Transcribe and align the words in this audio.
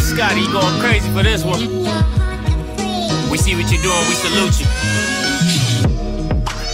Scotty 0.00 0.46
going 0.52 0.80
crazy 0.80 1.10
for 1.12 1.22
this 1.22 1.44
one. 1.44 1.60
We 3.30 3.38
see 3.38 3.54
what 3.56 3.70
you're 3.70 3.82
doing, 3.82 4.04
we 4.08 4.14
salute 4.14 4.60
you. 4.60 4.66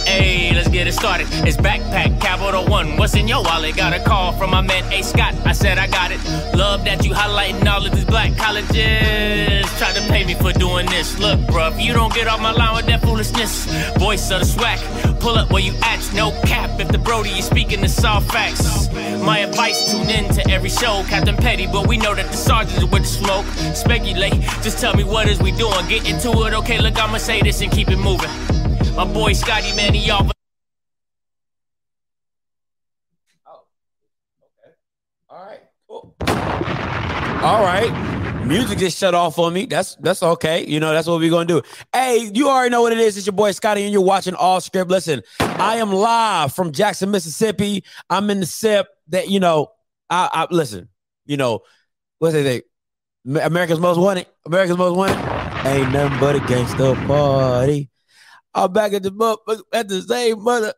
Hey, 0.05 0.51
let's 0.53 0.67
get 0.69 0.87
it 0.87 0.93
started. 0.93 1.27
It's 1.47 1.57
backpack 1.57 2.21
capital 2.21 2.65
one. 2.65 2.97
What's 2.97 3.15
in 3.15 3.27
your 3.27 3.41
wallet? 3.43 3.75
Got 3.75 3.93
a 3.93 4.03
call 4.03 4.31
from 4.33 4.51
my 4.51 4.61
man 4.61 4.83
A 4.93 5.01
Scott. 5.01 5.33
I 5.45 5.53
said 5.53 5.77
I 5.77 5.87
got 5.87 6.11
it. 6.11 6.19
Love 6.55 6.85
that 6.85 7.03
you 7.03 7.13
highlighting 7.13 7.65
all 7.65 7.85
of 7.85 7.91
these 7.93 8.05
black 8.05 8.35
colleges. 8.37 9.65
Try 9.77 9.93
to 9.93 10.01
pay 10.09 10.23
me 10.23 10.35
for 10.35 10.51
doing 10.53 10.85
this. 10.85 11.17
Look, 11.17 11.39
bruh, 11.41 11.71
if 11.71 11.81
you 11.81 11.93
don't 11.93 12.13
get 12.13 12.27
off 12.27 12.41
my 12.41 12.51
line 12.51 12.75
with 12.75 12.85
that 12.85 13.01
foolishness, 13.01 13.65
voice 13.97 14.29
of 14.29 14.41
the 14.41 14.45
SWAC. 14.45 14.77
Pull 15.23 15.37
up 15.37 15.51
where 15.51 15.61
you 15.63 15.71
at, 15.83 16.13
no 16.13 16.31
cap. 16.41 16.81
If 16.81 16.89
the 16.89 16.97
Brody 16.97 17.29
is 17.29 17.45
speaking 17.45 17.79
the 17.79 17.87
soft 17.87 18.29
facts. 18.29 18.89
My 19.23 19.39
advice: 19.39 19.89
tune 19.89 20.09
in 20.09 20.27
to 20.33 20.51
every 20.51 20.67
show, 20.67 21.01
Captain 21.07 21.37
Petty. 21.37 21.65
But 21.65 21.87
we 21.87 21.95
know 21.95 22.13
that 22.13 22.29
the 22.29 22.35
sergeants 22.35 22.83
with 22.83 23.03
the 23.03 23.07
smoke. 23.07 23.45
Speculate, 23.73 24.33
just 24.61 24.79
tell 24.79 24.93
me 24.93 25.05
what 25.05 25.29
is 25.29 25.39
we 25.39 25.53
doing. 25.53 25.87
Get 25.87 26.09
into 26.09 26.29
it, 26.45 26.53
okay? 26.53 26.77
Look, 26.81 27.01
I'ma 27.01 27.19
say 27.19 27.41
this 27.41 27.61
and 27.61 27.71
keep 27.71 27.89
it 27.89 27.95
moving. 27.95 28.29
My 28.97 29.05
boy 29.05 29.31
Scotty, 29.31 29.73
man, 29.77 29.93
he 29.93 30.11
off. 30.11 30.29
Oh, 33.47 33.63
all 35.29 35.45
right. 35.45 35.61
Cool. 35.87 36.15
All 37.41 37.63
right. 37.63 38.22
Music 38.45 38.77
just 38.77 38.97
shut 38.97 39.15
off 39.15 39.39
on 39.39 39.53
me. 39.53 39.65
That's 39.65 39.95
that's 39.95 40.21
okay. 40.21 40.65
You 40.65 40.79
know, 40.79 40.91
that's 40.91 41.07
what 41.07 41.19
we're 41.19 41.29
gonna 41.29 41.45
do. 41.45 41.61
Hey, 41.93 42.29
you 42.33 42.49
already 42.49 42.69
know 42.69 42.81
what 42.81 42.91
it 42.91 42.99
is. 42.99 43.15
It's 43.15 43.25
your 43.25 43.33
boy 43.33 43.51
Scotty, 43.51 43.83
and 43.83 43.93
you're 43.93 44.01
watching 44.01 44.35
Off 44.35 44.63
Script. 44.63 44.91
Listen, 44.91 45.21
I 45.39 45.77
am 45.77 45.93
live 45.93 46.53
from 46.53 46.73
Jackson, 46.73 47.09
Mississippi. 47.09 47.83
I'm 48.09 48.29
in 48.29 48.41
the 48.41 48.45
SIP 48.45 48.87
that 49.09 49.29
you 49.29 49.39
know, 49.39 49.71
I, 50.09 50.29
I 50.33 50.53
listen, 50.53 50.89
you 51.25 51.37
know, 51.37 51.61
what's 52.19 52.33
they 52.33 52.43
think? 52.43 52.65
America's 53.25 53.79
most 53.79 53.97
wanted. 53.97 54.27
America's 54.45 54.77
most 54.77 54.97
wanted. 54.97 55.17
Ain't 55.65 55.93
nothing 55.93 56.19
but 56.19 56.35
a 56.35 56.39
gangster 56.41 56.95
party. 57.07 57.89
I'm 58.53 58.73
back 58.73 58.91
at 58.91 59.03
the 59.03 59.63
at 59.71 59.87
the 59.87 60.01
same 60.01 60.43
mother. 60.43 60.73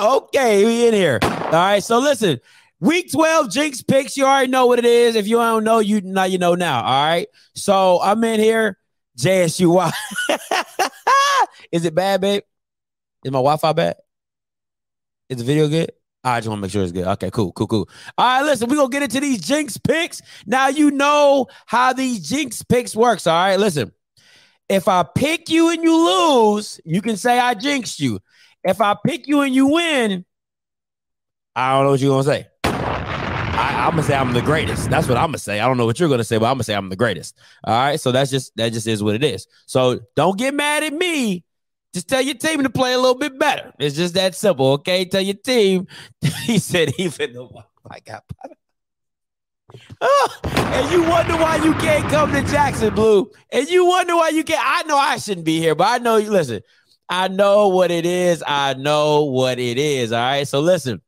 Okay, 0.00 0.64
we 0.64 0.86
in 0.86 0.94
here. 0.94 1.18
All 1.22 1.50
right. 1.52 1.82
So 1.82 1.98
listen, 1.98 2.38
week 2.82 3.10
12 3.12 3.50
Jinx 3.50 3.80
picks. 3.80 4.16
You 4.16 4.24
already 4.24 4.50
know 4.50 4.66
what 4.66 4.78
it 4.78 4.84
is. 4.84 5.14
If 5.14 5.26
you 5.26 5.36
don't 5.36 5.64
know, 5.64 5.78
you 5.78 6.00
now 6.02 6.24
you 6.24 6.38
know 6.38 6.54
now. 6.54 6.82
All 6.82 7.04
right. 7.04 7.28
So 7.54 8.00
I'm 8.02 8.22
in 8.24 8.40
here. 8.40 8.76
JSU. 9.18 9.92
is 11.72 11.84
it 11.84 11.94
bad, 11.94 12.20
babe? 12.20 12.42
Is 13.24 13.30
my 13.30 13.38
Wi-Fi 13.38 13.72
bad? 13.72 13.96
Is 15.28 15.36
the 15.38 15.44
video 15.44 15.68
good? 15.68 15.92
I 16.24 16.38
just 16.38 16.48
want 16.48 16.58
to 16.58 16.62
make 16.62 16.70
sure 16.70 16.82
it's 16.82 16.92
good. 16.92 17.06
Okay, 17.06 17.30
cool, 17.30 17.52
cool, 17.52 17.66
cool. 17.66 17.88
All 18.16 18.26
right, 18.26 18.42
listen, 18.44 18.68
we're 18.68 18.76
gonna 18.76 18.88
get 18.88 19.02
into 19.02 19.20
these 19.20 19.40
jinx 19.40 19.76
picks. 19.76 20.22
Now 20.46 20.68
you 20.68 20.90
know 20.90 21.46
how 21.66 21.92
these 21.92 22.28
jinx 22.28 22.62
picks 22.62 22.94
works. 22.94 23.26
All 23.26 23.34
right, 23.34 23.58
listen. 23.58 23.92
If 24.68 24.88
I 24.88 25.02
pick 25.02 25.50
you 25.50 25.70
and 25.70 25.82
you 25.82 25.94
lose, 25.94 26.80
you 26.84 27.02
can 27.02 27.16
say 27.16 27.38
I 27.38 27.54
jinxed 27.54 28.00
you. 28.00 28.20
If 28.64 28.80
I 28.80 28.96
pick 29.04 29.26
you 29.26 29.40
and 29.40 29.54
you 29.54 29.66
win, 29.66 30.24
I 31.54 31.72
don't 31.72 31.84
know 31.84 31.90
what 31.90 32.00
you're 32.00 32.12
gonna 32.12 32.24
say. 32.24 32.46
I, 33.62 33.86
am 33.86 33.92
gonna 33.92 34.02
say 34.02 34.14
I'm 34.14 34.32
the 34.32 34.42
greatest. 34.42 34.90
That's 34.90 35.08
what 35.08 35.16
I'm 35.16 35.28
gonna 35.28 35.38
say. 35.38 35.60
I 35.60 35.66
don't 35.66 35.76
know 35.76 35.86
what 35.86 36.00
you're 36.00 36.08
gonna 36.08 36.24
say, 36.24 36.36
but 36.38 36.46
I'm 36.46 36.54
gonna 36.54 36.64
say 36.64 36.74
I'm 36.74 36.88
the 36.88 36.96
greatest. 36.96 37.38
All 37.64 37.74
right. 37.74 38.00
So 38.00 38.10
that's 38.10 38.30
just 38.30 38.54
that 38.56 38.72
just 38.72 38.86
is 38.86 39.02
what 39.02 39.14
it 39.14 39.22
is. 39.22 39.46
So 39.66 40.00
don't 40.16 40.36
get 40.36 40.54
mad 40.54 40.82
at 40.82 40.92
me. 40.92 41.44
Just 41.94 42.08
tell 42.08 42.22
your 42.22 42.34
team 42.34 42.62
to 42.62 42.70
play 42.70 42.92
a 42.92 42.98
little 42.98 43.18
bit 43.18 43.38
better. 43.38 43.72
It's 43.78 43.94
just 43.94 44.14
that 44.14 44.34
simple. 44.34 44.72
Okay. 44.72 45.04
Tell 45.04 45.20
your 45.20 45.34
team. 45.34 45.86
he 46.42 46.58
said 46.58 46.92
even 46.98 47.34
though 47.34 47.62
I 47.88 48.00
got 48.00 48.24
Oh, 50.00 50.28
and 50.44 50.90
you 50.90 51.08
wonder 51.08 51.34
why 51.34 51.56
you 51.56 51.72
can't 51.74 52.08
come 52.10 52.32
to 52.32 52.42
Jackson 52.50 52.94
Blue. 52.94 53.30
And 53.50 53.68
you 53.68 53.86
wonder 53.86 54.16
why 54.16 54.30
you 54.30 54.44
can't. 54.44 54.60
I 54.62 54.82
know 54.82 54.96
I 54.96 55.16
shouldn't 55.16 55.46
be 55.46 55.58
here, 55.60 55.74
but 55.74 55.88
I 55.88 55.98
know 55.98 56.16
you 56.16 56.30
listen. 56.30 56.62
I 57.08 57.28
know 57.28 57.68
what 57.68 57.90
it 57.90 58.06
is. 58.06 58.42
I 58.46 58.74
know 58.74 59.24
what 59.24 59.58
it 59.58 59.78
is. 59.78 60.12
All 60.12 60.20
right. 60.20 60.48
So 60.48 60.60
listen, 60.60 61.00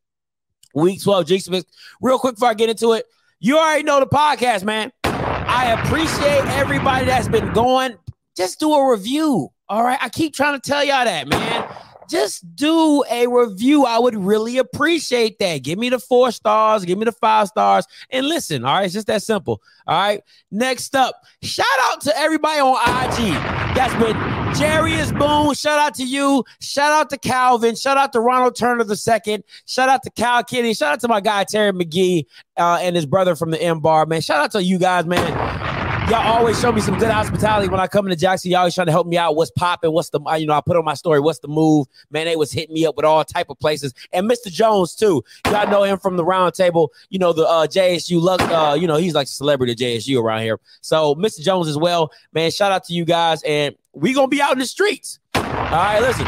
week 0.75 1.03
12, 1.03 1.27
Jinx 1.27 1.45
Smith. 1.45 1.67
Real 2.01 2.19
quick 2.19 2.35
before 2.35 2.49
I 2.49 2.55
get 2.55 2.71
into 2.71 2.93
it, 2.93 3.07
you 3.41 3.59
already 3.59 3.83
know 3.83 4.01
the 4.01 4.07
podcast, 4.07 4.65
man. 4.65 4.93
I 5.05 5.81
appreciate 5.81 6.45
everybody 6.57 7.07
that's 7.07 7.29
been 7.29 7.53
going. 7.53 7.97
Just 8.37 8.61
do 8.61 8.73
a 8.73 8.91
review. 8.91 9.51
All 9.69 9.83
right. 9.83 9.99
I 10.01 10.09
keep 10.09 10.35
trying 10.35 10.61
to 10.61 10.71
tell 10.71 10.85
y'all 10.85 11.05
that, 11.05 11.29
man 11.29 11.69
just 12.09 12.55
do 12.57 13.05
a 13.11 13.27
review. 13.27 13.85
I 13.85 13.99
would 13.99 14.15
really 14.15 14.59
appreciate 14.59 15.39
that. 15.39 15.63
Give 15.63 15.79
me 15.79 15.89
the 15.89 15.99
four 15.99 16.31
stars, 16.33 16.85
give 16.85 16.99
me 16.99 17.05
the 17.05 17.13
five 17.13 17.49
stars, 17.49 17.87
and 18.11 18.27
listen. 18.27 18.65
All 18.65 18.75
right, 18.75 18.85
it's 18.85 18.95
just 18.95 19.07
that 19.07 19.23
simple. 19.23 19.63
All 19.87 19.99
right. 19.99 20.23
Next 20.51 20.95
up, 20.95 21.15
shout 21.43 21.67
out 21.83 22.01
to 22.03 22.17
everybody 22.17 22.61
on 22.61 22.77
IG. 22.77 23.35
That's 23.75 23.95
been 23.95 24.34
Jarius 24.55 25.17
Boone. 25.19 25.55
Shout 25.55 25.79
out 25.79 25.95
to 25.97 26.05
you. 26.05 26.45
Shout 26.61 26.93
out 26.93 27.11
to 27.11 27.19
Calvin. 27.19 27.77
Shout 27.77 27.97
out 27.97 28.13
to 28.13 28.21
Ronald 28.21 28.57
Turner 28.57 28.85
the 28.85 28.97
second. 28.97 29.45
Shout 29.67 29.89
out 29.89 30.03
to 30.05 30.11
Cal 30.11 30.45
Kitty. 30.45 30.75
Shout 30.75 30.93
out 30.93 31.01
to 31.01 31.09
my 31.09 31.21
guy 31.21 31.45
Terry 31.45 31.73
McGee 31.73 32.27
uh, 32.57 32.79
and 32.81 32.97
his 32.97 33.07
brother 33.07 33.35
from 33.35 33.51
the 33.51 33.61
M 33.61 33.81
Bar. 33.81 34.07
Man, 34.07 34.21
shout 34.21 34.41
out 34.43 34.53
to 34.53 34.63
you 34.63 34.79
guys, 34.79 35.07
man 35.07 35.75
y'all 36.11 36.37
always 36.37 36.61
show 36.61 36.71
me 36.71 36.83
some 36.83 36.99
good 36.99 37.11
hospitality 37.11 37.69
when 37.69 37.81
I 37.81 37.87
come 37.87 38.07
into 38.07 38.17
Jackson. 38.17 38.51
Y'all 38.51 38.61
always 38.61 38.75
trying 38.75 38.87
to 38.87 38.93
help 38.93 39.07
me 39.07 39.17
out. 39.17 39.37
What's 39.37 39.51
popping? 39.51 39.93
What's 39.93 40.11
the 40.11 40.21
you 40.39 40.47
know? 40.47 40.53
I 40.53 40.61
put 40.61 40.77
on 40.77 40.85
my 40.85 40.95
story. 40.95 41.19
What's 41.19 41.39
the 41.39 41.49
move? 41.49 41.87
Man, 42.11 42.27
they 42.27 42.37
was 42.37 42.53
hitting 42.53 42.75
me 42.75 42.85
up 42.85 42.97
with 42.97 43.05
all 43.05 43.25
type 43.25 43.49
of 43.49 43.59
places. 43.59 43.95
And 44.13 44.31
Mr. 44.31 44.49
Jones 44.49 44.95
too. 44.95 45.25
Y'all 45.47 45.69
know 45.71 45.83
him 45.83 45.99
from 45.99 46.17
the 46.17 46.25
round 46.25 46.55
table. 46.55 46.93
You 47.09 47.19
know 47.19 47.33
the 47.33 47.47
uh, 47.47 47.67
JSU. 47.67 48.21
Luck. 48.21 48.43
Uh, 48.43 48.77
you 48.79 48.87
know 48.87 48.97
he's 48.97 49.15
like 49.15 49.27
a 49.27 49.31
celebrity 49.31 49.75
JSU 49.75 50.23
around 50.23 50.43
here. 50.43 50.61
So 50.83 51.15
Mr. 51.15 51.41
Jones 51.41 51.69
as 51.69 51.79
well. 51.79 52.13
Man, 52.33 52.51
shout 52.51 52.73
out 52.73 52.85
to 52.85 52.93
you 52.93 53.05
guys. 53.05 53.43
And 53.43 53.75
we 53.95 54.13
gonna 54.13 54.29
be 54.29 54.43
out 54.43 54.53
in 54.53 54.59
the 54.59 54.67
streets. 54.67 55.19
All 55.35 55.43
right, 55.43 56.01
listen. 56.01 56.25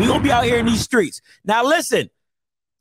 We 0.00 0.06
gonna 0.06 0.22
be 0.22 0.30
out 0.30 0.44
here 0.44 0.58
in 0.58 0.66
these 0.66 0.80
streets. 0.80 1.20
Now 1.44 1.64
listen. 1.64 2.10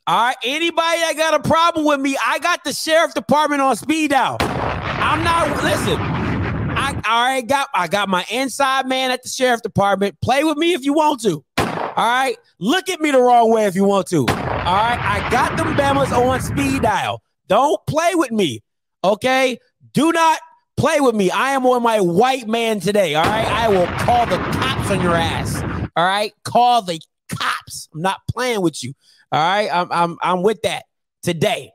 All 0.07 0.25
right, 0.25 0.35
anybody 0.43 0.99
that 1.01 1.13
got 1.17 1.33
a 1.33 1.47
problem 1.47 1.85
with 1.85 1.99
me, 1.99 2.17
I 2.25 2.39
got 2.39 2.63
the 2.63 2.73
sheriff 2.73 3.13
department 3.13 3.61
on 3.61 3.75
speed 3.75 4.11
dial. 4.11 4.37
I'm 4.39 5.23
not 5.23 5.63
listen. 5.63 5.99
I 5.99 6.99
already 7.05 7.45
got 7.45 7.67
I 7.73 7.87
got 7.87 8.09
my 8.09 8.25
inside 8.31 8.87
man 8.87 9.11
at 9.11 9.21
the 9.21 9.29
sheriff 9.29 9.61
department. 9.61 10.19
Play 10.21 10.43
with 10.43 10.57
me 10.57 10.73
if 10.73 10.83
you 10.83 10.93
want 10.93 11.21
to. 11.21 11.43
All 11.57 12.05
right. 12.05 12.37
Look 12.59 12.89
at 12.89 13.01
me 13.01 13.11
the 13.11 13.19
wrong 13.19 13.51
way 13.51 13.65
if 13.65 13.75
you 13.75 13.83
want 13.83 14.07
to. 14.07 14.19
All 14.19 14.25
right. 14.25 14.99
I 14.99 15.29
got 15.29 15.57
them 15.57 15.75
Bamas 15.75 16.11
on 16.11 16.41
speed 16.41 16.81
dial. 16.81 17.21
Don't 17.47 17.79
play 17.85 18.15
with 18.15 18.31
me. 18.31 18.63
Okay. 19.03 19.59
Do 19.93 20.11
not 20.11 20.39
play 20.79 21.01
with 21.01 21.15
me. 21.15 21.29
I 21.29 21.51
am 21.51 21.65
on 21.65 21.83
my 21.83 21.99
white 21.99 22.47
man 22.47 22.79
today. 22.79 23.15
All 23.15 23.25
right. 23.25 23.45
I 23.45 23.67
will 23.67 23.87
call 23.87 24.25
the 24.25 24.37
cops 24.37 24.89
on 24.89 25.01
your 25.01 25.15
ass. 25.15 25.61
All 25.95 26.05
right. 26.05 26.31
Call 26.43 26.81
the 26.81 26.99
cops. 27.29 27.89
I'm 27.93 28.01
not 28.01 28.21
playing 28.31 28.61
with 28.61 28.81
you. 28.83 28.93
All 29.31 29.39
right. 29.39 29.69
I'm 29.71 29.91
I'm 29.91 30.17
I'm 30.21 30.41
with 30.41 30.61
that 30.63 30.85
today. 31.21 31.71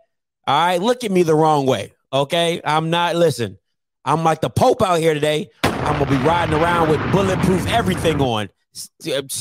All 0.46 0.66
right. 0.66 0.80
Look 0.80 1.04
at 1.04 1.10
me 1.10 1.22
the 1.22 1.34
wrong 1.34 1.66
way. 1.66 1.92
Okay, 2.14 2.60
I'm 2.64 2.90
not. 2.90 3.16
Listen, 3.16 3.58
I'm 4.04 4.22
like 4.22 4.40
the 4.40 4.48
Pope 4.48 4.82
out 4.82 5.00
here 5.00 5.14
today. 5.14 5.50
I'm 5.64 5.98
gonna 5.98 6.10
be 6.10 6.16
riding 6.24 6.54
around 6.54 6.88
with 6.88 7.00
bulletproof 7.12 7.66
everything 7.66 8.20
on. 8.20 8.48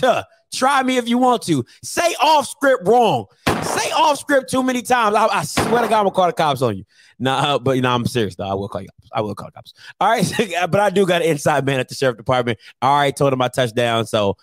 Uh, 0.01 0.24
try 0.51 0.81
me 0.81 0.97
if 0.97 1.07
you 1.07 1.19
want 1.19 1.44
to. 1.44 1.63
Say 1.84 2.16
off 2.19 2.47
script 2.47 2.88
wrong. 2.88 3.25
Say 3.62 3.91
off 3.91 4.18
script 4.18 4.50
too 4.50 4.63
many 4.63 4.81
times. 4.81 5.16
I, 5.16 5.28
I 5.28 5.44
swear 5.44 5.84
to 5.84 5.88
God, 5.88 6.00
I'm 6.00 6.06
gonna 6.06 6.12
call 6.12 6.28
the 6.28 6.34
cops 6.34 6.63
on 6.63 6.78
you. 6.78 6.84
Nah, 7.19 7.59
but 7.59 7.75
you 7.75 7.84
know, 7.84 7.94
I'm 7.94 8.07
serious 8.07 8.35
though. 8.35 8.50
I 8.50 8.56
will 8.56 8.68
call 8.68 8.81
you. 8.81 8.90
I 9.13 9.22
will 9.22 9.35
call 9.35 9.47
the 9.47 9.51
cops. 9.53 9.74
All 10.00 10.09
right, 10.09 10.25
but 10.69 10.79
I 10.79 10.90
do 10.90 11.06
got 11.06 11.22
an 11.22 11.29
inside 11.29 11.66
man 11.66 11.79
at 11.79 11.90
the 11.90 11.96
sheriff 11.96 12.18
department. 12.18 12.59
All 12.81 12.97
right, 12.97 13.16
told 13.16 13.34
him 13.34 13.41
I 13.41 13.47
touchdown. 13.47 14.06
So 14.06 14.38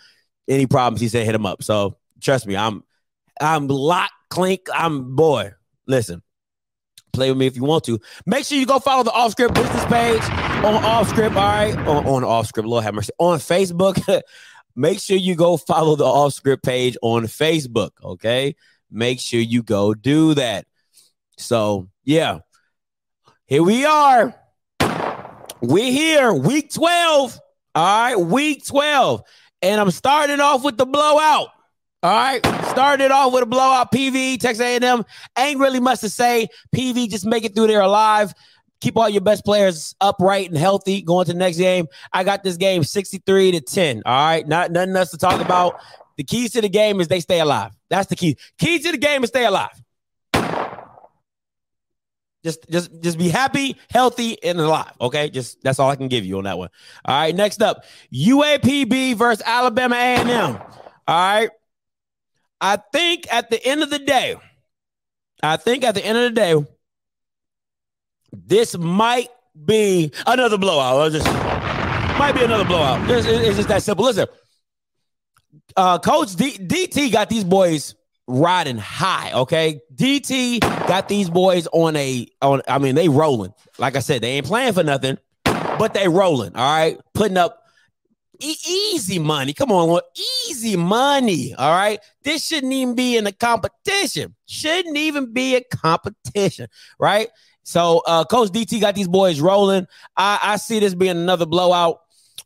any 0.49 0.67
problems, 0.67 1.01
he 1.01 1.09
said 1.09 1.27
hit 1.27 1.35
him 1.35 1.47
up. 1.47 1.63
So 1.63 1.97
trust 2.21 2.47
me, 2.47 2.57
I'm 2.57 2.83
I'm 3.41 3.69
lock 3.69 4.11
clink. 4.29 4.69
I'm 4.73 5.17
boy. 5.17 5.53
Listen, 5.87 6.23
Play 7.13 7.31
with 7.31 7.39
me 7.39 7.47
if 7.47 7.57
you 7.57 7.65
want 7.65 7.85
to. 7.85 7.99
Make 8.27 8.45
sure 8.45 8.59
you 8.59 8.67
go 8.67 8.79
follow 8.79 9.03
the 9.03 9.13
Off 9.13 9.33
Script 9.33 9.55
business 9.55 9.85
page 9.87 10.23
on 10.65 10.85
Off 10.85 11.09
Script. 11.09 11.35
All 11.35 11.43
right, 11.43 11.77
on, 11.79 12.07
on 12.07 12.25
Off 12.25 12.47
Script. 12.47 12.69
Lord 12.69 12.85
have 12.85 12.95
mercy. 12.95 13.13
On 13.19 13.39
Facebook, 13.39 14.23
make 14.77 15.01
sure 15.01 15.17
you 15.17 15.35
go 15.35 15.57
follow 15.57 15.97
the 15.97 16.05
Off 16.05 16.33
Script 16.33 16.65
page 16.65 16.97
on 17.03 17.25
Facebook. 17.25 17.91
Okay, 18.03 18.55
make 18.91 19.21
sure 19.21 19.41
you 19.41 19.63
go 19.63 19.95
do 19.95 20.35
that. 20.35 20.67
So 21.37 21.89
yeah, 22.05 22.41
here 23.47 23.63
we 23.63 23.85
are. 23.85 24.40
We're 25.63 25.93
here, 25.93 26.33
week 26.33 26.73
twelve. 26.73 27.39
All 27.75 27.85
right, 27.85 28.17
week 28.17 28.67
twelve, 28.67 29.23
and 29.61 29.79
I'm 29.79 29.91
starting 29.91 30.41
off 30.41 30.65
with 30.65 30.79
the 30.79 30.87
blowout. 30.87 31.49
All 32.03 32.11
right, 32.11 32.45
started 32.71 33.11
off 33.11 33.35
with 33.35 33.43
a 33.43 33.47
blowout. 33.47 33.93
PV, 33.93 34.41
Texas 34.41 34.65
A&M, 34.65 35.05
ain't 35.39 35.61
really 35.61 35.81
much 35.81 36.01
to 36.01 36.09
say. 36.09 36.49
PV 36.75 37.11
just 37.11 37.27
make 37.27 37.45
it 37.45 37.55
through 37.55 37.67
there 37.67 37.83
alive. 37.83 38.33
Keep 38.81 38.97
all 38.97 39.11
your 39.11 39.21
best 39.21 39.45
players 39.45 39.95
upright 40.01 40.49
and 40.49 40.57
healthy 40.57 41.03
going 41.03 41.27
to 41.27 41.35
the 41.35 41.39
next 41.39 41.59
game. 41.59 41.89
I 42.11 42.25
got 42.25 42.43
this 42.43 42.57
game 42.57 42.83
63 42.83 43.53
to 43.53 43.61
10. 43.61 44.03
All 44.07 44.13
right, 44.15 44.49
not 44.49 44.71
nothing 44.71 44.97
else 44.97 45.11
to 45.11 45.19
talk 45.19 45.43
about. 45.43 45.79
The 46.17 46.25
keys 46.25 46.53
to 46.53 46.63
the 46.63 46.71
game 46.71 47.03
is 47.03 47.09
they 47.09 47.21
stay 47.21 47.41
alive. 47.41 47.73
That's 47.91 48.09
the 48.09 48.17
key. 48.17 48.39
Key 48.59 48.79
to 48.79 48.93
the 48.93 48.99
game 48.99 49.23
is 49.25 49.29
stay 49.29 49.45
alive. 49.45 49.79
Just 52.43 52.69
just 52.71 53.03
just 53.03 53.19
be 53.19 53.29
happy, 53.29 53.77
healthy, 53.91 54.43
and 54.43 54.59
alive. 54.59 54.93
Okay, 55.01 55.29
just 55.29 55.63
that's 55.63 55.79
all 55.79 55.91
I 55.91 55.97
can 55.97 56.09
give 56.09 56.25
you 56.25 56.39
on 56.39 56.45
that 56.45 56.57
one. 56.57 56.71
All 57.05 57.15
right, 57.15 57.35
next 57.35 57.61
up, 57.61 57.85
UAPB 58.13 59.15
versus 59.17 59.43
Alabama 59.45 59.95
A&M. 59.97 60.57
All 60.57 60.61
right. 61.07 61.51
I 62.63 62.77
think 62.77 63.33
at 63.33 63.51
the 63.51 63.63
end 63.65 63.83
of 63.83 63.91
the 63.91 63.99
day, 63.99 64.37
I 65.43 65.57
think 65.57 65.85
at 65.85 65.95
the 65.95 66.05
end 66.05 66.19
of 66.19 66.25
the 66.25 66.31
day, 66.31 66.55
this 68.33 68.77
might 68.77 69.29
be 69.65 70.13
another 70.27 70.59
blowout. 70.59 71.13
Just 71.13 71.27
might 71.27 72.33
be 72.35 72.45
another 72.45 72.65
blowout. 72.65 73.09
It's, 73.11 73.27
it's 73.27 73.57
just 73.57 73.69
that 73.69 73.83
simple. 73.83 74.05
Listen, 74.05 74.27
uh, 75.77 75.99
Coach 75.99 76.37
D- 76.37 76.59
DT 76.59 77.13
got 77.13 77.29
these 77.29 77.45
boys 77.45 77.95
riding 78.31 78.79
high. 78.79 79.33
Okay, 79.33 79.81
DT 79.95 80.61
got 80.87 81.09
these 81.09 81.29
boys 81.29 81.67
on 81.73 81.97
a 81.97 82.27
on. 82.41 82.63
I 82.69 82.79
mean, 82.79 82.95
they 82.95 83.09
rolling. 83.09 83.53
Like 83.79 83.97
I 83.97 84.01
said, 84.01 84.23
they 84.23 84.33
ain't 84.33 84.47
playing 84.47 84.73
for 84.73 84.83
nothing, 84.83 85.19
but 85.45 85.95
they 85.95 86.09
rolling. 86.09 86.55
All 86.55 86.77
right, 86.77 86.99
putting 87.15 87.37
up 87.37 87.63
e- 88.41 88.57
easy 88.67 89.19
money. 89.19 89.53
Come 89.53 89.73
on, 89.73 90.01
easy 90.49 90.77
money. 90.77 91.55
All 91.55 91.73
right, 91.73 92.01
this 92.25 92.47
shouldn't 92.47 92.73
even 92.73 92.95
be 92.95 93.17
in 93.17 93.27
a 93.27 93.33
competition. 93.33 94.35
Shouldn't 94.47 94.97
even 94.97 95.33
be 95.33 95.57
a 95.57 95.63
competition, 95.63 96.69
right? 96.99 97.29
So, 97.63 98.03
uh, 98.07 98.25
Coach 98.25 98.51
DT 98.51 98.81
got 98.81 98.95
these 98.95 99.09
boys 99.09 99.41
rolling. 99.41 99.87
I, 100.17 100.39
I 100.43 100.57
see 100.57 100.81
this 100.81 100.95
being 100.95 101.13
another 101.13 101.47
blowout. 101.47 102.01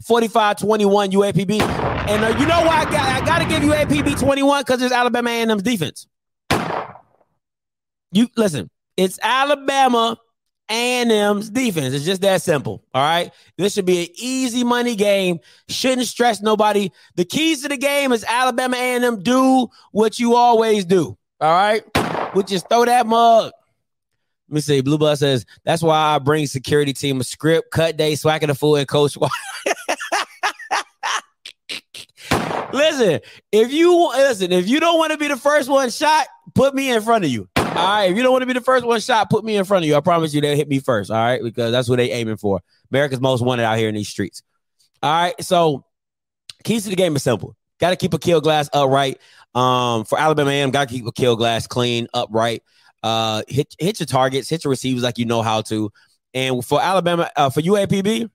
45 0.05 0.59
21 0.59 1.13
UAPB. 1.13 1.94
And 2.06 2.23
uh, 2.23 2.39
you 2.39 2.47
know 2.47 2.61
why 2.61 2.81
I 2.81 2.85
got 2.85 3.23
I 3.23 3.25
got 3.25 3.39
to 3.39 3.49
give 3.49 3.62
UAPB 3.62 4.21
21 4.21 4.62
because 4.62 4.83
it's 4.83 4.93
Alabama 4.93 5.31
A&M's 5.31 5.62
defense. 5.62 6.06
You 8.12 8.29
listen, 8.37 8.69
it's 8.99 9.19
Alabama 9.23 10.19
A&M's 10.69 11.49
defense. 11.49 11.95
It's 11.95 12.05
just 12.05 12.21
that 12.21 12.43
simple. 12.43 12.85
All 12.93 13.03
right. 13.03 13.33
This 13.56 13.73
should 13.73 13.87
be 13.87 14.03
an 14.03 14.09
easy 14.17 14.65
money 14.65 14.97
game. 14.97 15.41
Shouldn't 15.69 16.06
stress 16.06 16.43
nobody. 16.43 16.91
The 17.17 17.25
keys 17.25 17.62
to 17.62 17.69
the 17.69 17.79
game 17.79 18.12
is 18.12 18.23
Alabama 18.23 18.77
A&M 18.77 19.23
do 19.23 19.69
what 19.91 20.19
you 20.19 20.35
always 20.35 20.85
do. 20.85 21.17
All 21.41 21.53
right. 21.53 21.83
Which 22.35 22.53
is 22.53 22.62
throw 22.69 22.85
that 22.85 23.07
mug. 23.07 23.50
Let 24.49 24.55
me 24.55 24.61
see. 24.61 24.83
Blue 24.83 24.99
Bus 24.99 25.21
says 25.21 25.47
that's 25.65 25.83
why 25.83 26.15
I 26.15 26.19
bring 26.19 26.47
security 26.47 26.93
team 26.93 27.21
a 27.21 27.25
script, 27.25 27.71
cut 27.71 27.97
day, 27.97 28.15
swacking 28.15 28.49
the 28.49 28.55
fool, 28.55 28.77
and 28.77 28.87
coach. 28.87 29.17
listen, 32.75 33.21
if 33.53 33.73
you 33.73 34.09
listen, 34.09 34.53
if 34.53 34.69
you 34.69 34.81
don't 34.81 34.99
want 34.99 35.12
to 35.12 35.19
be 35.19 35.29
the 35.29 35.37
first 35.37 35.69
one 35.69 35.91
shot, 35.91 36.26
put 36.55 36.75
me 36.75 36.91
in 36.91 37.00
front 37.03 37.25
of 37.25 37.31
you. 37.31 37.49
All 37.56 37.65
right. 37.65 38.11
If 38.11 38.17
you 38.17 38.23
don't 38.23 38.32
want 38.32 38.43
to 38.43 38.47
be 38.47 38.53
the 38.53 38.61
first 38.61 38.85
one 38.85 39.00
shot, 39.00 39.31
put 39.31 39.44
me 39.44 39.56
in 39.56 39.65
front 39.65 39.85
of 39.85 39.88
you. 39.88 39.97
I 39.97 40.00
promise 40.00 40.32
you 40.32 40.41
they'll 40.41 40.56
hit 40.56 40.69
me 40.69 40.79
first. 40.79 41.11
All 41.11 41.17
right. 41.17 41.43
Because 41.43 41.73
that's 41.73 41.88
what 41.88 41.97
they 41.97 42.12
aiming 42.12 42.37
for. 42.37 42.61
America's 42.91 43.21
most 43.21 43.43
wanted 43.43 43.65
out 43.65 43.79
here 43.79 43.88
in 43.88 43.94
these 43.94 44.09
streets. 44.09 44.43
All 45.03 45.12
right. 45.12 45.35
So 45.43 45.85
keys 46.62 46.85
to 46.85 46.91
the 46.91 46.97
game 46.97 47.17
is 47.17 47.23
simple. 47.23 47.56
Got 47.81 47.91
to 47.91 47.97
keep 47.97 48.12
Aqeel 48.12 48.43
Glass 48.43 48.69
upright. 48.73 49.21
Um, 49.55 50.05
for 50.05 50.19
Alabama 50.19 50.50
AM, 50.50 50.71
got 50.71 50.88
to 50.88 50.94
keep 50.94 51.05
Aqeel 51.05 51.37
Glass 51.37 51.67
clean, 51.67 52.09
upright. 52.15 52.62
Uh, 53.03 53.43
hit 53.49 53.75
hit 53.79 54.00
your 54.00 54.06
targets, 54.06 54.49
hit 54.49 54.65
your 54.65 54.71
receivers 54.71 55.03
like 55.03 55.19
you 55.19 55.26
know 55.26 55.43
how 55.43 55.61
to. 55.62 55.93
And 56.32 56.65
for 56.65 56.81
Alabama, 56.81 57.31
uh, 57.37 57.50
for 57.50 57.61
UAPB, 57.61 58.31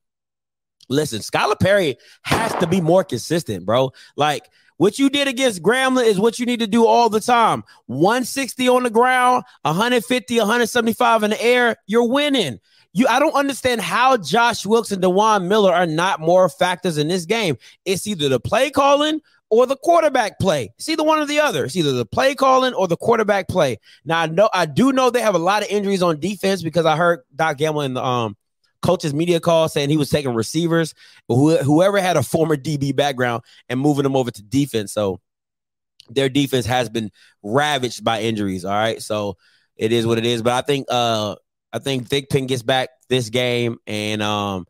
listen, 0.89 1.19
Skyler 1.19 1.59
Perry 1.59 1.97
has 2.23 2.53
to 2.55 2.67
be 2.67 2.81
more 2.81 3.03
consistent, 3.03 3.65
bro. 3.65 3.91
Like 4.15 4.49
what 4.77 4.97
you 4.97 5.09
did 5.09 5.27
against 5.27 5.61
Grambling 5.61 6.05
is 6.05 6.19
what 6.19 6.39
you 6.39 6.45
need 6.45 6.61
to 6.61 6.67
do 6.67 6.85
all 6.85 7.09
the 7.09 7.19
time. 7.19 7.63
160 7.87 8.69
on 8.69 8.83
the 8.83 8.89
ground, 8.89 9.43
150, 9.63 10.37
175 10.37 11.23
in 11.23 11.31
the 11.31 11.43
air, 11.43 11.75
you're 11.85 12.07
winning. 12.07 12.59
You, 12.93 13.05
I 13.07 13.19
don't 13.19 13.35
understand 13.35 13.81
how 13.81 14.17
Josh 14.17 14.65
Wilkes 14.65 14.91
and 14.91 15.01
Dewan 15.01 15.47
Miller 15.47 15.73
are 15.73 15.85
not 15.85 16.21
more 16.21 16.49
factors 16.49 16.97
in 16.97 17.07
this 17.07 17.25
game. 17.25 17.57
It's 17.85 18.07
either 18.07 18.29
the 18.29 18.39
play 18.39 18.71
calling 18.71 19.21
or 19.49 19.65
the 19.65 19.75
quarterback 19.75 20.39
play. 20.39 20.71
It's 20.77 20.87
either 20.89 21.03
one 21.03 21.19
or 21.19 21.25
the 21.25 21.39
other. 21.39 21.65
It's 21.65 21.75
either 21.75 21.91
the 21.91 22.05
play 22.05 22.33
calling 22.33 22.73
or 22.73 22.87
the 22.87 22.97
quarterback 22.97 23.47
play. 23.47 23.79
Now 24.05 24.21
I 24.21 24.27
know 24.27 24.49
I 24.53 24.65
do 24.65 24.91
know 24.91 25.09
they 25.09 25.21
have 25.21 25.35
a 25.35 25.39
lot 25.39 25.61
of 25.61 25.69
injuries 25.69 26.01
on 26.01 26.19
defense 26.19 26.61
because 26.61 26.85
I 26.85 26.95
heard 26.95 27.21
Doc 27.35 27.57
Gamble 27.57 27.81
in 27.81 27.95
the 27.95 28.03
um 28.03 28.37
coach's 28.81 29.13
media 29.13 29.39
call 29.39 29.69
saying 29.69 29.89
he 29.89 29.97
was 29.97 30.09
taking 30.09 30.33
receivers, 30.33 30.93
who, 31.27 31.57
whoever 31.57 31.99
had 31.99 32.17
a 32.17 32.23
former 32.23 32.55
DB 32.55 32.95
background 32.95 33.43
and 33.67 33.79
moving 33.79 34.03
them 34.03 34.15
over 34.15 34.31
to 34.31 34.41
defense. 34.41 34.93
So 34.93 35.19
their 36.09 36.29
defense 36.29 36.65
has 36.65 36.89
been 36.89 37.11
ravaged 37.43 38.03
by 38.03 38.21
injuries. 38.21 38.65
All 38.65 38.73
right. 38.73 39.01
So 39.01 39.37
it 39.75 39.91
is 39.91 40.05
what 40.05 40.17
it 40.17 40.25
is. 40.25 40.41
But 40.41 40.53
I 40.53 40.61
think 40.61 40.87
uh 40.89 41.35
I 41.71 41.79
think 41.79 42.09
Thigpen 42.09 42.47
gets 42.47 42.63
back 42.63 42.89
this 43.09 43.29
game 43.29 43.77
and 43.85 44.21
um 44.21 44.65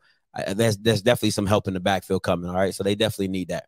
there's 0.54 0.76
there's 0.78 1.02
definitely 1.02 1.30
some 1.30 1.46
help 1.46 1.68
in 1.68 1.74
the 1.74 1.80
backfield 1.80 2.22
coming. 2.22 2.50
All 2.50 2.56
right. 2.56 2.74
So 2.74 2.84
they 2.84 2.94
definitely 2.94 3.28
need 3.28 3.48
that. 3.48 3.64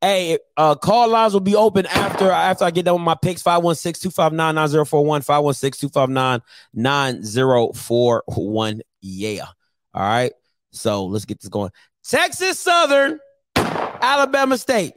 Hey, 0.00 0.38
uh, 0.56 0.76
call 0.76 1.08
lines 1.08 1.32
will 1.32 1.40
be 1.40 1.56
open 1.56 1.84
after 1.86 2.30
after 2.30 2.64
I 2.64 2.70
get 2.70 2.84
done 2.84 2.94
with 2.94 3.02
my 3.02 3.16
picks. 3.16 3.42
516-259-9041. 3.42 6.40
516-259-9041. 6.76 8.80
Yeah. 9.00 9.46
All 9.94 10.02
right. 10.02 10.32
So 10.72 11.06
let's 11.06 11.24
get 11.24 11.40
this 11.40 11.48
going. 11.48 11.70
Texas 12.04 12.58
Southern, 12.58 13.18
Alabama 13.56 14.56
State. 14.58 14.94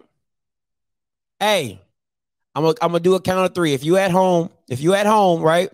Hey, 1.39 1.81
I'm 2.53 2.63
gonna 2.63 2.75
I'm 2.81 2.91
gonna 2.91 2.99
do 2.99 3.15
a 3.15 3.21
count 3.21 3.45
of 3.45 3.55
three. 3.55 3.73
If 3.73 3.83
you 3.83 3.97
at 3.97 4.11
home, 4.11 4.49
if 4.69 4.81
you 4.81 4.93
at 4.93 5.05
home, 5.05 5.41
right, 5.41 5.71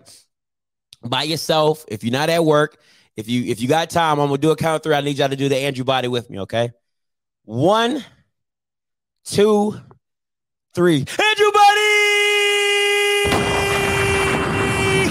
by 1.02 1.24
yourself, 1.24 1.84
if 1.88 2.02
you're 2.04 2.12
not 2.12 2.30
at 2.30 2.44
work, 2.44 2.78
if 3.16 3.28
you 3.28 3.44
if 3.44 3.60
you 3.60 3.68
got 3.68 3.90
time, 3.90 4.20
I'm 4.20 4.28
gonna 4.28 4.38
do 4.38 4.50
a 4.50 4.56
count 4.56 4.76
of 4.76 4.82
three. 4.82 4.94
I 4.94 5.00
need 5.00 5.18
y'all 5.18 5.28
to 5.28 5.36
do 5.36 5.48
the 5.48 5.56
Andrew 5.56 5.84
Body 5.84 6.08
with 6.08 6.30
me, 6.30 6.40
okay? 6.40 6.72
One 7.44 8.04
two, 9.24 9.78
three. 10.74 10.98
Andrew 10.98 11.52
Body! 11.52 11.94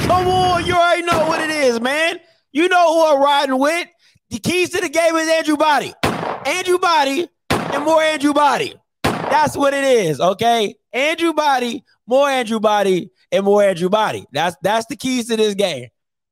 Come 0.08 0.28
on, 0.28 0.66
you 0.66 0.74
already 0.74 1.04
know 1.04 1.28
what 1.28 1.42
it 1.42 1.50
is, 1.50 1.80
man. 1.80 2.20
You 2.52 2.70
know 2.70 2.94
who 2.94 3.16
I'm 3.16 3.22
riding 3.22 3.58
with. 3.60 3.88
The 4.30 4.40
keys 4.40 4.70
to 4.72 4.82
the 4.82 4.90
game 4.90 5.16
is 5.16 5.30
Andrew 5.30 5.56
Body. 5.58 5.94
Andrew 6.04 6.78
Body 6.80 7.30
and 7.50 7.84
more 7.86 8.02
Andrew 8.02 8.34
Body. 8.34 8.74
That's 9.04 9.56
what 9.56 9.74
it 9.74 9.84
is, 9.84 10.20
okay? 10.20 10.76
Andrew 10.92 11.34
Body, 11.34 11.84
more 12.06 12.30
Andrew 12.30 12.60
Body, 12.60 13.12
and 13.32 13.46
more 13.46 13.64
Andrew 13.64 13.90
Body. 13.90 14.26
That's 14.32 14.56
that's 14.62 14.86
the 14.88 14.96
keys 14.96 15.28
to 15.28 15.38
this 15.38 15.54
game. 15.54 15.90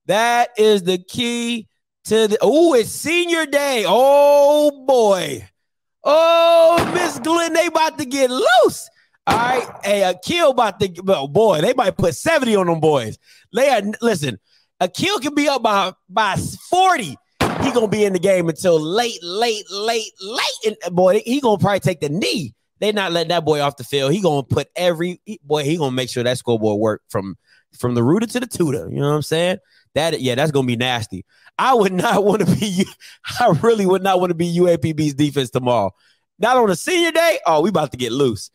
That 0.08 0.50
is 0.58 0.84
the 0.84 0.98
key 0.98 1.68
to 2.06 2.28
the. 2.28 2.38
Oh, 2.42 2.74
it's 2.74 2.90
senior 2.92 3.46
day. 3.46 3.86
Oh 3.88 4.86
boy. 4.86 5.48
Oh, 6.04 6.92
Miss 6.94 7.18
Glenn, 7.20 7.54
they 7.54 7.68
about 7.68 7.98
to 7.98 8.06
get 8.06 8.30
loose. 8.30 8.90
All 9.28 9.38
right. 9.38 9.68
Hey, 9.84 10.02
Aqeel 10.02 10.52
about 10.52 10.80
to 10.80 10.94
oh 11.08 11.28
boy, 11.28 11.62
they 11.62 11.74
might 11.74 11.98
put 11.98 12.16
70 12.16 12.56
on 12.56 12.68
them 12.68 12.80
boys. 12.80 13.18
They 13.54 13.70
are 13.70 13.82
listen, 14.02 14.40
Aqeel 14.82 15.22
can 15.22 15.34
be 15.34 15.48
up 15.48 15.64
by 15.64 15.94
by 16.10 16.36
40. 16.70 17.18
He 17.64 17.72
gonna 17.72 17.88
be 17.88 18.06
in 18.06 18.14
the 18.14 18.20
game 18.20 18.50
until 18.50 18.80
late, 18.80 19.20
late, 19.22 19.64
late, 19.72 20.12
late. 20.22 20.42
And 20.66 20.78
uh, 20.86 20.90
boy, 20.90 21.22
he 21.26 21.42
gonna 21.42 21.58
probably 21.58 21.80
take 21.80 22.02
the 22.02 22.10
knee. 22.10 22.54
They 22.80 22.92
not 22.92 23.12
letting 23.12 23.30
that 23.30 23.46
boy 23.46 23.62
off 23.62 23.78
the 23.78 23.84
field. 23.84 24.12
He 24.12 24.22
gonna 24.22 24.44
put 24.44 24.68
every 24.76 25.22
boy. 25.44 25.64
He 25.64 25.78
gonna 25.78 25.92
make 25.92 26.10
sure 26.10 26.24
that 26.24 26.38
scoreboard 26.38 26.80
work 26.80 27.02
from 27.10 27.38
from 27.78 27.96
the 27.96 28.04
rooter 28.04 28.28
to 28.28 28.40
the 28.40 28.48
tutor. 28.48 28.90
You 28.90 29.00
know 29.00 29.10
what 29.10 29.16
I'm 29.16 29.22
saying? 29.22 29.58
That 29.94 30.20
yeah, 30.22 30.36
that's 30.36 30.52
gonna 30.52 30.68
be 30.68 30.76
nasty. 30.76 31.26
I 31.58 31.74
would 31.74 31.94
not 32.04 32.24
want 32.24 32.46
to 32.46 32.56
be. 32.56 32.86
I 33.40 33.50
really 33.62 33.86
would 33.86 34.04
not 34.04 34.20
want 34.20 34.32
to 34.32 34.36
be 34.36 34.58
UAPB's 34.58 35.14
defense 35.14 35.50
tomorrow. 35.50 35.92
Not 36.38 36.58
on 36.58 36.70
a 36.70 36.76
senior 36.76 37.12
day. 37.12 37.40
Oh, 37.46 37.62
we 37.62 37.70
about 37.70 37.92
to 37.92 37.98
get 37.98 38.12
loose. 38.12 38.52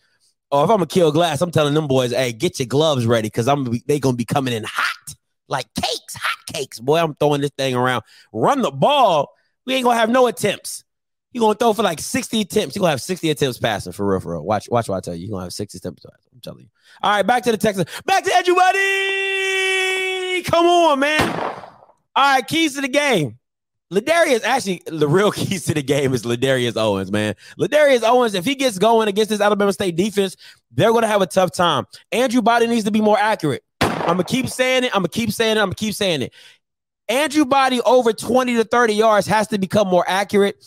Or 0.50 0.64
if 0.64 0.70
I'm 0.70 0.80
Aqeel 0.80 1.12
Glass, 1.12 1.40
I'm 1.40 1.52
telling 1.52 1.74
them 1.74 1.86
boys, 1.86 2.10
hey, 2.10 2.32
get 2.32 2.58
your 2.58 2.66
gloves 2.66 3.06
ready 3.06 3.28
because 3.28 3.48
I'm 3.48 3.72
they 3.86 4.00
gonna 4.00 4.16
be 4.16 4.24
coming 4.24 4.52
in 4.52 4.64
hot 4.64 5.14
like 5.48 5.66
cakes, 5.74 5.86
hot 5.86 5.99
cakes. 6.52 6.80
Boy, 6.80 6.98
I'm 6.98 7.14
throwing 7.14 7.40
this 7.40 7.50
thing 7.56 7.74
around. 7.74 8.02
Run 8.32 8.62
the 8.62 8.70
ball. 8.70 9.32
We 9.66 9.74
ain't 9.74 9.84
gonna 9.84 9.98
have 9.98 10.10
no 10.10 10.26
attempts. 10.26 10.84
You 11.32 11.40
gonna 11.40 11.54
throw 11.54 11.72
for 11.72 11.82
like 11.82 12.00
60 12.00 12.40
attempts. 12.40 12.74
You 12.74 12.80
gonna 12.80 12.90
have 12.90 13.00
60 13.00 13.30
attempts 13.30 13.58
passing 13.58 13.92
for 13.92 14.04
real, 14.06 14.20
for 14.20 14.32
real. 14.32 14.42
Watch, 14.42 14.68
watch 14.68 14.88
what 14.88 14.96
I 14.96 15.00
tell 15.00 15.14
you. 15.14 15.26
You 15.26 15.30
gonna 15.30 15.44
have 15.44 15.52
60 15.52 15.78
attempts. 15.78 16.04
I'm 16.04 16.40
telling 16.40 16.62
you. 16.62 16.68
All 17.02 17.12
right, 17.12 17.26
back 17.26 17.44
to 17.44 17.52
the 17.52 17.58
Texans. 17.58 17.88
Back 18.04 18.24
to 18.24 18.32
everybody. 18.32 18.82
Come 20.42 20.66
on, 20.66 20.98
man. 20.98 21.28
All 22.16 22.34
right, 22.34 22.46
keys 22.46 22.74
to 22.74 22.80
the 22.80 22.88
game. 22.88 23.38
Ladarius 23.92 24.44
actually 24.44 24.82
the 24.86 25.08
real 25.08 25.32
keys 25.36 25.64
to 25.64 25.74
the 25.74 25.82
game 25.82 26.14
is 26.14 26.22
Ladarius 26.22 26.76
Owens, 26.76 27.10
man. 27.10 27.34
Ladarius 27.58 28.02
Owens, 28.02 28.34
if 28.34 28.44
he 28.44 28.54
gets 28.54 28.78
going 28.78 29.08
against 29.08 29.30
this 29.30 29.40
Alabama 29.40 29.72
State 29.72 29.96
defense, 29.96 30.36
they're 30.70 30.92
gonna 30.92 31.06
have 31.06 31.22
a 31.22 31.26
tough 31.26 31.52
time. 31.52 31.86
Andrew 32.12 32.42
Body 32.42 32.66
needs 32.66 32.84
to 32.84 32.90
be 32.90 33.00
more 33.00 33.18
accurate. 33.18 33.64
I'm 34.10 34.16
gonna 34.16 34.24
keep 34.24 34.48
saying 34.48 34.84
it. 34.84 34.90
I'm 34.94 35.02
gonna 35.02 35.08
keep 35.08 35.30
saying 35.32 35.56
it. 35.56 35.60
I'm 35.60 35.66
gonna 35.68 35.74
keep 35.76 35.94
saying 35.94 36.22
it. 36.22 36.32
Andrew 37.08 37.44
Body 37.44 37.80
over 37.82 38.12
20 38.12 38.56
to 38.56 38.64
30 38.64 38.94
yards 38.94 39.26
has 39.26 39.48
to 39.48 39.58
become 39.58 39.88
more 39.88 40.04
accurate. 40.06 40.64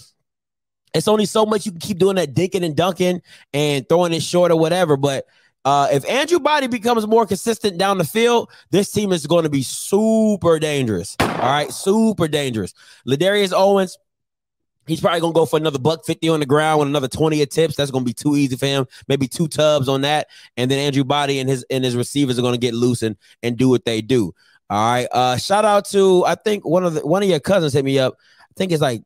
It's 0.93 1.07
only 1.07 1.25
so 1.25 1.45
much 1.45 1.65
you 1.65 1.71
can 1.71 1.81
keep 1.81 1.97
doing 1.97 2.15
that 2.17 2.33
dinking 2.33 2.63
and 2.63 2.75
dunking 2.75 3.21
and 3.53 3.88
throwing 3.89 4.13
it 4.13 4.21
short 4.23 4.51
or 4.51 4.59
whatever, 4.59 4.97
but 4.97 5.25
Uh, 5.65 5.88
if 5.93 6.05
Andrew 6.09 6.39
Body 6.39 6.67
becomes 6.67 7.07
more 7.07 7.25
consistent 7.25 7.77
down 7.77 7.97
the 7.97 8.03
field, 8.03 8.50
this 8.71 8.91
team 8.91 9.13
is 9.13 9.25
going 9.25 9.43
to 9.43 9.50
be 9.50 9.63
super 9.63 10.59
dangerous. 10.59 11.15
All 11.21 11.27
right, 11.27 11.71
super 11.71 12.27
dangerous. 12.27 12.73
Ladarius 13.07 13.53
Owens, 13.53 13.97
he's 14.88 15.02
probably 15.02 15.22
gonna 15.22 15.34
go 15.34 15.46
for 15.46 15.58
another 15.58 15.80
buck 15.80 16.06
fifty 16.06 16.30
on 16.30 16.40
the 16.40 16.46
ground 16.46 16.80
with 16.80 16.88
another 16.88 17.08
twenty 17.08 17.42
of 17.42 17.50
tips. 17.50 17.75
That's 17.75 17.92
gonna 17.92 18.06
be 18.06 18.13
too 18.13 18.36
easy 18.36 18.56
for 18.56 18.66
him. 18.66 18.86
Maybe 19.08 19.28
two 19.28 19.48
tubs 19.48 19.88
on 19.88 20.02
that, 20.02 20.28
and 20.58 20.70
then 20.70 20.80
Andrew 20.80 21.04
Body 21.04 21.40
and 21.40 21.50
his 21.50 21.66
and 21.70 21.84
his 21.84 21.96
receivers 21.96 22.38
are 22.38 22.42
gonna 22.42 22.58
get 22.58 22.74
loose 22.74 23.02
and, 23.02 23.16
and 23.42 23.58
do 23.58 23.70
what 23.70 23.86
they 23.86 24.02
do. 24.02 24.34
All 24.70 24.92
right. 24.92 25.08
Uh, 25.12 25.38
shout 25.38 25.66
out 25.66 25.86
to 25.90 26.25
I 26.25 26.36
think 26.36 26.66
one 26.66 26.84
of 26.84 26.96
the 26.96 27.06
one 27.06 27.24
of 27.24 27.30
your 27.30 27.40
cousins 27.40 27.74
hit 27.74 27.86
me 27.86 28.00
up. 28.00 28.18
I 28.40 28.54
think 28.56 28.72
it's 28.72 28.82
like 28.82 29.04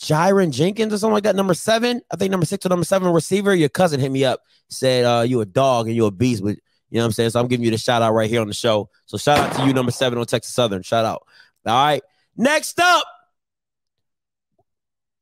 Jiren 0.00 0.50
Jenkins 0.50 0.94
or 0.94 0.98
something 0.98 1.14
like 1.14 1.24
that. 1.24 1.36
Number 1.36 1.54
seven, 1.54 2.00
I 2.10 2.16
think 2.16 2.30
number 2.30 2.46
six 2.46 2.64
or 2.64 2.70
number 2.70 2.84
seven 2.84 3.12
receiver. 3.12 3.54
Your 3.54 3.68
cousin 3.68 4.00
hit 4.00 4.10
me 4.10 4.24
up, 4.24 4.40
said 4.68 5.04
uh, 5.04 5.22
you 5.22 5.40
a 5.40 5.46
dog 5.46 5.88
and 5.88 5.96
you 5.96 6.06
a 6.06 6.10
beast. 6.10 6.42
But 6.42 6.56
you 6.90 6.96
know 6.96 7.02
what 7.02 7.06
I'm 7.06 7.12
saying. 7.12 7.30
So 7.30 7.40
I'm 7.40 7.48
giving 7.48 7.64
you 7.64 7.70
the 7.70 7.78
shout 7.78 8.02
out 8.02 8.14
right 8.14 8.30
here 8.30 8.40
on 8.40 8.48
the 8.48 8.54
show. 8.54 8.88
So 9.06 9.18
shout 9.18 9.38
out 9.38 9.56
to 9.56 9.66
you, 9.66 9.72
number 9.72 9.92
seven 9.92 10.18
on 10.18 10.26
Texas 10.26 10.54
Southern. 10.54 10.82
Shout 10.82 11.04
out. 11.04 11.26
All 11.66 11.84
right. 11.84 12.02
Next 12.36 12.80
up, 12.80 13.04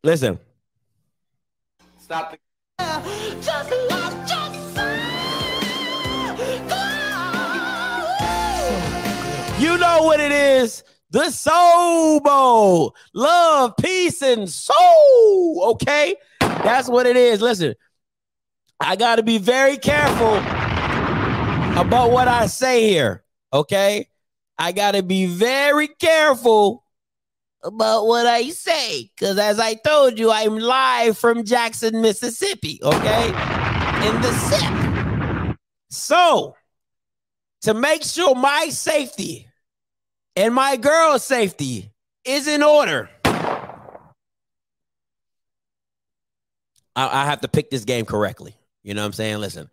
listen. 0.03 0.39
Stop 1.99 2.33
the. 2.33 2.39
You 9.59 9.77
know 9.77 10.05
what 10.05 10.21
it 10.21 10.31
is 10.31 10.85
the 11.11 11.31
Soul 11.31 12.21
Bowl. 12.21 12.95
Love, 13.15 13.75
peace, 13.81 14.23
and 14.23 14.49
soul. 14.49 15.71
Okay. 15.73 16.17
That's 16.41 16.89
what 16.89 17.07
it 17.07 17.17
is. 17.17 17.41
Listen, 17.41 17.75
I 18.81 18.97
got 18.97 19.17
to 19.17 19.23
be 19.23 19.39
very 19.39 19.77
careful 19.77 20.37
about 21.81 22.11
what 22.11 22.29
I 22.29 22.47
say 22.47 22.89
here. 22.89 23.25
Okay. 23.53 24.09
I 24.59 24.73
got 24.73 24.93
to 24.93 25.03
be 25.03 25.27
very 25.27 25.89
careful 25.89 26.85
about 27.63 28.07
what 28.07 28.27
I 28.27 28.51
say. 28.51 29.11
Because 29.15 29.39
as 29.39 29.59
I 29.59 29.75
told 29.75 30.19
you, 30.19 30.31
I'm 30.31 30.59
live 30.59 31.19
from 31.19 31.45
Jackson, 31.45 32.01
Mississippi. 32.01 32.81
Okay. 32.83 33.27
In 33.27 34.21
the 34.21 34.33
SIP. 34.33 35.57
So, 35.91 36.55
to 37.63 37.75
make 37.75 38.03
sure 38.03 38.35
my 38.35 38.69
safety 38.69 39.49
and 40.37 40.55
my 40.55 40.77
girl's 40.77 41.25
safety 41.25 41.91
is 42.25 42.47
in 42.47 42.63
order. 42.63 43.11
I, 46.95 47.23
I, 47.23 47.25
have 47.25 47.41
to 47.41 47.49
pick 47.49 47.71
this 47.71 47.85
game 47.85 48.05
correctly. 48.05 48.55
You 48.83 48.95
know 48.95 49.03
what 49.03 49.07
I'm 49.07 49.13
saying? 49.13 49.39
Listen, 49.39 49.69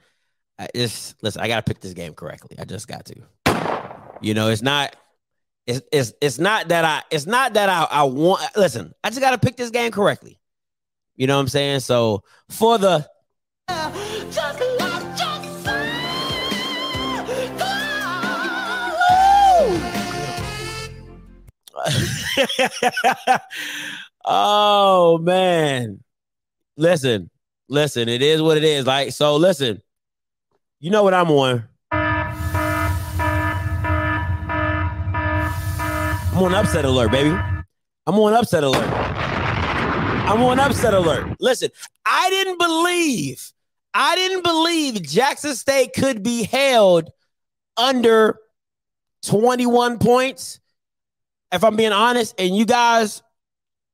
I 0.57 0.67
just 0.75 1.21
listen. 1.23 1.41
I 1.41 1.47
got 1.47 1.65
to 1.65 1.69
pick 1.69 1.81
this 1.81 1.93
game 1.93 2.13
correctly. 2.13 2.57
I 2.59 2.65
just 2.65 2.87
got 2.87 3.05
to. 3.05 3.15
You 4.21 4.33
know, 4.33 4.49
it's 4.49 4.61
not. 4.61 4.95
It's 5.67 5.81
it's 5.91 6.13
it's 6.21 6.37
not 6.37 6.67
that 6.67 6.85
I. 6.85 7.01
It's 7.09 7.25
not 7.25 7.53
that 7.53 7.69
I. 7.69 7.87
I 7.89 8.03
want. 8.03 8.43
Listen, 8.55 8.93
I 9.03 9.09
just 9.09 9.21
got 9.21 9.31
to 9.31 9.39
pick 9.39 9.57
this 9.57 9.71
game 9.71 9.91
correctly. 9.91 10.39
You 11.15 11.27
know 11.27 11.35
what 11.35 11.41
I'm 11.41 11.47
saying? 11.47 11.79
So 11.79 12.23
for 12.49 12.77
the. 12.77 13.07
oh 24.25 25.17
man. 25.19 26.03
Listen, 26.77 27.29
listen, 27.69 28.09
it 28.09 28.21
is 28.21 28.41
what 28.41 28.57
it 28.57 28.63
is. 28.63 28.85
Like, 28.85 29.13
so 29.13 29.37
listen, 29.37 29.81
you 30.79 30.91
know 30.91 31.03
what 31.03 31.13
I'm 31.13 31.31
on. 31.31 31.63
I'm 36.35 36.43
on 36.43 36.53
upset 36.53 36.83
alert, 36.83 37.11
baby. 37.11 37.29
I'm 37.29 38.19
on 38.19 38.33
upset 38.33 38.65
alert. 38.65 38.91
I'm 38.91 40.41
on 40.41 40.59
upset 40.59 40.93
alert. 40.93 41.33
Listen, 41.39 41.69
I 42.05 42.29
didn't 42.29 42.59
believe, 42.59 43.53
I 43.93 44.17
didn't 44.17 44.43
believe 44.43 45.01
Jackson 45.01 45.55
State 45.55 45.93
could 45.93 46.23
be 46.23 46.43
held 46.43 47.09
under 47.77 48.37
21 49.23 49.97
points 49.97 50.59
if 51.53 51.63
I'm 51.63 51.77
being 51.77 51.93
honest, 51.93 52.35
and 52.37 52.53
you 52.53 52.65
guys 52.65 53.23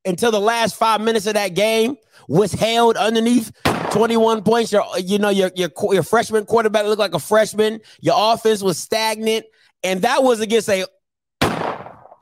until 0.04 0.32
the 0.32 0.40
last 0.40 0.76
five 0.76 1.00
minutes 1.00 1.28
of 1.28 1.36
that 1.36 1.54
game 1.54 1.96
was 2.28 2.52
held 2.54 2.98
underneath 2.98 3.52
21 3.92 4.42
points. 4.42 4.72
Your, 4.72 4.84
you 4.98 5.20
know, 5.20 5.30
your 5.30 5.52
your 5.56 5.70
your 5.92 6.02
freshman 6.02 6.46
quarterback 6.46 6.86
looked 6.86 6.98
like 6.98 7.14
a 7.14 7.20
freshman. 7.20 7.82
Your 8.00 8.16
offense 8.18 8.64
was 8.64 8.80
stagnant, 8.80 9.46
and 9.84 10.02
that 10.02 10.24
was 10.24 10.40
against 10.40 10.70
a 10.70 10.88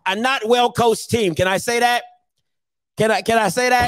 a 0.10 0.16
not 0.16 0.48
well 0.48 0.72
coached 0.72 1.10
team. 1.10 1.36
Can 1.36 1.48
I 1.48 1.58
say 1.58 1.80
that? 1.80 2.04
Can 2.98 3.12
I 3.12 3.22
can 3.22 3.38
I 3.38 3.50
say 3.50 3.70
that? 3.70 3.88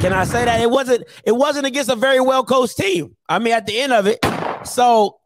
Can 0.00 0.14
I 0.14 0.24
say 0.24 0.46
that 0.46 0.60
it 0.60 0.70
wasn't 0.70 1.04
it 1.24 1.32
wasn't 1.32 1.66
against 1.66 1.90
a 1.90 1.96
very 1.96 2.20
well 2.20 2.44
coached 2.44 2.76
team? 2.76 3.16
I 3.28 3.38
mean, 3.38 3.52
at 3.52 3.66
the 3.66 3.78
end 3.78 3.92
of 3.92 4.06
it, 4.06 4.18
so 4.64 5.18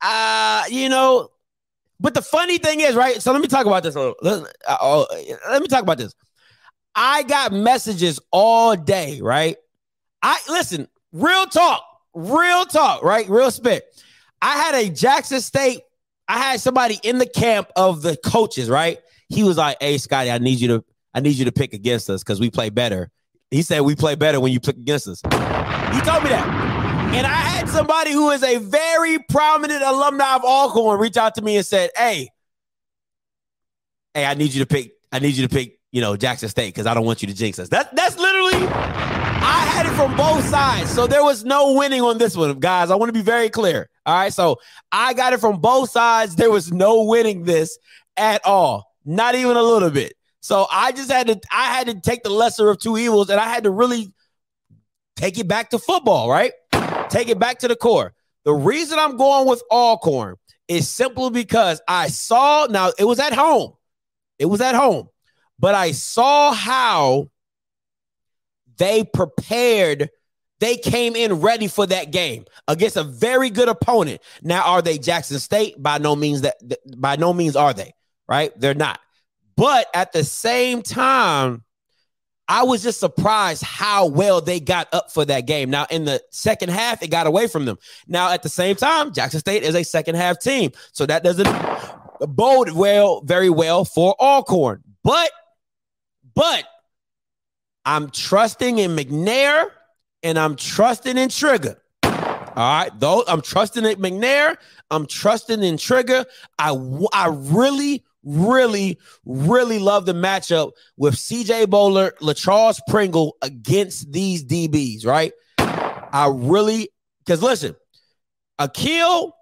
uh, 0.00 0.64
you 0.70 0.88
know, 0.88 1.28
but 1.98 2.14
the 2.14 2.22
funny 2.22 2.58
thing 2.58 2.80
is, 2.80 2.94
right? 2.94 3.20
So 3.20 3.32
let 3.32 3.42
me 3.42 3.48
talk 3.48 3.66
about 3.66 3.82
this 3.82 3.94
a 3.94 3.98
little. 3.98 4.16
Let, 4.22 4.56
uh, 4.66 5.04
let 5.50 5.60
me 5.60 5.68
talk 5.68 5.82
about 5.82 5.98
this. 5.98 6.14
I 6.94 7.22
got 7.24 7.52
messages 7.52 8.18
all 8.30 8.74
day, 8.74 9.20
right? 9.20 9.56
I 10.22 10.38
listen, 10.48 10.88
real 11.12 11.46
talk, 11.46 11.84
real 12.14 12.64
talk, 12.64 13.02
right? 13.02 13.28
Real 13.28 13.50
spit. 13.50 13.84
I 14.40 14.56
had 14.56 14.74
a 14.74 14.88
Jackson 14.88 15.40
State. 15.40 15.80
I 16.30 16.38
had 16.38 16.60
somebody 16.60 17.00
in 17.02 17.18
the 17.18 17.26
camp 17.26 17.72
of 17.74 18.02
the 18.02 18.16
coaches, 18.16 18.70
right? 18.70 19.00
He 19.28 19.42
was 19.42 19.56
like, 19.56 19.78
"Hey, 19.80 19.98
Scotty, 19.98 20.30
I 20.30 20.38
need 20.38 20.60
you 20.60 20.68
to, 20.68 20.84
I 21.12 21.18
need 21.18 21.34
you 21.34 21.44
to 21.46 21.52
pick 21.52 21.74
against 21.74 22.08
us 22.08 22.22
because 22.22 22.38
we 22.38 22.50
play 22.50 22.70
better." 22.70 23.10
He 23.50 23.62
said 23.62 23.80
we 23.80 23.96
play 23.96 24.14
better 24.14 24.38
when 24.38 24.52
you 24.52 24.60
pick 24.60 24.76
against 24.76 25.08
us. 25.08 25.20
He 25.24 26.00
told 26.02 26.22
me 26.22 26.30
that. 26.30 26.46
And 27.12 27.26
I 27.26 27.30
had 27.30 27.68
somebody 27.68 28.12
who 28.12 28.30
is 28.30 28.44
a 28.44 28.58
very 28.58 29.18
prominent 29.28 29.82
alumni 29.82 30.36
of 30.36 30.44
Alcorn 30.44 31.00
reach 31.00 31.16
out 31.16 31.34
to 31.34 31.42
me 31.42 31.56
and 31.56 31.66
said, 31.66 31.90
Hey, 31.96 32.28
hey, 34.14 34.24
I 34.24 34.34
need 34.34 34.54
you 34.54 34.60
to 34.60 34.66
pick, 34.66 34.92
I 35.10 35.18
need 35.18 35.34
you 35.34 35.48
to 35.48 35.52
pick, 35.52 35.80
you 35.90 36.00
know, 36.00 36.16
Jackson 36.16 36.48
State 36.48 36.68
because 36.72 36.86
I 36.86 36.94
don't 36.94 37.04
want 37.04 37.22
you 37.22 37.28
to 37.28 37.34
jinx 37.34 37.58
us. 37.58 37.68
That 37.70 37.96
that's 37.96 38.16
literally 38.16 39.19
I 39.50 39.66
had 39.66 39.84
it 39.86 39.96
from 39.96 40.16
both 40.16 40.44
sides. 40.48 40.90
So 40.90 41.08
there 41.08 41.24
was 41.24 41.44
no 41.44 41.72
winning 41.72 42.02
on 42.02 42.18
this 42.18 42.36
one, 42.36 42.60
guys. 42.60 42.88
I 42.92 42.94
want 42.94 43.08
to 43.08 43.12
be 43.12 43.20
very 43.20 43.50
clear. 43.50 43.90
All 44.06 44.14
right. 44.14 44.32
So 44.32 44.60
I 44.92 45.12
got 45.12 45.32
it 45.32 45.40
from 45.40 45.60
both 45.60 45.90
sides. 45.90 46.36
There 46.36 46.52
was 46.52 46.70
no 46.70 47.02
winning 47.02 47.42
this 47.42 47.76
at 48.16 48.46
all. 48.46 48.92
Not 49.04 49.34
even 49.34 49.56
a 49.56 49.62
little 49.62 49.90
bit. 49.90 50.14
So 50.40 50.68
I 50.70 50.92
just 50.92 51.10
had 51.10 51.26
to 51.26 51.40
I 51.50 51.64
had 51.64 51.88
to 51.88 52.00
take 52.00 52.22
the 52.22 52.30
lesser 52.30 52.70
of 52.70 52.78
two 52.78 52.96
evils 52.96 53.28
and 53.28 53.40
I 53.40 53.48
had 53.48 53.64
to 53.64 53.72
really 53.72 54.12
take 55.16 55.36
it 55.36 55.48
back 55.48 55.70
to 55.70 55.80
football, 55.80 56.30
right? 56.30 56.52
Take 57.08 57.28
it 57.28 57.40
back 57.40 57.58
to 57.58 57.68
the 57.68 57.74
core. 57.74 58.14
The 58.44 58.54
reason 58.54 59.00
I'm 59.00 59.16
going 59.16 59.48
with 59.48 59.64
Alcorn 59.68 60.36
is 60.68 60.88
simply 60.88 61.30
because 61.30 61.82
I 61.88 62.06
saw 62.06 62.68
now 62.70 62.92
it 62.98 63.04
was 63.04 63.18
at 63.18 63.32
home. 63.32 63.72
It 64.38 64.46
was 64.46 64.60
at 64.60 64.76
home, 64.76 65.08
but 65.58 65.74
I 65.74 65.90
saw 65.90 66.52
how 66.52 67.30
they 68.80 69.04
prepared. 69.04 70.10
They 70.58 70.76
came 70.76 71.14
in 71.14 71.34
ready 71.34 71.68
for 71.68 71.86
that 71.86 72.10
game 72.10 72.46
against 72.66 72.96
a 72.96 73.04
very 73.04 73.50
good 73.50 73.68
opponent. 73.68 74.20
Now, 74.42 74.62
are 74.62 74.82
they 74.82 74.98
Jackson 74.98 75.38
State? 75.38 75.80
By 75.80 75.98
no 75.98 76.16
means 76.16 76.40
that 76.40 76.56
by 76.98 77.16
no 77.16 77.32
means 77.32 77.56
are 77.56 77.72
they, 77.72 77.94
right? 78.28 78.58
They're 78.58 78.74
not. 78.74 78.98
But 79.56 79.86
at 79.94 80.12
the 80.12 80.24
same 80.24 80.82
time, 80.82 81.62
I 82.48 82.64
was 82.64 82.82
just 82.82 82.98
surprised 82.98 83.62
how 83.62 84.06
well 84.06 84.40
they 84.40 84.58
got 84.60 84.88
up 84.92 85.12
for 85.12 85.24
that 85.26 85.46
game. 85.46 85.70
Now, 85.70 85.86
in 85.90 86.04
the 86.04 86.22
second 86.30 86.70
half, 86.70 87.02
it 87.02 87.08
got 87.08 87.26
away 87.26 87.46
from 87.46 87.64
them. 87.64 87.78
Now, 88.08 88.32
at 88.32 88.42
the 88.42 88.48
same 88.48 88.76
time, 88.76 89.12
Jackson 89.12 89.40
State 89.40 89.62
is 89.62 89.74
a 89.74 89.84
second 89.84 90.16
half 90.16 90.40
team. 90.40 90.72
So 90.92 91.06
that 91.06 91.22
doesn't 91.22 91.48
bode 92.20 92.72
well, 92.72 93.20
very 93.20 93.50
well 93.50 93.84
for 93.84 94.16
Alcorn. 94.18 94.82
But, 95.04 95.30
but 96.34 96.64
I'm 97.90 98.08
trusting 98.10 98.78
in 98.78 98.92
McNair 98.94 99.66
and 100.22 100.38
I'm 100.38 100.54
trusting 100.54 101.18
in 101.18 101.28
Trigger. 101.28 101.76
All 102.04 102.12
right, 102.56 102.90
though 103.00 103.24
I'm 103.26 103.42
trusting 103.42 103.84
in 103.84 103.96
McNair, 103.96 104.56
I'm 104.92 105.08
trusting 105.08 105.60
in 105.60 105.76
Trigger. 105.76 106.24
I 106.56 106.70
I 107.12 107.26
really 107.32 108.04
really, 108.22 108.96
really 109.24 109.80
love 109.80 110.06
the 110.06 110.12
matchup 110.12 110.72
with 110.96 111.16
CJ 111.16 111.66
Bolar, 111.66 112.12
LaCharles 112.18 112.78
Pringle 112.86 113.36
against 113.42 114.12
these 114.12 114.44
DBs, 114.44 115.04
right? 115.04 115.32
I 115.58 116.30
really, 116.32 116.90
because 117.24 117.42
listen, 117.42 117.74
Akil, 118.60 119.34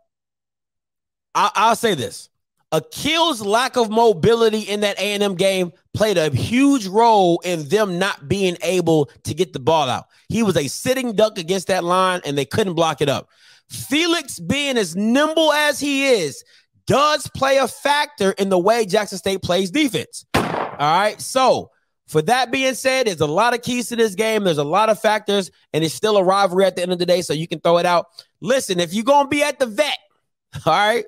I, 1.34 1.68
will 1.68 1.76
say 1.76 1.94
this. 1.94 2.30
Akil's 2.72 3.40
lack 3.40 3.76
of 3.76 3.88
mobility 3.88 4.60
in 4.60 4.80
that 4.80 4.98
A&M 4.98 5.34
game 5.36 5.72
played 5.94 6.18
a 6.18 6.30
huge 6.30 6.86
role 6.86 7.40
in 7.40 7.66
them 7.68 7.98
not 7.98 8.28
being 8.28 8.56
able 8.62 9.06
to 9.24 9.34
get 9.34 9.52
the 9.52 9.58
ball 9.58 9.88
out. 9.88 10.06
He 10.28 10.42
was 10.42 10.56
a 10.56 10.68
sitting 10.68 11.14
duck 11.14 11.38
against 11.38 11.68
that 11.68 11.82
line 11.82 12.20
and 12.24 12.36
they 12.36 12.44
couldn't 12.44 12.74
block 12.74 13.00
it 13.00 13.08
up. 13.08 13.28
Felix 13.70 14.38
being 14.38 14.76
as 14.76 14.96
nimble 14.96 15.52
as 15.52 15.80
he 15.80 16.06
is 16.06 16.44
does 16.86 17.28
play 17.34 17.58
a 17.58 17.68
factor 17.68 18.32
in 18.32 18.48
the 18.48 18.58
way 18.58 18.86
Jackson 18.86 19.18
State 19.18 19.42
plays 19.42 19.70
defense. 19.70 20.24
All 20.34 20.42
right. 20.78 21.20
So, 21.20 21.70
for 22.06 22.22
that 22.22 22.50
being 22.50 22.74
said, 22.74 23.06
there's 23.06 23.20
a 23.20 23.26
lot 23.26 23.52
of 23.52 23.60
keys 23.60 23.90
to 23.90 23.96
this 23.96 24.14
game. 24.14 24.44
There's 24.44 24.56
a 24.56 24.64
lot 24.64 24.88
of 24.88 24.98
factors, 24.98 25.50
and 25.74 25.84
it's 25.84 25.92
still 25.92 26.16
a 26.16 26.24
rivalry 26.24 26.64
at 26.64 26.74
the 26.74 26.82
end 26.82 26.90
of 26.90 26.98
the 26.98 27.04
day. 27.04 27.20
So 27.20 27.34
you 27.34 27.46
can 27.46 27.60
throw 27.60 27.76
it 27.76 27.84
out. 27.84 28.06
Listen, 28.40 28.80
if 28.80 28.94
you're 28.94 29.04
gonna 29.04 29.28
be 29.28 29.42
at 29.42 29.58
the 29.58 29.66
vet, 29.66 29.98
all 30.66 30.72
right, 30.72 31.04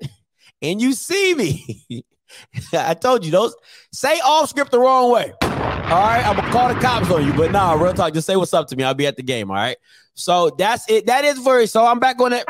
and 0.61 0.81
you 0.81 0.93
see 0.93 1.33
me, 1.33 2.05
I 2.73 2.93
told 2.93 3.25
you 3.25 3.31
those 3.31 3.55
say 3.91 4.19
off 4.19 4.49
script 4.49 4.71
the 4.71 4.79
wrong 4.79 5.11
way. 5.11 5.33
All 5.41 5.49
right, 5.49 6.25
I'm 6.25 6.35
gonna 6.35 6.51
call 6.51 6.73
the 6.73 6.79
cops 6.79 7.11
on 7.11 7.25
you, 7.25 7.33
but 7.33 7.51
nah, 7.51 7.73
real 7.73 7.93
talk. 7.93 8.13
Just 8.13 8.27
say 8.27 8.35
what's 8.35 8.53
up 8.53 8.67
to 8.67 8.75
me. 8.75 8.83
I'll 8.83 8.93
be 8.93 9.07
at 9.07 9.17
the 9.17 9.23
game. 9.23 9.51
All 9.51 9.57
right. 9.57 9.77
So 10.13 10.49
that's 10.57 10.89
it. 10.89 11.07
That 11.07 11.25
is 11.25 11.39
very. 11.39 11.67
So 11.67 11.85
I'm 11.85 11.99
back 11.99 12.21
on 12.21 12.33
it. 12.33 12.45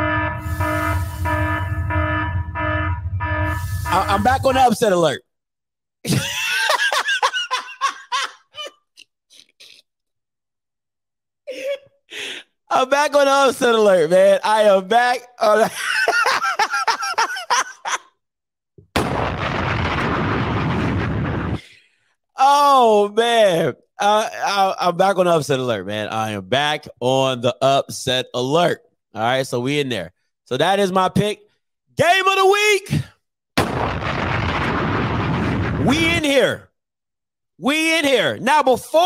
I'm 3.94 4.24
back 4.24 4.46
on 4.46 4.54
the 4.54 4.62
upset 4.62 4.94
alert. 4.94 5.22
I'm 12.70 12.90
back 12.90 13.14
on 13.16 13.26
the 13.26 13.32
upset 13.32 13.76
alert, 13.76 14.10
man. 14.10 14.40
I 14.44 14.64
am 14.64 14.88
back 14.88 15.22
on. 15.40 15.70
oh 22.42 23.10
man, 23.16 23.76
I, 24.00 24.76
I'm 24.80 24.98
back 24.98 25.18
on 25.18 25.28
upset 25.28 25.60
alert, 25.60 25.86
man. 25.86 26.10
I 26.10 26.32
am 26.32 26.48
back 26.50 26.88
on 27.00 27.42
the 27.42 27.56
upset 27.62 28.26
alert. 28.34 28.82
All 29.14 29.22
right, 29.22 29.46
so 29.46 29.60
we 29.60 29.80
in 29.80 29.90
there. 29.90 30.12
So 30.46 30.58
that 30.58 30.80
is 30.80 30.92
my 30.92 31.10
pick. 31.10 31.40
Game 31.96 32.28
of 32.28 32.36
the 32.36 32.46
week. 32.46 33.02
We 35.88 36.10
in 36.16 36.24
here. 36.24 36.70
We 37.58 37.98
in 38.00 38.06
here. 38.06 38.38
Now, 38.38 38.64
before 38.64 39.02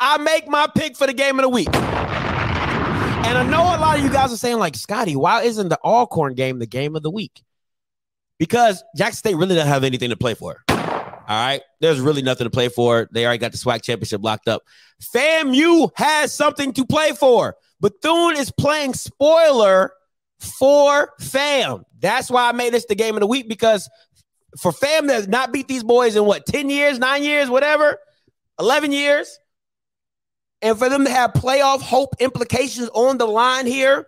I 0.00 0.18
make 0.18 0.48
my 0.48 0.66
pick 0.74 0.96
for 0.96 1.06
the 1.06 1.14
game 1.14 1.38
of 1.38 1.42
the 1.42 1.48
week, 1.48 1.74
and 1.74 3.38
I 3.38 3.46
know 3.48 3.60
a 3.60 3.80
lot 3.80 3.98
of 3.98 4.04
you 4.04 4.10
guys 4.10 4.32
are 4.32 4.36
saying, 4.36 4.58
like, 4.58 4.76
Scotty, 4.76 5.16
why 5.16 5.42
isn't 5.42 5.68
the 5.68 5.78
Alcorn 5.82 6.34
game 6.34 6.58
the 6.58 6.66
game 6.66 6.94
of 6.94 7.02
the 7.02 7.10
week? 7.10 7.42
Because 8.38 8.82
Jackson 8.96 9.16
State 9.18 9.36
really 9.36 9.54
doesn't 9.54 9.68
have 9.68 9.84
anything 9.84 10.10
to 10.10 10.16
play 10.16 10.34
for. 10.34 10.62
All 11.28 11.38
right. 11.38 11.60
There's 11.80 12.00
really 12.00 12.22
nothing 12.22 12.46
to 12.46 12.50
play 12.50 12.70
for. 12.70 13.08
They 13.12 13.26
already 13.26 13.38
got 13.38 13.52
the 13.52 13.58
SWAC 13.58 13.82
championship 13.82 14.24
locked 14.24 14.48
up. 14.48 14.62
FAMU 15.14 15.90
has 15.94 16.32
something 16.32 16.72
to 16.72 16.86
play 16.86 17.12
for. 17.12 17.54
Bethune 17.80 18.36
is 18.36 18.50
playing 18.50 18.94
spoiler 18.94 19.92
for 20.38 21.12
FAM. 21.20 21.84
That's 21.98 22.30
why 22.30 22.48
I 22.48 22.52
made 22.52 22.72
this 22.72 22.86
the 22.86 22.94
game 22.94 23.14
of 23.14 23.20
the 23.20 23.26
week 23.26 23.46
because 23.46 23.90
for 24.58 24.72
FAM 24.72 25.08
to 25.08 25.26
not 25.26 25.52
beat 25.52 25.68
these 25.68 25.84
boys 25.84 26.16
in 26.16 26.24
what, 26.24 26.46
10 26.46 26.70
years, 26.70 26.98
nine 26.98 27.22
years, 27.22 27.50
whatever, 27.50 27.98
11 28.58 28.92
years, 28.92 29.38
and 30.62 30.78
for 30.78 30.88
them 30.88 31.04
to 31.04 31.10
have 31.10 31.32
playoff 31.34 31.82
hope 31.82 32.14
implications 32.18 32.88
on 32.94 33.18
the 33.18 33.26
line 33.26 33.66
here, 33.66 34.06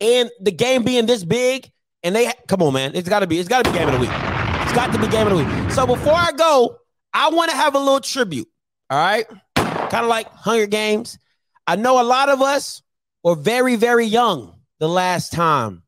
and 0.00 0.30
the 0.40 0.52
game 0.52 0.82
being 0.82 1.06
this 1.06 1.24
big, 1.24 1.70
and 2.02 2.16
they 2.16 2.32
come 2.48 2.62
on, 2.62 2.72
man, 2.72 2.92
it's 2.94 3.08
got 3.08 3.20
to 3.20 3.26
be, 3.26 3.38
it's 3.38 3.48
got 3.48 3.64
to 3.64 3.70
be 3.70 3.78
game 3.78 3.88
of 3.88 3.94
the 3.94 4.00
week. 4.00 4.35
Got 4.76 4.92
to 4.92 4.98
be 4.98 5.08
game 5.08 5.26
of 5.26 5.38
the 5.38 5.42
week. 5.42 5.70
So 5.70 5.86
before 5.86 6.12
I 6.12 6.32
go, 6.32 6.76
I 7.14 7.30
want 7.30 7.50
to 7.50 7.56
have 7.56 7.74
a 7.74 7.78
little 7.78 7.98
tribute. 7.98 8.46
All 8.90 8.98
right, 8.98 9.26
kind 9.54 10.04
of 10.04 10.06
like 10.08 10.30
Hunger 10.30 10.66
Games. 10.66 11.18
I 11.66 11.76
know 11.76 11.98
a 11.98 12.04
lot 12.04 12.28
of 12.28 12.42
us 12.42 12.82
were 13.24 13.36
very, 13.36 13.76
very 13.76 14.04
young 14.04 14.54
the 14.78 14.86
last 14.86 15.32
time 15.32 15.82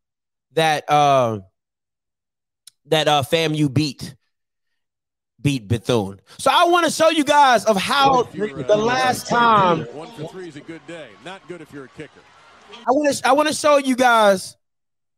that 0.52 0.90
uh 0.90 1.40
that 2.86 3.08
uh 3.08 3.22
FAMU 3.24 3.72
beat 3.74 4.16
beat 5.38 5.68
Bethune. 5.68 6.22
So 6.38 6.50
I 6.50 6.64
want 6.64 6.86
to 6.86 6.90
show 6.90 7.10
you 7.10 7.24
guys 7.24 7.66
of 7.66 7.76
how 7.76 8.22
the 8.22 8.74
last 8.74 9.28
time 9.28 9.80
one 9.92 10.10
for 10.12 10.28
three 10.28 10.48
is 10.48 10.56
a 10.56 10.60
good 10.60 10.80
day. 10.86 11.08
Not 11.26 11.46
good 11.46 11.60
if 11.60 11.70
you're 11.74 11.84
a 11.84 11.88
kicker. 11.88 12.20
I 12.72 12.92
want 12.92 13.14
to 13.14 13.28
I 13.28 13.32
want 13.32 13.48
to 13.48 13.54
show 13.54 13.76
you 13.76 13.96
guys 13.96 14.56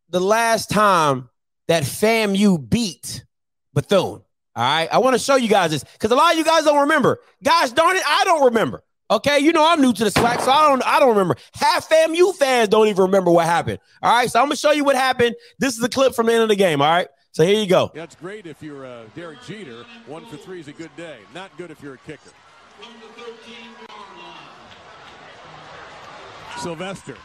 the 0.09 0.21
last 0.21 0.71
time 0.71 1.31
that 1.69 1.85
FAMU 1.85 2.69
beat 2.69 3.25
Bethune. 3.83 4.23
All 4.57 4.65
right, 4.65 4.89
I 4.91 4.99
want 4.99 5.15
to 5.15 5.19
show 5.19 5.37
you 5.37 5.49
guys 5.49 5.71
this 5.71 5.85
because 5.85 6.11
a 6.11 6.17
lot 6.17 6.33
of 6.33 6.39
you 6.39 6.45
guys 6.45 6.65
don't 6.65 6.81
remember. 6.81 7.21
Gosh 7.43 7.71
darn 7.71 7.97
it, 7.97 8.03
I 8.07 8.25
don't 8.25 8.45
remember. 8.47 8.83
Okay, 9.11 9.41
you 9.41 9.53
know 9.53 9.67
I'm 9.67 9.81
new 9.81 9.93
to 9.93 10.05
the 10.05 10.11
SWAC, 10.11 10.41
so 10.41 10.51
I 10.51 10.69
don't 10.69 10.87
I 10.87 11.01
don't 11.01 11.11
remember. 11.11 11.37
Half 11.55 11.89
FAMU 11.89 12.35
fans 12.37 12.69
don't 12.69 12.89
even 12.89 13.03
remember 13.03 13.31
what 13.31 13.47
happened. 13.47 13.79
All 14.03 14.13
right, 14.13 14.31
so 14.31 14.39
I'm 14.41 14.47
gonna 14.47 14.57
show 14.57 14.73
you 14.73 14.85
what 14.85 14.97
happened. 14.97 15.35
This 15.59 15.77
is 15.77 15.83
a 15.83 15.89
clip 15.89 16.15
from 16.15 16.27
the 16.27 16.33
end 16.33 16.43
of 16.43 16.49
the 16.49 16.57
game. 16.57 16.81
All 16.83 16.91
right. 16.91 17.09
So 17.33 17.45
here 17.45 17.61
you 17.61 17.69
go. 17.69 17.93
Yeah, 17.95 18.03
it's 18.05 18.17
great 18.17 18.47
if 18.47 18.61
you're 18.61 18.85
uh, 18.85 19.05
Derek 19.15 19.41
Jeter. 19.43 19.85
One 20.07 20.27
for 20.27 20.37
three 20.37 20.59
is 20.59 20.67
a 20.67 20.73
good 20.73 20.95
day. 20.97 21.19
Not 21.33 21.57
good 21.57 21.71
if 21.71 21.81
you're 21.81 21.95
a 21.95 21.99
kicker. 21.99 22.31
Sylvester. 26.59 27.17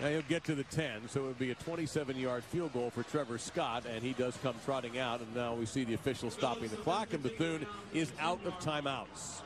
Now 0.00 0.08
he'll 0.08 0.22
get 0.22 0.44
to 0.44 0.54
the 0.54 0.64
10, 0.64 1.08
so 1.08 1.20
it 1.20 1.26
would 1.26 1.38
be 1.38 1.52
a 1.52 1.54
27-yard 1.54 2.44
field 2.44 2.74
goal 2.74 2.90
for 2.90 3.02
Trevor 3.02 3.38
Scott, 3.38 3.84
and 3.86 4.04
he 4.04 4.12
does 4.12 4.36
come 4.42 4.54
trotting 4.64 4.98
out, 4.98 5.20
and 5.20 5.34
now 5.34 5.54
we 5.54 5.64
see 5.64 5.84
the 5.84 5.94
official 5.94 6.30
stopping 6.30 6.68
the 6.68 6.76
clock, 6.76 7.14
and 7.14 7.22
Bethune 7.22 7.66
is 7.94 8.12
out 8.20 8.38
of 8.44 8.52
timeouts. 8.60 9.40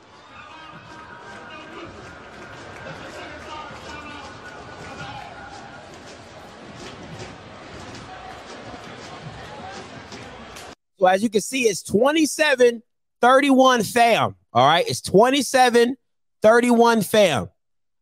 So 10.98 11.06
as 11.06 11.22
you 11.22 11.30
can 11.30 11.40
see, 11.40 11.62
it's 11.62 11.82
27 11.82 12.82
31 13.22 13.82
fam. 13.84 14.36
All 14.52 14.66
right. 14.66 14.86
It's 14.86 15.00
27 15.00 15.96
31 16.42 17.02
fam. 17.02 17.48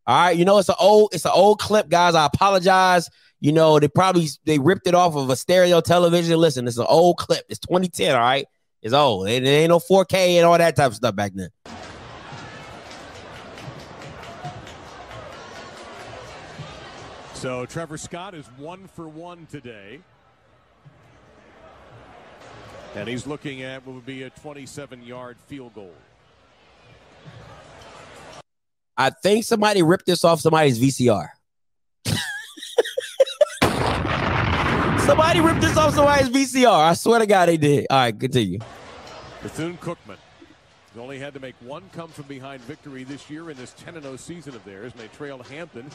All 0.09 0.15
right. 0.15 0.35
You 0.35 0.43
know, 0.43 0.57
it's 0.57 0.69
an 0.69 0.75
old, 0.79 1.13
it's 1.13 1.25
an 1.25 1.31
old 1.35 1.59
clip, 1.59 1.87
guys. 1.87 2.15
I 2.15 2.25
apologize. 2.25 3.11
You 3.41 3.51
know, 3.51 3.79
they 3.79 3.87
probably 3.87 4.27
they 4.43 4.57
ripped 4.57 4.87
it 4.87 4.95
off 4.95 5.15
of 5.15 5.29
a 5.29 5.35
stereo 5.35 5.81
television. 5.81 6.39
Listen, 6.39 6.67
it's 6.67 6.79
an 6.79 6.87
old 6.89 7.17
clip. 7.17 7.45
It's 7.47 7.59
2010. 7.59 8.15
All 8.15 8.19
right. 8.19 8.47
It's 8.81 8.91
old. 8.91 9.29
It, 9.29 9.43
it 9.43 9.47
ain't 9.47 9.69
no 9.69 9.77
4K 9.77 10.37
and 10.37 10.47
all 10.47 10.57
that 10.57 10.75
type 10.75 10.87
of 10.87 10.95
stuff 10.95 11.15
back 11.15 11.33
then. 11.35 11.49
So 17.35 17.67
Trevor 17.67 17.99
Scott 17.99 18.33
is 18.33 18.47
one 18.57 18.87
for 18.87 19.07
one 19.07 19.45
today. 19.45 19.99
And 22.95 23.07
he's 23.07 23.27
looking 23.27 23.61
at 23.61 23.85
what 23.85 23.93
would 23.93 24.07
be 24.07 24.23
a 24.23 24.31
27 24.31 25.03
yard 25.03 25.37
field 25.45 25.75
goal. 25.75 25.93
I 28.99 29.11
think 29.11 29.45
somebody 29.45 29.81
ripped 29.81 30.05
this 30.05 30.25
off 30.25 30.41
somebody's 30.41 30.77
VCR. 30.77 31.29
somebody 35.05 35.39
ripped 35.39 35.61
this 35.61 35.77
off 35.77 35.95
somebody's 35.95 36.27
VCR. 36.27 36.89
I 36.89 36.93
swear 36.95 37.19
to 37.19 37.25
God 37.25 37.45
they 37.47 37.55
did. 37.55 37.87
All 37.89 37.97
right, 37.97 38.19
continue. 38.19 38.59
Bethune 39.41 39.77
Cookman. 39.77 40.17
Only 40.99 41.17
had 41.17 41.33
to 41.35 41.39
make 41.39 41.55
one 41.61 41.83
come 41.93 42.09
from 42.09 42.25
behind 42.25 42.59
victory 42.63 43.05
this 43.05 43.29
year 43.29 43.49
in 43.49 43.55
this 43.55 43.71
10 43.77 44.01
0 44.01 44.17
season 44.17 44.53
of 44.53 44.65
theirs, 44.65 44.91
and 44.91 45.01
they 45.01 45.07
trailed 45.15 45.47
Hampton. 45.47 45.89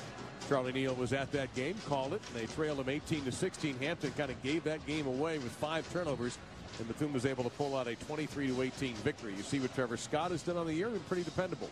Charlie 0.48 0.72
Neal 0.72 0.94
was 0.94 1.12
at 1.12 1.30
that 1.32 1.54
game, 1.54 1.76
called 1.86 2.14
it, 2.14 2.22
and 2.26 2.40
they 2.40 2.46
trailed 2.54 2.78
them 2.78 2.88
18 2.88 3.22
to 3.26 3.32
16. 3.32 3.76
Hampton 3.80 4.12
kind 4.16 4.30
of 4.30 4.42
gave 4.42 4.64
that 4.64 4.86
game 4.86 5.06
away 5.06 5.36
with 5.36 5.52
five 5.52 5.86
turnovers 5.92 6.38
and 6.78 6.88
Bethune 6.88 7.12
was 7.12 7.26
able 7.26 7.44
to 7.44 7.50
pull 7.50 7.76
out 7.76 7.86
a 7.86 7.94
23 7.96 8.48
to 8.48 8.62
18 8.62 8.94
victory. 8.96 9.34
You 9.36 9.42
see 9.42 9.60
what 9.60 9.74
Trevor 9.74 9.96
Scott 9.96 10.30
has 10.30 10.42
done 10.42 10.56
on 10.56 10.66
the 10.66 10.74
year, 10.74 10.88
and 10.88 11.06
pretty 11.06 11.22
dependable. 11.22 11.70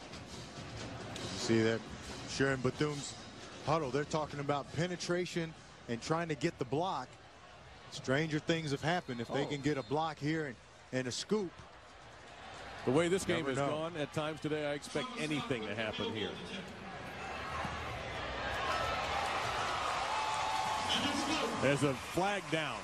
You 1.43 1.49
see 1.57 1.63
that 1.63 1.81
Sharon 2.29 2.61
Bethune's 2.61 3.15
huddle. 3.67 3.91
They're 3.91 4.05
talking 4.05 4.39
about 4.39 4.73
penetration 4.75 5.53
and 5.89 6.01
trying 6.01 6.29
to 6.29 6.37
get 6.37 6.57
the 6.61 6.65
block. 6.65 7.09
Stranger 7.91 8.39
things 8.39 8.71
have 8.71 8.81
happened 8.81 9.21
if 9.21 9.27
they 9.27 9.43
oh. 9.43 9.47
can 9.47 9.61
get 9.61 9.77
a 9.77 9.83
block 9.83 10.21
here 10.21 10.47
and, 10.47 10.55
and 10.93 11.09
a 11.09 11.11
scoop. 11.11 11.51
The 12.85 12.93
way 12.93 13.09
this 13.09 13.25
game 13.25 13.45
has 13.47 13.57
know. 13.57 13.67
gone 13.67 13.93
at 13.99 14.13
times 14.13 14.41
today, 14.41 14.71
I 14.71 14.75
expect 14.75 15.09
anything 15.19 15.67
to 15.67 15.75
happen 15.75 16.15
here. 16.15 16.31
There's 21.61 21.83
a 21.83 21.95
flag 22.15 22.45
down. 22.53 22.79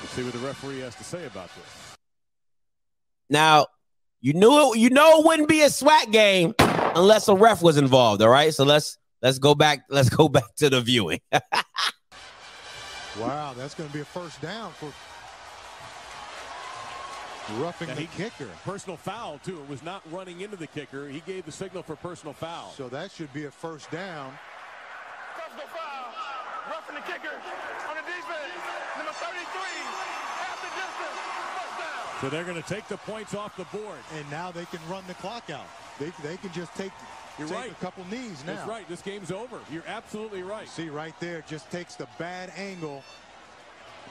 Let's 0.00 0.12
see 0.12 0.22
what 0.24 0.32
the 0.32 0.38
referee 0.40 0.80
has 0.80 0.94
to 0.96 1.04
say 1.04 1.26
about 1.26 1.50
this. 1.54 1.96
Now, 3.28 3.66
you 4.20 4.32
knew 4.34 4.72
it, 4.72 4.78
you 4.78 4.90
know 4.90 5.20
it 5.20 5.26
wouldn't 5.26 5.48
be 5.48 5.62
a 5.62 5.66
SWAC 5.66 6.10
game 6.12 6.54
unless 6.58 7.28
a 7.28 7.34
ref 7.34 7.62
was 7.62 7.76
involved. 7.76 8.22
All 8.22 8.28
right, 8.28 8.52
so 8.52 8.64
let's 8.64 8.98
let's 9.22 9.38
go 9.38 9.54
back. 9.54 9.84
Let's 9.88 10.08
go 10.10 10.28
back 10.36 10.54
to 10.56 10.68
the 10.70 10.80
viewing. 10.80 11.20
wow, 13.18 13.54
that's 13.56 13.74
going 13.74 13.88
to 13.88 13.94
be 13.94 14.00
a 14.00 14.04
first 14.04 14.40
down 14.40 14.72
for 14.72 14.92
roughing 17.58 17.88
Now 17.88 17.94
the 17.94 18.02
he- 18.02 18.06
kicker. 18.16 18.48
Personal 18.64 18.96
foul, 18.96 19.40
too. 19.44 19.60
It 19.60 19.68
was 19.68 19.82
not 19.82 20.02
running 20.12 20.40
into 20.40 20.56
the 20.56 20.66
kicker. 20.66 21.08
He 21.08 21.20
gave 21.26 21.44
the 21.46 21.52
signal 21.52 21.82
for 21.82 21.96
personal 21.96 22.32
foul. 22.32 22.72
So 22.76 22.88
that 22.88 23.10
should 23.10 23.32
be 23.32 23.46
a 23.46 23.50
first 23.50 23.90
down. 23.90 24.32
Personal 25.36 25.66
foul. 25.68 26.12
Roughing 26.70 26.94
the 26.96 27.02
kicker 27.02 27.34
on 27.88 27.96
the 27.96 28.02
defense. 28.02 28.89
Number 29.20 29.36
33. 29.36 29.60
Half 30.40 30.60
the 30.62 30.70
distance. 30.76 32.20
So 32.20 32.28
they're 32.28 32.44
going 32.44 32.62
to 32.62 32.68
take 32.68 32.88
the 32.88 32.96
points 32.98 33.34
off 33.34 33.56
the 33.56 33.64
board. 33.76 33.98
And 34.16 34.30
now 34.30 34.50
they 34.50 34.64
can 34.66 34.80
run 34.88 35.04
the 35.06 35.14
clock 35.14 35.50
out. 35.50 35.66
They, 35.98 36.12
they 36.22 36.36
can 36.36 36.52
just 36.52 36.74
take, 36.74 36.92
You're 37.38 37.48
take 37.48 37.56
right. 37.56 37.70
a 37.72 37.74
couple 37.76 38.04
knees 38.06 38.42
now. 38.46 38.54
That's 38.54 38.68
right. 38.68 38.88
This 38.88 39.02
game's 39.02 39.30
over. 39.30 39.60
You're 39.70 39.86
absolutely 39.86 40.42
right. 40.42 40.68
See 40.68 40.88
right 40.88 41.14
there, 41.20 41.44
just 41.46 41.70
takes 41.70 41.94
the 41.94 42.08
bad 42.18 42.52
angle 42.56 43.02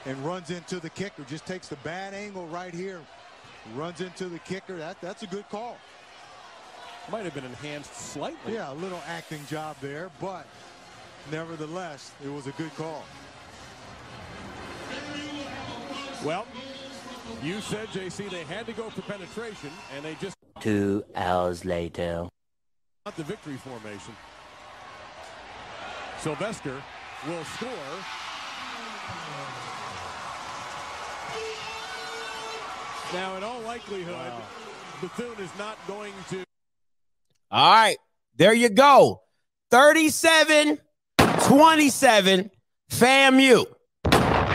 and 0.06 0.16
runs 0.24 0.50
into 0.50 0.80
the 0.80 0.90
kicker. 0.90 1.24
Just 1.24 1.46
takes 1.46 1.68
the 1.68 1.76
bad 1.76 2.14
angle 2.14 2.46
right 2.46 2.72
here, 2.72 3.00
runs 3.74 4.00
into 4.00 4.26
the 4.26 4.38
kicker. 4.40 4.76
That 4.76 5.00
that's 5.00 5.22
a 5.22 5.26
good 5.26 5.48
call. 5.50 5.76
Might 7.10 7.24
have 7.24 7.34
been 7.34 7.44
enhanced 7.44 7.94
slightly. 7.94 8.54
Yeah, 8.54 8.72
a 8.72 8.74
little 8.74 9.00
acting 9.08 9.44
job 9.46 9.76
there, 9.80 10.10
but 10.20 10.46
nevertheless, 11.30 12.12
it 12.24 12.28
was 12.28 12.46
a 12.46 12.52
good 12.52 12.74
call. 12.76 13.04
Well, 16.24 16.46
you 17.42 17.60
said, 17.60 17.88
JC, 17.88 18.30
they 18.30 18.44
had 18.44 18.66
to 18.66 18.72
go 18.72 18.90
for 18.90 19.02
penetration, 19.02 19.70
and 19.94 20.04
they 20.04 20.14
just 20.20 20.36
Two 20.60 21.04
hours 21.16 21.64
later. 21.64 22.28
got 23.06 23.16
the 23.16 23.24
victory 23.24 23.56
formation. 23.56 24.14
Sylvester 26.18 26.82
will 27.26 27.44
score. 27.44 27.70
Now, 33.12 33.36
in 33.36 33.42
all 33.42 33.60
likelihood, 33.62 34.32
Bethune 35.00 35.44
is 35.44 35.50
not 35.58 35.76
going 35.88 36.12
to. 36.28 36.44
All 37.50 37.72
right. 37.72 37.96
There 38.36 38.52
you 38.52 38.68
go. 38.68 39.22
37 39.70 40.78
27 41.18 42.50
FAMU. 42.90 43.66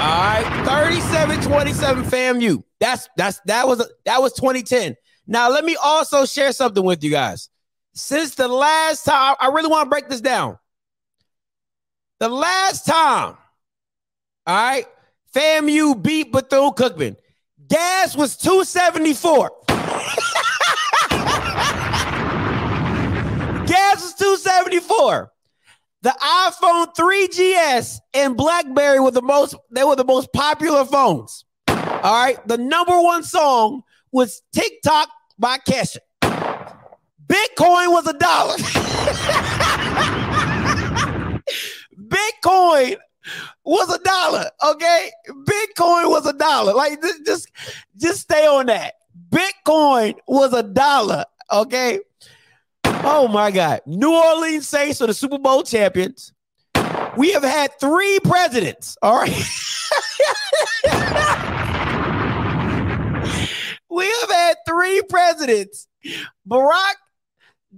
All 0.05 0.11
right. 0.11 0.65
37 0.67 1.41
27 1.41 2.03
FAMU. 2.03 2.63
That's 2.79 3.09
that's 3.17 3.39
that 3.45 3.67
was 3.67 3.89
that 4.05 4.21
was 4.21 4.33
2010. 4.33 4.95
Now 5.25 5.49
let 5.49 5.65
me 5.65 5.75
also 5.83 6.25
share 6.25 6.51
something 6.51 6.83
with 6.83 7.03
you 7.03 7.09
guys. 7.09 7.49
Since 7.95 8.35
the 8.35 8.47
last 8.47 9.03
time, 9.03 9.35
I 9.39 9.47
really 9.47 9.67
want 9.67 9.87
to 9.87 9.89
break 9.89 10.07
this 10.07 10.21
down. 10.21 10.59
The 12.19 12.29
last 12.29 12.85
time, 12.85 13.35
all 14.45 14.55
right, 14.55 14.85
FAMU 15.33 15.99
beat 16.03 16.31
Bethune 16.31 16.73
Cookman. 16.73 17.15
Gas 17.67 18.15
was 18.15 18.37
274. 18.37 19.51
Gas 23.65 24.03
was 24.03 24.13
274. 24.13 25.31
The 26.05 26.15
iPhone 26.21 26.93
3GS 26.93 27.99
and 28.13 28.37
BlackBerry 28.37 28.99
were 28.99 29.09
the 29.09 29.23
most 29.23 29.55
they 29.71 29.83
were 29.83 29.95
the 29.95 30.05
most 30.05 30.31
popular 30.33 30.85
phones. 30.85 31.45
All 31.67 31.75
right. 32.03 32.37
The 32.47 32.59
number 32.59 33.01
one 33.01 33.23
song 33.23 33.81
was 34.11 34.43
TikTok 34.53 35.09
by 35.39 35.57
Kesha. 35.57 35.97
Bitcoin 36.21 37.91
was 37.91 38.05
a 38.05 38.13
dollar. 38.13 38.55
Bitcoin 41.97 42.97
was 43.63 43.91
a 43.91 43.97
dollar. 44.03 44.51
Okay. 44.63 45.09
Bitcoin 45.27 46.11
was 46.11 46.27
a 46.27 46.33
dollar. 46.33 46.75
Like 46.75 47.01
just 47.25 47.49
just 47.97 48.21
stay 48.21 48.45
on 48.45 48.67
that. 48.67 48.93
Bitcoin 49.31 50.13
was 50.27 50.53
a 50.53 50.61
dollar. 50.61 51.25
Okay. 51.51 51.99
Oh 53.07 53.27
my 53.27 53.51
God. 53.51 53.81
New 53.85 54.11
Orleans 54.11 54.67
Saints 54.67 54.99
are 54.99 55.05
the 55.05 55.13
Super 55.13 55.37
Bowl 55.37 55.61
champions. 55.61 56.33
We 57.15 57.33
have 57.33 57.43
had 57.43 57.79
three 57.79 58.19
presidents. 58.23 58.97
All 58.99 59.15
right. 59.15 59.29
we 63.91 64.05
have 64.05 64.31
had 64.31 64.57
three 64.67 65.03
presidents 65.07 65.87
Barack, 66.49 66.95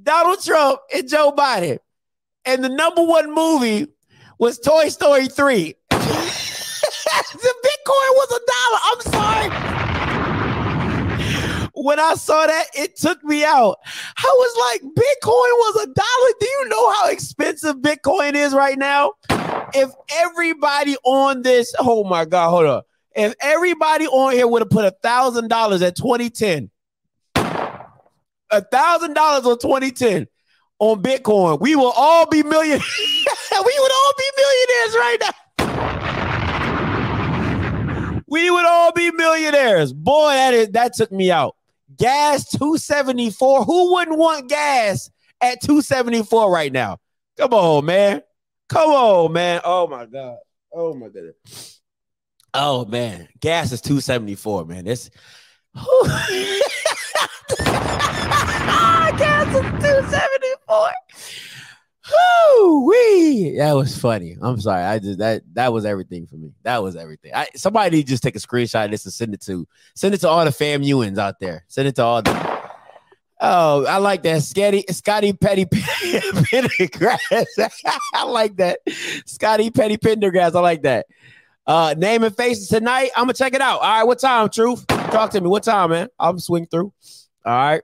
Donald 0.02 0.42
Trump, 0.42 0.80
and 0.96 1.10
Joe 1.10 1.34
Biden. 1.34 1.80
And 2.46 2.64
the 2.64 2.70
number 2.70 3.04
one 3.04 3.34
movie 3.34 3.88
was 4.40 4.58
Toy 4.60 4.88
Story 4.88 5.28
3. 5.28 5.76
the 5.90 5.98
Bitcoin 7.66 8.12
was 8.16 8.32
a 8.32 8.40
dollar. 8.48 8.80
I'm 8.86 9.02
sorry 9.02 9.77
when 11.78 12.00
I 12.00 12.16
saw 12.16 12.46
that, 12.48 12.66
it 12.74 12.98
took 12.98 13.24
me 13.24 13.44
out. 13.46 13.78
I 14.18 14.24
was 14.24 14.58
like, 14.60 14.82
Bitcoin 14.82 15.26
was 15.28 15.84
a 15.84 15.86
dollar. 15.86 16.34
Do 16.40 16.46
you 16.46 16.70
know 16.70 16.92
how 16.92 17.10
expensive 17.10 17.78
Bitcoin 17.78 18.34
is 18.34 18.54
right 18.54 18.78
now? 18.78 19.14
If 19.74 19.92
everybody 20.12 20.96
on 21.04 21.44
this, 21.44 21.74
oh 21.80 22.04
my 22.04 22.26
God, 22.26 22.50
hold 22.50 22.66
on. 22.66 22.82
If 23.16 23.34
everybody 23.42 24.08
on 24.08 24.34
here 24.34 24.48
would 24.48 24.62
have 24.62 24.70
put 24.70 24.86
a 24.86 24.96
thousand 25.04 25.50
dollars 25.50 25.82
at 25.82 25.96
2010, 25.96 26.70
a 27.36 28.62
thousand 28.62 29.14
dollars 29.14 29.46
on 29.46 29.60
2010 29.60 30.28
on 30.80 31.02
Bitcoin, 31.02 31.60
we 31.60 31.76
will 31.76 31.94
all 31.96 32.28
be 32.28 32.44
millionaires. 32.44 32.84
we 33.52 33.80
would 33.80 33.92
all 33.92 34.14
be 34.18 34.32
millionaires 34.38 34.96
right 34.96 35.18
now. 35.22 35.32
We 38.30 38.52
would 38.52 38.66
all 38.66 38.92
be 38.92 39.12
millionaires. 39.12 39.94
Boy, 39.94 40.32
that 40.32 40.54
is 40.54 40.70
that 40.70 40.94
took 40.94 41.12
me 41.12 41.32
out. 41.32 41.57
Gas 41.98 42.50
274. 42.52 43.64
Who 43.66 43.94
wouldn't 43.94 44.18
want 44.18 44.50
gas 44.50 45.10
at 45.42 45.62
274 45.62 46.52
right 46.52 46.72
now? 46.72 46.98
Come 47.38 47.54
on, 47.54 47.86
man. 47.86 48.22
Come 48.70 48.90
on, 48.90 49.32
man. 49.34 49.62
Oh 49.64 49.88
my 49.88 50.06
God. 50.06 50.38
Oh 50.74 50.94
my 50.94 51.08
goodness. 51.08 51.82
Oh 52.54 52.86
man. 52.86 53.28
Gas 53.40 53.72
is 53.72 53.82
274, 53.82 54.66
man. 54.66 54.86
This 54.86 55.10
ah, 55.76 56.26
gas 59.18 59.48
is 59.48 59.62
274. 59.84 60.90
Wee. 62.88 63.56
That 63.58 63.74
was 63.74 63.98
funny. 63.98 64.38
I'm 64.42 64.60
sorry. 64.60 64.84
I 64.84 65.00
just 65.00 65.20
that 65.20 65.44
that 65.54 65.74
was 65.74 65.86
everything 65.86 66.28
for 66.28 66.36
me. 66.36 66.54
That 66.64 66.84
was 66.84 66.96
everything. 66.96 67.32
I 67.34 67.48
somebody 67.56 68.04
just 68.04 68.24
take 68.24 68.36
a 68.36 68.40
screenshot 68.40 68.86
of 68.86 68.92
this 68.92 69.06
and 69.06 69.14
send 69.14 69.34
it 69.34 69.42
to 69.42 69.68
send 69.96 70.14
it 70.14 70.20
to 70.22 70.30
all 70.30 70.44
the 70.46 70.52
FAMUans 70.52 71.18
out 71.18 71.40
there. 71.40 71.66
Send 71.68 71.88
it 71.88 71.96
to 71.96 72.04
all 72.04 72.22
the 72.22 72.58
Oh, 73.40 73.86
I 73.86 73.98
like 73.98 74.24
that. 74.24 74.42
Scotty 74.42 74.84
Scotty 74.90 75.34
Petty 75.34 75.66
Pendergrass. 75.66 77.20
I 78.14 78.24
like 78.24 78.58
that. 78.58 78.80
Scotty 79.26 79.70
Petty 79.70 79.98
Pendergrass. 79.98 80.56
I 80.56 80.60
like 80.60 80.82
that. 80.84 81.06
Uh 81.66 81.94
name 81.98 82.24
and 82.24 82.36
faces 82.36 82.68
tonight. 82.68 83.12
I'm 83.16 83.24
gonna 83.24 83.34
check 83.34 83.54
it 83.54 83.62
out. 83.62 83.82
All 83.82 83.90
right, 83.90 84.04
what 84.04 84.20
time, 84.20 84.50
truth? 84.50 84.88
Talk 84.88 85.32
to 85.32 85.42
me. 85.42 85.48
What 85.50 85.64
time, 85.64 85.92
man? 85.92 86.08
I'm 86.20 86.40
swing 86.40 86.66
through. 86.66 86.94
All 87.46 87.54
right. 87.54 87.82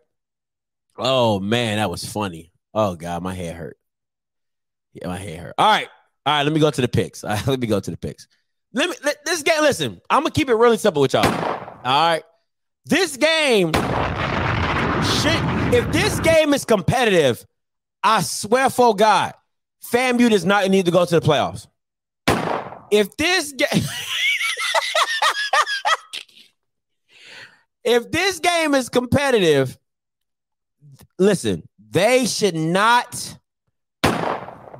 Oh 0.97 1.39
man, 1.39 1.77
that 1.77 1.91
was 1.91 2.05
funny. 2.05 2.51
Oh 2.73 2.95
god, 2.95 3.21
my 3.21 3.33
head 3.33 3.55
hurt. 3.55 3.77
Yeah, 4.93 5.07
my 5.07 5.17
head 5.17 5.39
hurt. 5.39 5.55
All 5.57 5.69
right. 5.69 5.87
All 6.25 6.33
right, 6.33 6.43
let 6.43 6.53
me 6.53 6.59
go 6.59 6.71
to 6.71 6.81
the 6.81 6.87
picks. 6.87 7.23
Right, 7.23 7.45
let 7.47 7.59
me 7.59 7.67
go 7.67 7.79
to 7.79 7.91
the 7.91 7.97
picks. 7.97 8.27
Let 8.73 8.89
me 8.89 8.95
let, 9.03 9.23
this 9.25 9.43
game. 9.43 9.61
Listen, 9.61 10.01
I'm 10.09 10.21
gonna 10.23 10.31
keep 10.31 10.49
it 10.49 10.55
really 10.55 10.77
simple 10.77 11.01
with 11.01 11.13
y'all. 11.13 11.25
All 11.25 11.81
right. 11.83 12.23
This 12.85 13.17
game 13.17 13.71
should 13.71 13.83
if 15.73 15.91
this 15.91 16.19
game 16.19 16.53
is 16.53 16.65
competitive, 16.65 17.45
I 18.03 18.21
swear 18.21 18.69
for 18.69 18.95
God, 18.95 19.33
FAMU 19.91 20.29
does 20.29 20.45
not 20.45 20.69
need 20.69 20.85
to 20.85 20.91
go 20.91 21.05
to 21.05 21.19
the 21.19 21.25
playoffs. 21.25 21.67
If 22.91 23.15
this 23.17 23.51
game 23.53 23.69
if 27.83 28.11
this 28.11 28.39
game 28.39 28.75
is 28.75 28.89
competitive, 28.89 29.77
listen, 31.19 31.67
they 31.89 32.25
should 32.25 32.55
not 32.55 33.37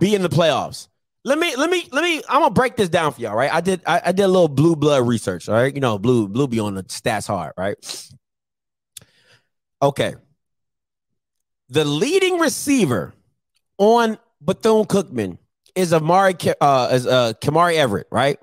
be 0.04 0.14
in 0.14 0.22
the 0.22 0.30
playoffs. 0.30 0.90
Let 1.24 1.40
me 1.40 1.56
let 1.56 1.70
me 1.70 1.88
let 1.94 2.04
me 2.04 2.22
I'm 2.28 2.42
gonna 2.42 2.54
break 2.54 2.76
this 2.76 2.90
down 2.90 3.14
for 3.14 3.22
y'all, 3.22 3.36
right? 3.36 3.52
I 3.52 3.62
did 3.62 3.82
I, 3.88 4.02
I 4.08 4.12
did 4.12 4.24
a 4.24 4.28
little 4.28 4.50
blue 4.50 4.76
blood 4.76 5.08
research, 5.08 5.48
all 5.48 5.56
right? 5.56 5.74
You 5.74 5.80
know, 5.80 5.98
blue 5.98 6.28
blue 6.28 6.50
be 6.50 6.60
on 6.60 6.76
the 6.76 6.84
stats 6.84 7.26
hard, 7.26 7.54
right? 7.58 7.78
Okay. 9.82 10.16
The 11.70 11.86
leading 11.86 12.38
receiver 12.40 13.14
on 13.78 14.18
Bethune 14.42 14.84
Cookman 14.84 15.38
is 15.74 15.94
Amari 15.94 16.36
uh 16.60 16.90
is 16.92 17.08
uh 17.08 17.32
Kamari 17.42 17.76
Everett, 17.76 18.08
right? 18.12 18.38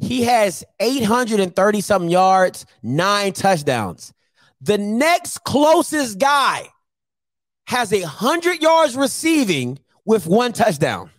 He 0.00 0.24
has 0.24 0.64
830 0.80 1.80
something 1.80 2.10
yards, 2.10 2.66
nine 2.82 3.32
touchdowns. 3.32 4.12
The 4.60 4.76
next 4.76 5.44
closest 5.44 6.18
guy 6.18 6.66
has 7.68 7.92
a 7.92 8.02
hundred 8.02 8.60
yards 8.60 8.96
receiving 8.96 9.78
with 10.06 10.26
one 10.26 10.52
touchdown. 10.52 11.10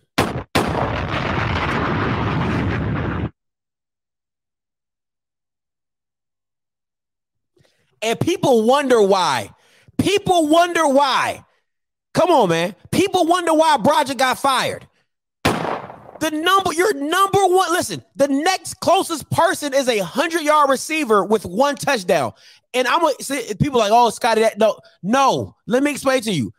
And 8.00 8.18
people 8.20 8.64
wonder 8.64 9.02
why. 9.02 9.50
People 9.98 10.48
wonder 10.48 10.86
why. 10.86 11.44
Come 12.14 12.30
on, 12.30 12.48
man. 12.48 12.74
People 12.90 13.26
wonder 13.26 13.52
why 13.52 13.76
Broderick 13.76 14.18
got 14.18 14.38
fired. 14.38 14.86
The 15.44 16.30
number, 16.32 16.72
your 16.72 16.94
number 16.94 17.46
one, 17.46 17.72
listen, 17.72 18.02
the 18.16 18.26
next 18.26 18.80
closest 18.80 19.30
person 19.30 19.72
is 19.72 19.88
a 19.88 19.98
100 19.98 20.42
yard 20.42 20.68
receiver 20.68 21.24
with 21.24 21.44
one 21.44 21.76
touchdown. 21.76 22.32
And 22.74 22.88
I'm 22.88 23.00
gonna 23.00 23.14
say 23.20 23.54
people 23.54 23.78
like, 23.78 23.92
oh, 23.92 24.10
Scotty, 24.10 24.40
that 24.40 24.58
no, 24.58 24.78
no. 25.02 25.54
Let 25.66 25.82
me 25.82 25.90
explain 25.90 26.22
to 26.22 26.32
you. 26.32 26.52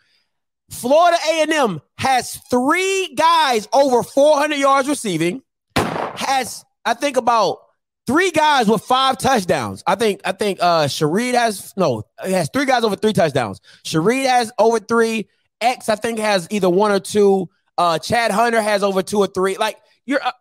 Florida 0.69 1.17
A&M 1.31 1.81
has 1.97 2.35
three 2.49 3.13
guys 3.15 3.67
over 3.73 4.03
400 4.03 4.55
yards 4.55 4.87
receiving. 4.87 5.41
Has 5.75 6.63
I 6.85 6.93
think 6.93 7.17
about 7.17 7.59
three 8.07 8.31
guys 8.31 8.67
with 8.67 8.81
five 8.81 9.17
touchdowns. 9.17 9.83
I 9.85 9.95
think 9.95 10.21
I 10.25 10.31
think 10.31 10.59
uh 10.61 10.85
Shareed 10.85 11.33
has 11.33 11.73
no, 11.75 12.03
he 12.25 12.31
has 12.33 12.49
three 12.53 12.65
guys 12.65 12.83
over 12.83 12.95
three 12.95 13.13
touchdowns. 13.13 13.59
Shareed 13.83 14.25
has 14.25 14.51
over 14.57 14.79
three. 14.79 15.27
X 15.61 15.89
I 15.89 15.95
think 15.95 16.19
has 16.19 16.47
either 16.51 16.69
one 16.69 16.91
or 16.91 16.99
two. 16.99 17.49
Uh 17.77 17.99
Chad 17.99 18.31
Hunter 18.31 18.61
has 18.61 18.83
over 18.83 19.01
two 19.01 19.19
or 19.19 19.27
three. 19.27 19.57
Like 19.57 19.77
you're 20.05 20.23
uh, 20.23 20.31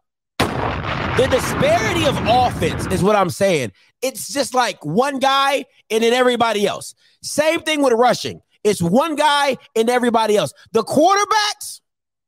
the 1.18 1.26
disparity 1.30 2.06
of 2.06 2.16
offense 2.26 2.86
is 2.92 3.02
what 3.02 3.16
I'm 3.16 3.30
saying. 3.30 3.72
It's 4.02 4.32
just 4.32 4.54
like 4.54 4.84
one 4.84 5.18
guy 5.18 5.64
and 5.90 6.02
then 6.02 6.12
everybody 6.12 6.66
else. 6.66 6.94
Same 7.22 7.60
thing 7.60 7.82
with 7.82 7.92
rushing. 7.92 8.40
It's 8.68 8.82
one 8.82 9.16
guy 9.16 9.56
and 9.74 9.88
everybody 9.88 10.36
else. 10.36 10.52
The 10.72 10.82
quarterbacks. 10.82 11.80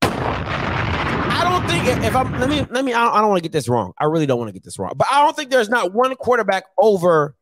I 0.02 1.42
don't 1.44 1.68
think 1.68 2.04
if 2.04 2.16
I'm 2.16 2.38
let 2.40 2.48
me 2.48 2.66
let 2.70 2.84
me 2.84 2.94
I 2.94 3.04
don't, 3.04 3.14
don't 3.14 3.28
want 3.28 3.38
to 3.38 3.42
get 3.42 3.52
this 3.52 3.68
wrong. 3.68 3.92
I 3.98 4.06
really 4.06 4.26
don't 4.26 4.38
want 4.38 4.48
to 4.48 4.52
get 4.52 4.64
this 4.64 4.78
wrong. 4.78 4.92
But 4.96 5.08
I 5.10 5.22
don't 5.22 5.36
think 5.36 5.50
there's 5.50 5.68
not 5.68 5.92
one 5.92 6.14
quarterback 6.16 6.64
over 6.78 7.36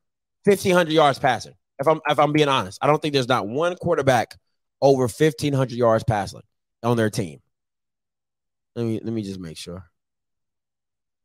1500 0.45 0.93
yards 0.93 1.19
passing. 1.19 1.55
If 1.79 1.87
I'm 1.87 2.01
if 2.09 2.19
I'm 2.19 2.33
being 2.33 2.49
honest, 2.49 2.79
I 2.83 2.89
don't 2.89 3.01
think 3.01 3.15
there's 3.15 3.29
not 3.29 3.47
one 3.47 3.77
quarterback 3.77 4.37
over 4.83 5.03
1500 5.03 5.71
yards 5.73 6.05
passing 6.05 6.43
on 6.83 6.97
their 6.97 7.11
team. 7.11 7.41
Let 8.75 8.85
me 8.85 9.01
let 9.03 9.13
me 9.13 9.23
just 9.23 9.41
make 9.41 9.57
sure. 9.57 9.85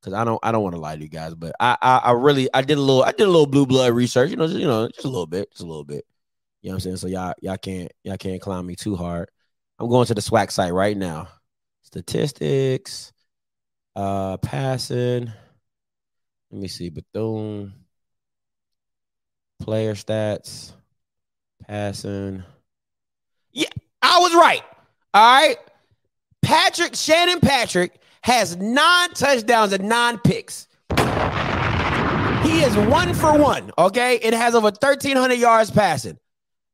Cause 0.04 0.14
I 0.14 0.26
don't 0.26 0.40
I 0.44 0.52
don't 0.52 0.64
want 0.64 0.76
to 0.76 0.82
lie 0.82 0.98
to 0.98 1.02
you 1.02 1.10
guys, 1.10 1.34
but 1.34 1.56
I, 1.60 1.78
I 1.82 1.98
I 1.98 2.12
really 2.12 2.50
I 2.54 2.62
did 2.62 2.78
a 2.78 2.82
little 2.82 3.04
I 3.04 3.12
did 3.12 3.24
a 3.24 3.32
little 3.32 3.48
blue 3.48 3.66
blood 3.66 3.94
research, 3.94 4.32
you 4.32 4.36
know, 4.36 4.48
just, 4.48 4.60
you 4.60 4.68
know, 4.68 4.88
just 4.90 5.06
a 5.06 5.10
little 5.10 5.28
bit, 5.28 5.50
just 5.52 5.64
a 5.64 5.66
little 5.66 5.86
bit. 5.86 6.06
You 6.64 6.70
know 6.70 6.76
what 6.76 6.78
I'm 6.78 6.80
saying? 6.80 6.98
So 6.98 7.08
y'all 7.08 7.34
y'all 7.42 7.58
can't 7.58 7.92
y'all 8.04 8.18
can't 8.18 8.42
climb 8.42 8.66
me 8.66 8.76
too 8.76 8.96
hard. 8.96 9.30
I'm 9.78 9.90
going 9.90 10.08
to 10.08 10.14
the 10.14 10.22
SWAC 10.22 10.50
site 10.50 10.72
right 10.72 10.96
now. 10.96 11.28
Statistics, 11.82 13.12
uh, 13.98 14.38
passing. 14.38 15.32
Let 16.52 16.62
me 16.62 16.70
see, 16.70 16.90
Bethune, 16.90 17.74
player 19.60 19.94
stats, 19.94 20.72
passing. 21.68 22.44
Yeah, 23.52 23.68
I 24.02 24.20
was 24.20 24.34
right. 24.34 24.64
All 25.14 25.42
right. 25.42 25.58
Patrick, 26.44 26.96
Shannon 26.96 27.42
Patrick 27.42 28.00
has 28.22 28.56
nine 28.56 29.10
touchdowns 29.10 29.74
and 29.74 29.90
nine 29.90 30.18
picks. 30.20 30.68
He 32.44 32.62
is 32.62 32.76
one 32.88 33.14
for 33.14 33.38
one, 33.38 33.72
okay? 33.78 34.16
It 34.16 34.34
has 34.34 34.56
over 34.56 34.66
1,300 34.66 35.36
yards 35.36 35.72
passing. 35.72 36.18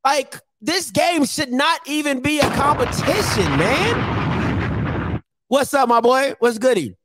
Like, 0.04 0.40
this 0.62 0.92
game 0.92 1.26
should 1.26 1.52
not 1.52 1.82
even 1.86 2.22
be 2.22 2.40
a 2.40 2.50
competition, 2.52 3.46
man. 3.58 5.22
What's 5.48 5.74
up, 5.74 5.90
my 5.90 6.00
boy? 6.00 6.34
What's 6.40 6.58
goody? 6.58 6.96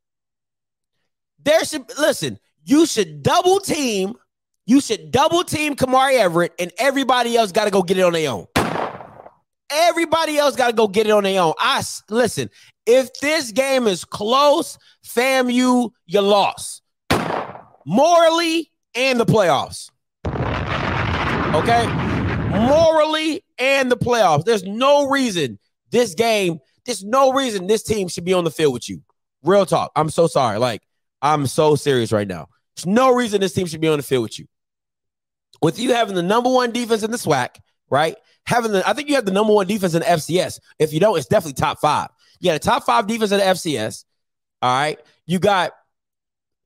There 1.42 1.64
should 1.64 1.84
listen, 1.98 2.38
you 2.64 2.86
should 2.86 3.22
double 3.22 3.60
team, 3.60 4.14
you 4.66 4.80
should 4.80 5.10
double 5.10 5.44
team 5.44 5.76
Kamari 5.76 6.18
Everett, 6.18 6.52
and 6.58 6.72
everybody 6.78 7.36
else 7.36 7.52
got 7.52 7.64
to 7.64 7.70
go 7.70 7.82
get 7.82 7.98
it 7.98 8.02
on 8.02 8.12
their 8.12 8.30
own. 8.30 8.46
Everybody 9.70 10.38
else 10.38 10.56
got 10.56 10.68
to 10.68 10.72
go 10.72 10.88
get 10.88 11.06
it 11.06 11.10
on 11.10 11.24
their 11.24 11.40
own. 11.40 11.54
I 11.58 11.82
listen. 12.08 12.48
If 12.86 13.12
this 13.20 13.50
game 13.50 13.86
is 13.86 14.04
close, 14.04 14.78
fam, 15.02 15.50
you 15.50 15.92
you 16.06 16.20
lost 16.20 16.82
morally 17.84 18.70
and 18.94 19.18
the 19.18 19.26
playoffs. 19.26 19.90
Okay, 21.54 21.86
morally 22.54 23.44
and 23.58 23.90
the 23.90 23.96
playoffs. 23.96 24.44
There's 24.44 24.64
no 24.64 25.08
reason 25.08 25.58
this 25.90 26.14
game. 26.14 26.58
There's 26.84 27.04
no 27.04 27.32
reason 27.32 27.66
this 27.66 27.82
team 27.82 28.08
should 28.08 28.24
be 28.24 28.34
on 28.34 28.44
the 28.44 28.50
field 28.50 28.72
with 28.72 28.88
you. 28.88 29.02
Real 29.42 29.66
talk. 29.66 29.92
I'm 29.96 30.10
so 30.10 30.26
sorry. 30.26 30.58
Like 30.58 30.82
I'm 31.22 31.46
so 31.46 31.74
serious 31.76 32.12
right 32.12 32.28
now. 32.28 32.48
There's 32.76 32.86
no 32.86 33.14
reason 33.14 33.40
this 33.40 33.54
team 33.54 33.66
should 33.66 33.80
be 33.80 33.88
on 33.88 33.98
the 33.98 34.02
field 34.02 34.22
with 34.22 34.38
you. 34.38 34.46
With 35.62 35.78
you 35.78 35.94
having 35.94 36.14
the 36.14 36.22
number 36.22 36.50
one 36.50 36.72
defense 36.72 37.02
in 37.02 37.10
the 37.10 37.16
SWAC, 37.16 37.56
right? 37.88 38.16
Having 38.46 38.72
the, 38.72 38.88
I 38.88 38.92
think 38.92 39.08
you 39.08 39.14
have 39.14 39.24
the 39.24 39.32
number 39.32 39.52
one 39.52 39.66
defense 39.66 39.94
in 39.94 40.00
the 40.00 40.06
FCS. 40.06 40.60
If 40.78 40.92
you 40.92 41.00
don't, 41.00 41.16
it's 41.16 41.26
definitely 41.26 41.54
top 41.54 41.80
five. 41.80 42.08
You 42.40 42.50
got 42.50 42.56
a 42.56 42.58
top 42.58 42.84
five 42.84 43.06
defense 43.06 43.32
in 43.32 43.38
the 43.38 43.44
FCS. 43.44 44.04
All 44.60 44.74
right. 44.74 44.98
You 45.26 45.38
got 45.38 45.72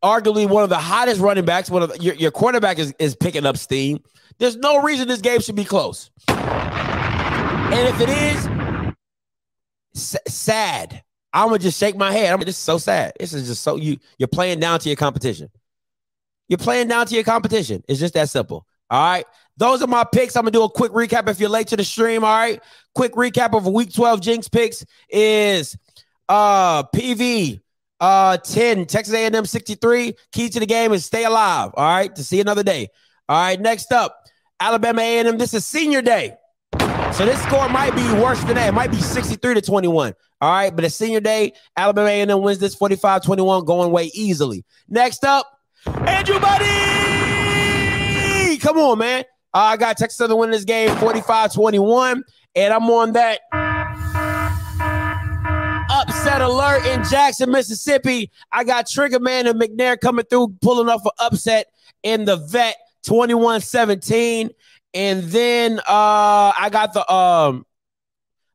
arguably 0.02 0.48
one 0.48 0.64
of 0.64 0.70
the 0.70 0.78
hottest 0.78 1.20
running 1.20 1.44
backs. 1.44 1.70
One 1.70 1.82
of 1.82 1.90
the, 1.90 2.02
your, 2.02 2.14
your 2.14 2.30
quarterback 2.30 2.78
is, 2.78 2.94
is 2.98 3.14
picking 3.14 3.46
up 3.46 3.56
steam. 3.56 4.00
There's 4.38 4.56
no 4.56 4.82
reason 4.82 5.08
this 5.08 5.20
game 5.20 5.40
should 5.40 5.56
be 5.56 5.64
close. 5.64 6.10
And 6.28 7.88
if 7.88 8.00
it 8.00 8.08
is, 8.08 8.94
s- 9.94 10.16
sad. 10.26 11.02
I'm 11.32 11.48
gonna 11.48 11.58
just 11.58 11.78
shake 11.78 11.96
my 11.96 12.10
head. 12.12 12.32
I'm 12.32 12.42
just 12.44 12.62
so 12.64 12.78
sad. 12.78 13.12
This 13.20 13.34
is 13.34 13.48
just 13.48 13.62
so 13.62 13.76
you 13.76 13.98
you're 14.18 14.28
playing 14.28 14.60
down 14.60 14.80
to 14.80 14.88
your 14.88 14.96
competition. 14.96 15.50
You're 16.48 16.58
playing 16.58 16.88
down 16.88 17.06
to 17.06 17.14
your 17.14 17.24
competition. 17.24 17.84
It's 17.88 18.00
just 18.00 18.14
that 18.14 18.30
simple. 18.30 18.66
All 18.88 19.02
right. 19.02 19.26
Those 19.58 19.82
are 19.82 19.86
my 19.86 20.04
picks. 20.04 20.36
I'm 20.36 20.42
gonna 20.42 20.52
do 20.52 20.62
a 20.62 20.70
quick 20.70 20.92
recap 20.92 21.28
if 21.28 21.38
you're 21.40 21.50
late 21.50 21.66
to 21.68 21.76
the 21.76 21.84
stream. 21.84 22.24
All 22.24 22.34
right. 22.34 22.62
Quick 22.94 23.12
recap 23.12 23.54
of 23.56 23.66
week 23.66 23.92
12 23.92 24.20
Jinx 24.22 24.48
picks 24.48 24.84
is 25.10 25.76
uh 26.28 26.84
PV 26.84 27.60
uh 28.00 28.36
10, 28.38 28.86
Texas 28.86 29.12
A&M 29.14 29.44
63. 29.44 30.14
Key 30.32 30.48
to 30.48 30.60
the 30.60 30.66
game 30.66 30.92
is 30.92 31.04
stay 31.04 31.24
alive. 31.24 31.72
All 31.74 31.84
right, 31.84 32.14
to 32.14 32.24
see 32.24 32.40
another 32.40 32.62
day. 32.62 32.88
All 33.28 33.38
right, 33.38 33.60
next 33.60 33.92
up, 33.92 34.24
Alabama 34.58 35.02
A&M. 35.02 35.36
This 35.36 35.52
is 35.52 35.66
senior 35.66 36.00
day. 36.00 36.34
So 37.12 37.26
this 37.26 37.42
score 37.42 37.68
might 37.68 37.94
be 37.94 38.02
worse 38.22 38.42
than 38.44 38.54
that. 38.54 38.68
It 38.68 38.72
might 38.72 38.90
be 38.90 38.96
63 38.96 39.54
to 39.54 39.60
21. 39.60 40.14
All 40.40 40.50
right, 40.50 40.74
but 40.74 40.84
it's 40.84 40.94
senior 40.94 41.20
day. 41.20 41.52
Alabama 41.76 42.08
A&M 42.08 42.40
wins 42.40 42.58
this 42.58 42.74
45-21, 42.76 43.66
going 43.66 43.90
away 43.90 44.10
easily. 44.14 44.64
Next 44.88 45.24
up, 45.24 45.46
Andrew 46.06 46.40
Body. 46.40 46.64
Come 48.58 48.78
on, 48.78 48.98
man. 48.98 49.24
Uh, 49.52 49.58
I 49.58 49.76
got 49.76 49.98
Texas 49.98 50.16
Southern 50.16 50.38
winning 50.38 50.52
this 50.52 50.64
game 50.64 50.88
45-21, 50.96 52.22
and 52.54 52.72
I'm 52.72 52.84
on 52.84 53.12
that 53.12 53.40
upset 55.90 56.40
alert 56.40 56.86
in 56.86 57.04
Jackson, 57.04 57.50
Mississippi. 57.50 58.30
I 58.52 58.64
got 58.64 58.88
Trigger 58.88 59.20
Man 59.20 59.46
and 59.46 59.60
McNair 59.60 60.00
coming 60.00 60.24
through, 60.24 60.56
pulling 60.62 60.88
off 60.88 61.04
an 61.04 61.10
upset 61.18 61.66
in 62.02 62.24
the 62.24 62.36
vet 62.36 62.76
21-17. 63.06 64.50
And 64.94 65.22
then 65.24 65.80
uh, 65.80 66.52
I 66.58 66.70
got 66.72 66.94
the 66.94 67.12
um, 67.12 67.66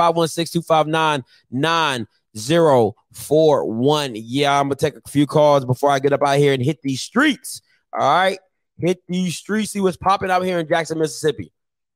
516-259-9041. 2.36 4.22
Yeah, 4.24 4.60
I'm 4.60 4.68
gonna 4.68 4.76
take 4.76 4.98
a 4.98 5.10
few 5.10 5.26
calls 5.26 5.66
before 5.66 5.90
I 5.90 5.98
get 5.98 6.14
up 6.14 6.22
out 6.22 6.38
here 6.38 6.54
and 6.54 6.62
hit 6.62 6.84
these 6.84 7.02
streets. 7.02 7.64
All 7.92 8.08
right. 8.08 8.38
Hit 8.78 9.02
these 9.08 9.36
streets. 9.36 9.72
See 9.72 9.82
what's 9.82 9.98
popping 9.98 10.30
out 10.30 10.44
here 10.44 10.60
in 10.60 10.68
Jackson, 10.68 11.00
Mississippi. 11.00 11.52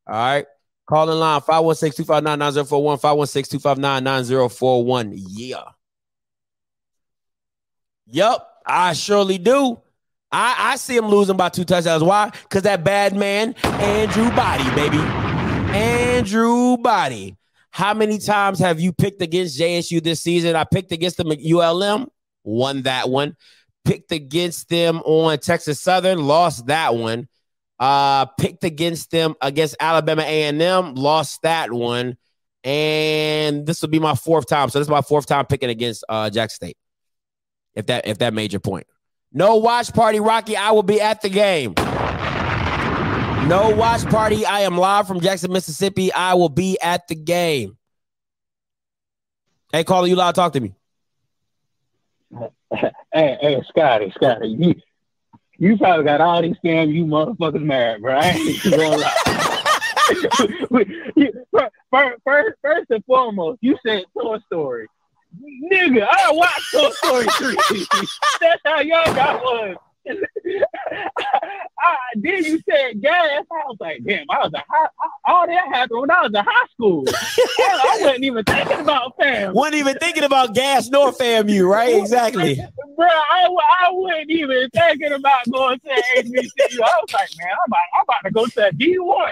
All 0.07 0.15
right. 0.15 0.45
Call 0.87 1.09
in 1.09 1.19
line 1.19 1.41
516-259-9041, 1.41 3.01
516-259-9041. 3.01 5.13
Yeah. 5.29 5.63
Yep, 8.07 8.47
I 8.65 8.93
surely 8.93 9.37
do. 9.37 9.79
I, 10.31 10.55
I 10.57 10.75
see 10.75 10.97
him 10.97 11.07
losing 11.07 11.37
by 11.37 11.49
two 11.49 11.63
touchdowns. 11.63 12.03
Why? 12.03 12.31
Because 12.43 12.63
that 12.63 12.83
bad 12.83 13.15
man, 13.15 13.53
Andrew 13.63 14.29
Body, 14.31 14.63
baby. 14.75 14.97
Andrew 14.97 16.77
Body. 16.77 17.37
How 17.69 17.93
many 17.93 18.17
times 18.17 18.59
have 18.59 18.81
you 18.81 18.91
picked 18.91 19.21
against 19.21 19.57
JSU 19.57 20.03
this 20.03 20.21
season? 20.21 20.57
I 20.57 20.65
picked 20.65 20.91
against 20.91 21.15
them 21.17 21.31
at 21.31 21.39
ULM, 21.39 22.07
won 22.43 22.81
that 22.81 23.09
one. 23.09 23.37
Picked 23.85 24.11
against 24.11 24.67
them 24.67 25.01
on 25.05 25.39
Texas 25.39 25.79
Southern, 25.79 26.27
lost 26.27 26.65
that 26.67 26.95
one. 26.95 27.29
Uh, 27.81 28.27
picked 28.37 28.63
against 28.63 29.09
them 29.09 29.33
against 29.41 29.75
Alabama 29.79 30.21
A&M, 30.21 30.93
lost 30.93 31.41
that 31.41 31.71
one. 31.71 32.15
And 32.63 33.65
this 33.65 33.81
will 33.81 33.89
be 33.89 33.97
my 33.97 34.13
fourth 34.13 34.45
time. 34.45 34.69
So 34.69 34.77
this 34.77 34.85
is 34.85 34.91
my 34.91 35.01
fourth 35.01 35.25
time 35.25 35.47
picking 35.47 35.71
against 35.71 36.03
uh 36.07 36.29
Jack 36.29 36.51
State. 36.51 36.77
If 37.73 37.87
that 37.87 38.05
if 38.07 38.19
that 38.19 38.35
made 38.35 38.53
your 38.53 38.59
point. 38.59 38.85
No 39.33 39.55
watch 39.55 39.91
party, 39.93 40.19
Rocky. 40.19 40.55
I 40.55 40.69
will 40.71 40.83
be 40.83 41.01
at 41.01 41.23
the 41.23 41.29
game. 41.29 41.73
No 43.47 43.73
watch 43.75 44.05
party. 44.05 44.45
I 44.45 44.59
am 44.59 44.77
live 44.77 45.07
from 45.07 45.19
Jackson, 45.19 45.51
Mississippi. 45.51 46.13
I 46.13 46.35
will 46.35 46.49
be 46.49 46.77
at 46.79 47.07
the 47.07 47.15
game. 47.15 47.79
Hey, 49.73 49.83
caller, 49.83 50.07
you 50.07 50.15
live? 50.15 50.35
Talk 50.35 50.53
to 50.53 50.59
me. 50.59 50.75
hey, 52.71 52.91
hey, 53.11 53.63
Scotty, 53.69 54.11
Scotty, 54.15 54.49
you, 54.49 54.75
you 55.61 55.77
probably 55.77 56.05
got 56.05 56.21
all 56.21 56.41
these 56.41 56.55
scams 56.63 56.91
you 56.91 57.05
motherfuckers 57.05 57.61
married, 57.61 58.01
bro. 58.01 58.19
First, 61.91 62.15
first, 62.25 62.55
first 62.63 62.89
and 62.89 63.05
foremost, 63.05 63.59
you 63.61 63.77
said 63.85 64.03
Toy 64.19 64.39
Story. 64.47 64.87
Nigga, 65.71 66.07
I 66.09 66.31
watched 66.31 66.71
Toy 66.73 66.89
Story 66.89 67.25
3. 67.37 67.85
That's 68.41 68.61
how 68.65 68.81
young 68.81 69.05
got 69.13 69.43
was. 69.43 69.75
I, 70.07 71.97
then 72.15 72.43
you 72.43 72.61
said 72.69 73.01
gas. 73.01 73.43
I 73.51 73.63
was 73.67 73.77
like, 73.79 74.03
damn, 74.03 74.25
I 74.29 74.39
was 74.39 74.51
a 74.53 74.63
high, 74.67 74.87
all 75.25 75.47
that 75.47 75.67
happened 75.73 76.01
when 76.01 76.11
I 76.11 76.21
was 76.21 76.31
in 76.33 76.43
high 76.43 76.67
school. 76.73 77.05
I 77.07 77.99
wasn't 78.01 78.23
even 78.23 78.43
thinking 78.43 78.79
about 78.79 79.15
fam. 79.19 79.53
Wasn't 79.53 79.75
even 79.75 79.97
thinking 79.97 80.23
about 80.23 80.53
gas 80.53 80.89
nor 80.89 81.11
FAMU, 81.11 81.67
right? 81.67 81.95
Exactly. 81.95 82.55
Bro, 82.95 83.07
I, 83.07 83.47
I 83.81 83.91
wasn't 83.91 84.31
even 84.31 84.69
thinking 84.71 85.13
about 85.13 85.49
going 85.51 85.79
to 85.79 85.89
HBCU. 86.17 86.81
I 86.81 86.99
was 87.01 87.13
like, 87.13 87.29
man, 87.37 87.49
I'm 87.51 87.67
about, 87.67 87.79
I'm 87.95 88.03
about 88.03 88.21
to 88.23 88.31
go 88.31 88.45
to 88.47 88.67
a 88.67 88.71
D1. 88.71 89.31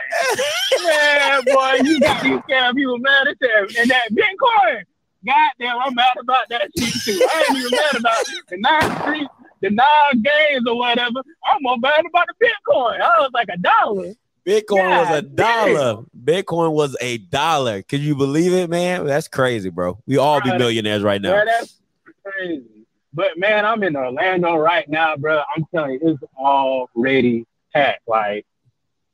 man, 0.85 1.43
boy, 1.45 1.89
you 1.89 1.99
got 1.99 2.23
these 2.23 2.41
people 2.75 2.97
mad 2.99 3.27
at 3.27 3.39
them. 3.39 3.67
And 3.77 3.89
that 3.89 4.09
Bitcoin, 4.11 4.83
goddamn, 5.25 5.77
I'm 5.83 5.95
mad 5.95 6.17
about 6.19 6.49
that 6.49 6.69
shit 6.77 6.93
too. 7.03 7.27
I 7.29 7.45
ain't 7.49 7.59
even 7.59 7.71
mad 7.71 7.95
about 7.99 8.25
the 8.47 8.57
nine 8.57 9.01
streets 9.01 9.38
the 9.61 9.69
nine 9.69 10.21
games 10.21 10.63
or 10.67 10.77
whatever. 10.77 11.21
I'm 11.45 11.57
more 11.61 11.77
mad 11.77 12.03
about 12.07 12.27
the 12.27 12.45
Bitcoin. 12.45 13.01
I 13.01 13.19
was 13.19 13.31
like 13.33 13.49
a 13.51 13.57
dollar. 13.57 14.13
Bitcoin 14.45 14.89
God, 14.89 15.09
was 15.09 15.17
a 15.17 15.21
dollar. 15.21 16.03
Bitcoin 16.23 16.71
was 16.71 16.95
a 17.01 17.17
dollar. 17.17 17.81
Can 17.83 18.01
you 18.01 18.15
believe 18.15 18.53
it, 18.53 18.69
man? 18.69 19.05
That's 19.05 19.27
crazy, 19.27 19.69
bro. 19.69 19.99
We 20.07 20.17
all 20.17 20.41
be 20.41 20.55
millionaires 20.57 21.03
right 21.03 21.21
now. 21.21 21.43
That's 21.45 21.79
crazy. 22.23 22.87
But 23.13 23.37
man, 23.37 23.65
I'm 23.65 23.83
in 23.83 23.95
Orlando 23.95 24.55
right 24.55 24.87
now, 24.87 25.15
bro. 25.17 25.41
I'm 25.55 25.65
telling 25.73 25.93
you, 25.93 25.99
it's 26.03 26.23
already 26.37 27.45
packed. 27.73 28.07
Like, 28.07 28.45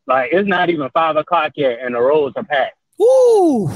like 0.06 0.32
it's 0.32 0.48
not 0.48 0.70
even 0.70 0.90
five 0.92 1.16
o'clock 1.16 1.54
yet, 1.56 1.80
and 1.82 1.96
the 1.96 2.02
roads 2.02 2.36
are 2.38 2.44
packed. 2.44 2.78
Woo! 2.98 3.70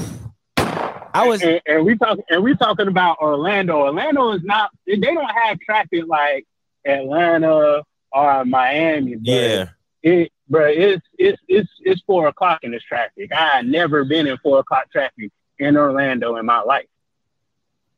I 1.12 1.26
was, 1.26 1.42
and, 1.42 1.60
and 1.66 1.84
we 1.84 1.96
talking, 1.96 2.24
and 2.30 2.42
we 2.42 2.54
talking 2.54 2.86
about 2.86 3.18
Orlando. 3.18 3.78
Orlando 3.78 4.32
is 4.32 4.42
not. 4.44 4.70
They 4.86 4.96
don't 4.96 5.28
have 5.28 5.58
traffic 5.60 6.04
like 6.06 6.46
Atlanta 6.84 7.82
or 8.12 8.44
Miami. 8.44 9.16
yeah. 9.22 9.70
It, 10.02 10.32
bro, 10.48 10.66
it's 10.66 11.06
it's 11.18 11.38
it's 11.46 11.68
it's 11.80 12.02
four 12.06 12.28
o'clock 12.28 12.60
in 12.62 12.70
this 12.70 12.82
traffic. 12.82 13.30
I 13.32 13.56
had 13.56 13.66
never 13.66 14.04
been 14.04 14.26
in 14.26 14.38
four 14.38 14.60
o'clock 14.60 14.90
traffic 14.90 15.30
in 15.58 15.76
Orlando 15.76 16.36
in 16.36 16.46
my 16.46 16.60
life. 16.60 16.86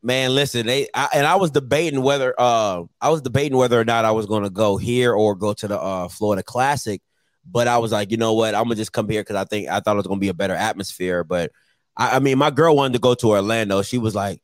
Man, 0.02 0.34
listen, 0.34 0.66
they 0.66 0.88
I, 0.94 1.08
and 1.14 1.26
I 1.26 1.36
was 1.36 1.52
debating 1.52 2.02
whether 2.02 2.34
uh 2.36 2.82
I 3.00 3.10
was 3.10 3.22
debating 3.22 3.56
whether 3.56 3.80
or 3.80 3.84
not 3.84 4.04
I 4.04 4.10
was 4.10 4.26
going 4.26 4.42
to 4.42 4.50
go 4.50 4.76
here 4.76 5.12
or 5.14 5.36
go 5.36 5.52
to 5.52 5.68
the 5.68 5.80
uh 5.80 6.08
Florida 6.08 6.42
Classic, 6.42 7.00
but 7.48 7.68
I 7.68 7.78
was 7.78 7.92
like, 7.92 8.10
you 8.10 8.16
know 8.16 8.34
what, 8.34 8.54
I'm 8.56 8.64
gonna 8.64 8.74
just 8.74 8.92
come 8.92 9.08
here 9.08 9.22
because 9.22 9.36
I 9.36 9.44
think 9.44 9.68
I 9.68 9.78
thought 9.78 9.94
it 9.94 9.98
was 9.98 10.08
gonna 10.08 10.18
be 10.18 10.28
a 10.28 10.34
better 10.34 10.54
atmosphere. 10.54 11.22
But 11.22 11.52
I, 11.96 12.16
I 12.16 12.18
mean, 12.18 12.36
my 12.38 12.50
girl 12.50 12.74
wanted 12.74 12.94
to 12.94 12.98
go 12.98 13.14
to 13.14 13.28
Orlando. 13.28 13.82
She 13.82 13.98
was 13.98 14.14
like, 14.16 14.40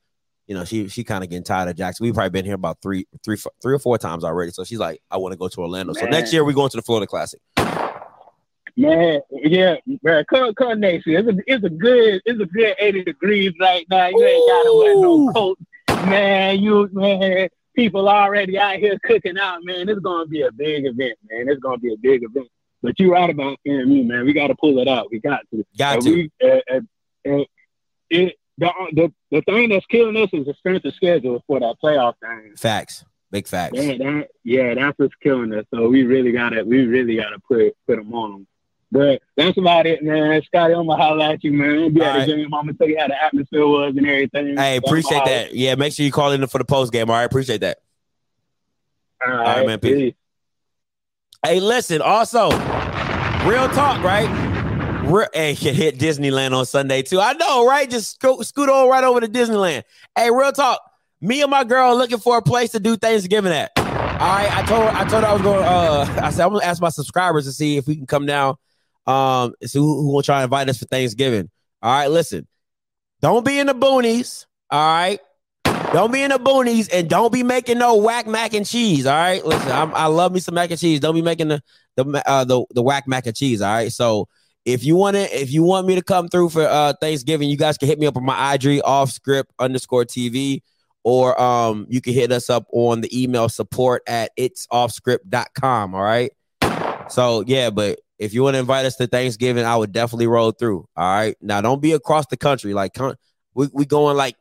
you 0.49 0.55
know, 0.55 0.65
she 0.65 0.89
she 0.89 1.05
kind 1.05 1.23
of 1.23 1.29
getting 1.29 1.45
tired 1.45 1.69
of 1.69 1.77
Jackson. 1.77 2.05
We've 2.05 2.15
probably 2.15 2.31
been 2.31 2.47
here 2.47 2.55
about 2.55 2.79
three, 2.83 3.07
three, 3.23 3.37
three 3.63 3.75
or 3.75 3.79
four 3.79 3.99
times 3.99 4.25
already. 4.25 4.51
So 4.51 4.65
she's 4.65 4.79
like, 4.79 5.01
I 5.11 5.19
want 5.19 5.33
to 5.33 5.39
go 5.39 5.47
to 5.47 5.61
Orlando. 5.61 5.93
Man. 5.93 6.03
So 6.03 6.09
next 6.09 6.33
year 6.33 6.45
we're 6.45 6.55
going 6.55 6.71
to 6.71 6.79
the 6.79 6.83
Florida 6.83 7.07
Classic. 7.07 7.41
Man, 8.75 9.21
yeah, 9.31 9.77
man, 10.03 10.25
come 10.31 10.55
come 10.55 10.81
next 10.81 11.07
year. 11.07 11.19
It's 11.19 11.29
a 11.29 11.37
it's 11.47 11.65
a 11.65 11.69
good 11.69 12.23
it's 12.25 12.41
a 12.41 12.47
good 12.47 12.77
eighty 12.79 13.05
degrees 13.05 13.53
right 13.61 13.85
now. 13.91 14.09
You 14.09 14.21
Ooh. 14.21 14.25
ain't 14.25 14.49
gotta 14.49 14.77
wear 14.77 14.95
no 14.95 15.33
coat, 15.33 15.59
man. 16.09 16.61
You 16.61 16.89
man, 16.93 17.49
people 17.75 18.09
already 18.09 18.59
out 18.59 18.77
here 18.77 18.99
cooking 19.05 19.37
out, 19.37 19.65
man. 19.65 19.89
It's 19.89 20.01
gonna 20.01 20.27
be 20.27 20.43
a 20.43 20.53
big 20.53 20.87
event, 20.87 21.19
man. 21.29 21.49
It's 21.49 21.61
gonna 21.61 21.79
be 21.79 21.93
a 21.93 21.97
big 21.99 22.23
event. 22.23 22.49
But 22.81 22.99
you're 23.01 23.11
right 23.11 23.29
about 23.29 23.59
FAMU, 23.67 24.07
man. 24.07 24.25
We 24.25 24.33
got 24.33 24.47
to 24.47 24.55
pull 24.55 24.79
it 24.79 24.87
out. 24.87 25.09
We 25.11 25.19
got 25.19 25.41
to. 25.51 25.65
Got 25.77 26.01
to. 26.03 26.11
We, 26.15 26.31
uh, 26.41 26.81
uh, 27.29 27.45
it, 28.09 28.37
the, 28.59 28.67
uh, 28.67 28.87
the 28.93 29.13
the 29.31 29.41
thing 29.43 29.71
that's 29.71 29.87
killing 29.87 30.17
us 30.17 30.31
is 30.33 30.47
the 30.47 30.55
strength 30.55 30.85
of 30.85 30.95
schedule 30.95 31.43
for 31.47 31.61
that 31.61 31.77
playoff 31.83 32.15
thing. 32.21 32.55
Facts, 32.57 33.05
big 33.31 33.47
facts. 33.47 33.79
Yeah, 33.79 33.97
that, 33.97 34.29
yeah, 34.45 34.75
that's 34.75 34.99
what's 34.99 35.15
killing 35.23 35.55
us. 35.55 35.65
So 35.73 35.89
we 35.89 36.03
really 36.03 36.33
gotta 36.33 36.65
we 36.65 36.85
really 36.85 37.17
gotta 37.17 37.39
put 37.39 37.75
put 37.87 37.97
them 37.97 38.13
on 38.13 38.33
them. 38.33 38.47
But 38.91 39.23
that's 39.37 39.57
about 39.59 39.87
it, 39.87 40.03
man. 40.03 40.43
Scotty, 40.43 40.75
I'm 40.75 40.87
gonna 40.87 41.03
holler 41.03 41.25
at 41.25 41.45
you, 41.45 41.53
man. 41.53 41.93
Be 41.93 42.03
at 42.03 42.27
the 42.27 42.35
game. 42.35 42.55
I'm 42.55 42.67
gonna 42.67 42.75
tell 42.75 42.89
you 42.89 42.99
how 42.99 43.09
the 43.09 43.23
atmosphere 43.23 43.67
was 43.67 43.95
and 43.97 44.07
everything. 44.07 44.57
Hey, 44.57 44.77
appreciate 44.77 45.25
that. 45.25 45.55
Yeah, 45.55 45.75
make 45.75 45.93
sure 45.93 46.05
you 46.05 46.13
call 46.13 46.33
in 46.33 46.47
for 46.47 46.59
the 46.59 46.65
post 46.65 46.93
game. 46.93 47.11
All 47.11 47.17
right, 47.17 47.25
appreciate 47.25 47.61
that. 47.61 47.79
All 49.25 49.31
right, 49.31 49.47
All 49.47 49.57
right 49.57 49.67
man. 49.67 49.79
Peace. 49.79 49.95
peace. 49.95 50.15
Hey, 51.45 51.61
listen. 51.61 52.01
Also, 52.03 52.51
real 53.47 53.69
talk, 53.69 54.03
right? 54.03 54.38
Hey, 55.09 55.55
can 55.55 55.75
hit 55.75 55.99
Disneyland 55.99 56.55
on 56.55 56.67
Sunday 56.67 57.03
too. 57.03 57.19
I 57.19 57.33
know, 57.33 57.67
right? 57.67 57.89
Just 57.89 58.17
sco- 58.17 58.43
scoot 58.43 58.69
on 58.69 58.91
right 58.91 59.03
over 59.03 59.21
to 59.21 59.27
Disneyland. 59.27 59.85
Hey, 60.15 60.31
real 60.31 60.53
talk. 60.53 60.81
Me 61.21 61.41
and 61.41 61.51
my 61.51 61.65
girl 61.65 61.97
looking 61.97 62.19
for 62.19 62.37
a 62.37 62.43
place 62.43 62.71
to 62.73 62.81
do 62.81 62.97
Thanksgiving 62.97 63.53
at. 63.53 63.71
All 63.79 63.85
right, 63.85 64.55
I 64.55 64.63
told 64.67 64.83
her, 64.83 64.91
I 64.91 65.09
told 65.09 65.25
her 65.25 65.31
I 65.31 65.33
was 65.33 65.43
going. 65.43 65.65
Uh, 65.65 66.21
I 66.23 66.31
said 66.31 66.45
I'm 66.45 66.53
gonna 66.53 66.65
ask 66.65 66.83
my 66.83 66.91
subscribers 66.91 67.47
to 67.47 67.53
see 67.53 67.79
if 67.79 67.87
we 67.87 67.97
can 67.97 68.07
come 68.07 68.27
down. 68.27 68.57
Um, 69.07 69.55
see 69.65 69.79
who, 69.79 70.03
who 70.03 70.13
will 70.13 70.23
try 70.23 70.39
to 70.39 70.45
invite 70.45 70.69
us 70.69 70.79
for 70.79 70.85
Thanksgiving. 70.85 71.49
All 71.83 71.91
right, 71.91 72.09
listen. 72.09 72.47
Don't 73.23 73.45
be 73.45 73.59
in 73.59 73.67
the 73.69 73.75
boonies. 73.75 74.45
All 74.71 74.79
right. 74.79 75.21
Don't 75.93 76.13
be 76.13 76.23
in 76.23 76.31
the 76.31 76.39
boonies 76.39 76.91
and 76.93 77.09
don't 77.09 77.33
be 77.33 77.43
making 77.43 77.79
no 77.79 77.97
whack 77.97 78.27
mac 78.27 78.53
and 78.53 78.67
cheese. 78.67 79.07
All 79.07 79.17
right. 79.17 79.45
Listen, 79.45 79.73
I'm, 79.73 79.95
i 79.95 80.07
love 80.07 80.33
me 80.33 80.41
some 80.41 80.55
mac 80.55 80.71
and 80.71 80.79
cheese. 80.79 81.01
Don't 81.01 81.15
be 81.15 81.23
making 81.23 81.49
the 81.49 81.63
the 81.97 82.23
uh, 82.29 82.45
the 82.45 82.65
the 82.75 82.83
whack 82.83 83.09
mac 83.09 83.27
and 83.27 83.35
cheese. 83.35 83.63
All 83.63 83.73
right. 83.73 83.91
So 83.91 84.29
if 84.69 84.85
you 84.85 84.97
want 84.97 85.17
to, 85.17 85.23
if 85.41 85.51
you 85.51 85.63
want 85.63 85.87
me 85.87 85.95
to 85.95 86.03
come 86.03 86.29
through 86.29 86.51
for 86.51 86.63
uh 86.63 86.93
Thanksgiving, 87.01 87.49
you 87.49 87.57
guys 87.57 87.79
can 87.79 87.89
hit 87.89 87.99
me 87.99 88.07
up 88.07 88.17
on 88.17 88.25
my 88.25 88.55
IG 88.55 88.83
off 88.85 89.11
script 89.11 89.51
underscore 89.59 90.05
TV, 90.05 90.61
or 91.05 91.41
um 91.41 91.87
you 91.89 92.03
can 92.03 92.13
hit 92.13 92.31
us 92.31 92.51
up 92.51 92.67
on 92.73 93.01
the 93.01 93.23
email 93.23 93.49
support 93.49 94.03
at 94.07 94.31
it's 94.37 94.67
off 94.71 94.93
offscript.com. 94.93 95.95
All 95.95 96.03
right. 96.03 96.31
So 97.09 97.45
yeah, 97.47 97.71
but 97.71 98.01
if 98.19 98.35
you 98.35 98.43
want 98.43 98.55
to 98.55 98.61
invite 98.61 98.85
us 98.85 98.97
to 98.97 99.07
Thanksgiving, 99.07 99.65
I 99.65 99.75
would 99.75 99.93
definitely 99.93 100.27
roll 100.27 100.51
through. 100.51 100.87
All 100.97 101.15
right. 101.15 101.35
Now 101.41 101.63
don't 101.63 101.81
be 101.81 101.93
across 101.93 102.27
the 102.27 102.37
country. 102.37 102.75
Like 102.75 102.95
we 103.55 103.69
we 103.73 103.87
going 103.87 104.19
like 104.19 104.37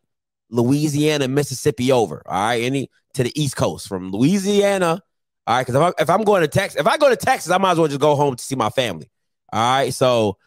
Louisiana, 0.50 1.30
Mississippi 1.30 1.94
over. 1.94 2.22
All 2.26 2.48
right. 2.48 2.64
Any 2.64 2.90
to 3.14 3.24
the 3.24 3.42
East 3.42 3.56
Coast 3.56 3.88
from 3.88 4.12
Louisiana. 4.12 5.02
All 5.48 5.56
right. 5.56 5.66
Because 5.66 5.94
if, 5.98 6.02
if 6.02 6.10
I'm 6.10 6.24
going 6.24 6.42
to 6.42 6.50
Texas, 6.50 6.82
if 6.82 6.86
I 6.86 6.98
go 6.98 7.08
to 7.08 7.16
Texas, 7.16 7.50
I 7.50 7.58
might 7.60 7.72
as 7.72 7.78
well 7.78 7.88
just 7.88 8.02
go 8.02 8.16
home 8.16 8.36
to 8.36 8.44
see 8.44 8.56
my 8.56 8.70
family. 8.70 9.10
All 9.52 9.78
right. 9.78 9.94
So 9.94 10.38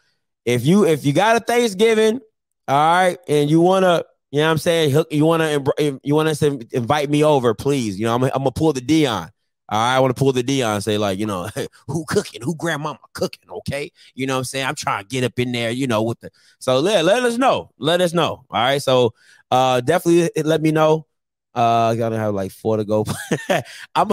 if 0.45 0.65
you 0.65 0.85
if 0.85 1.05
you 1.05 1.13
got 1.13 1.35
a 1.35 1.39
Thanksgiving, 1.39 2.19
all 2.67 2.75
right, 2.75 3.17
and 3.27 3.49
you 3.49 3.61
wanna, 3.61 4.03
you 4.31 4.39
know 4.39 4.45
what 4.47 4.51
I'm 4.51 4.57
saying, 4.57 4.91
hook 4.91 5.07
you 5.11 5.25
wanna 5.25 5.63
you 6.03 6.15
want 6.15 6.35
to 6.37 6.67
invite 6.71 7.09
me 7.09 7.23
over, 7.23 7.53
please. 7.53 7.99
You 7.99 8.05
know, 8.05 8.15
I'm, 8.15 8.23
I'm 8.23 8.29
gonna 8.31 8.51
pull 8.51 8.73
the 8.73 8.81
Deion. 8.81 9.29
I 9.71 9.99
want 10.01 10.13
to 10.15 10.19
pull 10.19 10.33
the 10.33 10.43
Deion, 10.43 10.83
say 10.83 10.97
like, 10.97 11.17
you 11.17 11.25
know, 11.25 11.49
who 11.87 12.03
cooking, 12.05 12.41
who 12.41 12.55
grandmama 12.55 12.99
cooking, 13.13 13.49
okay? 13.49 13.91
You 14.15 14.27
know 14.27 14.33
what 14.33 14.39
I'm 14.39 14.43
saying? 14.43 14.65
I'm 14.65 14.75
trying 14.75 15.03
to 15.03 15.07
get 15.07 15.23
up 15.23 15.39
in 15.39 15.53
there, 15.53 15.71
you 15.71 15.87
know, 15.87 16.03
with 16.03 16.19
the 16.19 16.29
so 16.59 16.79
let, 16.79 17.05
let 17.05 17.23
us 17.23 17.37
know. 17.37 17.71
Let 17.77 18.01
us 18.01 18.13
know. 18.13 18.43
All 18.49 18.61
right. 18.61 18.81
So 18.81 19.13
uh 19.49 19.79
definitely 19.81 20.29
let 20.43 20.61
me 20.61 20.71
know. 20.71 21.05
Uh 21.53 21.89
I 21.91 21.95
gotta 21.95 22.17
have 22.17 22.33
like 22.33 22.51
four 22.51 22.77
to 22.77 22.85
go. 22.85 23.05
I'm 23.95 24.11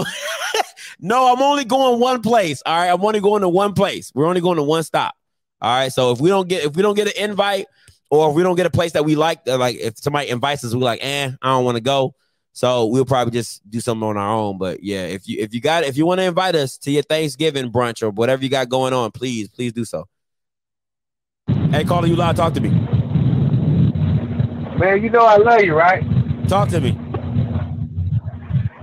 no, 0.99 1.33
I'm 1.33 1.41
only 1.41 1.65
going 1.65 1.99
one 1.99 2.21
place. 2.21 2.61
All 2.65 2.77
right. 2.77 2.87
I'm 2.87 3.03
only 3.03 3.19
going 3.19 3.41
to 3.41 3.49
one 3.49 3.73
place. 3.73 4.11
We're 4.13 4.27
only 4.27 4.41
going 4.41 4.57
to 4.57 4.63
one 4.63 4.83
stop. 4.83 5.15
All 5.61 5.69
right. 5.69 5.91
So 5.91 6.11
if 6.11 6.19
we 6.19 6.29
don't 6.29 6.47
get 6.47 6.65
if 6.65 6.75
we 6.75 6.81
don't 6.81 6.95
get 6.95 7.07
an 7.07 7.29
invite 7.29 7.67
or 8.09 8.29
if 8.29 8.35
we 8.35 8.43
don't 8.43 8.55
get 8.55 8.65
a 8.65 8.71
place 8.71 8.93
that 8.93 9.05
we 9.05 9.15
like, 9.15 9.41
uh, 9.47 9.57
like 9.57 9.77
if 9.77 9.97
somebody 9.97 10.29
invites 10.29 10.63
us, 10.63 10.73
we're 10.73 10.81
like, 10.81 11.03
eh, 11.03 11.31
I 11.41 11.49
don't 11.49 11.65
want 11.65 11.77
to 11.77 11.81
go. 11.81 12.15
So 12.51 12.87
we'll 12.87 13.05
probably 13.05 13.31
just 13.31 13.67
do 13.69 13.79
something 13.79 14.07
on 14.07 14.17
our 14.17 14.35
own. 14.35 14.57
But 14.57 14.83
yeah, 14.83 15.03
if 15.03 15.27
you 15.27 15.39
if 15.39 15.53
you 15.53 15.61
got 15.61 15.83
if 15.83 15.97
you 15.97 16.05
want 16.05 16.19
to 16.19 16.25
invite 16.25 16.55
us 16.55 16.77
to 16.79 16.91
your 16.91 17.03
Thanksgiving 17.03 17.71
brunch 17.71 18.01
or 18.01 18.09
whatever 18.09 18.43
you 18.43 18.49
got 18.49 18.69
going 18.69 18.93
on, 18.93 19.11
please, 19.11 19.49
please 19.49 19.71
do 19.71 19.85
so. 19.85 20.05
Hey, 21.71 21.83
caller, 21.83 22.07
you 22.07 22.15
live, 22.15 22.35
talk 22.35 22.53
to 22.55 22.61
me. 22.61 22.69
Man, 24.77 25.03
you 25.03 25.09
know 25.09 25.25
I 25.25 25.37
love 25.37 25.61
you, 25.61 25.75
right? 25.75 26.03
Talk 26.47 26.69
to 26.69 26.81
me. 26.81 26.97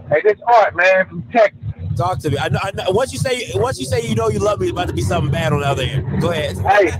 Hey, 0.09 0.21
this 0.23 0.39
Art 0.47 0.77
man 0.77 1.09
from 1.09 1.23
Texas. 1.33 1.59
Talk 1.97 2.19
to 2.21 2.31
me. 2.31 2.39
I 2.39 2.49
know, 2.49 2.61
I 2.63 2.71
know. 2.75 2.91
Once 2.91 3.13
you 3.13 3.19
say, 3.19 3.51
once 3.55 3.79
you 3.81 3.87
say, 3.87 4.07
you 4.07 4.15
know 4.15 4.29
you 4.29 4.39
love 4.39 4.61
me, 4.61 4.67
it's 4.67 4.73
about 4.73 4.89
to 4.89 4.95
be 4.95 5.03
something 5.03 5.33
bad 5.33 5.53
on 5.53 5.61
the 5.61 5.67
other 5.67 5.83
end. 5.83 6.21
Go 6.21 6.31
ahead. 6.31 6.59
Hey, 6.59 6.93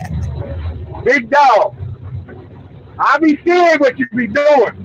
big 1.05 1.31
dog. 1.31 1.77
I 2.99 3.19
be 3.19 3.39
seeing 3.45 3.79
what 3.79 3.99
you 3.99 4.09
be 4.09 4.27
doing. 4.27 4.83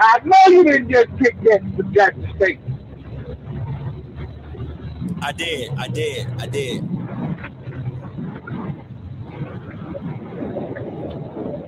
I 0.00 0.20
know 0.24 0.36
you 0.48 0.64
didn't 0.64 0.90
just 0.90 1.08
kick 1.18 1.36
that 1.42 1.60
for 1.76 1.82
Jackson 1.92 2.32
State. 2.36 2.60
I 5.20 5.32
did. 5.32 5.70
I 5.76 5.88
did. 5.88 6.28
I 6.40 6.46
did. 6.46 6.88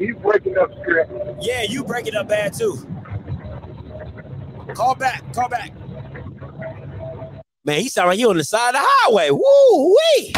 You 0.01 0.17
breaking 0.17 0.57
up 0.59 0.71
script. 0.81 1.13
Yeah, 1.41 1.63
you 1.63 1.85
breaking 1.85 2.15
up 2.15 2.29
bad 2.29 2.53
too. 2.53 2.94
Call 4.75 4.95
back. 4.95 5.23
Call 5.33 5.49
back. 5.49 5.73
Man, 7.65 7.81
he 7.81 7.89
sound 7.89 8.09
like 8.09 8.19
you 8.19 8.29
on 8.29 8.37
the 8.37 8.45
side 8.45 8.75
of 8.75 8.75
the 8.75 8.81
highway. 8.83 9.31
Woo 9.31 9.97
wee. 9.97 10.33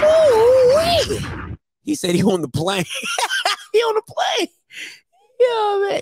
Woo 0.00 0.76
wee. 0.76 1.56
He 1.82 1.94
said 1.94 2.14
he 2.14 2.22
on 2.22 2.40
the 2.40 2.48
plane. 2.48 2.84
he 3.72 3.78
on 3.78 3.94
the 3.94 4.02
plane. 4.02 4.48
Yeah, 5.40 5.88
man. 5.88 6.00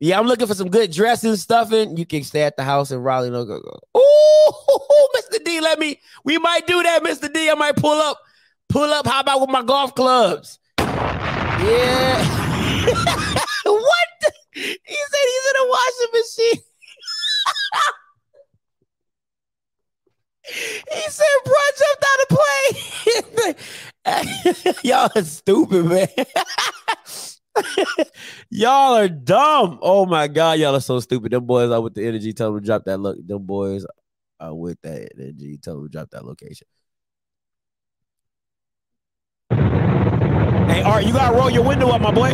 Yeah, 0.00 0.18
I'm 0.18 0.26
looking 0.26 0.46
for 0.46 0.54
some 0.54 0.70
good 0.70 0.90
dressing 0.90 1.36
stuffing. 1.36 1.96
You 1.96 2.06
can 2.06 2.24
stay 2.24 2.42
at 2.42 2.56
the 2.56 2.64
house 2.64 2.90
in 2.90 2.98
Raleigh. 3.00 3.30
No 3.30 3.44
go 3.44 3.60
go. 3.60 3.78
Ooh, 4.00 5.08
Mr. 5.16 5.44
D, 5.44 5.60
let 5.60 5.78
me. 5.78 6.00
We 6.24 6.38
might 6.38 6.66
do 6.66 6.82
that, 6.82 7.04
Mr. 7.04 7.32
D. 7.32 7.50
I 7.50 7.54
might 7.54 7.76
pull 7.76 8.00
up. 8.00 8.18
Pull 8.68 8.90
up. 8.92 9.06
How 9.06 9.20
about 9.20 9.42
with 9.42 9.50
my 9.50 9.62
golf 9.62 9.94
clubs? 9.94 10.58
Yeah. 10.78 12.24
what? 13.64 14.08
He 14.52 14.62
said 14.62 14.76
he's 14.84 15.50
in 15.50 15.56
a 15.56 15.68
washing 15.68 16.12
machine. 16.12 16.62
he 20.92 21.00
said, 21.10 21.26
"Bro, 21.44 21.54
jumped 21.78 22.04
out 22.10 22.22
of 22.22 22.28
plane." 22.36 23.54
Y'all 24.82 25.10
are 25.14 25.22
stupid, 25.22 25.86
man. 25.86 26.08
y'all 28.50 28.94
are 28.94 29.08
dumb. 29.08 29.78
Oh 29.82 30.06
my 30.06 30.28
god, 30.28 30.58
y'all 30.58 30.74
are 30.74 30.80
so 30.80 31.00
stupid. 31.00 31.32
Them 31.32 31.46
boys 31.46 31.70
are 31.70 31.80
with 31.80 31.94
the 31.94 32.06
energy. 32.06 32.32
Tell 32.32 32.52
them 32.52 32.60
to 32.60 32.66
drop 32.66 32.84
that 32.84 32.98
look. 32.98 33.16
Them 33.24 33.44
boys 33.44 33.86
are 34.38 34.54
with 34.54 34.80
that 34.82 35.12
energy. 35.18 35.58
Tell 35.58 35.76
them 35.76 35.84
to 35.84 35.90
drop 35.90 36.10
that 36.10 36.24
location. 36.24 36.66
Hey, 39.50 40.82
Art, 40.82 41.04
you 41.04 41.12
gotta 41.12 41.36
roll 41.36 41.50
your 41.50 41.64
window 41.64 41.88
up, 41.88 42.00
my 42.00 42.12
boy. 42.12 42.30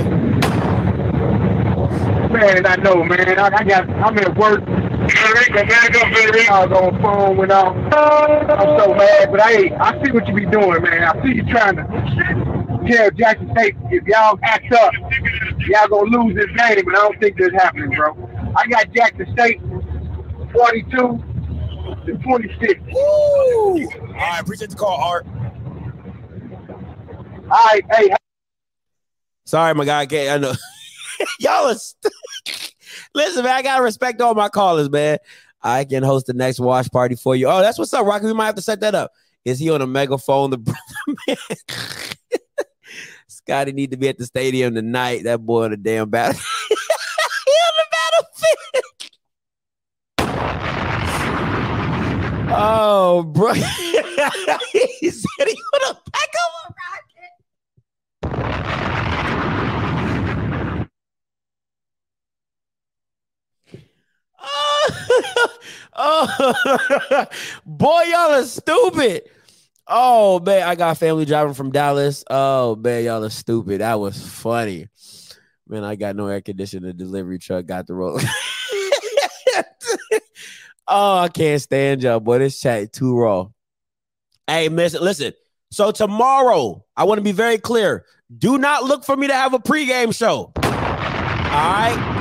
Man, 2.31 2.67
I 2.67 2.77
know, 2.77 3.05
man. 3.05 3.39
I, 3.39 3.47
I 3.47 3.65
got. 3.65 3.89
I'm 3.89 4.19
at 4.19 4.37
work. 4.37 4.63
I 5.09 6.67
was 6.67 6.79
on 6.79 7.03
phone 7.03 7.37
went 7.37 7.53
off. 7.53 7.77
I'm 7.77 8.79
so 8.79 8.95
mad, 8.95 9.31
but 9.31 9.41
I 9.41 9.77
I 9.81 10.05
see 10.05 10.11
what 10.13 10.27
you 10.29 10.35
be 10.35 10.47
doing, 10.47 10.83
man. 10.83 11.05
I 11.05 11.23
see 11.23 11.35
you 11.35 11.45
trying 11.45 11.77
to 11.77 11.85
tell 12.89 13.11
Jackson 13.13 13.51
State 13.53 13.77
if 13.91 14.05
y'all 14.07 14.39
act 14.43 14.73
up, 14.73 14.93
y'all 15.69 15.89
gonna 15.89 16.11
lose 16.11 16.35
this 16.35 16.47
game, 16.47 16.85
but 16.85 16.97
I 16.97 17.03
don't 17.03 17.21
think 17.21 17.39
that's 17.39 17.55
happening, 17.55 17.91
bro. 17.91 18.17
I 18.57 18.67
got 18.67 18.93
Jackson 18.93 19.27
State 19.33 19.61
42 20.53 21.23
to 22.07 22.19
26. 22.19 22.81
Woo! 22.93 23.01
All 23.01 24.13
right, 24.15 24.41
appreciate 24.41 24.71
the 24.71 24.77
call, 24.77 24.97
Art. 25.01 25.27
All 27.49 27.63
right, 27.65 27.83
hey, 27.93 28.15
Sorry, 29.45 29.73
my 29.75 29.85
guy. 29.85 30.07
I 30.35 30.39
know. 30.39 30.55
Y'all 31.41 31.71
are. 31.71 31.75
St- 31.75 32.13
Listen, 33.15 33.45
man. 33.45 33.55
I 33.55 33.63
gotta 33.63 33.83
respect 33.83 34.21
all 34.21 34.35
my 34.35 34.49
callers, 34.49 34.91
man. 34.91 35.19
I 35.63 35.85
can 35.85 36.03
host 36.03 36.27
the 36.27 36.35
next 36.35 36.61
watch 36.61 36.91
party 36.93 37.17
for 37.17 37.35
you. 37.35 37.49
Oh, 37.49 37.61
that's 37.61 37.79
what's 37.79 37.93
up, 37.93 38.07
Rocky. 38.07 38.27
We 38.27 38.35
might 38.35 38.47
have 38.47 38.55
to 38.57 38.63
set 38.63 38.81
that 38.81 38.95
up. 38.95 39.11
Is 39.45 39.59
he 39.59 39.71
on 39.71 39.83
a 39.83 39.87
megaphone? 39.87 40.51
The 40.51 40.59
brother. 40.59 41.41
Scotty 43.29 43.73
need 43.73 43.91
to 43.93 43.97
be 43.97 44.09
at 44.09 44.19
the 44.19 44.27
stadium 44.27 44.75
tonight. 44.75 45.25
That 45.25 45.45
boy 45.45 45.65
on 45.65 45.71
the 45.71 45.77
damn 45.77 46.11
battle. 46.11 46.41
he 46.69 47.53
on 47.53 47.75
the 47.79 47.87
battlefield. 47.91 48.85
Oh, 52.59 53.23
bro. 53.25 53.53
he 53.53 55.11
said 55.11 55.49
he 55.49 55.61
want 55.73 55.85
to 55.85 56.11
pack 56.13 56.31
up 56.43 56.53
a 56.63 56.75
rocket. 58.33 59.76
Oh, 66.07 67.27
boy, 67.67 68.03
y'all 68.09 68.33
are 68.33 68.45
stupid. 68.45 69.23
Oh 69.89 70.41
man, 70.41 70.67
I 70.67 70.75
got 70.75 70.99
family 70.99 71.25
driving 71.25 71.55
from 71.55 71.71
Dallas. 71.71 72.25
Oh 72.29 72.77
man, 72.77 73.05
y'all 73.05 73.25
are 73.25 73.31
stupid. 73.31 73.81
That 73.81 74.01
was 74.01 74.21
funny. 74.27 74.89
Man, 75.69 75.85
I 75.85 75.97
got 75.97 76.17
no 76.17 76.27
air 76.29 76.41
conditioner. 76.41 76.89
The 76.89 76.95
delivery 76.95 77.39
truck 77.39 77.67
got 77.67 77.87
the 77.87 77.95
roll. 77.95 78.21
oh, 80.89 81.19
I 81.19 81.29
can't 81.29 81.61
stand 81.61 82.03
y'all, 82.03 82.21
boy. 82.21 82.39
This 82.39 82.61
chat 82.61 82.93
too 82.93 83.19
raw. 83.19 83.49
Hey, 84.47 84.69
miss, 84.69 84.95
listen. 84.95 85.33
So 85.71 85.91
tomorrow, 85.91 86.85
I 86.97 87.05
want 87.05 87.19
to 87.19 87.25
be 87.25 87.33
very 87.33 87.59
clear. 87.59 88.05
Do 88.37 88.59
not 88.59 88.85
look 88.85 89.05
for 89.05 89.17
me 89.17 89.27
to 89.27 89.35
have 89.35 89.55
a 89.55 89.59
pregame 89.59 90.15
show. 90.15 90.53
All 90.57 90.63
right. 90.63 92.16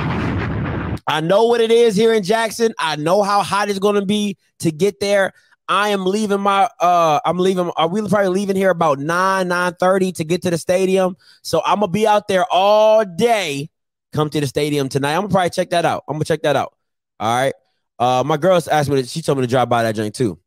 I 1.06 1.20
know 1.20 1.46
what 1.46 1.60
it 1.60 1.70
is 1.70 1.94
here 1.94 2.12
in 2.12 2.22
Jackson. 2.22 2.74
I 2.78 2.96
know 2.96 3.22
how 3.22 3.42
hot 3.42 3.68
it's 3.68 3.78
going 3.78 3.94
to 3.94 4.04
be 4.04 4.36
to 4.60 4.70
get 4.72 5.00
there. 5.00 5.32
I 5.68 5.88
am 5.88 6.06
leaving 6.06 6.40
my 6.40 6.68
uh 6.80 7.18
I'm 7.24 7.38
leaving 7.38 7.70
are 7.76 7.88
we 7.88 8.06
probably 8.08 8.28
leaving 8.28 8.54
here 8.54 8.70
about 8.70 9.00
9 9.00 9.48
9:30 9.48 10.14
to 10.14 10.24
get 10.24 10.42
to 10.42 10.50
the 10.50 10.58
stadium. 10.58 11.16
So 11.42 11.60
I'm 11.64 11.80
gonna 11.80 11.90
be 11.90 12.06
out 12.06 12.28
there 12.28 12.44
all 12.52 13.04
day. 13.04 13.68
Come 14.12 14.30
to 14.30 14.40
the 14.40 14.46
stadium 14.46 14.88
tonight. 14.88 15.14
I'm 15.14 15.22
gonna 15.22 15.32
probably 15.32 15.50
check 15.50 15.70
that 15.70 15.84
out. 15.84 16.04
I'm 16.06 16.14
gonna 16.14 16.24
check 16.24 16.42
that 16.42 16.54
out. 16.54 16.76
All 17.18 17.36
right. 17.36 17.54
Uh 17.98 18.22
my 18.24 18.36
girls 18.36 18.68
asked 18.68 18.88
me 18.88 19.02
to, 19.02 19.08
she 19.08 19.22
told 19.22 19.38
me 19.38 19.42
to 19.42 19.50
drive 19.50 19.68
by 19.68 19.82
that 19.82 19.96
joint 19.96 20.14
too. 20.14 20.38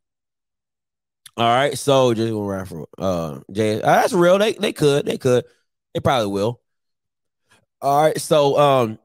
All 1.36 1.46
right, 1.46 1.76
so 1.78 2.12
just 2.12 2.32
gonna 2.32 2.44
ride 2.44 2.68
for 2.68 2.86
uh 2.98 3.40
Jay. 3.52 3.76
Uh, 3.80 3.80
that's 3.80 4.12
real. 4.12 4.38
They 4.38 4.52
they 4.54 4.72
could, 4.72 5.06
they 5.06 5.16
could, 5.16 5.44
they 5.94 6.00
probably 6.00 6.30
will. 6.32 6.60
All 7.80 8.02
right, 8.04 8.20
so 8.20 8.58
um 8.58 8.98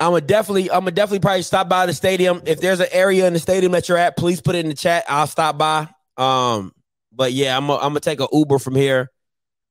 I'm 0.00 0.12
gonna 0.12 0.22
definitely, 0.22 0.70
I'm 0.70 0.80
gonna 0.80 0.92
definitely 0.92 1.20
probably 1.20 1.42
stop 1.42 1.68
by 1.68 1.84
the 1.84 1.92
stadium. 1.92 2.40
If 2.46 2.62
there's 2.62 2.80
an 2.80 2.88
area 2.90 3.26
in 3.26 3.34
the 3.34 3.38
stadium 3.38 3.72
that 3.72 3.86
you're 3.86 3.98
at, 3.98 4.16
please 4.16 4.40
put 4.40 4.54
it 4.54 4.60
in 4.60 4.68
the 4.68 4.74
chat. 4.74 5.04
I'll 5.06 5.26
stop 5.26 5.58
by. 5.58 5.88
Um, 6.16 6.72
but 7.12 7.34
yeah, 7.34 7.54
I'm 7.54 7.66
gonna, 7.66 8.00
take 8.00 8.20
an 8.20 8.28
Uber 8.32 8.58
from 8.58 8.76
here, 8.76 9.10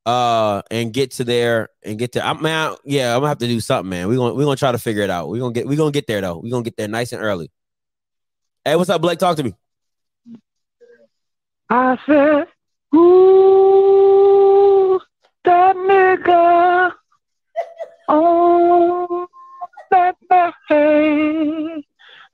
uh, 0.05 0.61
and 0.69 0.93
get 0.93 1.11
to 1.13 1.23
there 1.23 1.69
and 1.83 1.97
get 1.97 2.11
to. 2.11 2.23
I'm 2.23 2.43
man, 2.43 2.75
yeah, 2.85 3.15
I'm 3.15 3.21
gonna 3.21 3.29
have 3.29 3.39
to 3.39 3.47
do 3.47 3.59
something, 3.59 3.89
man. 3.89 4.07
We 4.07 4.17
gonna 4.17 4.35
we 4.35 4.43
gonna 4.43 4.55
try 4.55 4.71
to 4.71 4.77
figure 4.77 5.01
it 5.01 5.09
out. 5.09 5.29
We 5.29 5.39
gonna 5.39 5.51
get 5.51 5.65
we 5.65 5.75
gonna 5.75 5.91
get 5.91 6.05
there 6.05 6.21
though. 6.21 6.37
We 6.37 6.51
gonna 6.51 6.63
get 6.63 6.77
there 6.77 6.87
nice 6.87 7.11
and 7.11 7.23
early. 7.23 7.49
Hey, 8.63 8.75
what's 8.75 8.91
up, 8.91 9.01
Blake? 9.01 9.17
Talk 9.17 9.35
to 9.37 9.43
me. 9.43 9.55
I 11.71 11.97
said, 12.05 12.45
ooh, 12.95 14.99
that 15.43 15.75
nigga. 15.75 16.91
Oh. 18.07 19.28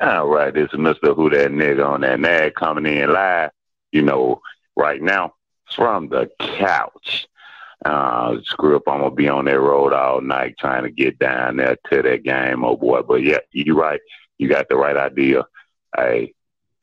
All 0.02 0.28
right, 0.28 0.54
this 0.54 0.70
is 0.74 0.80
Mr. 0.80 1.16
Who 1.16 1.30
That 1.30 1.52
Nigga 1.52 1.86
on 1.86 2.02
that 2.02 2.20
nag 2.20 2.56
coming 2.56 2.86
in 2.86 3.14
live, 3.14 3.52
you 3.92 4.02
know, 4.02 4.42
right 4.76 5.02
now 5.02 5.34
from 5.74 6.10
the 6.10 6.30
couch. 6.40 7.28
Uh, 7.86 8.38
screw 8.44 8.76
up, 8.76 8.84
I'm 8.88 9.00
gonna 9.00 9.12
be 9.16 9.30
on 9.30 9.46
that 9.46 9.60
road 9.60 9.94
all 9.94 10.20
night 10.20 10.56
trying 10.60 10.84
to 10.84 10.92
get 10.92 11.18
down 11.20 11.58
there 11.58 11.78
to 11.92 12.02
that 12.02 12.24
game, 12.24 12.66
oh 12.66 12.76
boy. 12.76 13.04
But 13.04 13.24
yeah, 13.24 13.40
you're 13.52 13.76
right. 13.76 14.02
You 14.38 14.50
got 14.50 14.68
the 14.70 14.76
right 14.76 14.98
idea. 14.98 15.46
Hey, 15.96 16.34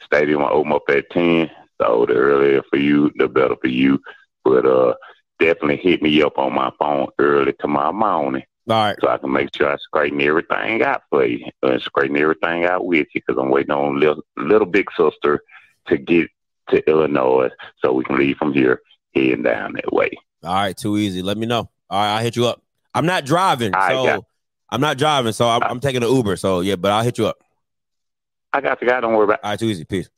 stadium 0.03 0.41
will 0.41 0.49
open 0.49 0.73
up 0.73 0.85
at 0.89 1.11
ten, 1.11 1.51
so 1.81 2.07
the 2.07 2.15
earlier 2.15 2.63
for 2.71 2.79
you, 2.79 3.11
the 3.17 3.29
better 3.29 3.57
for 3.61 3.69
you. 3.69 4.01
But 4.45 4.65
uh, 4.65 4.95
definitely 5.39 5.79
hit 5.79 6.03
me 6.03 6.23
up 6.23 6.39
on 6.39 6.55
my 6.55 6.71
phone 6.79 7.09
early 7.19 7.53
tomorrow 7.61 7.93
morning 7.93 8.45
All 8.73 8.85
right. 8.85 8.97
so 9.01 9.09
I 9.09 9.19
can 9.19 9.33
make 9.33 9.51
sure 9.57 9.71
I 9.73 9.77
straighten 9.77 10.21
everything 10.21 10.83
out 10.83 11.03
for 11.11 11.25
you 11.25 11.47
and 11.63 11.81
straighten 11.83 12.17
everything 12.17 12.65
out 12.65 12.85
with 12.87 13.07
you 13.15 13.21
because 13.27 13.41
I'm 13.41 13.51
waiting 13.51 13.71
on 13.73 14.01
little, 14.01 14.23
little 14.37 14.67
big 14.67 14.87
sister 14.97 15.43
to 15.89 15.97
get 15.99 16.29
to 16.71 16.89
Illinois 16.89 17.51
so 17.81 17.93
we 17.93 18.05
can 18.05 18.17
leave 18.17 18.37
from 18.37 18.53
here 18.53 18.81
heading 19.15 19.43
down 19.43 19.75
that 19.75 19.93
way. 19.93 20.11
All 20.43 20.55
right, 20.55 20.77
too 20.77 20.97
easy. 20.97 21.23
Let 21.23 21.37
me 21.37 21.47
know. 21.47 21.71
All 21.91 22.01
right, 22.01 22.17
I'll 22.17 22.23
hit 22.23 22.37
you 22.37 22.47
up. 22.47 22.63
I'm 22.95 23.07
not 23.07 23.25
driving, 23.25 23.75
All 23.75 23.81
right, 23.81 23.91
so 23.91 24.05
got- 24.05 24.25
I'm 24.71 24.81
not 24.81 24.97
driving, 24.99 25.33
so 25.33 25.49
I'm, 25.49 25.63
uh, 25.63 25.67
I'm 25.69 25.81
taking 25.81 26.03
an 26.03 26.11
Uber. 26.11 26.37
So 26.37 26.61
yeah, 26.61 26.77
but 26.77 26.93
I'll 26.93 27.05
hit 27.05 27.19
you 27.19 27.27
up. 27.27 27.37
I 28.53 28.61
got 28.61 28.81
the 28.81 28.87
guy. 28.87 29.01
Don't 29.01 29.15
worry 29.15 29.25
about. 29.25 29.35
It. 29.39 29.45
All 29.45 29.51
right, 29.51 29.59
too 29.59 29.67
easy. 29.67 29.85
Peace. 29.85 30.09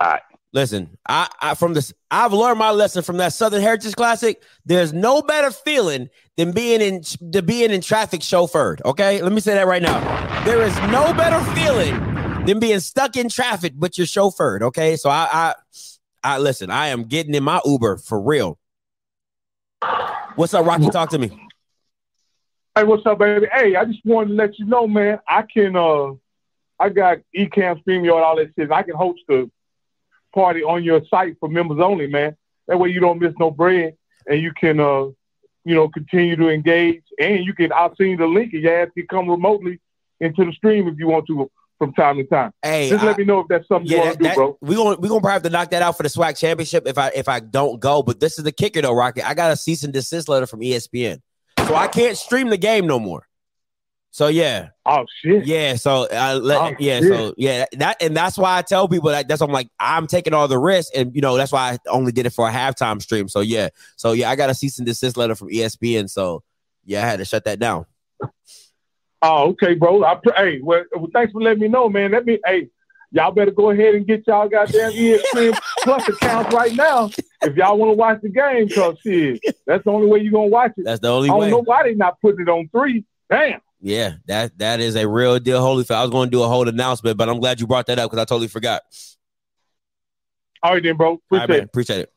All 0.00 0.10
right. 0.10 0.22
Listen, 0.52 0.98
I, 1.08 1.28
I 1.40 1.54
from 1.54 1.74
this, 1.74 1.92
I've 2.10 2.32
learned 2.32 2.58
my 2.58 2.72
lesson 2.72 3.04
from 3.04 3.18
that 3.18 3.32
Southern 3.32 3.62
Heritage 3.62 3.94
Classic. 3.94 4.42
There's 4.64 4.92
no 4.92 5.22
better 5.22 5.52
feeling 5.52 6.08
than 6.36 6.50
being 6.50 6.80
in 6.80 7.02
to 7.32 7.40
being 7.40 7.70
in 7.70 7.80
traffic 7.80 8.20
chauffeured. 8.20 8.80
Okay, 8.84 9.22
let 9.22 9.30
me 9.30 9.40
say 9.40 9.54
that 9.54 9.68
right 9.68 9.82
now. 9.82 10.44
There 10.44 10.62
is 10.62 10.74
no 10.90 11.14
better 11.14 11.38
feeling 11.52 11.94
than 12.46 12.58
being 12.58 12.80
stuck 12.80 13.16
in 13.16 13.28
traffic, 13.28 13.74
but 13.76 13.96
you're 13.96 14.08
chauffeured. 14.08 14.62
Okay, 14.62 14.96
so 14.96 15.08
I, 15.08 15.28
I, 15.32 15.54
I 16.24 16.38
listen. 16.38 16.68
I 16.68 16.88
am 16.88 17.04
getting 17.04 17.34
in 17.34 17.44
my 17.44 17.60
Uber 17.64 17.98
for 17.98 18.20
real. 18.20 18.58
What's 20.34 20.52
up, 20.52 20.66
Rocky? 20.66 20.88
Talk 20.90 21.10
to 21.10 21.18
me. 21.18 21.28
Hey, 22.74 22.82
what's 22.82 23.06
up, 23.06 23.18
baby? 23.18 23.46
Hey, 23.52 23.76
I 23.76 23.84
just 23.84 24.04
wanted 24.04 24.30
to 24.30 24.34
let 24.34 24.58
you 24.58 24.64
know, 24.64 24.88
man. 24.88 25.20
I 25.28 25.42
can, 25.42 25.76
uh, 25.76 26.12
I 26.80 26.88
got 26.88 27.18
Ecamm, 27.36 27.84
StreamYard, 27.84 28.22
all 28.22 28.36
that 28.36 28.50
shit. 28.56 28.72
I 28.72 28.82
can 28.82 28.96
host 28.96 29.20
a 29.28 29.48
party 30.34 30.62
on 30.62 30.84
your 30.84 31.02
site 31.08 31.36
for 31.40 31.48
members 31.48 31.78
only, 31.80 32.06
man. 32.06 32.36
That 32.68 32.78
way 32.78 32.90
you 32.90 33.00
don't 33.00 33.20
miss 33.20 33.34
no 33.38 33.50
bread, 33.50 33.96
and 34.26 34.40
you 34.40 34.52
can 34.52 34.80
uh, 34.80 35.06
you 35.64 35.74
know, 35.74 35.88
continue 35.88 36.36
to 36.36 36.48
engage. 36.48 37.02
And 37.18 37.44
you 37.44 37.54
can, 37.54 37.72
I've 37.72 37.92
seen 37.98 38.18
the 38.18 38.26
link 38.26 38.52
and 38.54 38.62
you 38.62 38.70
ask 38.70 38.90
you 38.96 39.06
come 39.06 39.28
remotely 39.28 39.80
into 40.20 40.44
the 40.44 40.52
stream 40.52 40.88
if 40.88 40.98
you 40.98 41.08
want 41.08 41.26
to 41.26 41.50
from 41.78 41.92
time 41.94 42.16
to 42.16 42.24
time. 42.24 42.52
Hey, 42.62 42.90
Just 42.90 43.02
I- 43.02 43.08
let 43.08 43.18
me 43.18 43.24
know 43.24 43.40
if 43.40 43.48
that's 43.48 43.66
something 43.68 43.90
you 43.90 43.98
want 43.98 44.18
to 44.18 44.24
do, 44.28 44.34
bro. 44.34 44.58
we 44.60 44.74
gonna 44.74 44.96
we 44.96 45.08
gonna 45.08 45.20
probably 45.20 45.32
have 45.32 45.42
to 45.44 45.50
knock 45.50 45.70
that 45.70 45.82
out 45.82 45.96
for 45.96 46.02
the 46.02 46.10
SWAC 46.10 46.36
championship 46.36 46.86
if 46.86 46.98
I 46.98 47.10
if 47.14 47.28
I 47.28 47.40
don't 47.40 47.80
go. 47.80 48.02
But 48.02 48.20
this 48.20 48.38
is 48.38 48.44
the 48.44 48.52
kicker 48.52 48.82
though, 48.82 48.92
Rocket. 48.92 49.28
I 49.28 49.34
got 49.34 49.50
a 49.50 49.56
cease 49.56 49.82
and 49.82 49.92
desist 49.92 50.28
letter 50.28 50.46
from 50.46 50.60
ESPN, 50.60 51.20
so 51.66 51.74
I 51.74 51.88
can't 51.88 52.16
stream 52.16 52.50
the 52.50 52.58
game 52.58 52.86
no 52.86 52.98
more. 52.98 53.26
So 54.12 54.26
yeah, 54.26 54.70
Oh 54.86 55.04
shit. 55.22 55.46
yeah. 55.46 55.76
So 55.76 56.08
I 56.10 56.34
let 56.34 56.60
Oh, 56.60 56.74
yeah. 56.80 56.98
shit. 56.98 57.08
So 57.08 57.34
yeah, 57.36 57.64
that 57.74 58.02
and 58.02 58.16
that's 58.16 58.36
why 58.36 58.58
I 58.58 58.62
tell 58.62 58.88
people 58.88 59.10
that 59.10 59.28
that's 59.28 59.40
I'm 59.40 59.52
like 59.52 59.68
I'm 59.78 60.06
taking 60.08 60.34
all 60.34 60.48
the 60.48 60.58
risks, 60.58 60.90
and 60.96 61.14
you 61.14 61.20
know 61.20 61.36
that's 61.36 61.52
why 61.52 61.72
I 61.72 61.78
only 61.88 62.10
did 62.10 62.26
it 62.26 62.30
for 62.30 62.48
a 62.48 62.52
halftime 62.52 63.00
stream. 63.00 63.28
So 63.28 63.40
yeah, 63.40 63.68
so 63.96 64.12
yeah, 64.12 64.28
I 64.30 64.36
got 64.36 64.50
a 64.50 64.54
cease 64.54 64.78
and 64.78 64.86
desist 64.86 65.16
letter 65.16 65.34
from 65.36 65.48
ESPN. 65.48 66.10
So 66.10 66.42
yeah, 66.84 67.04
I 67.04 67.06
had 67.06 67.18
to 67.20 67.24
shut 67.24 67.44
that 67.44 67.60
down. 67.60 67.86
Oh, 69.22 69.50
okay, 69.50 69.74
bro. 69.74 70.02
I 70.02 70.14
pr- 70.16 70.34
hey, 70.36 70.60
well, 70.62 70.84
thanks 71.12 71.32
for 71.32 71.40
letting 71.40 71.60
me 71.60 71.68
know, 71.68 71.88
man. 71.88 72.10
Let 72.10 72.24
me 72.26 72.40
hey, 72.44 72.68
y'all 73.12 73.30
better 73.30 73.50
go 73.50 73.70
ahead 73.70 73.94
and 73.94 74.06
get 74.06 74.26
y'all 74.26 74.48
goddamn 74.48 74.92
ESPN 74.94 75.56
Plus 75.84 76.08
accounts 76.08 76.52
right 76.52 76.74
now 76.74 77.10
if 77.42 77.54
y'all 77.54 77.78
want 77.78 77.90
to 77.90 77.96
watch 77.96 78.20
the 78.22 78.28
game. 78.28 78.70
Cause 78.70 78.96
shit, 79.04 79.40
that's 79.66 79.84
the 79.84 79.90
only 79.90 80.08
way 80.08 80.18
you're 80.20 80.32
gonna 80.32 80.46
watch 80.46 80.72
it. 80.76 80.84
That's 80.84 81.00
the 81.00 81.08
only 81.12 81.30
I 81.30 81.34
way. 81.34 81.50
don't 81.50 81.50
know 81.50 81.62
why 81.64 81.84
they 81.84 81.94
not 81.94 82.20
putting 82.20 82.40
it 82.40 82.48
on 82.48 82.68
three. 82.72 83.04
Damn. 83.30 83.60
Yeah, 83.80 84.14
that 84.26 84.58
that 84.58 84.80
is 84.80 84.94
a 84.94 85.08
real 85.08 85.38
deal, 85.38 85.60
Holyfield. 85.60 85.94
I 85.94 86.02
was 86.02 86.10
going 86.10 86.28
to 86.28 86.30
do 86.30 86.42
a 86.42 86.48
whole 86.48 86.68
announcement, 86.68 87.16
but 87.16 87.28
I'm 87.28 87.40
glad 87.40 87.60
you 87.60 87.66
brought 87.66 87.86
that 87.86 87.98
up 87.98 88.10
because 88.10 88.22
I 88.22 88.26
totally 88.26 88.48
forgot. 88.48 88.82
All 90.62 90.74
right 90.74 90.82
then, 90.82 90.96
bro. 90.96 91.12
All 91.12 91.20
right, 91.30 91.44
Appreciate 91.44 91.58
man. 91.58 91.64
Appreciate 91.64 92.00
it. 92.00 92.12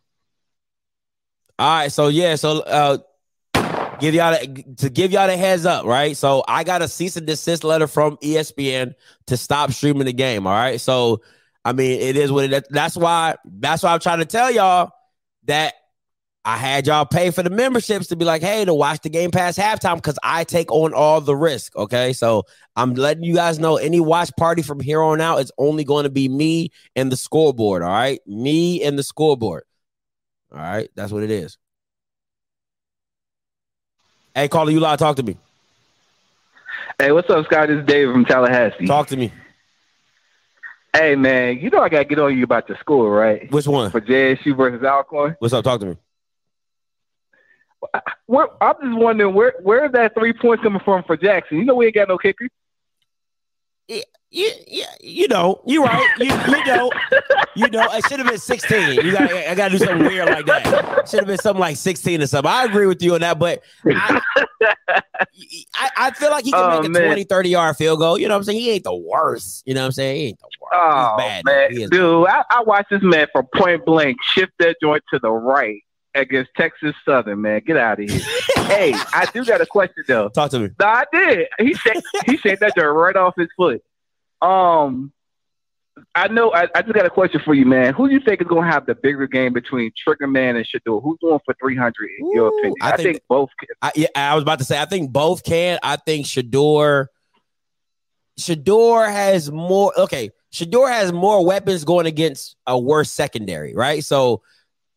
All 1.59 1.77
right, 1.77 1.91
so 1.91 2.07
yeah, 2.09 2.35
so 2.35 2.59
uh 2.61 2.97
give 3.99 4.13
y'all 4.13 4.31
the, 4.31 4.63
to 4.77 4.89
give 4.89 5.11
y'all 5.11 5.27
the 5.27 5.37
heads 5.37 5.65
up, 5.65 5.85
right? 5.85 6.17
So 6.17 6.43
I 6.47 6.65
got 6.65 6.81
a 6.81 6.87
cease 6.87 7.15
and 7.15 7.25
desist 7.25 7.63
letter 7.63 7.87
from 7.87 8.17
ESPN 8.17 8.95
to 9.27 9.37
stop 9.37 9.71
streaming 9.71 10.05
the 10.05 10.13
game. 10.13 10.45
All 10.45 10.53
right, 10.53 10.81
so 10.81 11.21
I 11.63 11.71
mean, 11.71 12.01
it 12.01 12.17
is 12.17 12.31
what 12.31 12.51
it. 12.51 12.67
That's 12.69 12.97
why. 12.97 13.35
That's 13.45 13.83
why 13.83 13.93
I'm 13.93 13.99
trying 13.99 14.19
to 14.19 14.25
tell 14.25 14.51
y'all 14.51 14.91
that 15.45 15.73
I 16.45 16.57
had 16.57 16.87
y'all 16.87 17.05
pay 17.05 17.31
for 17.31 17.41
the 17.41 17.49
memberships 17.49 18.07
to 18.07 18.17
be 18.17 18.25
like, 18.25 18.41
hey, 18.41 18.65
to 18.65 18.73
watch 18.73 18.99
the 19.01 19.09
game 19.09 19.31
past 19.31 19.57
halftime 19.57 19.95
because 19.95 20.19
I 20.23 20.43
take 20.43 20.69
on 20.71 20.93
all 20.93 21.21
the 21.21 21.35
risk. 21.35 21.73
Okay, 21.77 22.11
so 22.11 22.43
I'm 22.75 22.93
letting 22.95 23.23
you 23.23 23.33
guys 23.33 23.59
know 23.59 23.77
any 23.77 24.01
watch 24.01 24.29
party 24.37 24.61
from 24.61 24.81
here 24.81 25.01
on 25.01 25.21
out 25.21 25.39
is 25.39 25.53
only 25.57 25.85
going 25.85 26.03
to 26.03 26.09
be 26.09 26.27
me 26.27 26.71
and 26.97 27.09
the 27.09 27.15
scoreboard. 27.15 27.81
All 27.81 27.89
right, 27.89 28.19
me 28.27 28.83
and 28.83 28.99
the 28.99 29.03
scoreboard. 29.03 29.63
All 30.51 30.59
right, 30.59 30.89
that's 30.95 31.13
what 31.13 31.23
it 31.23 31.31
is. 31.31 31.57
Hey, 34.35 34.49
caller, 34.49 34.71
you 34.71 34.81
lie. 34.81 34.97
Talk 34.97 35.15
to 35.17 35.23
me. 35.23 35.37
Hey, 36.99 37.11
what's 37.11 37.29
up, 37.29 37.45
Scott? 37.45 37.69
This 37.69 37.79
is 37.79 37.85
David 37.85 38.11
from 38.11 38.25
Tallahassee. 38.25 38.85
Talk 38.85 39.07
to 39.07 39.17
me. 39.17 39.31
Hey, 40.93 41.15
man, 41.15 41.57
you 41.59 41.69
know 41.69 41.79
I 41.79 41.89
got 41.89 41.99
to 41.99 42.05
get 42.05 42.19
on 42.19 42.37
you 42.37 42.43
about 42.43 42.67
the 42.67 42.75
score, 42.79 43.09
right? 43.11 43.49
Which 43.51 43.65
one? 43.65 43.91
For 43.91 44.01
JSU 44.01 44.55
versus 44.57 44.83
Alcorn. 44.83 45.35
What's 45.39 45.53
up? 45.53 45.63
Talk 45.63 45.79
to 45.79 45.85
me. 45.85 45.97
Where, 48.25 48.47
I'm 48.63 48.75
just 48.81 48.97
wondering 48.97 49.33
where 49.33 49.53
where 49.61 49.85
is 49.85 49.91
that 49.93 50.13
three 50.15 50.33
points 50.33 50.63
coming 50.63 50.81
from 50.83 51.03
for 51.03 51.17
Jackson? 51.17 51.57
You 51.57 51.65
know 51.65 51.75
we 51.75 51.85
ain't 51.87 51.95
got 51.95 52.07
no 52.07 52.17
kicker. 52.17 52.47
You, 53.87 54.01
you, 54.31 54.85
you 55.01 55.27
know, 55.27 55.61
you're 55.67 55.83
right. 55.83 56.09
You, 56.17 56.25
you 56.25 56.65
know, 56.65 56.91
you 57.55 57.67
know, 57.69 57.85
it 57.91 58.03
should 58.07 58.17
have 58.17 58.27
been 58.27 58.39
16. 58.39 59.05
You 59.05 59.11
got, 59.11 59.31
I 59.31 59.53
got 59.53 59.69
to 59.69 59.77
do 59.77 59.85
something 59.85 60.07
weird 60.07 60.27
like 60.27 60.45
that. 60.47 61.07
Should 61.07 61.19
have 61.19 61.27
been 61.27 61.37
something 61.37 61.59
like 61.59 61.75
16 61.77 62.21
or 62.23 62.25
something. 62.25 62.49
I 62.51 62.63
agree 62.63 62.87
with 62.87 63.03
you 63.03 63.13
on 63.13 63.21
that, 63.21 63.37
but 63.37 63.61
I, 63.85 64.21
I, 65.75 65.89
I 65.97 66.11
feel 66.11 66.31
like 66.31 66.45
he 66.45 66.51
can 66.51 66.61
Oh, 66.63 66.79
make 66.79 66.87
a 66.87 66.89
man. 66.89 67.05
20, 67.05 67.25
30 67.25 67.49
yard 67.49 67.77
field 67.77 67.99
goal. 67.99 68.17
You 68.17 68.27
know 68.27 68.33
what 68.33 68.37
I'm 68.39 68.43
saying? 68.45 68.59
He 68.59 68.71
ain't 68.71 68.83
the 68.85 68.95
worst. 68.95 69.61
You 69.67 69.75
know 69.75 69.81
what 69.81 69.85
I'm 69.87 69.91
saying? 69.91 70.15
He 70.15 70.25
ain't 70.29 70.39
the 70.39 70.49
worst. 70.61 70.73
Oh 70.73 71.15
He's 71.19 71.27
bad. 71.27 71.45
man, 71.45 71.89
dude, 71.89 72.27
I, 72.27 72.43
I 72.49 72.63
watched 72.63 72.89
this 72.89 73.03
man 73.03 73.27
from 73.31 73.45
point 73.53 73.85
blank 73.85 74.17
shift 74.23 74.53
that 74.57 74.77
joint 74.81 75.03
to 75.13 75.19
the 75.19 75.29
right 75.29 75.81
against 76.15 76.51
Texas 76.55 76.95
Southern. 77.05 77.41
Man, 77.41 77.61
get 77.65 77.77
out 77.77 77.99
of 78.01 78.09
here. 78.09 78.21
hey, 78.55 78.93
I 79.13 79.27
do 79.33 79.43
got 79.45 79.61
a 79.61 79.65
question 79.65 80.03
though. 80.07 80.29
Talk 80.29 80.51
to 80.51 80.59
me. 80.59 80.69
No, 80.79 80.85
I 80.85 81.05
did. 81.11 81.47
He 81.59 81.73
said 81.73 82.01
he 82.25 82.37
said 82.37 82.59
that 82.59 82.75
joint 82.75 82.95
right 82.95 83.15
off 83.15 83.33
his 83.37 83.49
foot. 83.57 83.81
Um, 84.41 85.13
I 86.15 86.27
know. 86.27 86.51
I, 86.53 86.67
I 86.75 86.81
just 86.81 86.93
got 86.93 87.05
a 87.05 87.09
question 87.09 87.41
for 87.43 87.53
you, 87.53 87.65
man. 87.65 87.93
Who 87.93 88.07
do 88.07 88.13
you 88.13 88.19
think 88.19 88.41
is 88.41 88.47
going 88.47 88.65
to 88.65 88.71
have 88.71 88.85
the 88.85 88.95
bigger 88.95 89.27
game 89.27 89.53
between 89.53 89.91
Triggerman 89.91 90.55
and 90.55 90.65
Shedeur? 90.65 91.01
Who's 91.01 91.19
going 91.21 91.39
for 91.45 91.55
three 91.59 91.75
hundred 91.75 92.09
in 92.19 92.31
your 92.31 92.47
opinion? 92.49 92.75
I 92.81 92.93
I, 92.93 92.97
think- 92.97 93.03
think, 93.07 93.23
both. 93.29 93.49
Can. 93.59 93.69
I, 93.81 93.91
yeah, 93.95 94.07
I 94.15 94.35
was 94.35 94.41
about 94.41 94.59
to 94.59 94.65
say, 94.65 94.79
I 94.79 94.85
think 94.85 95.11
both 95.11 95.43
can. 95.43 95.79
I 95.83 95.97
think 95.97 96.25
Shedeur, 96.25 97.07
Shedeur 98.39 99.11
has 99.11 99.51
more. 99.51 99.97
Okay, 99.97 100.31
Shedeur 100.51 100.89
has 100.89 101.11
more 101.11 101.45
weapons 101.45 101.83
going 101.83 102.05
against 102.05 102.55
a 102.65 102.77
worse 102.77 103.11
secondary, 103.11 103.73
right? 103.75 104.03
So, 104.03 104.41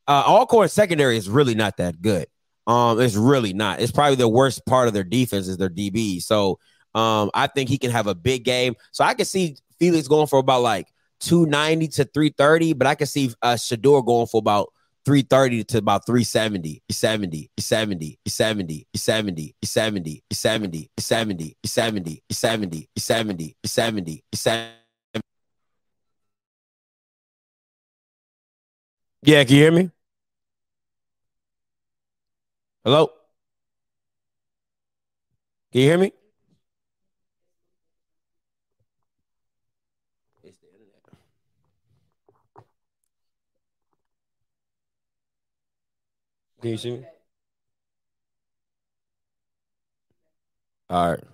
uh, 0.09 0.25
Alcorn 0.27 0.69
secondary 0.69 1.17
is 1.17 1.29
really 1.29 1.55
not 1.55 1.77
that 1.79 2.01
good. 2.01 2.27
Um, 2.67 3.01
it's 3.01 3.17
really 3.17 3.53
not. 3.53 3.81
It's 3.81 3.93
probably 3.93 4.17
the 4.17 4.29
worst 4.29 4.67
part 4.67 4.89
of 4.89 4.95
their 4.95 5.05
defense 5.05 5.49
is 5.49 5.57
their 5.57 5.71
DB. 5.71 6.21
So, 6.21 6.59
um, 6.95 7.31
I 7.35 7.47
think 7.47 7.69
he 7.69 7.79
can 7.79 7.91
have 7.91 8.07
a 8.07 8.15
big 8.15 8.45
game. 8.45 8.75
So 8.91 9.05
I 9.05 9.15
can 9.15 9.27
see 9.27 9.57
Felix 9.79 10.09
going 10.09 10.27
for 10.27 10.39
about 10.39 10.63
like 10.63 10.89
290 11.21 11.89
to 11.89 12.05
330, 12.05 12.73
but 12.73 12.87
I 12.87 12.95
can 12.95 13.07
see 13.07 13.33
uh 13.43 13.55
Shedeur 13.55 14.05
going 14.05 14.27
for 14.27 14.39
about 14.39 14.73
330 15.05 15.65
to 15.65 15.79
about 15.79 16.05
370, 16.07 16.83
70, 16.91 17.51
70, 17.59 18.19
70, 18.27 18.87
70, 18.95 19.55
70, 19.63 20.21
70, 20.35 20.89
70, 20.99 21.57
70, 21.65 22.23
70, 22.31 22.89
70, 22.99 23.57
70, 23.65 24.25
70. 24.35 24.77
Yeah, 29.23 29.45
can 29.45 29.55
you 29.57 29.63
hear 29.63 29.73
me? 29.73 29.91
Hello? 32.87 33.11
Can 35.73 35.81
you 35.81 35.89
hear 35.89 35.99
me? 35.99 36.13
It's 40.45 40.57
the 40.59 40.69
internet. 40.69 41.03
Can 46.61 46.71
you 46.71 46.77
see 46.77 46.91
me? 46.93 47.05
All 50.89 51.11
right. 51.11 51.25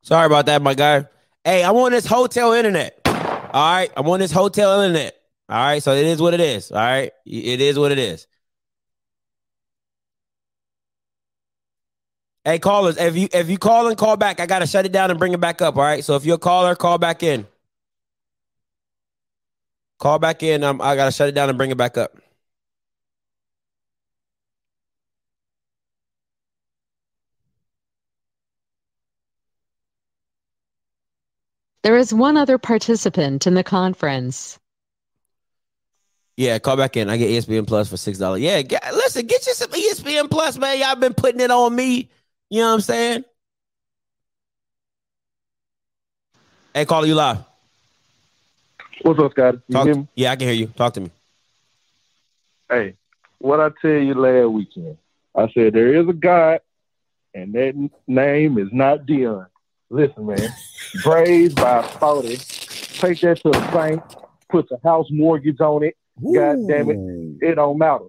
Sorry 0.00 0.26
about 0.26 0.46
that, 0.46 0.60
my 0.60 0.74
guy. 0.74 1.06
Hey, 1.44 1.62
I'm 1.62 1.76
on 1.76 1.92
this 1.92 2.04
hotel 2.04 2.52
internet. 2.52 3.00
All 3.06 3.76
right. 3.76 3.92
I'm 3.96 4.08
on 4.08 4.18
this 4.18 4.32
hotel 4.32 4.80
internet. 4.80 5.21
All 5.52 5.58
right. 5.58 5.82
So 5.82 5.92
it 5.92 6.06
is 6.06 6.22
what 6.22 6.32
it 6.32 6.40
is. 6.40 6.72
All 6.72 6.78
right. 6.78 7.12
It 7.26 7.60
is 7.60 7.78
what 7.78 7.92
it 7.92 7.98
is. 7.98 8.26
Hey, 12.44 12.58
callers, 12.58 12.96
if 12.96 13.16
you 13.16 13.28
if 13.34 13.50
you 13.50 13.58
call 13.58 13.88
and 13.88 13.98
call 13.98 14.16
back, 14.16 14.40
I 14.40 14.46
gotta 14.46 14.66
shut 14.66 14.86
it 14.86 14.92
down 14.92 15.10
and 15.10 15.18
bring 15.18 15.34
it 15.34 15.40
back 15.40 15.60
up. 15.60 15.76
All 15.76 15.82
right. 15.82 16.02
So 16.02 16.16
if 16.16 16.24
you're 16.24 16.36
a 16.36 16.38
caller, 16.38 16.74
call 16.74 16.96
back 16.96 17.22
in. 17.22 17.46
Call 20.00 20.18
back 20.18 20.42
in. 20.42 20.64
Um, 20.64 20.80
I 20.80 20.96
gotta 20.96 21.12
shut 21.12 21.28
it 21.28 21.32
down 21.34 21.50
and 21.50 21.58
bring 21.58 21.70
it 21.70 21.76
back 21.76 21.98
up. 21.98 22.16
There 31.82 31.98
is 31.98 32.14
one 32.14 32.38
other 32.38 32.56
participant 32.56 33.46
in 33.46 33.54
the 33.54 33.64
conference. 33.64 34.58
Yeah, 36.36 36.58
call 36.58 36.76
back 36.76 36.96
in. 36.96 37.10
I 37.10 37.18
get 37.18 37.30
ESPN 37.30 37.66
Plus 37.66 37.88
for 37.88 37.96
six 37.96 38.18
dollars. 38.18 38.40
Yeah, 38.40 38.62
get, 38.62 38.82
listen, 38.94 39.26
get 39.26 39.46
you 39.46 39.54
some 39.54 39.70
ESPN 39.70 40.30
Plus, 40.30 40.56
man. 40.56 40.78
Y'all 40.78 40.96
been 40.96 41.14
putting 41.14 41.40
it 41.40 41.50
on 41.50 41.74
me. 41.74 42.08
You 42.48 42.60
know 42.60 42.68
what 42.68 42.74
I'm 42.74 42.80
saying? 42.80 43.24
Hey, 46.74 46.86
caller, 46.86 47.06
you 47.06 47.14
live. 47.14 47.44
What's 49.02 49.20
up, 49.20 49.32
Scott? 49.32 49.56
You 49.68 49.82
hear 49.82 49.94
me? 49.96 50.08
yeah, 50.14 50.32
I 50.32 50.36
can 50.36 50.48
hear 50.48 50.56
you. 50.56 50.66
Talk 50.68 50.94
to 50.94 51.00
me. 51.00 51.10
Hey, 52.70 52.94
what 53.38 53.60
I 53.60 53.70
tell 53.82 53.90
you 53.90 54.14
last 54.14 54.50
weekend, 54.50 54.96
I 55.34 55.50
said 55.52 55.74
there 55.74 55.94
is 55.94 56.08
a 56.08 56.12
God, 56.14 56.60
and 57.34 57.52
that 57.52 57.90
name 58.06 58.58
is 58.58 58.68
not 58.72 59.04
Deion. 59.06 59.46
Listen, 59.90 60.26
man, 60.26 60.48
Braves 61.02 61.54
by 61.54 61.82
forty. 61.82 62.36
Take 62.36 63.20
that 63.20 63.40
to 63.42 63.48
a 63.48 63.72
bank, 63.72 64.02
puts 64.48 64.70
a 64.70 64.78
house 64.82 65.08
mortgage 65.10 65.60
on 65.60 65.82
it. 65.84 65.96
God 66.20 66.68
damn 66.68 66.90
it, 66.90 66.98
it 67.48 67.54
don't 67.56 67.78
matter. 67.78 68.04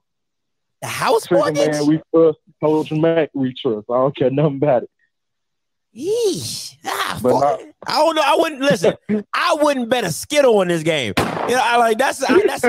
The 0.82 0.88
house 0.88 1.26
Trigger 1.26 1.54
mortgage? 1.54 1.72
man, 1.72 1.86
we 1.88 2.01
trust. 2.14 2.39
Coach 2.62 2.91
Mac, 2.91 3.30
we 3.34 3.54
trust. 3.54 3.86
I 3.89 3.93
don't 3.95 4.16
care 4.16 4.30
nothing 4.30 4.56
about 4.58 4.84
it. 4.84 4.89
Yeesh. 5.95 6.76
Ah, 6.86 7.20
But 7.22 7.39
fuck. 7.39 7.62
I 7.86 7.97
don't 7.97 8.16
know. 8.16 8.24
I 8.26 8.36
wouldn't 8.39 8.62
listen. 8.62 8.95
I 9.34 9.56
wouldn't 9.62 9.89
bet 9.89 10.04
a 10.04 10.12
skittle 10.12 10.58
on 10.60 10.68
this 10.68 10.82
game. 10.82 11.14
You 11.18 11.56
know, 11.56 11.62
I 11.64 11.78
like 11.78 11.97
that's 11.99 12.24
I, 12.24 12.41
that's 12.47 12.62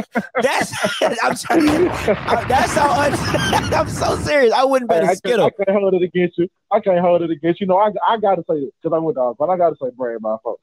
that's 0.43 0.73
I'm 1.23 1.35
trying, 1.35 1.89
I, 1.89 2.45
that's 2.47 2.75
how 2.75 3.01
un- 3.01 3.15
I'm 3.75 3.89
so 3.89 4.17
serious. 4.19 4.53
I 4.53 4.65
wouldn't 4.65 4.91
bet 4.91 5.03
Hey, 5.03 5.07
a 5.07 5.11
I, 5.11 5.15
can't, 5.15 5.19
skittle. 5.19 5.47
I 5.47 5.65
can't 5.65 5.79
hold 5.81 5.95
it 5.95 6.03
against 6.03 6.37
you. 6.39 6.49
I 6.71 6.81
can't 6.81 7.01
hold 7.01 7.23
it 7.23 7.31
against 7.31 7.61
you. 7.61 7.67
No, 7.67 7.79
I, 7.79 7.91
I 8.07 8.19
got 8.19 8.35
to 8.35 8.45
say 8.49 8.57
it 8.57 8.75
because 8.83 8.95
I 8.95 8.99
went 8.99 9.17
dog, 9.17 9.37
but 9.39 9.49
I 9.49 9.57
got 9.57 9.71
to 9.71 9.77
say 9.83 9.91
Brad 9.97 10.21
my 10.21 10.37
fault. 10.43 10.61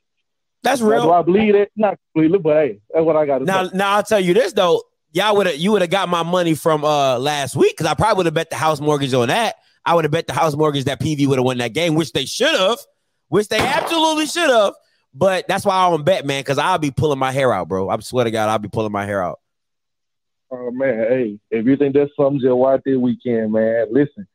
That's 0.64 0.82
real. 0.82 1.03
Do 1.03 1.12
I 1.12 1.22
believe 1.24 1.55
it? 1.55 1.72
Not 1.76 1.97
completely, 2.14 2.38
but 2.38 2.55
hey, 2.55 2.80
that's 2.93 3.03
what 3.05 3.16
I 3.16 3.26
got 3.26 3.39
to 3.39 3.45
Now, 3.45 3.66
say. 3.68 3.72
now 3.78 3.91
I'll 3.95 4.03
tell 4.03 4.20
you 4.20 4.34
this 4.34 4.53
though. 4.53 4.84
Y'all 5.14 5.36
would 5.36 5.47
have 5.47 5.57
you 5.57 5.72
would 5.74 5.82
have 5.82 5.89
got 5.91 6.07
my 6.07 6.24
money 6.24 6.53
from 6.53 6.86
uh 6.86 7.18
last 7.20 7.55
week 7.55 7.74
because 7.76 7.86
I 7.88 7.95
probably 7.95 8.18
would 8.18 8.26
have 8.28 8.36
bet 8.36 8.49
the 8.49 8.55
house 8.55 8.80
mortgage 8.80 9.14
on 9.14 9.28
that. 9.30 9.55
I 9.86 9.95
would 9.95 10.05
have 10.05 10.12
bet 10.12 10.28
the 10.28 10.34
house 10.34 10.55
mortgage 10.55 10.86
that 10.86 11.01
PV 11.01 11.28
would 11.28 11.38
have 11.39 11.45
won 11.45 11.57
that 11.57 11.74
game, 11.74 11.95
which 11.95 12.14
they 12.14 12.26
should 12.26 12.53
have, 12.55 12.78
which 13.30 13.47
they 13.47 13.59
absolutely 13.59 14.28
should 14.28 14.49
have. 14.49 14.74
But 15.14 15.47
that's 15.47 15.66
why 15.66 15.76
I 15.76 15.89
don't 15.89 16.05
bet, 16.05 16.26
man, 16.26 16.39
because 16.41 16.57
I'll 16.57 16.78
be 16.78 16.91
pulling 16.91 17.20
my 17.20 17.32
hair 17.32 17.51
out, 17.51 17.68
bro. 17.68 17.89
I 17.89 17.99
swear 17.99 18.24
to 18.24 18.32
God, 18.32 18.47
I'll 18.47 18.59
be 18.59 18.70
pulling 18.70 18.91
my 18.93 19.05
hair 19.05 19.22
out. 19.22 19.39
Oh 20.51 20.70
man, 20.72 20.97
hey, 21.09 21.39
if 21.49 21.66
you 21.66 21.76
think 21.78 21.93
that's 21.95 22.12
something, 22.16 22.39
just 22.39 22.53
watch 22.53 22.82
this 22.86 22.97
weekend, 22.97 23.51
man. 23.53 23.88
Listen, 23.91 24.28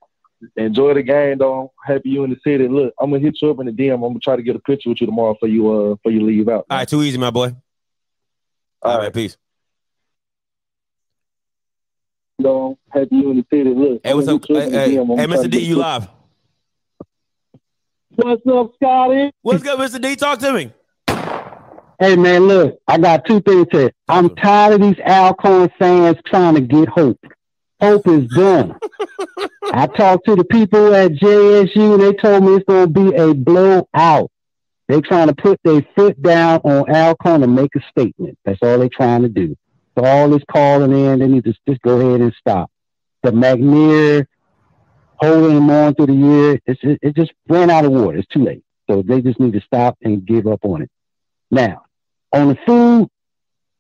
enjoy 0.57 0.95
the 0.95 1.03
game, 1.03 1.39
though. 1.39 1.73
Happy 1.85 2.11
you 2.11 2.25
in 2.25 2.31
the 2.31 2.37
city. 2.45 2.69
Look, 2.69 2.93
I'm 3.01 3.11
gonna 3.11 3.23
hit 3.23 3.41
you 3.41 3.51
up 3.51 3.61
in 3.61 3.67
the 3.67 3.73
DM. 3.73 3.95
I'm 3.95 4.01
gonna 4.01 4.19
try 4.21 4.37
to 4.37 4.43
get 4.43 4.57
a 4.57 4.61
picture 4.61 4.89
with 4.91 5.01
you 5.01 5.07
tomorrow 5.07 5.37
for 5.39 5.49
you, 5.49 5.71
uh, 5.71 5.97
for 6.03 6.11
you 6.11 6.21
leave 6.25 6.49
out. 6.49 6.67
All 6.71 6.79
right, 6.79 6.89
too 6.89 7.03
easy, 7.03 7.19
my 7.19 7.31
boy. 7.31 7.55
All 8.83 8.99
right, 8.99 9.13
peace. 9.13 9.37
Though, 12.39 12.79
happy 12.91 13.09
you 13.17 13.31
in 13.31 13.37
the 13.39 13.47
city. 13.51 13.71
Look, 13.71 14.01
Hey, 14.05 14.15
what's 14.15 14.29
up? 14.29 14.47
gonna 14.47 14.61
hit 14.61 14.73
you 14.73 14.79
Hey, 14.79 14.91
hey, 14.91 14.97
the 14.97 14.97
DM. 14.99 15.13
I'm 15.13 15.31
hey, 15.31 15.37
Mr. 15.37 15.51
D, 15.51 15.59
you 15.61 15.77
live? 15.77 16.09
What's 18.17 18.47
up, 18.47 18.73
Scotty? 18.77 19.31
What's 19.43 19.63
good, 19.63 19.79
Mr. 19.79 20.01
D? 20.01 20.17
Talk 20.17 20.39
to 20.41 20.53
me. 20.53 20.73
Hey 21.99 22.15
man, 22.15 22.47
look, 22.47 22.79
I 22.87 22.99
got 22.99 23.25
two 23.25 23.41
things 23.41 23.69
to 23.73 23.87
say. 23.87 23.93
I'm 24.07 24.35
tired 24.37 24.75
of 24.75 24.81
these 24.83 25.03
Alcorn 25.07 25.71
fans 25.79 26.19
trying 26.27 26.55
to 26.55 26.61
get 26.61 26.89
hope. 26.91 27.19
Hope 27.81 28.07
is 28.09 28.29
done. 28.29 28.77
I 29.73 29.87
talked 29.87 30.27
to 30.27 30.37
the 30.37 30.45
people 30.45 30.95
at 30.95 31.13
JSU 31.13 31.95
and 31.95 32.03
they 32.03 32.13
told 32.15 32.45
me 32.45 32.55
it's 32.55 32.65
gonna 32.67 32.87
be 32.87 33.15
a 33.15 33.35
blowout. 33.35 34.31
They 34.89 35.01
trying 35.01 35.29
to 35.29 35.35
put 35.35 35.61
their 35.65 35.85
foot 35.97 36.21
down 36.23 36.61
on 36.61 36.95
Alcorn 36.95 37.43
and 37.43 37.55
make 37.55 37.75
a 37.75 37.81
statement. 37.91 38.39
That's 38.45 38.59
all 38.63 38.79
they 38.79 38.89
trying 38.89 39.23
to 39.23 39.29
do. 39.29 39.57
So 39.99 40.05
all 40.05 40.31
this 40.31 40.43
calling 40.51 40.93
in, 40.93 41.19
they 41.19 41.27
need 41.27 41.45
to 41.45 41.55
just 41.69 41.83
go 41.83 42.01
ahead 42.01 42.21
and 42.21 42.33
stop. 42.39 42.71
The 43.23 43.33
McNair 43.33 44.27
holding 45.19 45.55
them 45.55 45.71
on 45.71 45.95
through 45.95 46.07
the 46.07 46.13
year, 46.13 46.61
it's, 46.67 46.81
it, 46.83 46.99
it 47.03 47.17
just 47.17 47.33
ran 47.49 47.71
out 47.71 47.85
of 47.85 47.93
water. 47.93 48.19
It's 48.19 48.29
too 48.29 48.45
late. 48.45 48.63
So 48.89 49.03
they 49.03 49.21
just 49.21 49.41
need 49.41 49.55
to 49.55 49.61
stop 49.63 49.97
and 50.03 50.25
give 50.25 50.47
up 50.47 50.65
on 50.65 50.83
it. 50.83 50.91
Now, 51.51 51.83
on 52.33 52.49
the 52.49 52.59
food, 52.67 53.09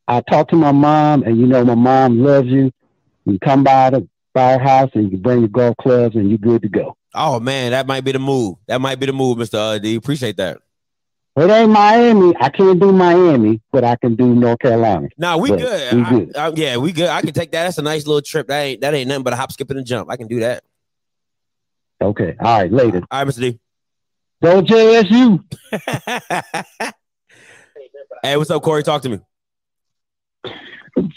I 0.08 0.20
talked 0.20 0.50
to 0.50 0.56
my 0.56 0.72
mom, 0.72 1.22
and 1.24 1.36
you 1.36 1.46
know 1.46 1.64
my 1.64 1.74
mom 1.74 2.22
loves 2.22 2.48
you. 2.48 2.72
You 3.26 3.38
come 3.40 3.64
by 3.64 3.90
the 3.90 4.08
firehouse 4.32 4.90
and 4.94 5.10
you 5.10 5.18
bring 5.18 5.40
your 5.40 5.48
golf 5.48 5.76
clubs, 5.78 6.14
and 6.14 6.28
you're 6.28 6.38
good 6.38 6.62
to 6.62 6.68
go. 6.68 6.96
Oh 7.14 7.40
man, 7.40 7.72
that 7.72 7.86
might 7.86 8.04
be 8.04 8.12
the 8.12 8.18
move. 8.18 8.56
That 8.68 8.80
might 8.80 9.00
be 9.00 9.06
the 9.06 9.12
move, 9.12 9.38
Mr. 9.38 9.54
Uh, 9.54 9.78
D. 9.78 9.96
Appreciate 9.96 10.36
that. 10.36 10.58
It 11.36 11.50
ain't 11.50 11.70
Miami. 11.70 12.34
I 12.40 12.48
can't 12.48 12.80
do 12.80 12.92
Miami, 12.92 13.60
but 13.70 13.84
I 13.84 13.96
can 13.96 14.14
do 14.14 14.34
North 14.34 14.58
Carolina. 14.58 15.08
Nah, 15.18 15.36
we 15.36 15.50
But 15.50 15.58
good. 15.58 15.94
We 15.94 16.02
I- 16.02 16.10
good. 16.10 16.36
I- 16.36 16.52
yeah, 16.54 16.76
we 16.78 16.92
good. 16.92 17.08
I 17.08 17.20
can 17.20 17.32
take 17.34 17.52
that. 17.52 17.64
That's 17.64 17.78
a 17.78 17.82
nice 17.82 18.06
little 18.06 18.22
trip. 18.22 18.46
That 18.48 18.60
ain't 18.60 18.80
that 18.80 18.94
ain't 18.94 19.08
nothing 19.08 19.24
but 19.24 19.32
a 19.32 19.36
hop, 19.36 19.52
skip, 19.52 19.68
and 19.70 19.78
a 19.78 19.82
jump. 19.82 20.08
I 20.10 20.16
can 20.16 20.28
do 20.28 20.40
that. 20.40 20.64
Okay. 22.00 22.36
All 22.40 22.60
right. 22.60 22.72
Later. 22.72 23.02
All 23.10 23.24
right, 23.24 23.28
Mr. 23.28 23.40
D. 23.40 23.58
Go 24.42 24.62
JSU. 24.62 25.42
Hey, 28.22 28.36
what's 28.36 28.50
up, 28.50 28.60
Corey? 28.62 28.82
Talk 28.82 29.02
to 29.02 29.08
me. 29.08 29.20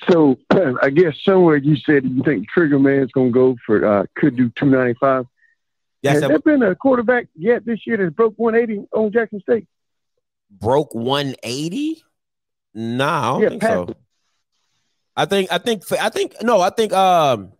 So 0.09 0.37
I 0.81 0.89
guess 0.89 1.15
somewhere 1.23 1.57
you 1.57 1.75
said 1.77 2.03
you 2.03 2.21
think 2.23 2.49
Trigger 2.49 2.79
Man's 2.79 3.11
gonna 3.11 3.31
go 3.31 3.55
for 3.65 3.85
uh, 3.85 4.05
could 4.15 4.35
do 4.35 4.49
two 4.57 4.65
ninety 4.65 4.95
five. 4.99 5.25
Yes, 6.01 6.21
Has 6.21 6.29
there 6.29 6.39
been 6.39 6.63
a 6.63 6.75
quarterback 6.75 7.27
yet 7.35 7.65
this 7.65 7.85
year 7.85 7.97
that 7.97 8.15
broke 8.15 8.33
one 8.37 8.55
eighty 8.55 8.81
on 8.93 9.11
Jackson 9.11 9.41
State? 9.41 9.67
Broke 10.51 10.95
180? 10.95 12.03
Nah, 12.73 13.19
I 13.19 13.31
don't 13.31 13.41
Yeah, 13.41 13.49
think 13.49 13.61
so. 13.63 13.95
I 15.15 15.25
think 15.25 15.51
I 15.51 15.57
think 15.57 15.83
I 15.91 16.09
think 16.09 16.35
no, 16.41 16.61
I 16.61 16.69
think 16.69 16.91
um 16.93 17.51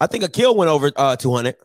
I 0.00 0.06
think 0.06 0.24
Aqeel 0.24 0.54
went 0.54 0.70
over 0.70 0.92
uh 0.96 1.16
200. 1.16 1.56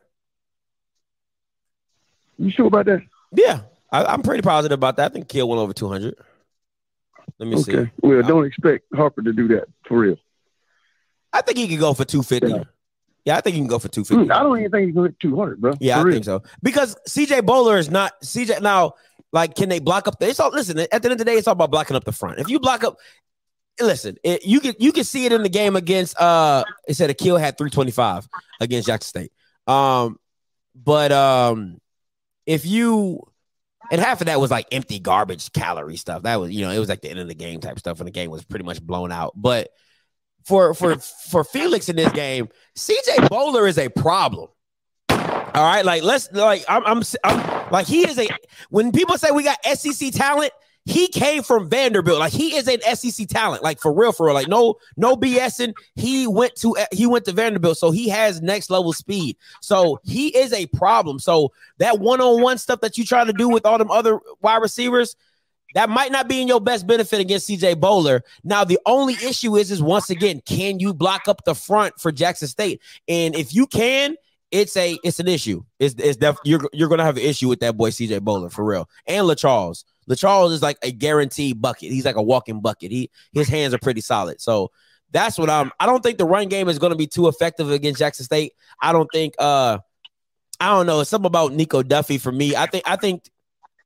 You 2.38 2.50
sure 2.52 2.68
about 2.68 2.86
that? 2.86 3.02
Yeah, 3.32 3.62
I, 3.92 4.06
I'm 4.06 4.22
pretty 4.22 4.42
positive 4.42 4.78
about 4.78 4.98
that. 4.98 5.12
I 5.12 5.14
think 5.14 5.28
kill 5.28 5.48
went 5.50 5.60
over 5.60 5.74
200. 5.74 6.16
Let 7.40 7.50
me 7.50 7.62
see. 7.62 7.76
Okay. 7.78 7.92
Well, 8.02 8.22
don't 8.22 8.46
expect 8.46 8.86
Harper 8.94 9.22
to 9.22 9.34
do 9.34 9.48
that 9.50 9.66
for 9.88 10.00
real. 10.00 10.18
I 11.34 11.42
think 11.42 11.58
he 11.58 11.68
can 11.68 11.80
go 11.80 11.94
for 11.94 12.06
250. 12.06 12.66
Yeah, 13.26 13.38
I 13.38 13.42
think 13.42 13.56
he 13.56 13.62
can 13.62 13.68
go 13.68 13.80
for 13.80 13.88
250. 13.90 14.30
Mm, 14.30 14.36
I 14.36 14.44
don't 14.44 14.58
even 14.60 14.72
think 14.72 14.86
he's 14.86 14.96
gonna 14.96 15.08
hit 15.10 15.20
two 15.20 15.36
hundred, 15.36 15.60
bro. 15.60 15.74
Yeah, 15.80 15.96
For 15.96 16.00
I 16.02 16.04
real. 16.04 16.14
think 16.14 16.26
so. 16.26 16.44
Because 16.62 16.96
CJ 17.10 17.42
Bolar 17.42 17.78
is 17.78 17.90
not 17.90 18.14
CJ 18.22 18.62
now. 18.62 18.94
Like, 19.34 19.56
can 19.56 19.68
they 19.68 19.80
block 19.80 20.08
up? 20.08 20.20
The, 20.20 20.30
it's 20.30 20.40
all 20.40 20.52
listen. 20.52 20.80
At 20.80 20.90
the 20.90 20.96
end 20.96 21.12
of 21.14 21.18
the 21.18 21.26
day, 21.26 21.34
it's 21.34 21.48
all 21.48 21.54
about 21.54 21.72
blocking 21.72 21.96
up 21.96 22.06
the 22.06 22.12
front. 22.12 22.40
If 22.40 22.50
you 22.50 22.60
block 22.60 22.84
up, 22.84 22.98
listen, 23.82 24.16
it, 24.24 24.46
you 24.46 24.60
can 24.60 24.76
you 24.80 24.92
can 24.92 25.04
see 25.04 25.26
it 25.26 25.34
in 25.34 25.42
the 25.44 25.50
game 25.50 25.76
against. 25.76 26.18
Uh, 26.18 26.64
it 26.88 26.94
said 26.94 27.10
Aqeel 27.10 27.40
had 27.40 27.58
three 27.58 27.72
twenty 27.72 27.92
five 27.92 28.28
against 28.62 28.88
Jackson 28.88 29.08
State. 29.10 29.32
Um, 29.68 30.20
but 30.76 31.12
um, 31.12 31.82
if 32.46 32.66
you 32.66 33.24
and 33.92 34.02
half 34.02 34.22
of 34.22 34.28
that 34.28 34.40
was 34.40 34.52
like 34.52 34.68
empty 34.72 35.00
garbage 35.00 35.52
calorie 35.52 35.98
stuff. 35.98 36.24
That 36.24 36.40
was 36.40 36.52
you 36.52 36.66
know 36.66 36.72
it 36.72 36.80
was 36.80 36.90
like 36.90 37.02
the 37.02 37.10
end 37.10 37.20
of 37.20 37.28
the 37.28 37.36
game 37.36 37.60
type 37.60 37.80
stuff, 37.80 38.00
and 38.00 38.08
the 38.08 38.12
game 38.12 38.32
was 38.32 38.44
pretty 38.44 38.66
much 38.66 38.82
blown 38.82 39.12
out. 39.12 39.34
But 39.36 39.70
for 40.44 40.74
for 40.74 40.98
for 40.98 41.44
Felix 41.44 41.90
in 41.90 41.96
this 41.96 42.12
game, 42.12 42.50
CJ 42.78 43.28
Bolar 43.30 43.68
is 43.68 43.78
a 43.78 43.90
problem. 43.90 44.50
All 45.10 45.64
right, 45.64 45.86
like 45.86 46.04
let's 46.04 46.32
like 46.32 46.66
I'm, 46.68 46.86
I'm 46.86 47.04
I'm 47.24 47.72
like 47.72 47.88
he 47.88 48.08
is 48.08 48.18
a 48.20 48.28
when 48.70 48.92
people 48.92 49.18
say 49.18 49.32
we 49.32 49.44
got 49.44 49.64
SEC 49.66 50.12
talent, 50.12 50.52
he 50.86 51.08
came 51.08 51.42
from 51.42 51.68
Vanderbilt. 51.68 52.20
Like 52.20 52.32
he 52.32 52.56
is 52.56 52.68
an 52.68 52.82
SEC 52.96 53.28
talent, 53.28 53.64
like 53.64 53.80
for 53.80 53.92
real, 53.92 54.12
for 54.12 54.28
real. 54.28 54.36
Like 54.36 54.48
no 54.48 54.76
no 54.96 55.16
BSing. 55.16 55.74
He 55.96 56.28
went 56.28 56.56
to 56.58 56.76
he 56.92 57.08
went 57.08 57.26
to 57.26 57.32
Vanderbilt, 57.32 57.78
so 57.78 57.92
he 57.92 58.08
has 58.10 58.42
next 58.42 58.70
level 58.70 58.94
speed. 58.94 59.36
So 59.62 60.00
he 60.04 60.36
is 60.38 60.54
a 60.54 60.68
problem. 60.68 61.18
So 61.20 61.52
that 61.80 62.00
one 62.00 62.22
on 62.22 62.42
one 62.42 62.60
stuff 62.60 62.82
that 62.82 62.98
you 62.98 63.06
try 63.06 63.24
to 63.24 63.34
do 63.34 63.50
with 63.50 63.66
all 63.66 63.78
them 63.78 63.92
other 63.92 64.20
wide 64.42 64.62
receivers. 64.62 65.16
That 65.74 65.90
might 65.90 66.12
not 66.12 66.30
be 66.30 66.42
in 66.42 66.48
your 66.48 66.62
best 66.62 66.88
benefit 66.88 67.20
against 67.20 67.50
CJ 67.50 67.76
Bolar. 67.76 68.22
Now, 68.46 68.64
the 68.64 68.80
only 68.86 69.16
issue 69.16 69.58
is, 69.58 69.72
is 69.72 69.82
once 69.84 70.10
again, 70.10 70.42
can 70.46 70.80
you 70.80 70.94
block 70.94 71.28
up 71.28 71.44
the 71.44 71.54
front 71.54 72.00
for 72.00 72.14
Jackson 72.14 72.48
State? 72.48 72.82
And 73.10 73.36
if 73.36 73.54
you 73.54 73.68
can, 73.68 74.16
it's 74.56 74.78
a 74.78 74.98
it's 75.04 75.20
an 75.20 75.28
issue. 75.28 75.64
It's 75.80 75.96
it's 75.98 76.18
def- 76.18 76.38
you're 76.46 76.62
you're 76.72 76.88
gonna 76.88 77.04
have 77.04 77.18
an 77.18 77.24
issue 77.24 77.50
with 77.50 77.60
that 77.60 77.76
boy 77.76 77.90
CJ 77.90 78.22
Bolar 78.22 78.52
for 78.52 78.64
real. 78.64 78.90
And 79.06 79.28
LaCharles. 79.28 79.84
LaCharles 80.10 80.52
is 80.52 80.62
like 80.62 80.78
a 80.82 80.92
guaranteed 80.92 81.62
bucket. 81.62 81.92
He's 81.92 82.06
like 82.06 82.16
a 82.16 82.22
walking 82.22 82.62
bucket. 82.62 82.92
He 82.92 83.10
his 83.34 83.50
hands 83.50 83.74
are 83.74 83.80
pretty 83.80 84.02
solid. 84.02 84.40
So 84.40 84.72
that's 85.12 85.38
what 85.38 85.50
I'm. 85.50 85.72
I 85.80 85.86
don't 85.86 86.02
think 86.02 86.18
the 86.18 86.26
run 86.26 86.48
game 86.48 86.70
is 86.70 86.80
gonna 86.80 86.96
be 86.96 87.08
too 87.08 87.28
effective 87.28 87.70
against 87.70 88.00
Jackson 88.00 88.24
State. 88.24 88.54
I 88.82 88.94
don't 88.94 89.10
think 89.12 89.34
uh 89.40 89.80
I 90.62 90.70
don't 90.70 90.86
know. 90.86 91.02
It's 91.02 91.10
something 91.10 91.28
about 91.28 91.52
Niko 91.52 91.84
Duffey 91.84 92.20
for 92.20 92.32
me. 92.32 92.56
I 92.56 92.66
think 92.66 92.84
I 92.88 92.96
think 92.96 93.30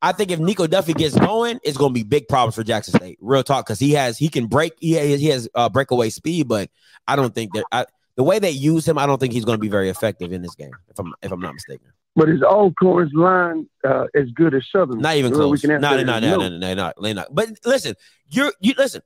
I 0.03 0.11
think 0.11 0.29
if 0.29 0.39
Niko 0.39 0.67
Duffey 0.67 0.95
gets 0.95 1.17
going, 1.17 1.59
it's 1.63 1.77
going 1.77 1.93
to 1.93 1.93
be 1.93 2.03
big 2.03 2.27
problems 2.27 2.55
for 2.55 2.63
Jackson 2.63 2.93
State. 2.93 3.17
Real 3.19 3.43
talk, 3.43 3.65
because 3.65 3.79
he 3.79 3.91
has 3.93 4.17
he 4.17 4.29
can 4.29 4.45
break 4.45 4.73
he 4.79 4.93
has, 4.93 5.19
he 5.19 5.27
has 5.27 5.49
uh, 5.55 5.67
breakaway 5.67 6.09
speed, 6.11 6.47
but 6.47 6.69
I 7.07 7.15
don't 7.15 7.33
think 7.33 7.53
that 7.53 7.65
I, 7.71 7.85
the 8.19 8.23
way 8.23 8.37
they 8.37 8.51
use 8.51 8.85
him, 8.85 8.97
I 8.97 9.05
don't 9.05 9.17
think 9.17 9.31
he's 9.31 9.45
going 9.45 9.55
to 9.55 9.61
be 9.61 9.69
very 9.69 9.87
effective 9.87 10.33
in 10.33 10.41
this 10.41 10.53
game. 10.53 10.73
If 10.89 10.99
I'm 10.99 11.13
if 11.21 11.31
I'm 11.31 11.39
not 11.39 11.53
mistaken, 11.53 11.87
But 12.17 12.27
his 12.27 12.39
is 12.39 12.43
Alcorn's 12.43 13.13
line 13.13 13.65
uh, 13.87 14.07
as 14.13 14.29
good 14.31 14.53
as 14.53 14.67
Southern? 14.69 14.99
not 14.99 15.15
even 15.15 15.31
close. 15.31 15.63
No, 15.63 15.77
no, 15.77 16.03
no, 16.03 16.19
no, 16.19 16.49
no, 16.49 16.73
no, 16.73 16.91
no, 16.99 17.13
not. 17.13 17.27
But 17.33 17.51
listen, 17.63 17.95
you're 18.27 18.51
you 18.59 18.73
listen. 18.77 19.03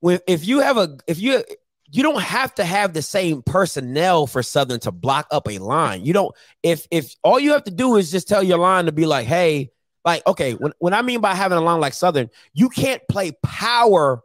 When 0.00 0.20
if 0.26 0.46
you 0.46 0.60
have 0.60 0.78
a 0.78 0.96
if 1.06 1.20
you 1.20 1.44
you 1.90 2.02
don't 2.02 2.22
have 2.22 2.54
to 2.54 2.64
have 2.64 2.94
the 2.94 3.02
same 3.02 3.42
personnel 3.42 4.26
for 4.26 4.42
Southern 4.42 4.80
to 4.80 4.90
block 4.90 5.26
up 5.30 5.46
a 5.46 5.58
line. 5.58 6.06
You 6.06 6.14
don't 6.14 6.34
if 6.62 6.88
if 6.90 7.14
all 7.22 7.38
you 7.38 7.52
have 7.52 7.64
to 7.64 7.70
do 7.70 7.96
is 7.96 8.10
just 8.10 8.28
tell 8.28 8.42
your 8.42 8.56
line 8.56 8.86
to 8.86 8.92
be 8.92 9.04
like, 9.04 9.26
hey, 9.26 9.72
like 10.06 10.26
okay, 10.26 10.54
when 10.54 10.72
when 10.78 10.94
I 10.94 11.02
mean 11.02 11.20
by 11.20 11.34
having 11.34 11.58
a 11.58 11.60
line 11.60 11.80
like 11.80 11.92
Southern, 11.92 12.30
you 12.54 12.70
can't 12.70 13.02
play 13.10 13.32
power 13.42 14.22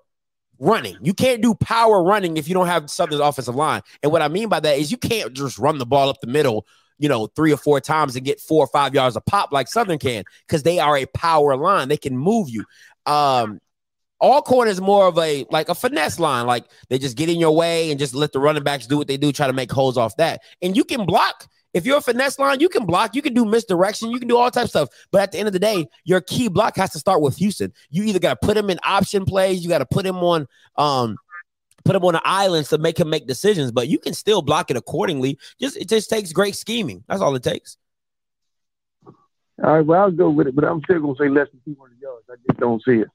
running. 0.59 0.97
You 1.01 1.13
can't 1.13 1.41
do 1.41 1.55
power 1.55 2.03
running 2.03 2.37
if 2.37 2.47
you 2.47 2.53
don't 2.53 2.67
have 2.67 2.89
Southern's 2.89 3.21
offensive 3.21 3.55
line. 3.55 3.81
And 4.03 4.11
what 4.11 4.21
I 4.21 4.27
mean 4.27 4.49
by 4.49 4.59
that 4.59 4.77
is 4.77 4.91
you 4.91 4.97
can't 4.97 5.33
just 5.33 5.57
run 5.57 5.77
the 5.77 5.85
ball 5.85 6.09
up 6.09 6.19
the 6.21 6.27
middle, 6.27 6.65
you 6.97 7.09
know, 7.09 7.27
three 7.27 7.51
or 7.51 7.57
four 7.57 7.79
times 7.79 8.15
and 8.15 8.25
get 8.25 8.39
four 8.39 8.63
or 8.63 8.67
five 8.67 8.93
yards 8.93 9.15
of 9.15 9.25
pop 9.25 9.51
like 9.51 9.67
Southern 9.67 9.99
can, 9.99 10.23
because 10.47 10.63
they 10.63 10.79
are 10.79 10.97
a 10.97 11.05
power 11.07 11.55
line. 11.55 11.89
They 11.89 11.97
can 11.97 12.17
move 12.17 12.49
you. 12.49 12.65
Um, 13.05 13.59
Alcorn 14.19 14.67
is 14.67 14.81
more 14.81 15.07
of 15.07 15.17
a 15.19 15.45
like 15.51 15.69
a 15.69 15.75
finesse 15.75 16.19
line, 16.19 16.47
like 16.47 16.65
they 16.89 16.97
just 16.97 17.15
get 17.15 17.29
in 17.29 17.39
your 17.39 17.55
way 17.55 17.91
and 17.91 17.99
just 17.99 18.15
let 18.15 18.31
the 18.31 18.39
running 18.39 18.63
backs 18.63 18.87
do 18.87 18.97
what 18.97 19.07
they 19.07 19.17
do, 19.17 19.31
try 19.31 19.45
to 19.45 19.53
make 19.53 19.71
holes 19.71 19.97
off 19.97 20.17
that. 20.17 20.41
And 20.61 20.75
you 20.75 20.83
can 20.83 21.05
block 21.05 21.47
If 21.77 21.85
you're 21.85 21.97
a 21.97 22.01
finesse 22.01 22.39
line, 22.39 22.59
you 22.59 22.69
can 22.69 22.87
block, 22.87 23.15
you 23.15 23.21
can 23.21 23.35
do 23.35 23.45
misdirection, 23.45 24.09
you 24.09 24.17
can 24.17 24.27
do 24.27 24.35
all 24.35 24.49
types 24.49 24.73
of 24.73 24.89
stuff. 24.89 24.89
But 25.11 25.21
at 25.21 25.31
the 25.31 25.37
end 25.37 25.47
of 25.47 25.53
the 25.53 25.59
day, 25.59 25.85
your 26.05 26.21
key 26.21 26.47
block 26.47 26.75
has 26.77 26.89
to 26.93 26.99
start 26.99 27.21
with 27.21 27.37
Houston. 27.37 27.71
You 27.91 28.03
either 28.05 28.17
got 28.17 28.41
to 28.41 28.47
put 28.47 28.57
him 28.57 28.71
in 28.71 28.79
option 28.83 29.25
plays, 29.25 29.63
you 29.63 29.69
got 29.69 29.77
to 29.77 29.85
put 29.85 30.03
him 30.03 30.17
on 30.17 30.47
um 30.75 31.17
put 31.85 31.95
him 31.95 32.03
on 32.03 32.15
an 32.15 32.21
island 32.25 32.65
to 32.65 32.79
make 32.79 32.99
him 32.99 33.11
make 33.11 33.27
decisions, 33.27 33.71
but 33.71 33.87
you 33.87 33.99
can 33.99 34.13
still 34.13 34.41
block 34.41 34.71
it 34.71 34.77
accordingly. 34.77 35.37
Just 35.61 35.77
it 35.77 35.87
just 35.87 36.09
takes 36.09 36.33
great 36.33 36.55
scheming. 36.55 37.03
That's 37.07 37.21
all 37.21 37.35
it 37.35 37.43
takes. 37.43 37.77
All 39.05 39.13
right, 39.77 39.85
well, 39.85 40.01
I'll 40.01 40.11
go 40.11 40.31
with 40.31 40.47
it, 40.47 40.55
but 40.55 40.65
I'm 40.65 40.81
still 40.83 40.99
gonna 40.99 41.13
say 41.19 41.29
less 41.29 41.47
than 41.51 41.61
200 41.75 42.01
yards. 42.01 42.25
I 42.29 42.35
just 42.47 42.59
don't 42.59 42.83
see 42.83 43.03
it. 43.03 43.07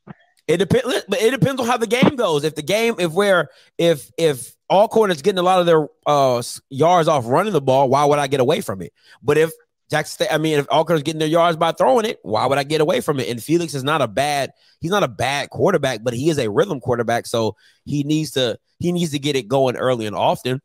It 0.46 0.56
depends, 0.56 1.04
but 1.08 1.20
it 1.20 1.30
depends 1.30 1.60
on 1.60 1.66
how 1.66 1.76
the 1.76 1.86
game 1.86 2.16
goes. 2.16 2.44
If 2.44 2.54
the 2.54 2.62
game, 2.62 2.94
if 2.98 3.12
we're, 3.12 3.48
if 3.76 4.10
if 4.16 4.54
all 4.72 4.88
corners 4.88 5.20
getting 5.20 5.38
a 5.38 5.42
lot 5.42 5.60
of 5.60 5.66
their 5.66 5.86
uh 6.06 6.42
yards 6.70 7.06
off 7.06 7.26
running 7.26 7.52
the 7.52 7.60
ball, 7.60 7.90
why 7.90 8.06
would 8.06 8.18
I 8.18 8.26
get 8.26 8.40
away 8.40 8.62
from 8.62 8.80
it? 8.80 8.94
But 9.22 9.36
if 9.36 9.50
Jackson, 9.90 10.14
State, 10.14 10.34
I 10.34 10.38
mean, 10.38 10.58
if 10.60 10.66
all 10.70 10.86
corners 10.86 11.02
getting 11.02 11.18
their 11.18 11.28
yards 11.28 11.58
by 11.58 11.72
throwing 11.72 12.06
it, 12.06 12.18
why 12.22 12.46
would 12.46 12.56
I 12.56 12.64
get 12.64 12.80
away 12.80 13.02
from 13.02 13.20
it? 13.20 13.28
And 13.28 13.42
Felix 13.42 13.74
is 13.74 13.84
not 13.84 14.00
a 14.00 14.08
bad, 14.08 14.52
he's 14.80 14.90
not 14.90 15.02
a 15.02 15.08
bad 15.08 15.50
quarterback, 15.50 16.02
but 16.02 16.14
he 16.14 16.30
is 16.30 16.38
a 16.38 16.50
rhythm 16.50 16.80
quarterback, 16.80 17.26
so 17.26 17.54
he 17.84 18.02
needs 18.02 18.30
to 18.30 18.58
he 18.78 18.92
needs 18.92 19.10
to 19.10 19.18
get 19.18 19.36
it 19.36 19.46
going 19.46 19.76
early 19.76 20.06
and 20.06 20.16
often 20.16 20.62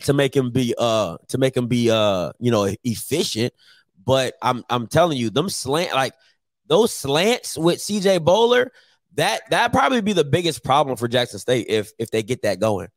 to 0.00 0.14
make 0.14 0.34
him 0.34 0.50
be 0.50 0.74
uh 0.78 1.18
to 1.28 1.36
make 1.36 1.54
him 1.54 1.66
be 1.66 1.90
uh 1.90 2.32
you 2.38 2.50
know 2.50 2.74
efficient. 2.84 3.52
But 4.02 4.32
I'm 4.40 4.64
I'm 4.70 4.86
telling 4.86 5.18
you, 5.18 5.28
them 5.28 5.50
slant 5.50 5.92
like 5.94 6.14
those 6.68 6.90
slants 6.90 7.58
with 7.58 7.80
CJ 7.80 8.20
Bolar, 8.20 8.70
that 9.16 9.42
that 9.50 9.72
probably 9.72 10.00
be 10.00 10.14
the 10.14 10.24
biggest 10.24 10.64
problem 10.64 10.96
for 10.96 11.06
Jackson 11.06 11.38
State 11.38 11.66
if 11.68 11.92
if 11.98 12.10
they 12.10 12.22
get 12.22 12.40
that 12.42 12.60
going. 12.60 12.88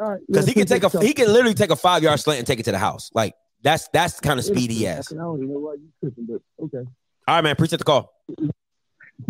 Uh, 0.00 0.04
right, 0.04 0.20
Because 0.26 0.46
he 0.46 0.54
can 0.54 0.66
take 0.66 0.82
a 0.82 1.00
he 1.00 1.12
can 1.12 1.28
literally 1.28 1.54
take 1.54 1.70
a 1.70 1.76
five 1.76 2.02
yard 2.02 2.18
slant 2.20 2.38
and 2.38 2.46
take 2.46 2.60
it 2.60 2.64
to 2.64 2.72
the 2.72 2.78
house. 2.78 3.10
Like 3.14 3.34
that's 3.62 3.88
that's 3.88 4.20
kind 4.20 4.38
of 4.38 4.44
speed 4.44 4.70
he 4.70 4.84
has. 4.84 5.12
I 5.12 5.16
don't 5.16 5.38
even 5.38 5.54
know 5.54 5.60
why 5.60 5.74
you 5.74 5.88
tripping, 6.00 6.26
but 6.26 6.64
okay. 6.64 6.88
All 7.26 7.34
right, 7.34 7.40
man. 7.42 7.52
Appreciate 7.52 7.78
the 7.78 7.84
call. 7.84 8.12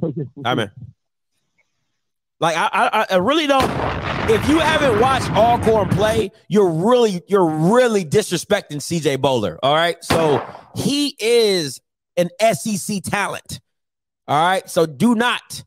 Okay. 0.03 0.23
All 0.37 0.43
right, 0.45 0.55
man. 0.55 0.73
Like 2.41 2.57
I, 2.57 2.69
I, 2.73 3.07
I 3.11 3.17
really 3.17 3.47
don't. 3.47 3.71
If 4.29 4.49
you 4.49 4.59
haven't 4.59 5.01
watched 5.01 5.31
Alcorn 5.33 5.89
play, 5.91 6.33
you're 6.49 6.71
really, 6.71 7.23
you're 7.29 7.49
really 7.49 8.05
disrespecting 8.05 8.77
CJ 8.77 9.19
Bolar. 9.19 9.59
All 9.63 9.75
right, 9.75 10.03
so 10.03 10.45
he 10.75 11.17
is 11.19 11.81
an 12.17 12.29
SEC 12.55 13.03
talent. 13.03 13.61
All 14.27 14.43
right, 14.43 14.69
so 14.69 14.87
do 14.87 15.15
not, 15.15 15.63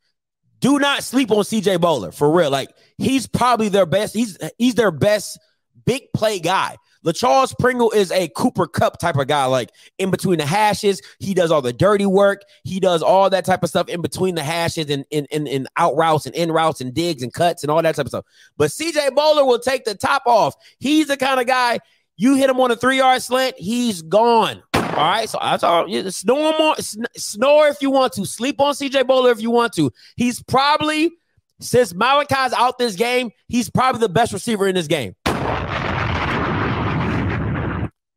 do 0.59 0.79
not 0.79 1.03
sleep 1.03 1.31
on 1.31 1.37
CJ 1.37 1.77
Bolar 1.77 2.13
for 2.13 2.31
real. 2.31 2.51
Like 2.51 2.69
he's 2.97 3.27
probably 3.27 3.69
their 3.69 3.85
best. 3.85 4.13
He's 4.13 4.37
he's 4.57 4.75
their 4.75 4.91
best 4.91 5.39
big 5.85 6.03
play 6.13 6.39
guy. 6.39 6.77
LaCharles 7.05 7.57
Pringle 7.57 7.91
is 7.91 8.11
a 8.11 8.27
Cooper 8.29 8.67
Kupp 8.67 8.99
type 8.99 9.15
of 9.15 9.27
guy, 9.27 9.45
like 9.45 9.69
in 9.97 10.11
between 10.11 10.39
the 10.39 10.45
hashes. 10.45 11.01
He 11.19 11.33
does 11.33 11.51
all 11.51 11.61
the 11.61 11.71
dirty 11.71 12.05
work. 12.05 12.41
He 12.63 12.79
does 12.79 13.01
all 13.01 13.29
that 13.29 13.45
type 13.45 13.63
of 13.63 13.69
stuff 13.69 13.87
in 13.87 14.01
between 14.01 14.35
the 14.35 14.43
hashes 14.43 14.89
and 14.89 15.05
in, 15.09 15.25
in, 15.31 15.47
in 15.47 15.67
out 15.77 15.95
routes 15.95 16.25
and 16.25 16.35
in 16.35 16.51
routes 16.51 16.81
and 16.81 16.93
digs 16.93 17.23
and 17.23 17.31
cuts 17.31 17.63
and 17.63 17.71
all 17.71 17.81
that 17.81 17.95
type 17.95 18.05
of 18.05 18.09
stuff. 18.09 18.25
But 18.57 18.71
CJ 18.71 19.11
Bolar 19.11 19.45
will 19.45 19.59
take 19.59 19.85
the 19.85 19.95
top 19.95 20.23
off. 20.25 20.55
He's 20.79 21.07
the 21.07 21.15
kind 21.15 21.39
of 21.39 21.47
guy 21.47 21.79
you 22.17 22.35
hit 22.35 22.49
him 22.49 22.59
on 22.59 22.71
a 22.71 22.75
three 22.75 22.97
yard 22.97 23.21
slant, 23.21 23.55
he's 23.57 24.01
gone. 24.01 24.63
All 24.73 24.81
right, 24.81 25.29
so 25.29 25.37
that's 25.39 25.63
all. 25.63 25.87
Snore 26.09 26.53
more, 26.57 26.75
snore 27.15 27.67
if 27.67 27.81
you 27.81 27.91
want 27.91 28.13
to. 28.13 28.25
Sleep 28.25 28.59
on 28.59 28.73
CJ 28.73 29.03
Bolar 29.03 29.31
if 29.31 29.41
you 29.41 29.51
want 29.51 29.73
to. 29.73 29.91
He's 30.15 30.41
probably 30.41 31.11
since 31.59 31.93
Malachi's 31.93 32.53
out 32.53 32.77
this 32.77 32.95
game, 32.95 33.31
he's 33.47 33.69
probably 33.69 34.01
the 34.01 34.09
best 34.09 34.33
receiver 34.33 34.67
in 34.67 34.75
this 34.75 34.87
game. 34.87 35.15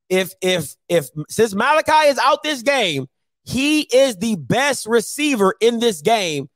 If 0.09 0.34
if 0.43 0.74
if 0.88 1.09
since 1.28 1.55
Malachi 1.55 2.09
is 2.09 2.18
out 2.18 2.43
this 2.43 2.62
game, 2.62 3.07
he 3.45 3.82
is 3.82 4.16
the 4.16 4.36
best 4.36 4.86
receiver 4.86 5.55
in 5.61 5.78
this 5.78 6.03
game. 6.03 6.49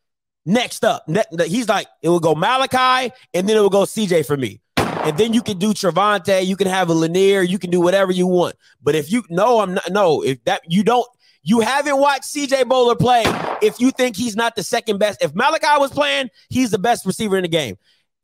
Next 0.46 0.84
up, 0.84 1.08
he's 1.46 1.68
like 1.68 1.86
it 2.02 2.08
will 2.08 2.20
go 2.20 2.34
Malachi, 2.34 3.14
and 3.32 3.48
then 3.48 3.56
it 3.56 3.60
will 3.60 3.70
go 3.70 3.82
CJ 3.84 4.26
for 4.26 4.36
me. 4.36 4.60
And 4.76 5.16
then 5.16 5.32
you 5.32 5.42
can 5.42 5.58
do 5.58 5.72
Trevante, 5.72 6.44
you 6.44 6.56
can 6.56 6.66
have 6.66 6.88
a 6.88 6.94
Lanier, 6.94 7.42
you 7.42 7.58
can 7.58 7.70
do 7.70 7.80
whatever 7.80 8.10
you 8.10 8.26
want. 8.26 8.56
But 8.82 8.94
if 8.94 9.10
you 9.10 9.22
no, 9.30 9.60
I'm 9.60 9.74
not 9.74 9.90
no, 9.90 10.22
if 10.22 10.42
that 10.44 10.62
you 10.66 10.82
don't 10.82 11.06
you 11.44 11.60
haven't 11.60 11.98
watched 11.98 12.24
CJ 12.24 12.64
Bolar 12.64 12.98
play 12.98 13.22
if 13.62 13.78
you 13.78 13.90
think 13.90 14.16
he's 14.16 14.34
not 14.34 14.56
the 14.56 14.62
second 14.62 14.98
best. 14.98 15.22
If 15.22 15.34
Malachi 15.34 15.78
was 15.78 15.90
playing, 15.90 16.30
he's 16.48 16.70
the 16.70 16.78
best 16.78 17.04
receiver 17.04 17.36
in 17.36 17.42
the 17.42 17.48
game. 17.48 17.76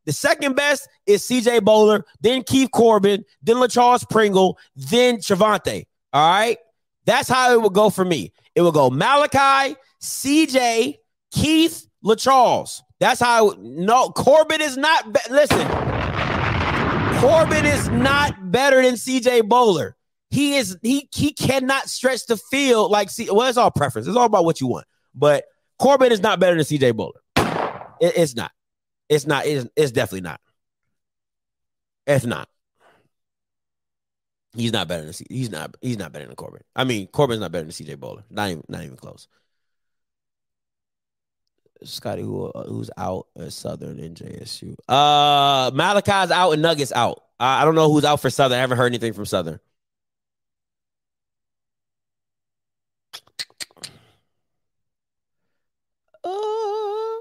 The 0.07 0.13
second 0.13 0.57
best 0.57 0.89
is 1.07 1.23
CJ 1.23 1.61
Bolar, 1.61 2.03
then 2.23 2.43
Keith 2.43 2.71
Corbin, 2.73 3.25
then 3.43 3.57
LaCharles 3.57 4.09
Pringle, 4.09 4.59
then 4.75 5.19
Trevante. 5.19 5.85
All 6.13 6.33
right. 6.33 6.59
That's 7.05 7.29
how 7.29 7.53
it 7.53 7.61
would 7.61 7.75
go 7.75 7.91
for 7.91 8.05
me. 8.05 8.33
It 8.55 8.63
would 8.63 8.75
go 8.75 8.89
Malachi, 8.89 9.77
CJ, 10.03 10.97
Keith, 11.31 11.87
LaCharles. 12.05 12.81
That's 12.99 13.21
how 13.21 13.55
no 13.59 14.09
Corbin 14.11 14.63
is 14.63 14.77
not 14.77 15.13
be- 15.13 15.21
listen. 15.31 15.67
Corbin 17.21 17.67
is 17.67 17.89
not 17.91 18.51
better 18.51 18.83
than 18.83 18.95
CJ 18.95 19.43
Bolar. 19.43 19.93
He 20.31 20.57
is 20.57 20.79
he 20.83 21.09
he 21.13 21.33
cannot 21.33 21.89
stretch 21.89 22.27
the 22.27 22.37
field 22.37 22.91
like 22.91 23.11
C. 23.11 23.29
Well, 23.31 23.49
it's 23.49 23.59
all 23.59 23.71
preference. 23.71 24.07
It's 24.07 24.17
all 24.17 24.27
about 24.27 24.45
what 24.45 24.61
you 24.61 24.69
want. 24.69 24.87
But 25.15 25.45
Corbin 25.79 26.13
is 26.13 26.21
not 26.21 26.39
better 26.39 26.55
than 26.57 26.65
CJ 26.65 26.93
Bolar. 26.93 27.13
It- 28.01 28.17
it's 28.17 28.35
not. 28.37 28.53
It's 29.09 29.27
not. 29.27 29.45
It's, 29.47 29.69
it's 29.77 29.93
definitely 29.93 30.21
not. 30.23 30.41
It's 32.07 32.25
not. 32.25 32.49
He's 34.55 34.73
not 34.73 34.89
better 34.89 35.05
than 35.05 35.13
C. 35.13 35.27
He's 35.29 35.51
not. 35.51 35.77
He's 35.81 35.99
not 35.99 36.13
better 36.13 36.27
than 36.27 36.37
Corbin. 36.37 36.63
I 36.77 36.85
mean, 36.85 37.09
Corbin's 37.09 37.41
not 37.41 37.53
better 37.53 37.65
than 37.65 37.73
CJ 37.73 37.97
Bolar. 37.97 38.23
Not 38.31 38.51
even. 38.51 38.65
Not 38.69 38.85
even 38.85 38.97
close. 38.97 39.27
Scotty, 41.83 42.23
who 42.23 42.47
uh, 42.47 42.65
who's 42.67 42.91
out 42.97 43.27
at 43.39 43.53
Southern 43.53 43.99
and 44.01 44.17
JSU? 44.17 44.75
Uh, 44.89 45.71
Malachi's 45.73 46.31
out 46.31 46.53
and 46.53 46.63
Nuggets 46.63 46.93
out. 46.93 47.23
I 47.39 47.63
I 47.63 47.65
don't 47.65 47.75
know 47.75 47.91
who's 47.91 48.05
out 48.05 48.21
for 48.21 48.29
Southern. 48.31 48.59
I 48.59 48.61
haven't 48.61 48.77
heard 48.79 48.87
anything 48.87 49.13
from 49.15 49.25
Southern. 49.25 49.59
Uh, 56.25 57.21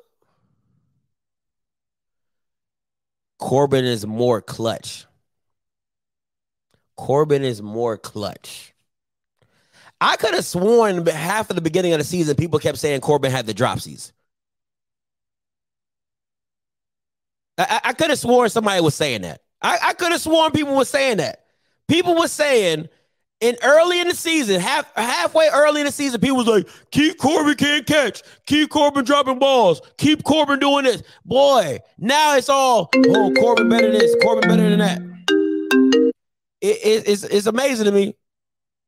Corbin 3.50 3.84
is 3.84 4.06
more 4.06 4.44
clutch. 4.44 5.08
Corbin 6.96 7.44
is 7.44 7.64
more 7.64 7.98
clutch. 7.98 8.76
I 10.00 10.18
could 10.18 10.36
have 10.36 10.46
sworn 10.46 11.04
half 11.08 11.50
of 11.50 11.56
the 11.56 11.62
beginning 11.64 11.94
of 11.94 11.98
the 11.98 12.04
season, 12.04 12.36
people 12.36 12.60
kept 12.60 12.78
saying 12.78 13.02
Corbin 13.02 13.32
had 13.32 13.48
the 13.48 13.56
dropsies. 13.56 14.12
I, 17.58 17.82
I, 17.86 17.94
could 17.94 18.12
have 18.12 18.20
sworn 18.20 18.52
somebody 18.52 18.82
was 18.82 18.94
saying 18.94 19.24
that. 19.24 19.42
I, 19.64 19.80
I 19.82 19.94
could 19.94 20.12
have 20.12 20.22
sworn 20.22 20.52
people 20.52 20.76
were 20.76 20.86
saying 20.86 21.18
that. 21.18 21.46
People 21.88 22.20
were 22.20 22.28
saying 22.28 22.88
in 23.42 23.56
early 23.64 24.02
in 24.02 24.08
the 24.08 24.16
season, 24.16 24.60
half 24.60 24.94
halfway 24.96 25.48
early 25.50 25.82
in 25.82 25.86
the 25.86 25.92
season, 25.92 26.20
people 26.20 26.38
was 26.38 26.48
like, 26.48 26.68
"Keep 26.92 27.18
Corbin 27.18 27.56
can't 27.56 27.86
catch. 27.86 28.22
Keep 28.46 28.70
Corbin 28.70 29.06
dropping 29.06 29.40
balls. 29.40 29.82
Keep 29.98 30.24
Corbin 30.24 30.60
doing 30.60 30.84
this." 30.84 31.04
Boy, 31.26 31.80
now 31.98 32.36
it's 32.36 32.50
all, 32.50 32.90
"Oh, 33.08 33.32
Corbin 33.38 33.70
better 33.70 33.92
than 33.92 34.00
this. 34.00 34.16
Corbin 34.22 34.48
better 34.48 34.70
than 34.70 34.80
that." 34.80 35.02
It, 36.62 36.78
it, 36.84 37.08
it's 37.08 37.24
it's 37.24 37.48
amazing 37.48 37.86
to 37.86 37.92
me. 37.92 38.16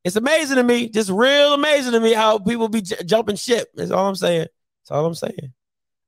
It's 0.04 0.16
amazing 0.16 0.58
to 0.58 0.64
me, 0.64 0.90
just 0.90 1.10
real 1.10 1.54
amazing 1.54 1.94
to 1.94 2.00
me 2.00 2.14
how 2.14 2.40
people 2.40 2.68
be 2.68 2.82
j- 2.82 3.04
jumping 3.06 3.36
ship. 3.36 3.70
That's 3.76 3.92
all 3.92 4.08
I'm 4.08 4.16
saying. 4.16 4.48
That's 4.82 4.92
all 4.92 5.06
I'm 5.06 5.14
saying. 5.14 5.54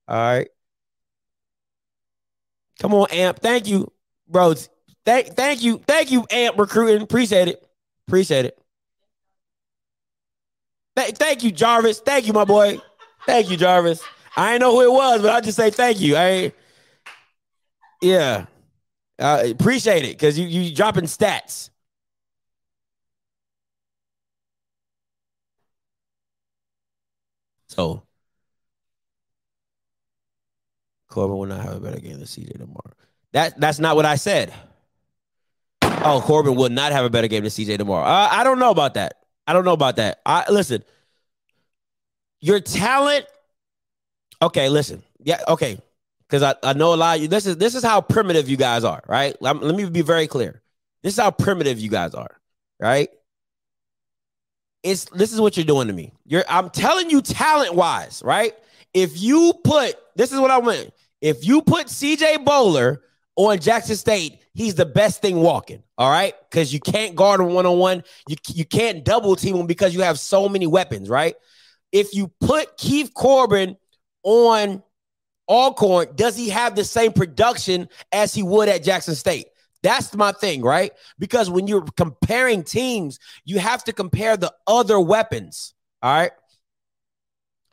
All 0.08 0.18
right. 0.18 0.48
Come 2.80 2.94
on, 2.96 3.08
Amp. 3.12 3.40
Thank 3.40 3.68
you, 3.68 3.92
bro. 4.28 4.56
Thank, 5.06 5.36
thank 5.36 5.64
you, 5.64 5.82
thank 5.86 6.12
you, 6.12 6.26
Amp 6.32 6.58
Recruiting. 6.58 7.04
Appreciate 7.04 7.50
it. 7.50 7.63
Appreciate 8.08 8.46
it. 8.46 8.58
Th- 10.96 11.16
thank 11.16 11.44
you, 11.44 11.52
Jarvis. 11.52 12.00
Thank 12.00 12.28
you, 12.28 12.34
my 12.34 12.46
boy. 12.46 12.80
Thank 13.26 13.50
you, 13.50 13.58
Jarvis. 13.58 14.02
I 14.36 14.54
ain't 14.54 14.62
know 14.62 14.72
who 14.72 14.82
it 14.82 14.92
was, 14.92 15.22
but 15.22 15.32
I 15.32 15.42
just 15.42 15.58
say 15.58 15.70
thank 15.70 16.00
you. 16.00 16.16
I 16.18 16.52
yeah, 18.02 18.46
uh, 19.20 19.44
appreciate 19.46 20.04
it 20.06 20.12
because 20.18 20.38
you 20.38 20.48
you 20.48 20.76
dropping 20.76 21.06
stats. 21.06 21.70
So 27.68 28.04
Corbin 31.10 31.38
will 31.38 31.46
not 31.46 31.64
have 31.64 31.76
a 31.76 31.80
better 31.80 32.00
game 32.00 32.18
than 32.18 32.24
CJ 32.24 32.58
tomorrow. 32.58 32.94
That 33.32 33.60
that's 33.60 33.80
not 33.80 33.96
what 33.96 34.06
I 34.06 34.16
said. 34.16 34.54
Oh, 36.06 36.22
Corbin 36.22 36.56
will 36.56 36.70
not 36.70 36.92
have 36.92 37.06
a 37.06 37.10
better 37.10 37.28
game 37.28 37.44
than 37.44 37.52
CJ 37.52 37.78
tomorrow. 37.78 38.06
Uh, 38.06 38.30
I 38.32 38.44
don't 38.44 38.60
know 38.60 38.72
about 38.72 38.96
that. 38.96 39.24
I 39.48 39.54
don't 39.54 39.66
know 39.66 39.74
about 39.74 39.98
that. 39.98 40.20
I 40.26 40.50
listen. 40.52 40.84
Your 42.42 42.60
talent. 42.60 43.26
Okay, 44.42 44.68
listen. 44.70 45.02
Yeah, 45.24 45.42
okay. 45.48 45.80
Because 46.28 46.44
I, 46.44 46.56
I 46.64 46.74
know 46.74 46.94
a 46.94 46.96
lot 46.96 47.16
of 47.18 47.22
you. 47.22 47.28
This 47.28 47.46
is 47.46 47.58
this 47.58 47.76
is 47.76 47.84
how 47.84 48.02
primitive 48.02 48.50
you 48.50 48.58
guys 48.58 48.84
are, 48.84 49.02
right? 49.08 49.40
Lem- 49.42 49.62
let 49.62 49.76
me 49.76 49.86
be 49.86 50.02
very 50.02 50.28
clear. 50.28 50.62
This 51.04 51.14
is 51.14 51.20
how 51.20 51.32
primitive 51.32 51.80
you 51.80 51.90
guys 51.90 52.14
are, 52.14 52.40
right? 52.80 53.10
It's 54.84 55.06
this 55.06 55.32
is 55.32 55.40
what 55.40 55.56
you're 55.56 55.66
doing 55.66 55.88
to 55.88 55.94
me. 55.94 56.12
You're 56.26 56.44
I'm 56.50 56.70
telling 56.70 57.10
you 57.10 57.22
talent 57.22 57.76
wise, 57.76 58.22
right? 58.26 58.54
If 58.94 59.22
you 59.22 59.54
put 59.64 59.96
this 60.16 60.32
is 60.32 60.40
what 60.40 60.52
I 60.52 60.58
went. 60.58 60.94
If 61.22 61.46
you 61.46 61.62
put 61.62 61.88
CJ 61.88 62.44
Bolar 62.44 63.00
on 63.36 63.60
Jackson 63.60 63.96
State, 63.96 64.40
he's 64.54 64.76
the 64.76 64.86
best 64.86 65.22
thing 65.22 65.38
walking. 65.38 65.84
All 65.98 66.10
right, 66.10 66.34
because 66.50 66.74
you 66.74 66.80
can't 66.80 67.16
guard 67.16 67.40
him 67.40 67.54
one 67.54 67.66
on 67.66 67.78
one. 67.78 68.04
You 68.28 68.36
you 68.50 68.66
can't 68.66 69.04
double 69.04 69.36
team 69.36 69.56
him 69.56 69.68
because 69.68 69.94
you 69.94 70.02
have 70.02 70.20
so 70.20 70.48
many 70.50 70.68
weapons. 70.68 71.10
Right? 71.10 71.36
If 71.92 72.14
you 72.14 72.32
put 72.40 72.78
Keith 72.78 73.14
Corbin 73.14 73.78
on 74.24 74.84
Alcorn, 75.48 76.08
does 76.16 76.36
he 76.36 76.50
have 76.50 76.76
the 76.76 76.84
same 76.84 77.14
production 77.14 77.90
as 78.12 78.34
he 78.34 78.44
would 78.44 78.70
at 78.70 78.84
Jackson 78.84 79.16
State? 79.16 79.48
That's 79.84 80.16
my 80.16 80.32
thing, 80.32 80.62
right? 80.62 80.94
Because 81.20 81.50
when 81.50 81.68
you're 81.68 81.84
comparing 81.98 82.64
teams, 82.64 83.20
you 83.44 83.60
have 83.60 83.84
to 83.84 83.94
compare 83.94 84.38
the 84.38 84.54
other 84.66 85.00
weapons. 85.00 85.74
All 86.02 86.14
right. 86.14 86.32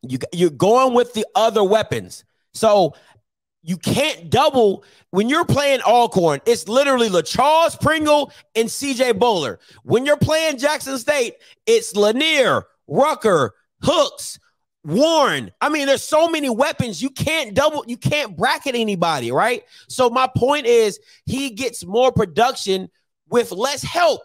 You, 0.03 0.19
you're 0.33 0.51
going 0.51 0.95
with 0.95 1.15
the 1.15 1.25
other 1.37 1.63
weapons. 1.63 2.25
So 2.53 2.95
you 3.63 3.77
can't 3.77 4.31
double 4.31 4.85
when 5.11 5.29
you're 5.29 5.45
playing 5.45 5.81
Alcorn. 5.83 6.41
It's 6.47 6.69
literally 6.69 7.09
LaCharles 7.09 7.81
Pringle 7.81 8.33
and 8.55 8.69
CJ 8.69 9.15
Bolar. 9.15 9.59
When 9.83 10.07
you're 10.07 10.17
playing 10.17 10.59
Jackson 10.59 10.99
State, 10.99 11.35
it's 11.67 11.95
Lanier, 11.95 12.65
Rucker, 12.87 13.55
Hooks, 13.83 14.39
Warren. 14.85 15.51
I 15.61 15.69
mean, 15.69 15.87
there's 15.87 16.03
so 16.03 16.29
many 16.29 16.49
weapons. 16.49 17.03
You 17.03 17.11
can't 17.11 17.55
double, 17.55 17.85
you 17.87 17.97
can't 17.97 18.37
bracket 18.37 18.75
anybody, 18.75 19.31
right? 19.31 19.63
So 19.89 20.09
my 20.09 20.29
point 20.35 20.67
is 20.67 20.99
he 21.27 21.51
gets 21.51 21.85
more 21.85 22.13
production 22.13 22.89
with 23.29 23.53
less 23.53 23.83
help. 23.83 24.23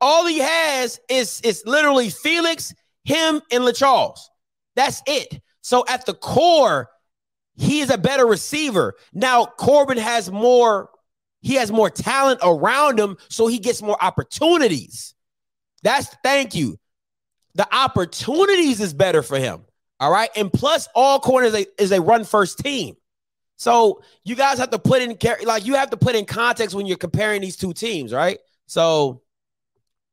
All 0.00 0.26
he 0.26 0.38
has 0.38 1.00
is 1.08 1.40
is 1.42 1.62
literally 1.66 2.10
Felix, 2.10 2.74
him, 3.04 3.40
and 3.50 3.64
LaCharles. 3.64 4.20
That's 4.76 5.02
it. 5.06 5.40
So 5.60 5.84
at 5.88 6.06
the 6.06 6.14
core, 6.14 6.88
he 7.58 7.80
is 7.80 7.90
a 7.90 7.98
better 7.98 8.26
receiver. 8.26 8.94
Now 9.12 9.44
Corbin 9.44 9.98
has 9.98 10.30
more, 10.30 10.90
he 11.42 11.54
has 11.54 11.70
more 11.70 11.90
talent 11.90 12.40
around 12.42 12.98
him, 12.98 13.16
so 13.28 13.46
he 13.46 13.58
gets 13.58 13.82
more 13.82 13.96
opportunities. 14.00 15.14
That's 15.82 16.08
thank 16.22 16.54
you. 16.54 16.78
The 17.54 17.68
opportunities 17.74 18.80
is 18.80 18.94
better 18.94 19.22
for 19.22 19.38
him. 19.38 19.64
All 20.00 20.12
right. 20.12 20.30
And 20.36 20.52
plus, 20.52 20.88
Alcorn 20.94 21.44
is 21.44 21.54
a, 21.54 21.66
is 21.82 21.92
a 21.92 22.00
run 22.00 22.24
first 22.24 22.58
team. 22.60 22.96
So 23.56 24.02
you 24.24 24.36
guys 24.36 24.58
have 24.58 24.70
to 24.70 24.78
put 24.78 25.02
in 25.02 25.18
like 25.44 25.66
you 25.66 25.74
have 25.74 25.90
to 25.90 25.96
put 25.96 26.14
in 26.14 26.24
context 26.24 26.76
when 26.76 26.86
you're 26.86 26.96
comparing 26.96 27.40
these 27.40 27.56
two 27.56 27.72
teams, 27.72 28.12
right? 28.12 28.38
So 28.66 29.22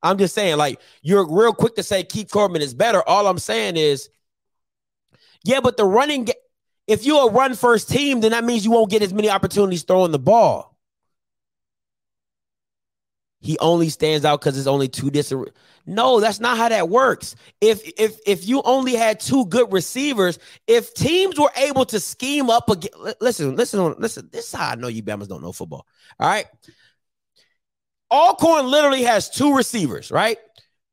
I'm 0.02 0.18
just 0.18 0.36
saying, 0.36 0.58
like, 0.58 0.80
you're 1.02 1.28
real 1.28 1.54
quick 1.54 1.76
to 1.76 1.84
say 1.84 2.04
Keith 2.04 2.30
Corbin 2.32 2.62
is 2.62 2.74
better. 2.74 3.08
All 3.08 3.28
I'm 3.28 3.39
saying 3.39 3.76
is, 3.76 4.10
yeah, 5.43 5.60
but 5.62 5.78
the 5.78 5.86
running, 5.86 6.28
if 6.88 7.06
you're 7.06 7.30
a 7.30 7.32
run 7.32 7.56
first 7.56 7.90
team, 7.90 8.22
then 8.22 8.32
that 8.32 8.44
means 8.44 8.66
you 8.66 8.72
won't 8.72 8.92
get 8.92 9.02
as 9.02 9.14
many 9.14 9.30
opportunities 9.30 9.84
throwing 9.84 10.12
the 10.12 10.20
ball. 10.20 10.76
He 13.46 13.60
only 13.60 13.90
stands 13.90 14.26
out 14.26 14.42
because 14.42 14.58
it's 14.58 14.66
only 14.66 14.88
two 14.88 15.12
different. 15.12 15.50
No, 15.86 16.20
that's 16.20 16.40
not 16.40 16.58
how 16.58 16.68
that 16.70 16.90
works. 16.90 17.36
If 17.62 17.84
if 17.96 18.18
if 18.26 18.48
you 18.48 18.64
only 18.64 18.96
had 18.96 19.20
two 19.20 19.46
good 19.46 19.72
receivers, 19.72 20.40
if 20.66 20.96
teams 20.96 21.40
were 21.40 21.52
able 21.56 21.86
to 21.86 22.00
scheme 22.00 22.50
up 22.50 22.70
again, 22.72 22.90
listen, 23.22 23.56
listen, 23.56 23.96
listen. 24.00 24.30
This 24.32 24.48
is 24.48 24.54
how 24.54 24.72
I 24.72 24.76
know 24.76 24.88
you 24.88 25.04
Bamas 25.04 25.28
don't 25.28 25.44
know 25.44 25.52
football. 25.52 25.86
All 26.20 26.28
right. 26.28 26.48
Alcorn 28.10 28.66
literally 28.68 29.04
has 29.04 29.30
two 29.30 29.56
receivers, 29.56 30.10
right? 30.10 30.40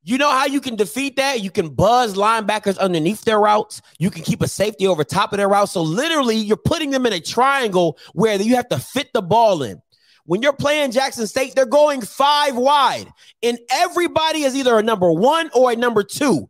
You 0.05 0.17
know 0.17 0.29
how 0.29 0.45
you 0.45 0.59
can 0.59 0.75
defeat 0.75 1.15
that? 1.15 1.41
You 1.41 1.49
can 1.49 1.69
buzz 1.69 2.15
linebackers 2.15 2.77
underneath 2.77 3.23
their 3.23 3.39
routes. 3.39 3.81
You 3.99 4.11
can 4.11 4.23
keep 4.23 4.41
a 4.41 4.49
safety 4.49 4.85
over 4.85 5.05
top 5.05 5.31
of 5.31 5.37
their 5.37 5.47
route. 5.47 5.69
So 5.69 5.81
literally, 5.81 6.35
you're 6.35 6.57
putting 6.57 6.91
them 6.91 7.05
in 7.05 7.13
a 7.13 7.21
triangle 7.21 7.97
where 8.11 8.35
you 8.41 8.55
have 8.57 8.67
to 8.69 8.79
fit 8.79 9.13
the 9.13 9.21
ball 9.21 9.63
in. 9.63 9.81
When 10.25 10.41
you're 10.41 10.53
playing 10.53 10.91
Jackson 10.91 11.25
State, 11.27 11.55
they're 11.55 11.65
going 11.65 12.01
five 12.01 12.55
wide, 12.55 13.07
and 13.41 13.57
everybody 13.69 14.43
is 14.43 14.55
either 14.55 14.77
a 14.77 14.83
number 14.83 15.11
one 15.11 15.49
or 15.53 15.71
a 15.71 15.75
number 15.75 16.03
two. 16.03 16.49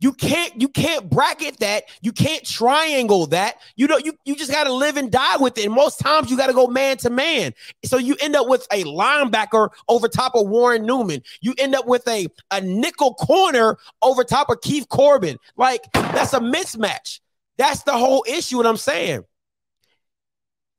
You 0.00 0.14
can't 0.14 0.58
you 0.58 0.68
can't 0.68 1.08
bracket 1.10 1.58
that. 1.58 1.84
You 2.00 2.12
can't 2.12 2.44
triangle 2.44 3.26
that. 3.28 3.56
You 3.76 3.86
know 3.86 3.98
you 3.98 4.14
you 4.24 4.34
just 4.34 4.50
got 4.50 4.64
to 4.64 4.72
live 4.72 4.96
and 4.96 5.12
die 5.12 5.36
with 5.36 5.58
it. 5.58 5.66
And 5.66 5.74
most 5.74 6.00
times 6.00 6.30
you 6.30 6.38
got 6.38 6.46
to 6.46 6.54
go 6.54 6.66
man 6.66 6.96
to 6.98 7.10
man. 7.10 7.52
So 7.84 7.98
you 7.98 8.16
end 8.20 8.34
up 8.34 8.48
with 8.48 8.66
a 8.72 8.84
linebacker 8.84 9.68
over 9.88 10.08
top 10.08 10.34
of 10.34 10.48
Warren 10.48 10.86
Newman. 10.86 11.22
You 11.42 11.54
end 11.58 11.74
up 11.74 11.86
with 11.86 12.08
a 12.08 12.28
a 12.50 12.62
nickel 12.62 13.14
corner 13.14 13.76
over 14.00 14.24
top 14.24 14.48
of 14.48 14.62
Keith 14.62 14.88
Corbin. 14.88 15.36
Like 15.56 15.82
that's 15.92 16.32
a 16.32 16.40
mismatch. 16.40 17.20
That's 17.58 17.82
the 17.82 17.92
whole 17.92 18.24
issue. 18.26 18.56
What 18.56 18.66
I'm 18.66 18.78
saying. 18.78 19.24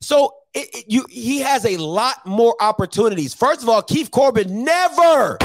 So 0.01 0.33
it, 0.55 0.75
it, 0.75 0.85
you 0.87 1.05
he 1.09 1.39
has 1.39 1.63
a 1.65 1.77
lot 1.77 2.25
more 2.25 2.55
opportunities. 2.59 3.35
First 3.35 3.61
of 3.61 3.69
all, 3.69 3.83
Keith 3.83 4.09
Corbin 4.09 4.63
never 4.63 5.37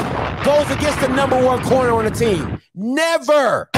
goes 0.45 0.70
against 0.70 1.01
the 1.01 1.09
number 1.09 1.41
one 1.45 1.62
corner 1.64 1.93
on 1.93 2.05
the 2.05 2.11
team. 2.11 2.61
Never. 2.77 3.70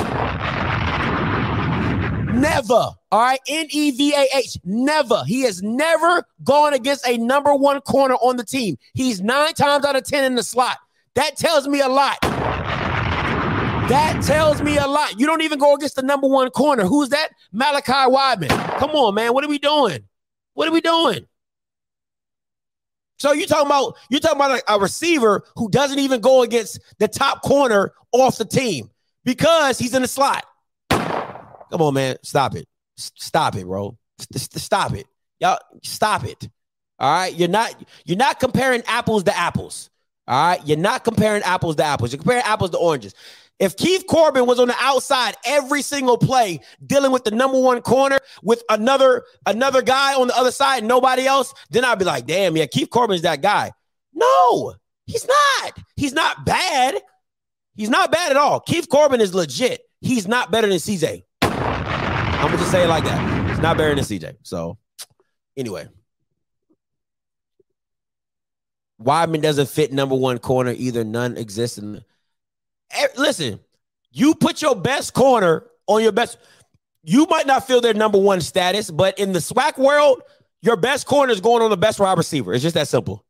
Never. 2.35 2.75
All 2.75 2.97
right. 3.13 3.41
N 3.49 3.67
E 3.71 3.93
V 3.93 4.13
A 4.13 4.27
H. 4.37 4.59
Never. 4.65 5.23
He 5.25 5.43
has 5.43 5.63
never 5.63 6.25
gone 6.43 6.75
against 6.75 7.07
a 7.07 7.17
number 7.17 7.55
one 7.55 7.81
corner 7.83 8.17
on 8.17 8.37
the 8.37 8.45
team. 8.45 8.77
He's 8.95 9.21
nine 9.21 9.55
times 9.55 9.85
out 9.85 9.95
of 9.97 10.05
10 10.05 10.25
in 10.25 10.35
the 10.35 10.43
slot. 10.43 10.79
That 11.15 11.37
tells 11.37 11.69
me 11.69 11.81
a 11.81 11.89
lot. 11.89 12.19
That 13.89 14.21
tells 14.23 14.61
me 14.63 14.77
a 14.77 14.87
lot. 14.87 15.19
You 15.19 15.27
don't 15.27 15.43
even 15.43 15.59
go 15.59 15.75
against 15.75 15.97
the 15.97 16.03
number 16.03 16.27
one 16.29 16.51
corner. 16.51 16.85
Who's 16.85 17.09
that? 17.11 17.31
Malachi 17.53 17.93
Wideman. 17.93 18.79
Come 18.79 18.91
on, 18.91 19.15
man. 19.15 19.33
What 19.33 19.45
are 19.45 19.49
we 19.49 19.59
doing? 19.59 20.05
What 20.55 20.69
are 20.69 20.73
we 20.73 20.81
doing? 20.81 21.25
So 23.19 23.33
you 23.33 23.47
talking 23.47 23.67
about 23.67 23.97
you 24.11 24.21
talking 24.21 24.37
about 24.37 24.61
a, 24.61 24.75
a, 24.75 24.79
receiver 24.79 25.43
who 25.57 25.69
doesn't 25.71 25.99
even 25.99 26.21
go 26.21 26.43
against 26.43 26.79
the 26.99 27.09
top 27.09 27.43
corner 27.43 27.93
off 28.13 28.39
the 28.39 28.45
team 28.45 28.91
because 29.25 29.79
he's 29.79 29.95
in 29.95 30.03
the 30.03 30.09
slot. 30.09 30.45
Come 30.91 31.83
on, 31.83 31.95
man, 31.95 32.17
stop 32.23 32.55
it, 32.57 32.67
stop 32.97 33.57
it, 33.57 33.67
bro, 33.67 33.97
stop 34.33 34.95
it, 34.95 35.07
y'all, 35.39 35.59
stop 35.83 36.25
it. 36.25 36.49
All 36.99 37.13
right, 37.13 37.35
you're 37.35 37.49
not 37.49 37.75
you're 38.05 38.17
not 38.17 38.41
comparing 38.41 38.83
apples 38.87 39.25
to 39.25 39.37
apples. 39.37 39.91
All 40.27 40.49
right, 40.49 40.67
you're 40.67 40.79
not 40.79 41.05
comparing 41.05 41.43
apples 41.43 41.77
to 41.77 41.85
apples. 41.85 42.13
You're 42.13 42.19
comparing 42.19 42.43
apples 42.43 42.71
to 42.71 42.79
oranges. 42.79 43.15
If 43.59 43.77
Keith 43.77 44.05
Corbin 44.09 44.47
was 44.47 44.61
on 44.61 44.69
the 44.69 44.77
outside 44.79 45.35
every 45.45 45.83
single 45.83 46.17
play, 46.17 46.61
dealing 46.87 47.11
with 47.11 47.25
the 47.25 47.33
number 47.33 47.61
one 47.61 47.83
corner 47.83 48.19
with 48.43 48.63
another 48.71 49.25
another 49.47 49.83
guy 49.83 50.15
on 50.15 50.29
the 50.29 50.37
other 50.37 50.53
side, 50.53 50.85
nobody 50.85 51.27
else, 51.27 51.53
then 51.71 51.85
I'd 51.85 51.99
be 51.99 52.05
like, 52.05 52.27
damn, 52.27 52.57
yeah, 52.57 52.67
Keith 52.67 52.91
Corbin's 52.91 53.23
that 53.23 53.43
guy. 53.43 53.73
No, 54.13 54.75
he's 55.07 55.27
not. 55.27 55.79
He's 55.97 56.13
not 56.13 56.45
bad. 56.45 57.01
He's 57.79 57.89
not 57.89 58.11
bad 58.11 58.33
at 58.33 58.37
all. 58.37 58.59
Keith 58.59 58.89
Corbin 58.89 59.21
is 59.21 59.33
legit. 59.33 59.81
He's 60.01 60.27
not 60.27 60.51
better 60.51 60.67
than 60.67 60.79
CJ. 60.79 61.23
I'm 61.43 62.47
gonna 62.47 62.57
just 62.59 62.73
say 62.73 62.83
it 62.83 62.89
like 62.89 63.05
that. 63.05 63.49
He's 63.49 63.61
not 63.61 63.77
better 63.77 63.95
than 63.95 64.05
CJ. 64.05 64.37
So, 64.43 64.79
anyway. 65.57 65.87
Wideman 69.01 69.43
doesn't 69.43 69.69
fit 69.69 69.93
number 69.93 70.17
one 70.17 70.39
corner 70.39 70.75
either. 70.77 71.05
None 71.05 71.37
exists 71.37 71.79
in 71.79 72.05
eh, 72.91 73.07
listen, 73.17 73.61
you 74.11 74.35
put 74.35 74.61
your 74.61 74.75
best 74.75 75.15
corner 75.15 75.65
on 75.87 76.03
your 76.03 76.11
best. 76.11 76.37
You 77.05 77.27
might 77.31 77.47
not 77.47 77.65
feel 77.65 77.81
their 77.81 77.95
number 77.95 78.19
one 78.19 78.41
status, 78.41 78.91
but 78.91 79.17
in 79.21 79.33
the 79.33 79.39
SWAC 79.39 79.79
world, 79.79 80.23
your 80.63 80.77
best 80.77 81.07
corner 81.07 81.33
is 81.33 81.41
going 81.41 81.63
on 81.63 81.71
the 81.71 81.77
best 81.77 82.01
wide 82.01 82.19
receiver. 82.19 82.53
It's 82.53 82.63
just 82.63 82.75
that 82.75 82.89
simple. 82.89 83.25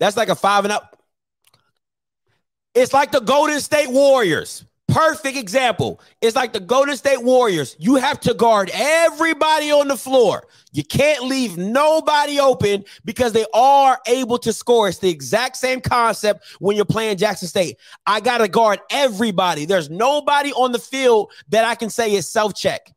That's 0.00 0.16
like 0.16 0.30
a 0.30 0.34
five 0.34 0.64
and 0.64 0.72
up. 0.72 0.97
It's 2.78 2.92
like 2.92 3.10
the 3.10 3.18
Golden 3.20 3.58
State 3.58 3.90
Warriors. 3.90 4.64
Perfect 4.86 5.36
example. 5.36 6.00
It's 6.20 6.36
like 6.36 6.52
the 6.52 6.60
Golden 6.60 6.96
State 6.96 7.20
Warriors. 7.20 7.74
You 7.80 7.96
have 7.96 8.20
to 8.20 8.34
guard 8.34 8.70
everybody 8.72 9.72
on 9.72 9.88
the 9.88 9.96
floor. 9.96 10.46
You 10.70 10.84
can't 10.84 11.24
leave 11.24 11.58
nobody 11.58 12.38
open 12.38 12.84
because 13.04 13.32
they 13.32 13.46
are 13.52 13.98
able 14.06 14.38
to 14.38 14.52
score. 14.52 14.88
It's 14.88 14.98
the 14.98 15.10
exact 15.10 15.56
same 15.56 15.80
concept 15.80 16.44
when 16.60 16.76
you're 16.76 16.84
playing 16.84 17.16
Jackson 17.16 17.48
State. 17.48 17.78
I 18.06 18.20
got 18.20 18.38
to 18.38 18.48
guard 18.48 18.78
everybody. 18.92 19.64
There's 19.64 19.90
nobody 19.90 20.52
on 20.52 20.70
the 20.70 20.78
field 20.78 21.32
that 21.48 21.64
I 21.64 21.74
can 21.74 21.90
say 21.90 22.14
is 22.14 22.30
self 22.30 22.54
check. 22.54 22.94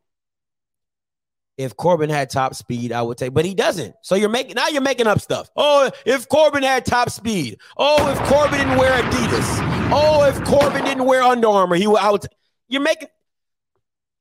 If 1.58 1.76
Corbin 1.76 2.08
had 2.08 2.30
top 2.30 2.54
speed, 2.54 2.92
I 2.92 3.02
would 3.02 3.18
take, 3.18 3.34
but 3.34 3.44
he 3.44 3.54
doesn't. 3.54 3.94
So 4.02 4.14
you're 4.14 4.30
making 4.30 4.54
now 4.54 4.68
you're 4.68 4.80
making 4.80 5.06
up 5.06 5.20
stuff. 5.20 5.50
Oh, 5.56 5.90
if 6.06 6.28
Corbin 6.28 6.62
had 6.62 6.86
top 6.86 7.10
speed. 7.10 7.58
Oh, 7.76 8.10
if 8.10 8.18
Corbin 8.28 8.58
didn't 8.58 8.78
wear 8.78 9.02
Adidas. 9.02 9.71
Oh, 9.94 10.24
if 10.24 10.42
Corbin 10.44 10.84
didn't 10.84 11.04
wear 11.04 11.22
Under 11.22 11.48
Armour, 11.48 11.76
he 11.76 11.86
would. 11.86 12.00
I 12.00 12.10
would. 12.10 12.26
You're 12.68 12.80
making. 12.80 13.08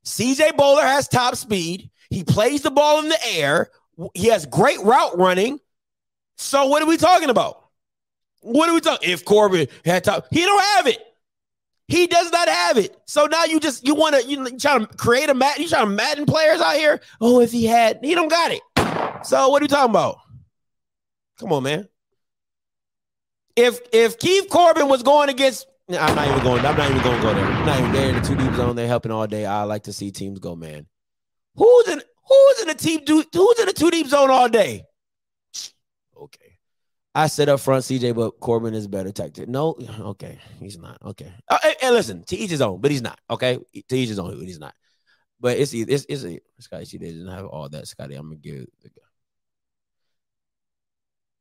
CJ 0.06 0.52
Bolar 0.52 0.84
has 0.84 1.08
top 1.08 1.36
speed. 1.36 1.90
He 2.10 2.26
plays 2.26 2.62
the 2.62 2.72
ball 2.72 3.00
in 3.00 3.08
the 3.08 3.18
air. 3.36 3.70
He 4.14 4.28
has 4.28 4.46
great 4.46 4.80
route 4.82 5.18
running. 5.18 5.60
So 6.36 6.66
what 6.66 6.82
are 6.82 6.88
we 6.88 6.98
talking 6.98 7.30
about? 7.30 7.64
What 8.42 8.68
are 8.68 8.74
we 8.74 8.82
talking? 8.82 9.10
If 9.10 9.24
Corbin 9.24 9.68
had 9.86 10.04
top, 10.04 10.26
he 10.30 10.42
don't 10.42 10.64
have 10.76 10.88
it. 10.88 11.00
He 11.88 12.08
does 12.08 12.32
not 12.32 12.50
have 12.50 12.78
it. 12.78 12.98
So 13.06 13.26
now 13.28 13.46
you 13.46 13.60
just 13.60 13.88
you 13.88 13.96
want 13.96 14.16
to 14.16 14.24
you 14.26 14.58
trying 14.58 14.86
to 14.86 14.88
create 14.98 15.30
a 15.30 15.34
mat. 15.34 15.60
You 15.60 15.70
trying 15.70 15.86
to 15.86 15.92
Madden 15.92 16.26
players 16.26 16.60
out 16.60 16.76
here. 16.76 17.00
Oh, 17.22 17.40
if 17.40 17.52
he 17.52 17.66
had, 17.66 18.00
he 18.04 18.16
don't 18.16 18.30
got 18.30 18.52
it. 18.52 18.62
So 19.26 19.50
what 19.50 19.62
are 19.62 19.66
you 19.66 19.70
talking 19.70 19.92
about? 19.92 20.18
Come 21.40 21.54
on, 21.54 21.64
man. 21.64 21.88
If 23.56 23.80
if 23.92 24.18
Keith 24.20 24.50
Corbin 24.50 24.88
was 24.88 25.04
going 25.04 25.30
against, 25.30 25.68
I'm 25.90 26.16
not 26.16 26.28
even 26.28 26.44
going. 26.44 26.66
I'm 26.66 26.78
not 26.78 26.90
even 26.90 27.04
going 27.04 27.18
to 27.18 27.22
go 27.22 27.34
there. 27.34 27.46
I'm 27.46 27.66
not 27.66 27.80
even 27.80 27.92
there 27.92 28.10
in 28.10 28.16
the 28.16 28.28
two 28.28 28.36
deep 28.36 28.54
zone. 28.56 28.76
They're 28.76 28.88
helping 28.88 29.12
all 29.12 29.28
day. 29.28 29.46
I 29.46 29.64
like 29.64 29.84
to 29.84 29.94
see 29.94 30.12
teams 30.12 30.40
go, 30.40 30.56
man. 30.56 30.88
Who's 31.56 31.88
in 31.88 32.02
Who's 32.28 32.62
in 32.62 32.68
the 32.70 32.76
team? 32.76 33.02
do 33.06 33.24
Who's 33.34 33.60
in 33.60 33.66
the 33.66 33.74
two 33.74 33.92
deep 33.92 34.08
zone 34.08 34.30
all 34.30 34.48
day? 34.48 34.84
Okay. 36.16 36.52
I 37.14 37.28
said 37.28 37.50
up 37.50 37.60
front, 37.60 37.84
CJ, 37.84 38.16
but 38.16 38.40
Corbin 38.40 38.74
is 38.74 38.88
better 38.88 39.12
tactic. 39.12 39.50
No, 39.50 39.76
okay, 40.00 40.40
he's 40.62 40.78
not. 40.78 40.98
Okay, 41.04 41.30
uh, 41.50 41.58
and, 41.62 41.76
and, 41.84 41.94
listen, 41.94 42.24
to 42.24 42.38
each 42.38 42.52
his 42.52 42.62
own, 42.62 42.80
but 42.80 42.90
he's 42.90 43.02
not. 43.02 43.20
Okay, 43.30 43.60
to 43.90 43.98
each 43.98 44.08
his 44.08 44.18
own, 44.20 44.38
but 44.38 44.48
he's 44.48 44.60
not. 44.60 44.74
But 45.38 45.58
it's 45.58 45.74
it's 45.74 46.06
it's 46.08 46.24
a 46.24 46.40
Scotty. 46.60 46.86
She 46.86 46.98
doesn't 47.00 47.28
have 47.28 47.48
all 47.48 47.68
that. 47.68 47.88
Scotty, 47.88 48.16
I'm 48.16 48.28
gonna 48.28 48.38
give 48.38 48.66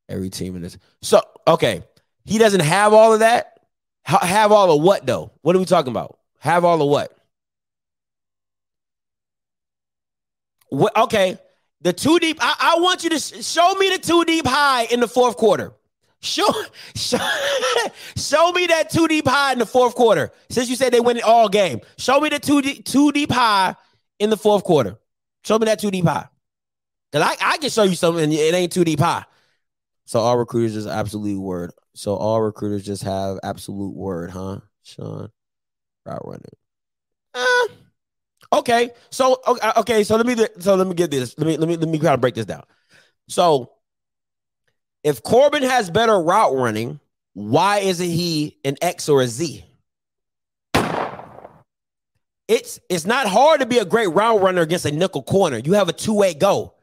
every 0.09 0.31
team 0.31 0.57
in 0.57 0.63
this. 0.63 0.77
So 1.03 1.21
okay, 1.47 1.85
he 2.25 2.39
doesn't 2.39 2.61
have 2.61 2.93
all 2.93 3.13
of 3.13 3.21
that. 3.21 3.61
have 4.05 4.53
all 4.53 4.71
of 4.77 4.83
what 4.83 5.07
though? 5.07 5.33
What 5.43 5.57
are 5.57 5.59
we 5.59 5.65
talking 5.65 5.91
about? 5.91 6.19
Have 6.39 6.65
all 6.65 6.81
of 6.81 6.89
what? 6.89 7.17
What, 10.71 10.97
okay, 10.97 11.39
the 11.81 11.93
two 11.93 12.19
deep. 12.19 12.39
I, 12.41 12.55
I 12.77 12.81
want 12.81 13.03
you 13.05 13.11
to 13.11 13.19
sh- 13.19 13.45
show 13.45 13.75
me 13.75 13.91
the 13.91 13.99
two 13.99 14.25
deep 14.25 14.47
high 14.47 14.85
in 14.85 15.01
the 15.01 15.09
fourth 15.09 15.37
quarter. 15.37 15.73
Show, 16.21 16.47
show, 16.95 17.19
show 18.17 18.53
me 18.53 18.67
that 18.69 18.91
two 18.91 19.09
deep 19.09 19.27
high 19.27 19.53
in 19.53 19.59
the 19.59 19.67
fourth 19.67 19.95
quarter. 19.95 20.31
Since 20.51 20.69
you 20.71 20.77
said 20.77 20.93
they 20.93 21.01
win 21.01 21.17
it 21.17 21.25
all 21.25 21.49
game, 21.49 21.81
show 21.99 22.21
me 22.21 22.29
the 22.29 22.39
two 22.39 22.63
deep, 22.63 22.85
two 22.85 23.11
deep 23.13 23.33
high 23.33 23.75
in 24.19 24.31
the 24.31 24.37
fourth 24.37 24.65
quarter. 24.65 24.99
Show 25.45 25.59
me 25.59 25.65
that 25.67 25.81
two 25.81 25.91
deep 25.91 26.05
high. 26.05 26.29
Cause 27.13 27.23
I, 27.23 27.35
I 27.41 27.57
can 27.59 27.71
show 27.71 27.83
you 27.83 27.97
something. 27.97 28.31
It 28.31 28.55
ain't 28.55 28.71
two 28.71 28.85
deep 28.85 29.01
high. 29.01 29.25
So 30.11 30.19
all 30.19 30.37
recruiters 30.37 30.75
just 30.75 30.89
absolute 30.89 31.39
word. 31.39 31.71
So 31.95 32.17
all 32.17 32.43
recruiters 32.43 32.85
just 32.85 33.05
have 33.05 33.39
absolute 33.45 33.95
word, 33.95 34.33
huh? 34.33 34.59
Sean, 34.83 35.31
route 36.05 36.23
running. 36.25 36.47
Uh, 37.33 37.75
Okay, 38.53 38.91
so 39.11 39.41
okay, 39.77 40.03
so 40.03 40.17
let 40.17 40.27
me 40.27 40.35
so 40.59 40.75
let 40.75 40.89
me 40.89 40.95
get 40.95 41.13
this. 41.13 41.39
Let 41.39 41.47
me 41.47 41.57
let 41.57 41.69
me 41.69 41.77
let 41.77 41.89
me 41.89 42.01
kind 42.01 42.15
of 42.15 42.21
break 42.21 42.35
this 42.35 42.47
down. 42.47 42.65
So, 43.29 43.71
if 45.05 45.23
Corbin 45.23 45.63
has 45.63 45.89
better 45.89 46.21
route 46.21 46.57
running, 46.57 46.99
why 47.35 47.79
isn't 47.79 48.11
he 48.11 48.59
an 48.65 48.79
X 48.83 49.09
or 49.09 49.23
a 49.23 49.29
Z? 49.29 49.65
It's 52.49 52.81
it's 52.89 53.07
not 53.07 53.29
hard 53.29 53.61
to 53.61 53.67
be 53.67 53.79
a 53.79 53.85
great 53.85 54.09
route 54.09 54.41
runner 54.41 54.63
against 54.63 54.87
a 54.87 54.91
nickel 54.91 55.23
corner. 55.23 55.59
You 55.59 55.75
have 55.75 55.89
a 55.89 55.93
two 55.93 56.15
way 56.15 56.35
go. 56.35 56.75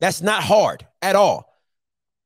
That's 0.00 0.20
not 0.20 0.42
hard 0.42 0.86
at 1.00 1.16
all. 1.16 1.49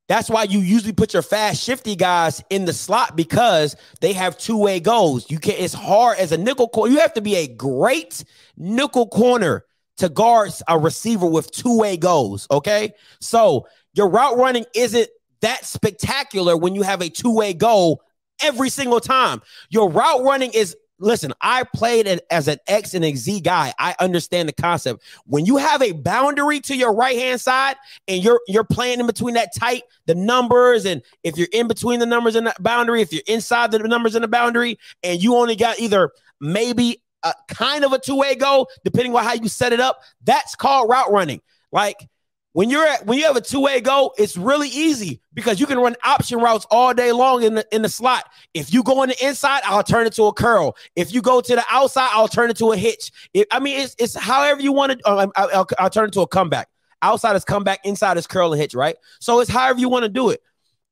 That's 0.07 0.29
why 0.29 0.43
you 0.43 0.59
usually 0.59 0.93
put 0.93 1.13
your 1.13 1.23
fast, 1.23 1.63
shifty 1.63 1.95
guys 1.95 2.43
in 2.49 2.65
the 2.65 2.73
slot 2.73 3.15
because 3.15 3.75
they 4.01 4.13
have 4.13 4.37
two 4.37 4.57
way 4.57 4.79
goals. 4.79 5.29
You 5.31 5.39
can. 5.39 5.55
It's 5.57 5.73
hard 5.73 6.19
as 6.19 6.31
a 6.31 6.37
nickel 6.37 6.69
corner. 6.69 6.93
You 6.93 6.99
have 6.99 7.13
to 7.13 7.21
be 7.21 7.35
a 7.35 7.47
great 7.47 8.23
nickel 8.55 9.07
corner 9.07 9.65
to 9.97 10.09
guard 10.09 10.51
a 10.67 10.77
receiver 10.77 11.25
with 11.25 11.51
two 11.51 11.79
way 11.79 11.97
goals. 11.97 12.47
Okay, 12.51 12.93
so 13.19 13.67
your 13.93 14.09
route 14.09 14.37
running 14.37 14.65
isn't 14.75 15.09
that 15.41 15.65
spectacular 15.65 16.55
when 16.55 16.75
you 16.75 16.83
have 16.83 17.01
a 17.01 17.09
two 17.09 17.33
way 17.33 17.53
goal 17.53 18.03
every 18.41 18.69
single 18.69 18.99
time. 18.99 19.41
Your 19.69 19.89
route 19.89 20.23
running 20.23 20.51
is 20.53 20.75
listen, 20.99 21.33
I 21.41 21.63
played 21.75 22.21
as 22.31 22.47
an 22.47 22.57
X 22.67 22.93
and 22.93 23.03
a 23.03 23.15
Z 23.15 23.41
guy. 23.41 23.73
I 23.79 23.95
understand 23.99 24.49
the 24.49 24.53
concept. 24.53 25.03
When 25.25 25.45
you 25.45 25.57
have 25.57 25.81
a 25.81 25.91
boundary 25.91 26.59
to 26.61 26.75
your 26.75 26.93
right 26.93 27.17
hand 27.17 27.41
side 27.41 27.75
and 28.07 28.23
you're 28.23 28.41
you're 28.47 28.63
playing 28.63 28.99
in 28.99 29.07
between 29.07 29.35
that 29.35 29.49
tight, 29.55 29.83
the 30.05 30.15
numbers, 30.15 30.85
and 30.85 31.01
if 31.23 31.37
you're 31.37 31.47
in 31.51 31.67
between 31.67 31.99
the 31.99 32.05
numbers 32.05 32.35
and 32.35 32.47
the 32.47 32.55
boundary, 32.59 33.01
if 33.01 33.11
you're 33.11 33.23
inside 33.27 33.71
the 33.71 33.79
numbers 33.79 34.15
and 34.15 34.23
the 34.23 34.29
boundary, 34.29 34.77
and 35.03 35.21
you 35.21 35.35
only 35.35 35.55
got 35.55 35.79
either 35.79 36.11
maybe 36.39 37.01
a 37.23 37.33
kind 37.47 37.83
of 37.83 37.91
a 37.91 37.99
two-way 37.99 38.35
go, 38.35 38.67
depending 38.83 39.15
on 39.15 39.23
how 39.23 39.33
you 39.33 39.47
set 39.47 39.73
it 39.73 39.79
up, 39.79 40.01
that's 40.23 40.55
called 40.55 40.89
route 40.89 41.11
running. 41.11 41.41
Like 41.71 42.07
when 42.55 42.69
you're 42.69 42.87
at 42.87 43.05
when 43.05 43.17
you 43.17 43.25
have 43.25 43.35
a 43.35 43.41
two-way 43.41 43.81
go, 43.81 44.13
it's 44.17 44.37
really 44.37 44.69
easy 44.69 45.19
because 45.33 45.59
you 45.59 45.65
can 45.65 45.77
run 45.77 45.93
option 46.05 46.39
routes 46.39 46.65
all 46.71 46.93
day 46.93 47.11
long 47.11 47.43
in 47.43 47.55
the 47.55 47.67
in 47.75 47.81
the 47.81 47.89
slot. 47.89 48.23
If 48.53 48.73
you 48.73 48.81
go 48.81 49.01
on 49.01 49.09
the 49.09 49.25
inside, 49.25 49.59
I'll 49.65 49.83
turn 49.83 50.07
it 50.07 50.13
to 50.13 50.23
a 50.27 50.33
curl. 50.33 50.77
If 50.95 51.13
you 51.13 51.21
go 51.21 51.41
to 51.41 51.55
the 51.55 51.65
outside, 51.69 52.11
I'll 52.13 52.29
turn 52.29 52.49
it 52.49 52.55
to 52.59 52.71
a 52.71 52.77
hitch. 52.77 53.11
It, 53.33 53.49
I 53.51 53.59
mean, 53.59 53.81
it's 53.81 53.93
it's 53.99 54.15
however 54.15 54.61
you 54.61 54.71
want 54.71 54.93
to. 54.93 54.99
Uh, 55.05 55.27
I'll, 55.35 55.49
I'll, 55.53 55.67
I'll 55.77 55.89
turn 55.89 56.07
it 56.07 56.13
to 56.13 56.21
a 56.21 56.27
comeback. 56.27 56.69
Outside 57.01 57.35
is 57.35 57.43
comeback, 57.43 57.81
inside 57.83 58.15
is 58.15 58.25
curl 58.25 58.53
and 58.53 58.61
hitch, 58.61 58.73
right? 58.73 58.95
So 59.19 59.41
it's 59.41 59.51
however 59.51 59.81
you 59.81 59.89
want 59.89 60.03
to 60.03 60.09
do 60.09 60.29
it. 60.29 60.39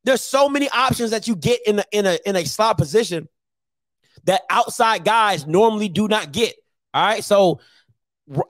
There's 0.03 0.21
so 0.21 0.49
many 0.49 0.69
options 0.69 1.11
that 1.11 1.29
you 1.29 1.35
get 1.37 1.65
in 1.65 1.79
a 1.79 1.85
in 1.93 2.05
a 2.05 2.19
in 2.25 2.35
a 2.35 2.43
slot 2.43 2.77
position 2.77 3.29
that 4.25 4.41
outside 4.49 5.05
guys 5.05 5.47
normally 5.47 5.87
do 5.87 6.09
not 6.09 6.33
get. 6.33 6.55
All 6.93 7.05
right, 7.05 7.23
so 7.23 7.61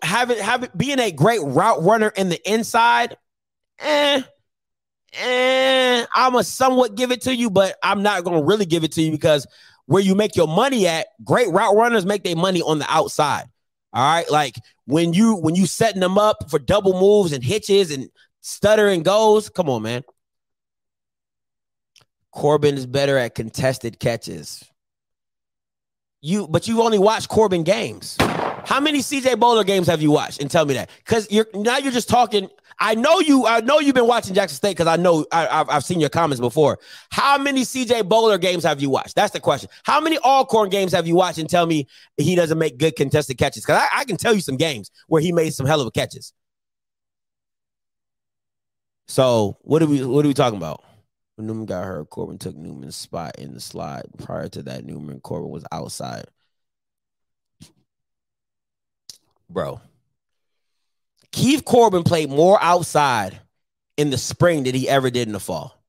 having 0.01 0.37
having 0.37 0.69
being 0.75 0.99
a 0.99 1.11
great 1.11 1.41
route 1.41 1.81
runner 1.83 2.09
in 2.15 2.29
the 2.29 2.51
inside, 2.51 3.17
eh, 3.79 4.21
eh, 5.13 6.05
I'm 6.13 6.35
a 6.35 6.43
somewhat 6.43 6.95
give 6.95 7.11
it 7.11 7.21
to 7.21 7.35
you, 7.35 7.49
but 7.49 7.77
I'm 7.83 8.03
not 8.03 8.23
gonna 8.23 8.43
really 8.43 8.65
give 8.65 8.83
it 8.83 8.91
to 8.93 9.01
you 9.01 9.11
because 9.11 9.47
where 9.85 10.01
you 10.01 10.15
make 10.15 10.35
your 10.35 10.47
money 10.47 10.87
at, 10.87 11.07
great 11.23 11.49
route 11.49 11.75
runners 11.75 12.05
make 12.05 12.23
their 12.23 12.35
money 12.35 12.61
on 12.61 12.79
the 12.79 12.85
outside. 12.89 13.45
All 13.93 14.03
right, 14.03 14.29
like 14.31 14.55
when 14.85 15.13
you 15.13 15.35
when 15.35 15.55
you 15.55 15.65
setting 15.65 16.01
them 16.01 16.17
up 16.17 16.49
for 16.49 16.59
double 16.59 16.99
moves 16.99 17.31
and 17.31 17.43
hitches 17.43 17.91
and 17.91 18.09
stuttering 18.41 19.03
goes, 19.03 19.49
come 19.49 19.69
on, 19.69 19.83
man. 19.83 20.03
Corbin 22.31 22.75
is 22.75 22.85
better 22.85 23.17
at 23.17 23.35
contested 23.35 23.99
catches. 23.99 24.63
You, 26.21 26.47
but 26.47 26.67
you 26.67 26.81
only 26.81 26.97
watched 26.97 27.29
Corbin 27.29 27.63
games. 27.63 28.17
How 28.65 28.79
many 28.79 28.99
CJ 28.99 29.35
Bolar 29.35 29.65
games 29.65 29.87
have 29.87 30.01
you 30.01 30.11
watched? 30.11 30.41
And 30.41 30.49
tell 30.49 30.65
me 30.65 30.73
that, 30.75 30.89
because 30.97 31.29
you're 31.31 31.47
now 31.53 31.77
you're 31.77 31.91
just 31.91 32.09
talking. 32.09 32.49
I 32.79 32.95
know 32.95 33.19
you. 33.19 33.45
I 33.45 33.61
know 33.61 33.79
you've 33.79 33.93
been 33.93 34.07
watching 34.07 34.33
Jackson 34.33 34.55
State 34.55 34.71
because 34.71 34.87
I 34.87 34.95
know 34.95 35.25
I, 35.31 35.45
have 35.45 35.69
I've 35.69 35.85
seen 35.85 35.99
your 35.99 36.09
comments 36.09 36.41
before. 36.41 36.79
How 37.11 37.37
many 37.37 37.61
CJ 37.61 38.03
Bolar 38.03 38.41
games 38.41 38.63
have 38.63 38.81
you 38.81 38.89
watched? 38.89 39.15
That's 39.15 39.31
the 39.31 39.39
question. 39.39 39.69
How 39.83 40.01
many 40.01 40.17
Alcorn 40.17 40.69
games 40.69 40.91
have 40.93 41.05
you 41.07 41.15
watched? 41.15 41.37
And 41.37 41.49
tell 41.49 41.65
me 41.67 41.87
he 42.17 42.35
doesn't 42.35 42.57
make 42.57 42.77
good 42.77 42.95
contested 42.95 43.37
catches 43.37 43.63
because 43.63 43.81
I, 43.81 43.99
I 43.99 44.05
can 44.05 44.17
tell 44.17 44.33
you 44.33 44.41
some 44.41 44.57
games 44.57 44.89
where 45.07 45.21
he 45.21 45.31
made 45.31 45.53
some 45.53 45.67
hell 45.67 45.81
of 45.81 45.87
a 45.87 45.91
catches. 45.91 46.33
So 49.07 49.57
what 49.61 49.83
are 49.83 49.87
we 49.87 50.03
what 50.03 50.25
are 50.25 50.27
we 50.27 50.33
talking 50.33 50.57
about? 50.57 50.83
When 51.35 51.47
Newman 51.47 51.65
got 51.65 51.85
hurt, 51.85 52.09
Corbin 52.09 52.37
took 52.37 52.55
Newman's 52.55 52.95
spot 52.95 53.37
in 53.37 53.53
the 53.53 53.59
slot. 53.59 54.05
Prior 54.19 54.47
to 54.49 54.63
that, 54.63 54.85
Newman 54.85 55.19
Corbin 55.19 55.49
was 55.49 55.65
outside. 55.71 56.25
Bro, 59.53 59.81
Keith 61.31 61.63
Corbin 61.63 62.03
played 62.03 62.29
more 62.29 62.57
outside 62.61 63.39
in 63.97 64.09
the 64.09 64.17
spring 64.17 64.63
than 64.63 64.75
he 64.75 64.89
ever 64.89 65.09
did 65.09 65.27
in 65.27 65.33
the 65.33 65.39
fall. 65.39 65.79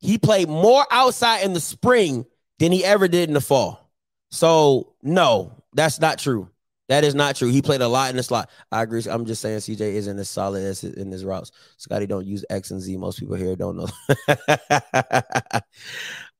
He 0.00 0.18
played 0.18 0.48
more 0.48 0.86
outside 0.90 1.44
in 1.44 1.52
the 1.52 1.60
spring 1.60 2.26
than 2.58 2.72
he 2.72 2.84
ever 2.84 3.08
did 3.08 3.28
in 3.28 3.34
the 3.34 3.40
fall. 3.40 3.90
So, 4.30 4.94
no, 5.02 5.52
that's 5.72 6.00
not 6.00 6.18
true. 6.18 6.50
That 6.88 7.04
is 7.04 7.14
not 7.14 7.36
true. 7.36 7.48
He 7.48 7.62
played 7.62 7.82
a 7.82 7.88
lot 7.88 8.10
in 8.10 8.16
the 8.16 8.22
slot. 8.22 8.50
I 8.72 8.82
agree. 8.82 9.02
I'm 9.08 9.26
just 9.26 9.42
saying 9.42 9.58
CJ 9.58 9.80
isn't 9.80 10.18
as 10.18 10.30
solid 10.30 10.64
as 10.64 10.84
in 10.84 11.10
his 11.10 11.24
routes. 11.24 11.52
Scotty 11.76 12.06
don't 12.06 12.26
use 12.26 12.44
X 12.48 12.70
and 12.70 12.80
Z. 12.80 12.96
Most 12.96 13.20
people 13.20 13.34
here 13.34 13.56
don't 13.56 13.76
know. 13.76 13.88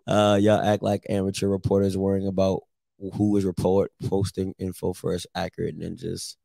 uh, 0.06 0.38
y'all 0.40 0.60
act 0.60 0.82
like 0.82 1.04
amateur 1.10 1.48
reporters 1.48 1.98
worrying 1.98 2.26
about 2.26 2.62
who 3.14 3.36
is 3.36 3.44
report 3.44 3.92
posting 4.08 4.54
info 4.58 4.92
first 4.92 5.26
accurate 5.34 5.74
and 5.74 5.82
then 5.82 5.96
just 5.96 6.36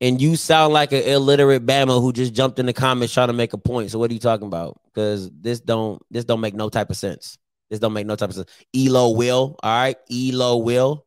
and 0.00 0.20
you 0.20 0.36
sound 0.36 0.74
like 0.74 0.92
an 0.92 1.02
illiterate 1.02 1.64
Bama 1.64 2.00
who 2.00 2.12
just 2.12 2.34
jumped 2.34 2.58
in 2.58 2.66
the 2.66 2.74
comments 2.74 3.14
trying 3.14 3.28
to 3.28 3.32
make 3.32 3.54
a 3.54 3.58
point. 3.58 3.90
So 3.90 3.98
what 3.98 4.10
are 4.10 4.14
you 4.14 4.20
talking 4.20 4.46
about? 4.46 4.78
Because 4.84 5.30
this 5.30 5.60
don't 5.60 6.02
this 6.10 6.24
don't 6.24 6.40
make 6.40 6.54
no 6.54 6.68
type 6.68 6.90
of 6.90 6.96
sense. 6.96 7.38
This 7.70 7.78
don't 7.78 7.94
make 7.94 8.06
no 8.06 8.14
type 8.14 8.28
of 8.28 8.36
sense. 8.36 8.50
Elo 8.74 9.10
will, 9.10 9.56
all 9.62 9.78
right. 9.78 9.96
Elo 10.10 10.58
will. 10.58 11.06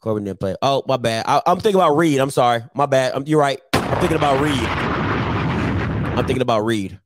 Corbin 0.00 0.24
didn't 0.24 0.40
play. 0.40 0.54
Oh, 0.60 0.82
my 0.86 0.98
bad. 0.98 1.24
I, 1.26 1.40
am 1.46 1.60
thinking 1.60 1.80
about 1.80 1.96
Reed. 1.96 2.18
I'm 2.18 2.30
sorry. 2.30 2.62
My 2.74 2.84
bad. 2.84 3.14
I'm, 3.14 3.26
you're 3.26 3.40
right. 3.40 3.58
I'm 3.72 4.00
thinking 4.00 4.18
about 4.18 4.38
Reed. 4.38 4.52
I'm 4.58 6.26
thinking 6.26 6.42
about 6.42 6.66
Reed. 6.66 7.00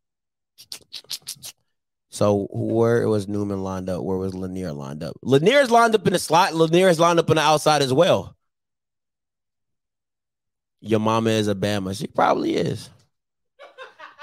So 2.19 2.49
where 2.51 3.09
was 3.09 3.29
Newman 3.29 3.63
lined 3.63 3.89
up? 3.89 4.03
Where 4.03 4.19
was 4.19 4.35
Lanier 4.35 4.73
lined 4.73 5.05
up? 5.05 5.17
Lanier 5.23 5.61
is 5.61 5.71
lined 5.71 5.95
up 5.95 6.05
in 6.05 6.15
the 6.15 6.19
slot. 6.19 6.53
Lanier 6.53 6.89
is 6.89 6.99
lined 6.99 7.21
up 7.21 7.31
on 7.31 7.37
the 7.37 7.43
outside 7.43 7.81
as 7.81 7.93
well. 7.93 8.35
Your 10.81 10.99
mama 10.99 11.31
is 11.31 11.47
a 11.47 11.55
Bama. 11.55 11.97
She 11.97 12.09
probably 12.09 12.57
is. 12.57 12.91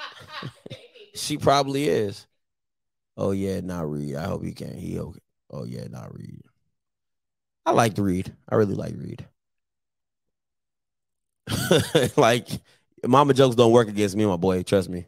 she 1.16 1.38
probably 1.38 1.88
is. 1.88 2.28
Oh 3.16 3.32
yeah, 3.32 3.62
not 3.62 3.90
Reed. 3.90 4.16
I 4.16 4.26
hope 4.26 4.44
he 4.44 4.52
can. 4.52 4.78
He 4.78 5.00
okay. 5.00 5.22
Oh 5.50 5.64
yeah, 5.64 5.88
not 5.90 6.14
Reed. 6.14 6.42
I 7.66 7.72
like 7.72 7.98
Reed. 7.98 8.36
I 8.50 8.56
really 8.56 8.76
like 8.76 8.96
Reed. 8.98 9.26
like 12.18 12.50
mama 13.08 13.34
jokes 13.34 13.56
don't 13.56 13.72
work 13.72 13.88
against 13.88 14.18
me, 14.18 14.26
my 14.26 14.36
boy. 14.36 14.64
Trust 14.64 14.90
me. 14.90 15.06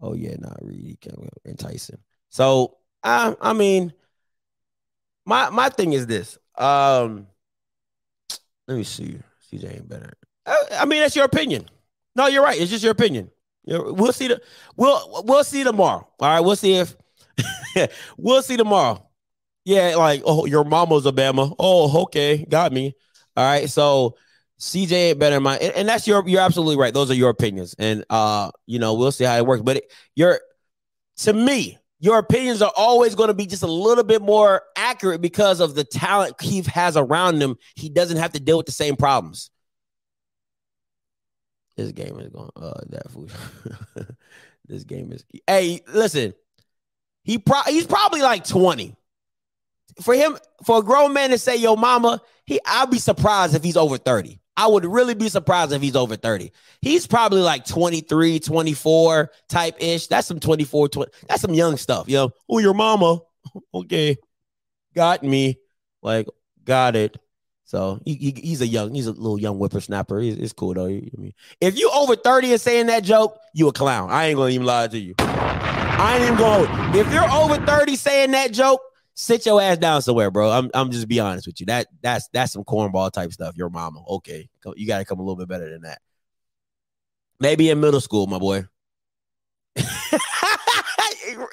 Oh 0.00 0.14
yeah, 0.14 0.36
not 0.38 0.60
entice 1.44 1.90
him. 1.90 1.98
So 2.28 2.76
I 3.02 3.36
I 3.40 3.52
mean, 3.52 3.92
my 5.24 5.50
my 5.50 5.68
thing 5.68 5.92
is 5.92 6.06
this. 6.06 6.38
Um, 6.56 7.26
let 8.66 8.76
me 8.76 8.84
see. 8.84 9.18
CJ 9.50 9.76
ain't 9.76 9.88
better. 9.88 10.12
I, 10.46 10.56
I 10.80 10.84
mean, 10.84 11.00
that's 11.00 11.16
your 11.16 11.24
opinion. 11.24 11.68
No, 12.14 12.26
you're 12.26 12.42
right. 12.42 12.60
It's 12.60 12.70
just 12.70 12.82
your 12.82 12.92
opinion. 12.92 13.30
We'll 13.64 14.12
see 14.12 14.28
the 14.28 14.40
we'll 14.76 15.22
we'll 15.26 15.44
see 15.44 15.62
tomorrow. 15.62 16.08
All 16.20 16.28
right, 16.28 16.40
we'll 16.40 16.56
see 16.56 16.74
if 16.74 16.96
we'll 18.16 18.42
see 18.42 18.56
tomorrow. 18.56 19.06
Yeah, 19.64 19.96
like 19.96 20.22
oh, 20.24 20.46
your 20.46 20.64
mama's 20.64 21.04
a 21.06 21.12
Bama. 21.12 21.54
Oh, 21.58 22.02
okay, 22.04 22.46
got 22.48 22.72
me. 22.72 22.94
All 23.36 23.44
right, 23.44 23.68
so 23.68 24.16
CJ 24.58 24.92
ain't 24.92 25.18
better 25.18 25.36
than 25.36 25.44
mine, 25.44 25.58
and, 25.60 25.72
and 25.74 25.88
that's 25.88 26.06
your. 26.06 26.28
You're 26.28 26.40
absolutely 26.40 26.76
right. 26.76 26.92
Those 26.92 27.10
are 27.10 27.14
your 27.14 27.30
opinions, 27.30 27.76
and 27.78 28.04
uh, 28.10 28.50
you 28.66 28.78
know, 28.78 28.94
we'll 28.94 29.12
see 29.12 29.24
how 29.24 29.36
it 29.36 29.46
works. 29.46 29.62
But 29.62 29.78
it, 29.78 29.92
you're 30.16 30.40
to 31.18 31.32
me, 31.32 31.78
your 32.00 32.18
opinions 32.18 32.60
are 32.62 32.72
always 32.76 33.14
going 33.14 33.28
to 33.28 33.34
be 33.34 33.46
just 33.46 33.62
a 33.62 33.70
little 33.70 34.04
bit 34.04 34.20
more 34.20 34.62
accurate 34.76 35.20
because 35.20 35.60
of 35.60 35.74
the 35.74 35.84
talent 35.84 36.38
Keith 36.38 36.66
has 36.66 36.96
around 36.96 37.40
him. 37.40 37.56
He 37.76 37.88
doesn't 37.88 38.16
have 38.16 38.32
to 38.32 38.40
deal 38.40 38.56
with 38.56 38.66
the 38.66 38.72
same 38.72 38.96
problems. 38.96 39.50
This 41.76 41.92
game 41.92 42.18
is 42.18 42.28
going. 42.28 42.50
Uh, 42.56 42.80
that 42.88 43.10
food. 43.10 43.30
this 44.66 44.82
game 44.82 45.12
is. 45.12 45.24
Hey, 45.46 45.82
listen. 45.92 46.34
He 47.22 47.38
pro- 47.38 47.62
he's 47.66 47.86
probably 47.86 48.22
like 48.22 48.44
twenty. 48.44 48.96
For 50.02 50.14
him, 50.14 50.38
for 50.64 50.78
a 50.78 50.82
grown 50.82 51.12
man 51.12 51.30
to 51.30 51.38
say 51.38 51.56
"Yo, 51.56 51.76
mama," 51.76 52.20
he 52.44 52.58
I'd 52.66 52.90
be 52.90 52.98
surprised 52.98 53.54
if 53.54 53.62
he's 53.62 53.76
over 53.76 53.98
thirty. 53.98 54.40
I 54.58 54.66
would 54.66 54.84
really 54.84 55.14
be 55.14 55.28
surprised 55.28 55.70
if 55.72 55.80
he's 55.80 55.94
over 55.94 56.16
30. 56.16 56.50
He's 56.82 57.06
probably 57.06 57.40
like 57.42 57.64
23, 57.64 58.40
24 58.40 59.30
type 59.48 59.76
ish. 59.78 60.08
That's 60.08 60.26
some 60.26 60.40
24, 60.40 60.88
20. 60.88 61.12
That's 61.28 61.40
some 61.42 61.54
young 61.54 61.76
stuff. 61.76 62.08
You 62.08 62.16
know, 62.16 62.30
oh, 62.50 62.58
your 62.58 62.74
mama. 62.74 63.20
Okay. 63.72 64.16
Got 64.94 65.22
me. 65.22 65.58
Like, 66.02 66.26
got 66.64 66.96
it. 66.96 67.16
So 67.64 68.00
he, 68.04 68.14
he- 68.14 68.40
he's 68.48 68.60
a 68.60 68.66
young, 68.66 68.94
he's 68.94 69.06
a 69.06 69.12
little 69.12 69.38
young 69.38 69.58
whippersnapper. 69.58 70.18
He's, 70.20 70.36
it's 70.36 70.52
cool 70.52 70.74
though. 70.74 70.86
I 70.86 71.08
mean, 71.16 71.34
if 71.60 71.78
you 71.78 71.88
over 71.94 72.16
30 72.16 72.52
and 72.52 72.60
saying 72.60 72.86
that 72.86 73.04
joke, 73.04 73.38
you 73.54 73.68
a 73.68 73.72
clown. 73.72 74.10
I 74.10 74.26
ain't 74.26 74.36
gonna 74.36 74.50
even 74.50 74.66
lie 74.66 74.88
to 74.88 74.98
you. 74.98 75.14
I 75.18 76.16
ain't 76.16 76.24
even 76.24 76.36
gonna. 76.38 76.98
If 76.98 77.12
you're 77.12 77.30
over 77.30 77.64
30 77.64 77.94
saying 77.96 78.30
that 78.32 78.52
joke, 78.52 78.80
sit 79.18 79.44
your 79.44 79.60
ass 79.60 79.78
down 79.78 80.00
somewhere, 80.00 80.30
bro. 80.30 80.50
I'm 80.50 80.70
I'm 80.72 80.90
just 80.90 81.08
be 81.08 81.20
honest 81.20 81.46
with 81.46 81.60
you. 81.60 81.66
That 81.66 81.88
that's 82.00 82.28
that's 82.32 82.52
some 82.52 82.64
cornball 82.64 83.10
type 83.10 83.32
stuff. 83.32 83.56
Your 83.56 83.68
mama. 83.68 84.02
Okay. 84.08 84.48
You 84.76 84.86
gotta 84.86 85.04
come 85.04 85.18
a 85.18 85.22
little 85.22 85.36
bit 85.36 85.48
better 85.48 85.68
than 85.68 85.82
that. 85.82 86.00
Maybe 87.40 87.68
in 87.68 87.80
middle 87.80 88.00
school, 88.00 88.26
my 88.26 88.38
boy. 88.38 88.64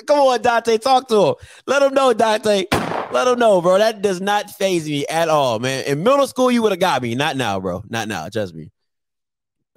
Come 0.07 0.19
on, 0.19 0.41
Dante. 0.41 0.77
Talk 0.77 1.07
to 1.09 1.27
him. 1.27 1.35
Let 1.67 1.81
him 1.81 1.93
know, 1.93 2.13
Dante. 2.13 2.65
Let 3.11 3.27
him 3.27 3.37
know, 3.37 3.61
bro. 3.61 3.77
That 3.77 4.01
does 4.01 4.21
not 4.21 4.49
phase 4.49 4.87
me 4.87 5.05
at 5.07 5.29
all, 5.29 5.59
man. 5.59 5.83
In 5.85 6.01
middle 6.01 6.25
school, 6.27 6.49
you 6.49 6.61
would 6.63 6.71
have 6.71 6.79
got 6.79 7.01
me. 7.01 7.13
Not 7.13 7.37
now, 7.37 7.59
bro. 7.59 7.83
Not 7.87 8.07
now. 8.07 8.29
Trust 8.29 8.55
me. 8.55 8.71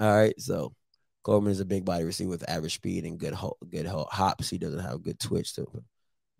All 0.00 0.14
right. 0.14 0.38
So 0.40 0.72
Coleman 1.24 1.52
is 1.52 1.60
a 1.60 1.66
big 1.66 1.84
body 1.84 2.04
receiver 2.04 2.30
with 2.30 2.48
average 2.48 2.74
speed 2.74 3.04
and 3.04 3.18
good 3.18 3.34
ho- 3.34 3.58
good 3.68 3.86
ho- 3.86 4.08
hops. 4.10 4.48
He 4.48 4.56
doesn't 4.56 4.80
have 4.80 5.02
good 5.02 5.18
twitch 5.18 5.54
to. 5.54 5.66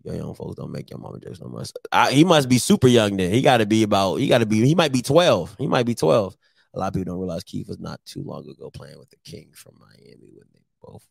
Your 0.03 0.15
young 0.15 0.33
folks 0.33 0.55
don't 0.55 0.71
make 0.71 0.89
your 0.89 0.99
mama 0.99 1.19
jokes 1.19 1.41
no 1.41 1.47
much. 1.47 1.71
I, 1.91 2.11
he 2.11 2.23
must 2.23 2.47
be 2.47 2.57
super 2.57 2.87
young 2.87 3.17
then. 3.17 3.31
He 3.31 3.41
got 3.41 3.57
to 3.57 3.65
be 3.65 3.83
about. 3.83 4.15
He 4.15 4.27
got 4.27 4.37
to 4.37 4.45
be. 4.45 4.65
He 4.65 4.75
might 4.75 4.93
be 4.93 5.01
twelve. 5.01 5.55
He 5.59 5.67
might 5.67 5.85
be 5.85 5.95
twelve. 5.95 6.37
A 6.73 6.79
lot 6.79 6.87
of 6.87 6.93
people 6.93 7.13
don't 7.13 7.19
realize 7.19 7.43
Keith 7.43 7.67
was 7.67 7.79
not 7.79 7.99
too 8.05 8.23
long 8.23 8.47
ago 8.47 8.69
playing 8.69 8.99
with 8.99 9.09
the 9.09 9.17
King 9.23 9.49
from 9.53 9.73
Miami 9.79 10.29
when 10.33 10.45
they 10.53 10.61
both. 10.81 11.05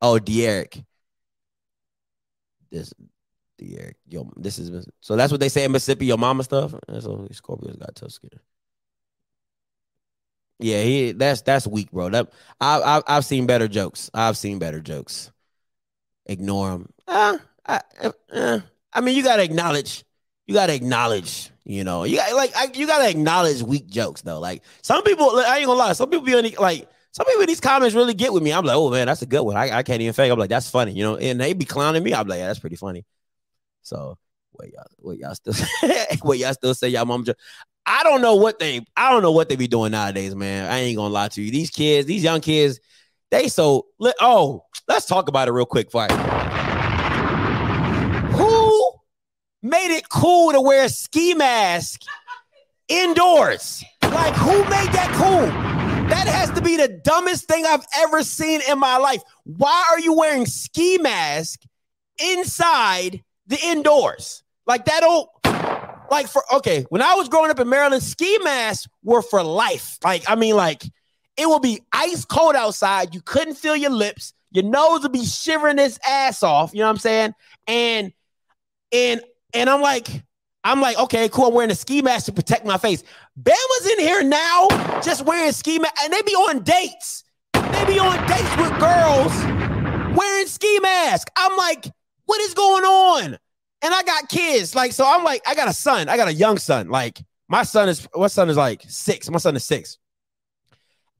Oh, 0.00 0.18
De'Eric. 0.18 0.84
This 2.70 2.92
De'Eric. 3.60 3.94
Yo, 4.06 4.30
this 4.36 4.58
is 4.58 4.86
so. 5.00 5.16
That's 5.16 5.32
what 5.32 5.40
they 5.40 5.48
say 5.48 5.64
in 5.64 5.72
Mississippi. 5.72 6.06
Your 6.06 6.18
mama 6.18 6.44
stuff. 6.44 6.74
And 6.86 7.02
so 7.02 7.26
Scorpios 7.32 7.78
got 7.78 7.96
tough 7.96 8.12
skin. 8.12 8.30
Yeah, 10.60 10.82
he 10.82 11.12
that's 11.12 11.42
that's 11.42 11.66
weak, 11.66 11.90
bro. 11.90 12.10
That 12.10 12.32
I, 12.60 12.80
I 12.80 13.16
I've 13.16 13.24
seen 13.24 13.46
better 13.46 13.68
jokes. 13.68 14.10
I've 14.12 14.36
seen 14.36 14.58
better 14.58 14.80
jokes. 14.80 15.30
Ignore 16.26 16.70
them. 16.70 16.92
Uh, 17.08 17.38
I, 17.66 17.80
uh, 18.32 18.60
I 18.92 19.00
mean, 19.00 19.16
you 19.16 19.22
gotta 19.22 19.42
acknowledge. 19.42 20.04
You 20.46 20.54
gotta 20.54 20.74
acknowledge. 20.74 21.50
You 21.64 21.84
know, 21.84 22.04
you 22.04 22.16
got 22.16 22.34
like 22.34 22.56
I, 22.56 22.70
you 22.74 22.86
gotta 22.86 23.08
acknowledge 23.08 23.62
weak 23.62 23.88
jokes 23.88 24.22
though. 24.22 24.40
Like 24.40 24.62
some 24.82 25.02
people, 25.02 25.30
I 25.38 25.58
ain't 25.58 25.66
gonna 25.66 25.78
lie. 25.78 25.92
Some 25.92 26.08
people 26.10 26.24
be 26.24 26.34
on 26.34 26.48
like 26.58 26.88
some 27.12 27.26
people 27.26 27.42
in 27.42 27.46
these 27.46 27.60
comments 27.60 27.94
really 27.94 28.14
get 28.14 28.32
with 28.32 28.42
me. 28.42 28.52
I'm 28.52 28.64
like, 28.64 28.76
oh 28.76 28.90
man, 28.90 29.06
that's 29.06 29.22
a 29.22 29.26
good 29.26 29.42
one. 29.42 29.56
I, 29.56 29.78
I 29.78 29.82
can't 29.82 30.00
even 30.00 30.12
fake. 30.12 30.30
I'm 30.30 30.38
like, 30.38 30.50
that's 30.50 30.70
funny. 30.70 30.92
You 30.92 31.02
know, 31.02 31.16
and 31.16 31.40
they 31.40 31.52
be 31.52 31.64
clowning 31.64 32.02
me. 32.02 32.14
I'm 32.14 32.26
like, 32.26 32.38
yeah, 32.38 32.46
that's 32.46 32.58
pretty 32.58 32.76
funny. 32.76 33.04
So 33.82 34.16
what 34.52 34.70
y'all, 34.70 34.84
wait, 35.00 35.20
y'all 35.20 35.34
still, 35.34 35.54
wait, 36.24 36.40
y'all 36.40 36.54
still 36.54 36.74
say 36.74 36.88
y'all 36.88 37.06
mom 37.06 37.24
joke. 37.24 37.38
I 37.84 38.02
don't 38.02 38.20
know 38.20 38.36
what 38.36 38.58
they, 38.58 38.84
I 38.96 39.10
don't 39.10 39.22
know 39.22 39.32
what 39.32 39.48
they 39.48 39.56
be 39.56 39.66
doing 39.66 39.92
nowadays, 39.92 40.34
man. 40.34 40.70
I 40.70 40.80
ain't 40.80 40.96
gonna 40.96 41.12
lie 41.12 41.28
to 41.28 41.42
you. 41.42 41.50
These 41.50 41.70
kids, 41.70 42.06
these 42.06 42.22
young 42.22 42.40
kids, 42.40 42.80
they 43.30 43.48
so. 43.48 43.86
Oh, 44.20 44.64
let's 44.86 45.06
talk 45.06 45.28
about 45.28 45.48
it 45.48 45.52
real 45.52 45.66
quick. 45.66 45.90
Fight. 45.90 46.10
Who 48.32 48.92
made 49.62 49.96
it 49.96 50.08
cool 50.08 50.52
to 50.52 50.60
wear 50.60 50.84
a 50.84 50.88
ski 50.88 51.34
mask 51.34 52.02
indoors? 52.88 53.84
Like, 54.02 54.34
who 54.34 54.62
made 54.64 54.92
that 54.92 55.12
cool? 55.16 55.46
That 56.08 56.26
has 56.26 56.50
to 56.52 56.62
be 56.62 56.76
the 56.76 56.88
dumbest 56.88 57.46
thing 57.46 57.66
I've 57.66 57.84
ever 57.98 58.22
seen 58.22 58.60
in 58.68 58.78
my 58.78 58.96
life. 58.96 59.22
Why 59.44 59.84
are 59.90 60.00
you 60.00 60.14
wearing 60.14 60.46
ski 60.46 60.98
mask 60.98 61.60
inside 62.18 63.22
the 63.46 63.58
indoors? 63.62 64.42
Like 64.66 64.86
that 64.86 65.00
don't 65.00 65.28
like 66.10 66.28
for 66.28 66.42
okay, 66.52 66.86
when 66.88 67.02
I 67.02 67.14
was 67.14 67.28
growing 67.28 67.50
up 67.50 67.60
in 67.60 67.68
Maryland, 67.68 68.02
ski 68.02 68.38
masks 68.42 68.88
were 69.02 69.22
for 69.22 69.42
life. 69.42 69.98
Like, 70.02 70.24
I 70.28 70.34
mean, 70.34 70.56
like 70.56 70.82
it 71.36 71.46
will 71.46 71.60
be 71.60 71.80
ice 71.92 72.24
cold 72.24 72.56
outside. 72.56 73.14
You 73.14 73.20
couldn't 73.20 73.54
feel 73.54 73.76
your 73.76 73.90
lips, 73.90 74.32
your 74.50 74.64
nose 74.64 75.02
would 75.02 75.12
be 75.12 75.24
shivering 75.24 75.78
its 75.78 75.98
ass 76.06 76.42
off. 76.42 76.72
You 76.72 76.80
know 76.80 76.86
what 76.86 76.92
I'm 76.92 76.98
saying? 76.98 77.34
And 77.66 78.12
and 78.92 79.20
and 79.54 79.68
I'm 79.70 79.80
like, 79.80 80.08
I'm 80.64 80.80
like, 80.80 80.98
okay, 80.98 81.28
cool. 81.28 81.46
I'm 81.46 81.54
wearing 81.54 81.70
a 81.70 81.74
ski 81.74 82.02
mask 82.02 82.26
to 82.26 82.32
protect 82.32 82.66
my 82.66 82.78
face. 82.78 83.02
Bama's 83.40 83.86
in 83.92 84.00
here 84.00 84.22
now, 84.22 84.68
just 85.02 85.24
wearing 85.24 85.52
ski 85.52 85.78
mask, 85.78 85.94
and 86.02 86.12
they 86.12 86.22
be 86.22 86.32
on 86.32 86.62
dates. 86.62 87.24
They 87.54 87.84
be 87.86 87.98
on 87.98 88.18
dates 88.26 88.56
with 88.56 88.78
girls 88.78 89.32
wearing 90.16 90.46
ski 90.46 90.78
mask. 90.80 91.30
I'm 91.36 91.56
like, 91.56 91.90
what 92.26 92.40
is 92.40 92.54
going 92.54 92.84
on? 92.84 93.38
And 93.80 93.94
I 93.94 94.02
got 94.02 94.28
kids, 94.28 94.74
like, 94.74 94.92
so 94.92 95.04
I'm 95.06 95.22
like, 95.22 95.42
I 95.46 95.54
got 95.54 95.68
a 95.68 95.72
son. 95.72 96.08
I 96.08 96.16
got 96.16 96.28
a 96.28 96.34
young 96.34 96.58
son. 96.58 96.88
Like, 96.88 97.22
my 97.48 97.62
son 97.62 97.88
is, 97.88 98.08
my 98.14 98.26
son 98.26 98.50
is 98.50 98.56
like 98.56 98.82
six? 98.88 99.30
My 99.30 99.38
son 99.38 99.54
is 99.54 99.64
six. 99.64 99.98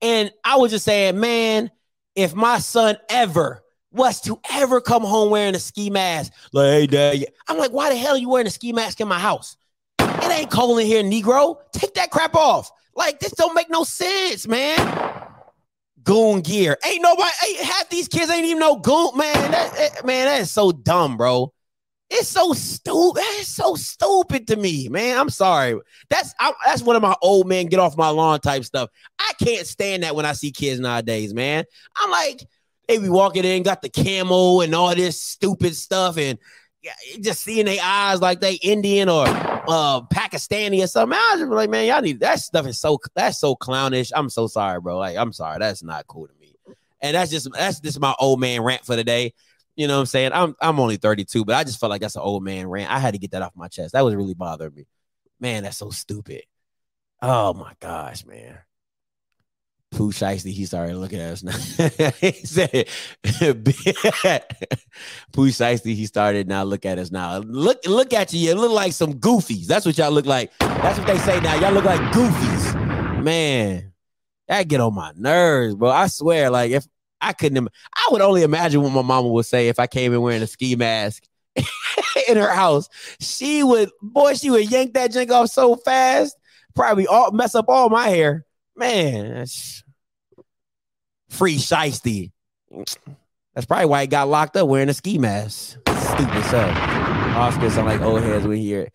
And 0.03 0.33
I 0.45 0.57
was 0.57 0.73
just 0.73 0.85
saying, 0.85 1.19
man, 1.19 1.71
if 2.15 2.35
my 2.35 2.59
son 2.59 2.97
ever 3.09 3.63
was 3.90 4.20
to 4.23 4.39
ever 4.52 4.81
come 4.81 5.02
home 5.02 5.31
wearing 5.31 5.55
a 5.55 5.59
ski 5.59 5.90
mask, 5.90 6.32
like, 6.52 6.66
hey, 6.66 6.86
dad, 6.86 7.27
I'm 7.48 7.59
like, 7.59 7.70
why 7.73 7.90
the 7.90 7.97
hell 7.97 8.15
are 8.15 8.19
you 8.19 8.28
wearing 8.28 8.47
a 8.47 8.51
ski 8.51 8.73
mask 8.73 9.01
in 9.01 9.09
my 9.09 9.19
house? 9.19 9.56
It 10.01 10.31
ain't 10.31 10.51
cold 10.51 10.78
in 10.81 10.86
here, 10.86 11.02
Negro. 11.02 11.59
Take 11.73 11.94
that 11.94 12.10
crap 12.10 12.35
off. 12.35 12.70
Like, 12.94 13.20
this 13.20 13.32
don't 13.32 13.55
make 13.55 13.70
no 13.70 13.85
sense, 13.85 14.47
man. 14.47 15.24
Goon 16.02 16.40
gear. 16.40 16.77
Ain't 16.86 17.02
nobody, 17.02 17.31
ain't, 17.47 17.60
half 17.60 17.89
these 17.89 18.09
kids 18.09 18.31
ain't 18.31 18.44
even 18.47 18.59
no 18.59 18.77
goon, 18.77 19.16
man. 19.16 19.51
That, 19.51 19.73
that- 19.74 20.06
man, 20.06 20.27
that 20.27 20.40
is 20.40 20.51
so 20.51 20.73
dumb, 20.73 21.16
bro. 21.16 21.52
It's 22.10 22.28
so 22.28 22.55
stupid. 22.55 23.23
It's 23.23 23.51
so 23.51 23.74
stupid 23.74 24.47
to 24.48 24.56
me, 24.56 24.89
man. 24.89 25.19
I'm 25.19 25.28
sorry. 25.28 25.78
That's 26.09 26.35
I, 26.40 26.55
that's 26.65 26.81
one 26.81 26.97
of 26.97 27.02
my 27.02 27.15
old 27.20 27.47
man 27.47 27.66
get 27.66 27.81
off 27.81 27.98
my 27.98 28.09
lawn 28.09 28.40
type 28.40 28.65
stuff. 28.65 28.89
I 29.19 29.32
can't 29.43 29.66
stand 29.66 30.02
that 30.05 30.16
when 30.16 30.24
I 30.24 30.32
see 30.32 30.51
kids 30.51 30.81
nowadays, 30.81 31.35
man. 31.35 31.65
I'm 31.97 32.10
like, 32.10 32.47
they 32.89 32.98
be 32.98 33.09
walking 33.09 33.44
in, 33.44 33.62
got 33.62 33.82
the 33.82 33.90
camo 33.90 34.60
and 34.60 34.74
all 34.74 34.94
this 34.94 35.23
stupid 35.23 35.77
stuff, 35.77 36.16
and 36.16 36.39
yeah, 36.82 36.94
just 37.20 37.43
seeing 37.43 37.66
their 37.66 37.81
eyes 37.82 38.20
like 38.20 38.40
they 38.40 38.55
Indian 38.55 39.09
or 39.09 39.27
uh 39.27 40.01
Pakistani 40.12 40.82
or 40.82 40.86
something. 40.86 41.19
I 41.19 41.36
was 41.39 41.48
like, 41.48 41.70
man, 41.70 41.86
y'all 41.86 42.01
need 42.01 42.20
that 42.20 42.40
stuff 42.40 42.66
is 42.66 42.81
so 42.81 42.98
that's 43.15 43.39
so 43.39 43.55
clownish. 43.55 44.10
I'm 44.15 44.31
so 44.31 44.47
sorry, 44.47 44.81
bro. 44.81 44.98
Like, 44.98 45.16
I'm 45.16 45.32
sorry. 45.32 45.59
That's 45.59 45.82
not 45.82 46.06
cool 46.06 46.27
to 46.27 46.35
me. 46.40 46.55
And 47.01 47.15
that's 47.15 47.31
just 47.31 47.52
that's 47.52 47.81
just 47.81 48.01
my 48.01 48.15
old 48.19 48.40
man 48.40 48.62
rant 48.62 48.85
for 48.85 48.97
the 48.97 49.05
day. 49.05 49.35
You 49.77 49.86
know 49.86 49.94
what 49.94 50.01
I'm 50.01 50.06
saying? 50.06 50.32
I'm 50.32 50.56
I'm 50.60 50.81
only 50.81 50.97
32, 50.97 51.44
but 51.44 51.55
I 51.55 51.65
just 51.65 51.78
felt 51.78 51.90
like 51.90 52.01
that's 52.01 52.16
an 52.16 52.23
old 52.23 52.43
man 52.43 52.66
rant. 52.69 52.90
I 52.90 52.98
had 52.98 53.15
to 53.15 53.19
get 53.19 53.32
that 53.32 53.43
off 53.43 53.52
my 53.55 53.69
chest. 53.69 53.93
That 53.93 54.05
was 54.05 54.15
really 54.15 54.35
bothering 54.35 54.74
me. 54.74 54.86
Man, 55.40 55.62
that's 55.62 55.78
so 55.78 55.90
stupid. 55.90 56.43
Oh 57.20 57.52
my 57.55 57.74
gosh, 57.81 58.24
man. 58.24 58.59
Pooh 59.90 60.12
Shiesty, 60.12 60.52
he 60.52 60.66
started 60.66 60.97
looking 60.97 61.19
at 61.19 61.32
us 61.32 61.43
now. 61.43 61.52
he 62.20 62.32
said, 62.32 62.89
Pooh 65.32 65.48
Shiesty, 65.48 65.94
he 65.94 66.06
started 66.06 66.47
now 66.47 66.62
look 66.62 66.85
at 66.85 66.98
us 66.98 67.10
now. 67.10 67.39
Look, 67.39 67.78
look 67.86 68.12
at 68.12 68.32
you. 68.32 68.40
You 68.40 68.55
look 68.55 68.73
like 68.73 68.93
some 68.93 69.15
goofies. 69.15 69.66
That's 69.66 69.86
what 69.86 69.97
y'all 69.97 70.10
look 70.10 70.27
like. 70.27 70.52
That's 70.59 70.98
what 70.98 71.06
they 71.06 71.19
say 71.19 71.40
now. 71.40 71.55
Y'all 71.56 71.73
look 71.73 71.85
like 71.85 72.01
goofies. 72.12 73.23
Man, 73.23 73.93
that 74.47 74.69
get 74.69 74.81
on 74.81 74.94
my 74.94 75.12
nerves, 75.16 75.74
bro. 75.74 75.90
I 75.90 76.06
swear, 76.09 76.51
like 76.51 76.70
if 76.70 76.86
I 77.20 77.32
couldn't, 77.32 77.69
I 77.94 78.09
would 78.10 78.20
only 78.20 78.43
imagine 78.43 78.82
what 78.82 78.93
my 78.93 79.02
mama 79.02 79.28
would 79.28 79.47
say 79.47 79.69
if 79.69 79.78
I 79.78 79.86
came 79.86 80.12
in 80.12 80.20
wearing 80.20 80.43
a 80.43 80.47
ski 80.47 80.77
mask 80.77 81.24
in 82.28 82.36
her 82.36 82.52
house. 82.52 82.89
She 83.20 83.62
would, 83.62 83.90
boy, 84.02 84.35
she 84.35 84.51
would 84.51 84.70
yank 84.70 84.94
that 84.94 85.12
jink 85.12 85.31
off 85.31 85.48
so 85.48 85.77
fast, 85.77 86.36
probably 86.74 87.06
all 87.06 87.32
mess 87.32 87.55
up 87.55 87.66
all 87.69 87.89
my 87.89 88.09
hair. 88.09 88.44
Man, 88.79 89.35
that's 89.35 89.83
free 91.31 91.57
shiesty. 91.57 92.31
That's 93.55 93.67
probably 93.67 93.87
why 93.87 94.03
he 94.03 94.07
got 94.07 94.29
locked 94.29 94.57
up 94.57 94.69
wearing 94.69 94.89
a 94.89 94.95
ski 94.95 95.19
mask. 95.19 95.79
Stupid 95.89 96.45
stuff. 96.45 96.79
Oscar 97.37 97.71
sound 97.71 97.89
like 97.89 98.01
old 98.01 98.23
heads 98.23 98.45
he 98.45 98.63
hear 98.63 98.89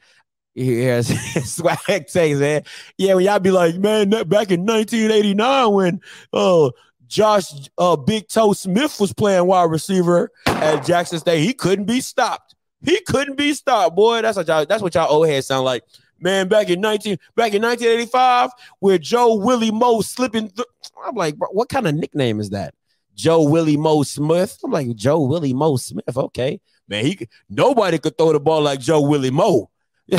hear 0.56 1.04
swag 1.44 2.08
say, 2.08 2.34
man. 2.36 2.64
Yeah, 2.98 3.16
when 3.16 3.26
y'all 3.26 3.40
be 3.40 3.52
like, 3.52 3.76
man, 3.76 4.10
back 4.10 4.52
in 4.52 4.66
1989 4.66 5.74
when 5.74 6.02
uh 6.32 6.70
Josh 7.06 7.52
uh 7.78 7.98
Big 7.98 8.30
Toe 8.30 8.54
Smith 8.54 9.02
was 9.02 9.12
playing 9.12 9.46
wide 9.48 9.70
receiver 9.70 10.30
at 10.46 10.86
Jackson 10.86 11.20
State, 11.20 11.44
he 11.44 11.54
couldn't 11.54 11.86
be 11.86 12.00
stopped. 12.00 12.56
He 12.82 13.02
couldn't 13.02 13.36
be 13.36 13.54
stopped, 13.54 13.98
boy. 13.98 14.22
That's 14.22 14.38
what 14.38 14.48
y'all 14.48 14.66
that's 14.66 14.82
what 14.82 14.96
y'all 14.96 15.12
old 15.12 15.28
heads 15.28 15.48
sound 15.48 15.66
like. 15.66 15.84
Man, 16.20 16.48
back 16.48 16.70
in 16.70 16.80
19 16.80 17.18
back 17.36 17.54
in 17.54 17.62
1985, 17.62 18.52
where 18.80 18.98
Joe 18.98 19.36
Willie 19.36 19.72
Moe 19.72 20.02
slipping 20.02 20.50
through. 20.50 20.66
I'm 21.06 21.16
like, 21.16 21.36
bro, 21.36 21.50
what 21.50 21.70
kind 21.70 21.88
of 21.88 21.96
nickname 21.96 22.40
is 22.40 22.52
that? 22.52 22.74
Joe 23.16 23.44
Willie 23.44 23.78
Moe 23.78 24.04
Smith. 24.04 24.58
I'm 24.64 24.72
like, 24.72 24.96
Joe 24.96 25.22
Willie 25.22 25.54
Moe 25.54 25.78
Smith. 25.78 26.16
Okay. 26.16 26.60
Man, 26.88 27.06
he 27.06 27.28
nobody 27.50 27.98
could 27.98 28.18
throw 28.18 28.34
the 28.34 28.40
ball 28.40 28.62
like 28.62 28.80
Joe 28.80 29.02
Willie 29.02 29.32
Moe. 29.32 29.70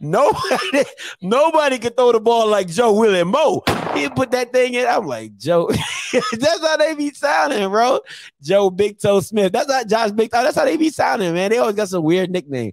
nobody, 0.00 0.84
nobody 1.22 1.78
could 1.78 1.96
throw 1.96 2.12
the 2.12 2.20
ball 2.20 2.48
like 2.48 2.68
Joe 2.68 2.92
Willie 2.92 3.24
Moe. 3.24 3.62
He 3.94 4.08
put 4.08 4.30
that 4.32 4.52
thing 4.52 4.74
in. 4.74 4.86
I'm 4.86 5.06
like, 5.06 5.36
Joe, 5.36 5.68
that's 6.12 6.66
how 6.66 6.76
they 6.76 6.94
be 6.94 7.10
sounding, 7.10 7.68
bro. 7.70 8.00
Joe 8.42 8.70
Big 8.70 8.98
Toe 8.98 9.20
Smith. 9.20 9.52
That's 9.52 9.68
not 9.68 9.86
Josh 9.86 10.10
Big 10.10 10.30
Toe. 10.30 10.42
That's 10.42 10.56
how 10.56 10.64
they 10.64 10.76
be 10.76 10.90
sounding, 10.90 11.32
man. 11.32 11.50
They 11.50 11.58
always 11.58 11.76
got 11.76 11.88
some 11.88 12.02
weird 12.02 12.30
nickname. 12.30 12.72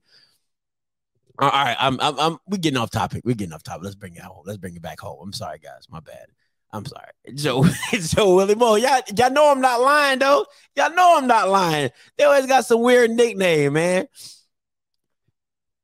All 1.40 1.50
right, 1.50 1.76
I'm, 1.80 2.00
I'm, 2.00 2.20
I'm, 2.20 2.38
we 2.48 2.60
getting 2.60 2.78
off 2.78 2.92
topic. 2.92 3.24
We 3.26 3.34
getting 3.34 3.54
off 3.54 3.64
topic. 3.64 3.84
Let's 3.84 3.96
bring 3.96 4.16
it 4.16 4.22
home. 4.22 4.44
Let's 4.46 4.60
bring 4.60 4.76
it 4.76 4.82
back 4.82 5.00
home. 5.00 5.18
I'm 5.22 5.34
sorry, 5.34 5.60
guys. 5.60 5.88
My 5.90 6.00
bad. 6.00 6.28
I'm 6.72 6.86
sorry, 6.86 7.12
Joe. 7.36 7.66
Joe 7.92 8.36
Willie 8.36 8.56
Moe. 8.56 8.76
Y'all, 8.76 9.02
y'all 9.16 9.32
know 9.32 9.52
I'm 9.52 9.62
not 9.62 9.82
lying 9.82 10.20
though. 10.20 10.46
Y'all 10.76 10.94
know 10.94 11.18
I'm 11.18 11.28
not 11.28 11.50
lying. 11.50 11.92
They 12.18 12.24
always 12.24 12.48
got 12.48 12.66
some 12.66 12.82
weird 12.82 13.12
nickname, 13.12 13.74
man. 13.74 14.08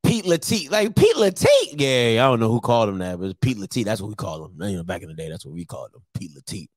Pete 0.04 0.26
Latif, 0.26 0.72
like 0.72 0.96
Pete 0.96 1.16
Latif. 1.16 1.76
Yeah, 1.78 2.26
I 2.26 2.30
don't 2.30 2.40
know 2.40 2.50
who 2.50 2.60
called 2.60 2.90
him 2.90 2.98
that, 3.00 3.20
but 3.20 3.40
Pete 3.40 3.58
Latif. 3.58 3.86
That's 3.86 4.02
what 4.02 4.10
we 4.10 4.16
call 4.16 4.46
him. 4.46 4.56
You 4.62 4.78
know, 4.78 4.84
back 4.84 5.04
in 5.04 5.10
the 5.10 5.14
day, 5.14 5.30
that's 5.30 5.46
what 5.46 5.54
we 5.54 5.66
called 5.66 5.92
him, 5.94 6.02
Pete 6.16 6.32
Latif. 6.36 6.68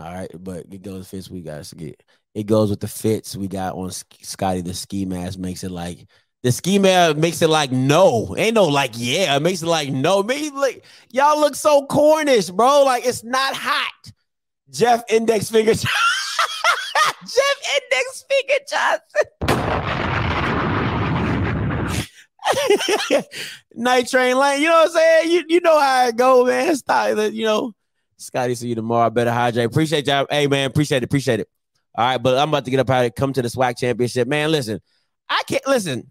All 0.00 0.12
right, 0.12 0.30
but 0.38 0.66
it 0.70 0.82
goes 0.82 1.08
fits. 1.08 1.30
We 1.30 1.40
got 1.40 1.64
to 1.64 1.76
get 1.76 2.02
it 2.34 2.46
goes 2.46 2.68
with 2.68 2.80
the 2.80 2.88
fits 2.88 3.36
we 3.36 3.48
got 3.48 3.74
on 3.74 3.90
Scotty. 3.90 4.60
The 4.60 4.74
ski 4.74 5.04
mask 5.04 5.38
makes 5.38 5.62
it 5.64 5.70
like 5.70 6.06
the 6.44 6.52
ski 6.52 6.78
makes 6.78 7.40
it 7.40 7.48
like 7.48 7.72
no, 7.72 8.34
ain't 8.36 8.54
no 8.54 8.66
like 8.66 8.90
yeah. 8.96 9.34
It 9.34 9.40
makes 9.40 9.62
it 9.62 9.66
like 9.66 9.88
no. 9.88 10.22
Maybe 10.22 10.50
like 10.50 10.84
y'all 11.10 11.40
look 11.40 11.54
so 11.54 11.86
cornish, 11.86 12.50
bro. 12.50 12.84
Like 12.84 13.06
it's 13.06 13.24
not 13.24 13.54
hot. 13.56 14.12
Jeff 14.70 15.04
Index 15.08 15.50
Finger. 15.50 15.72
Jeff 15.74 15.88
Index 17.74 18.24
Finger 18.28 18.58
Johnson. 18.68 19.24
Night 23.74 24.06
Train 24.08 24.36
Lane. 24.36 24.60
You 24.60 24.68
know 24.68 24.74
what 24.74 24.88
I'm 24.88 24.94
saying? 24.94 25.32
You, 25.32 25.44
you 25.48 25.60
know 25.62 25.80
how 25.80 26.08
it 26.08 26.16
go, 26.16 26.44
man. 26.44 26.76
Stop 26.76 27.16
you 27.32 27.46
know. 27.46 27.72
Scotty, 28.18 28.54
see 28.54 28.68
you 28.68 28.74
tomorrow. 28.74 29.06
I 29.06 29.08
better 29.08 29.32
hydrate. 29.32 29.64
Appreciate 29.64 30.06
y'all. 30.06 30.26
Hey, 30.28 30.46
man, 30.46 30.68
appreciate 30.68 30.98
it. 30.98 31.04
Appreciate 31.04 31.40
it. 31.40 31.48
All 31.94 32.04
right, 32.04 32.18
but 32.22 32.36
I'm 32.36 32.50
about 32.50 32.66
to 32.66 32.70
get 32.70 32.80
up 32.80 32.90
out 32.90 32.98
of 32.98 33.02
here. 33.04 33.10
Come 33.12 33.32
to 33.32 33.40
the 33.40 33.48
SWAC 33.48 33.78
championship. 33.78 34.28
Man, 34.28 34.50
listen. 34.50 34.82
I 35.26 35.42
can't 35.46 35.66
listen. 35.66 36.10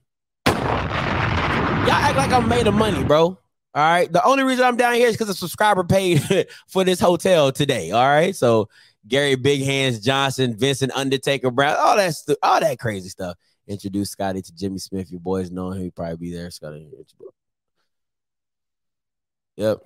Y'all 1.84 1.92
act 1.92 2.16
like 2.16 2.32
I'm 2.32 2.48
made 2.48 2.66
of 2.66 2.74
money, 2.74 3.04
bro. 3.04 3.26
All 3.26 3.38
right. 3.76 4.10
The 4.10 4.24
only 4.24 4.44
reason 4.44 4.64
I'm 4.64 4.78
down 4.78 4.94
here 4.94 5.10
is 5.10 5.16
because 5.16 5.28
a 5.28 5.34
subscriber 5.34 5.84
paid 5.84 6.24
for 6.68 6.86
this 6.86 6.98
hotel 6.98 7.52
today. 7.52 7.92
All 7.92 8.08
right. 8.08 8.34
So 8.34 8.70
Gary 9.06 9.36
Big 9.36 9.64
Hands 9.64 10.00
Johnson, 10.00 10.56
Vincent 10.56 10.94
Undertaker 10.96 11.52
Brown, 11.52 11.76
all 11.78 11.98
that 11.98 12.16
stu- 12.16 12.38
all 12.42 12.62
that 12.62 12.80
crazy 12.80 13.10
stuff. 13.10 13.36
Introduce 13.68 14.12
Scotty 14.12 14.42
to 14.42 14.56
Jimmy 14.56 14.78
Smith. 14.78 15.12
You 15.12 15.20
boys 15.20 15.52
know 15.52 15.72
him. 15.72 15.82
He'll 15.82 15.92
probably 15.92 16.16
be 16.16 16.34
there. 16.34 16.50
Scotty. 16.52 16.90
Yep. 19.58 19.84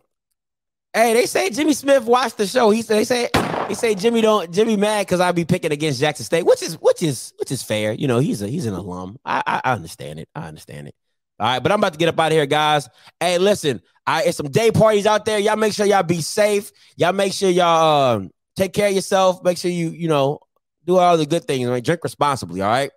Hey, 0.94 1.14
they 1.14 1.26
say 1.26 1.50
Jimmy 1.50 1.74
Smith 1.74 2.04
watched 2.04 2.38
the 2.38 2.46
show. 2.46 2.70
He 2.70 2.84
said 2.84 2.98
they 2.98 3.06
say 3.06 3.30
they 3.68 3.74
say 3.74 3.96
Jimmy 3.96 4.22
don't 4.22 4.52
Jimmy 4.54 4.78
mad 4.78 5.08
because 5.08 5.20
I 5.20 5.32
be 5.32 5.46
picking 5.46 5.72
against 5.72 6.00
Jackson 6.00 6.26
State, 6.26 6.46
which 6.46 6.62
is 6.62 6.76
which 6.80 7.02
is 7.02 7.34
which 7.40 7.52
is 7.52 7.64
fair. 7.64 7.94
You 7.94 8.08
know, 8.08 8.20
he's 8.20 8.44
a 8.44 8.48
he's 8.48 8.68
an 8.68 8.76
alum. 8.76 9.18
I, 9.26 9.42
I 9.48 9.62
I 9.64 9.74
understand 9.74 10.20
it. 10.20 10.30
I 10.36 10.48
understand 10.48 10.90
it. 10.90 10.96
All 11.40 11.48
right, 11.48 11.62
but 11.62 11.72
I'm 11.72 11.80
about 11.80 11.94
to 11.94 12.00
get 12.00 12.10
up 12.10 12.20
out 12.20 12.28
of 12.28 12.32
here, 12.34 12.46
guys. 12.46 12.90
Hey, 13.20 13.38
listen, 13.38 13.82
I 14.06 14.24
it's 14.24 14.38
some 14.38 14.50
day 14.50 14.72
parties 14.72 15.06
out 15.06 15.26
there. 15.26 15.38
Y'all 15.38 15.56
make 15.56 15.74
sure 15.74 15.86
y'all 15.86 16.04
be 16.04 16.22
safe. 16.22 16.72
Y'all 16.96 17.14
make 17.14 17.34
sure 17.34 17.50
y'all 17.50 18.16
um, 18.16 18.32
take 18.56 18.74
care 18.74 18.88
of 18.88 18.96
yourself. 18.96 19.44
Make 19.44 19.58
sure 19.58 19.70
you 19.70 19.90
you 19.90 20.08
know 20.08 20.40
do 20.86 20.98
all 20.98 21.18
the 21.18 21.26
good 21.26 21.46
things. 21.46 21.70
Right? 21.70 21.84
Drink 21.84 22.04
responsibly. 22.04 22.62
All 22.62 22.70
right, 22.70 22.90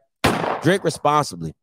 drink 0.62 0.84
responsibly. 0.84 1.54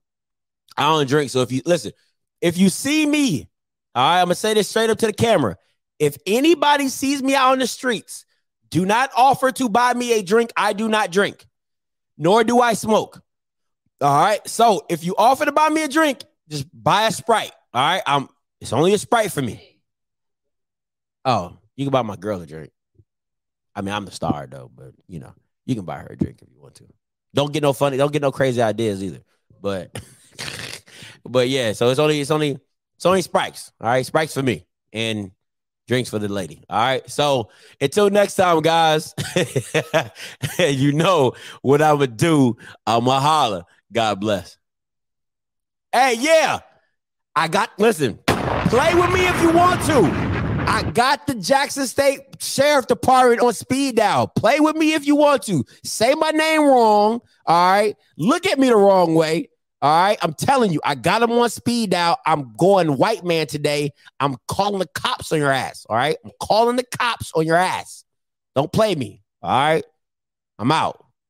I 0.78 0.84
don't 0.84 1.08
drink, 1.08 1.32
so 1.32 1.42
if 1.42 1.52
you 1.52 1.62
listen, 1.66 1.94
if 2.42 2.58
you 2.58 2.70
see 2.70 3.06
me, 3.06 3.48
all 3.96 4.04
right, 4.04 4.22
I'm 4.22 4.26
gonna 4.26 4.36
say 4.36 4.54
this 4.54 4.70
straight 4.70 4.92
up 4.92 5.00
to 5.00 5.08
the 5.08 5.14
camera. 5.14 5.58
If 5.98 6.18
anybody 6.28 6.90
sees 6.90 7.24
me 7.24 7.34
out 7.34 7.54
on 7.54 7.60
the 7.60 7.66
streets, 7.66 8.26
do 8.70 8.86
not 8.86 9.10
offer 9.16 9.52
to 9.54 9.70
buy 9.70 9.94
me 9.94 10.14
a 10.14 10.22
drink. 10.22 10.52
I 10.56 10.74
do 10.74 10.88
not 10.88 11.12
drink, 11.12 11.46
nor 12.20 12.44
do 12.44 12.60
I 12.60 12.74
smoke. 12.74 13.22
All 14.02 14.16
right. 14.16 14.48
So 14.48 14.86
if 14.90 15.04
you 15.04 15.16
offer 15.18 15.46
to 15.46 15.52
buy 15.52 15.70
me 15.70 15.84
a 15.84 15.88
drink, 15.88 16.24
just 16.50 16.68
buy 16.74 17.08
a 17.08 17.12
Sprite. 17.12 17.52
All 17.74 17.82
right. 17.82 18.02
I'm 18.06 18.30
it's 18.60 18.74
only 18.74 18.94
a 18.94 18.98
Sprite 18.98 19.32
for 19.32 19.42
me. 19.42 19.80
Oh, 21.26 21.58
you 21.76 21.86
can 21.86 21.92
buy 21.92 22.02
my 22.02 22.16
girl 22.16 22.42
a 22.42 22.46
drink. 22.46 22.72
I 23.76 23.82
mean, 23.82 23.94
I'm 23.94 24.06
the 24.06 24.12
star 24.12 24.48
though, 24.50 24.72
but 24.74 24.94
you 25.08 25.20
know, 25.20 25.34
you 25.66 25.76
can 25.76 25.86
buy 25.86 25.98
her 25.98 26.08
a 26.10 26.16
drink 26.16 26.42
if 26.42 26.50
you 26.52 26.62
want 26.62 26.76
to. 26.76 26.86
Don't 27.34 27.54
get 27.54 27.62
no 27.62 27.74
funny, 27.74 27.98
don't 27.98 28.14
get 28.14 28.22
no 28.22 28.32
crazy 28.32 28.62
ideas 28.62 29.04
either. 29.04 29.20
But 29.62 30.02
but 31.26 31.50
yeah, 31.50 31.74
so 31.74 31.90
it's 31.90 32.00
only 32.00 32.22
it's 32.22 32.32
only 32.32 32.58
it's 32.96 33.06
only 33.06 33.22
Sprites. 33.22 33.72
All 33.80 33.90
right, 33.90 34.06
Sprites 34.06 34.34
for 34.34 34.42
me 34.42 34.66
and 34.94 35.32
drinks 35.88 36.10
for 36.10 36.20
the 36.20 36.28
lady. 36.28 36.64
All 36.70 36.80
right. 36.80 37.10
So 37.10 37.50
until 37.80 38.10
next 38.10 38.36
time, 38.36 38.62
guys, 38.62 39.14
you 40.60 40.92
know 40.92 41.34
what 41.62 41.82
I 41.82 41.94
would 41.94 42.18
do. 42.18 42.58
I'ma 42.86 43.20
holler. 43.20 43.64
God 43.92 44.20
bless. 44.20 44.58
Hey, 45.92 46.16
yeah. 46.20 46.60
I 47.36 47.48
got 47.48 47.70
listen, 47.78 48.20
play 48.26 48.96
with 48.96 49.12
me 49.12 49.28
if 49.28 49.42
you 49.42 49.52
want 49.52 49.82
to. 49.86 50.28
I 50.70 50.84
got 50.92 51.28
the 51.28 51.36
Jackson 51.36 51.88
State 51.88 52.20
Sheriff 52.40 52.88
Department 52.88 53.42
on 53.42 53.54
speed 53.54 53.96
dial. 53.96 54.28
Play 54.28 54.60
with 54.60 54.76
me 54.76 54.94
if 54.94 55.08
you 55.08 55.16
want 55.16 55.44
to. 55.44 55.64
Say 55.84 56.14
my 56.14 56.32
name 56.32 56.62
wrong. 56.64 57.22
All 57.46 57.72
right. 57.72 57.96
Look 58.18 58.46
at 58.46 58.60
me 58.60 58.68
the 58.70 58.76
wrong 58.76 59.16
way. 59.16 59.50
All 59.82 60.04
right. 60.04 60.18
I'm 60.22 60.34
telling 60.34 60.74
you, 60.74 60.82
I 60.84 60.96
got 60.96 61.24
him 61.24 61.32
on 61.32 61.50
speed 61.50 61.92
dial. 61.92 62.18
I'm 62.26 62.54
going 62.58 62.98
white 62.98 63.24
man 63.24 63.48
today. 63.48 63.92
I'm 64.20 64.36
calling 64.48 64.80
the 64.80 64.88
cops 64.94 65.32
on 65.32 65.40
your 65.40 65.52
ass. 65.52 65.86
All 65.90 65.96
right. 65.96 66.18
I'm 66.26 66.32
calling 66.42 66.76
the 66.76 66.86
cops 67.00 67.32
on 67.34 67.46
your 67.46 67.56
ass. 67.56 68.04
Don't 68.56 68.72
play 68.72 68.94
me. 68.94 69.24
All 69.42 69.50
right. 69.50 69.86
I'm 70.60 70.72
out. 70.72 71.07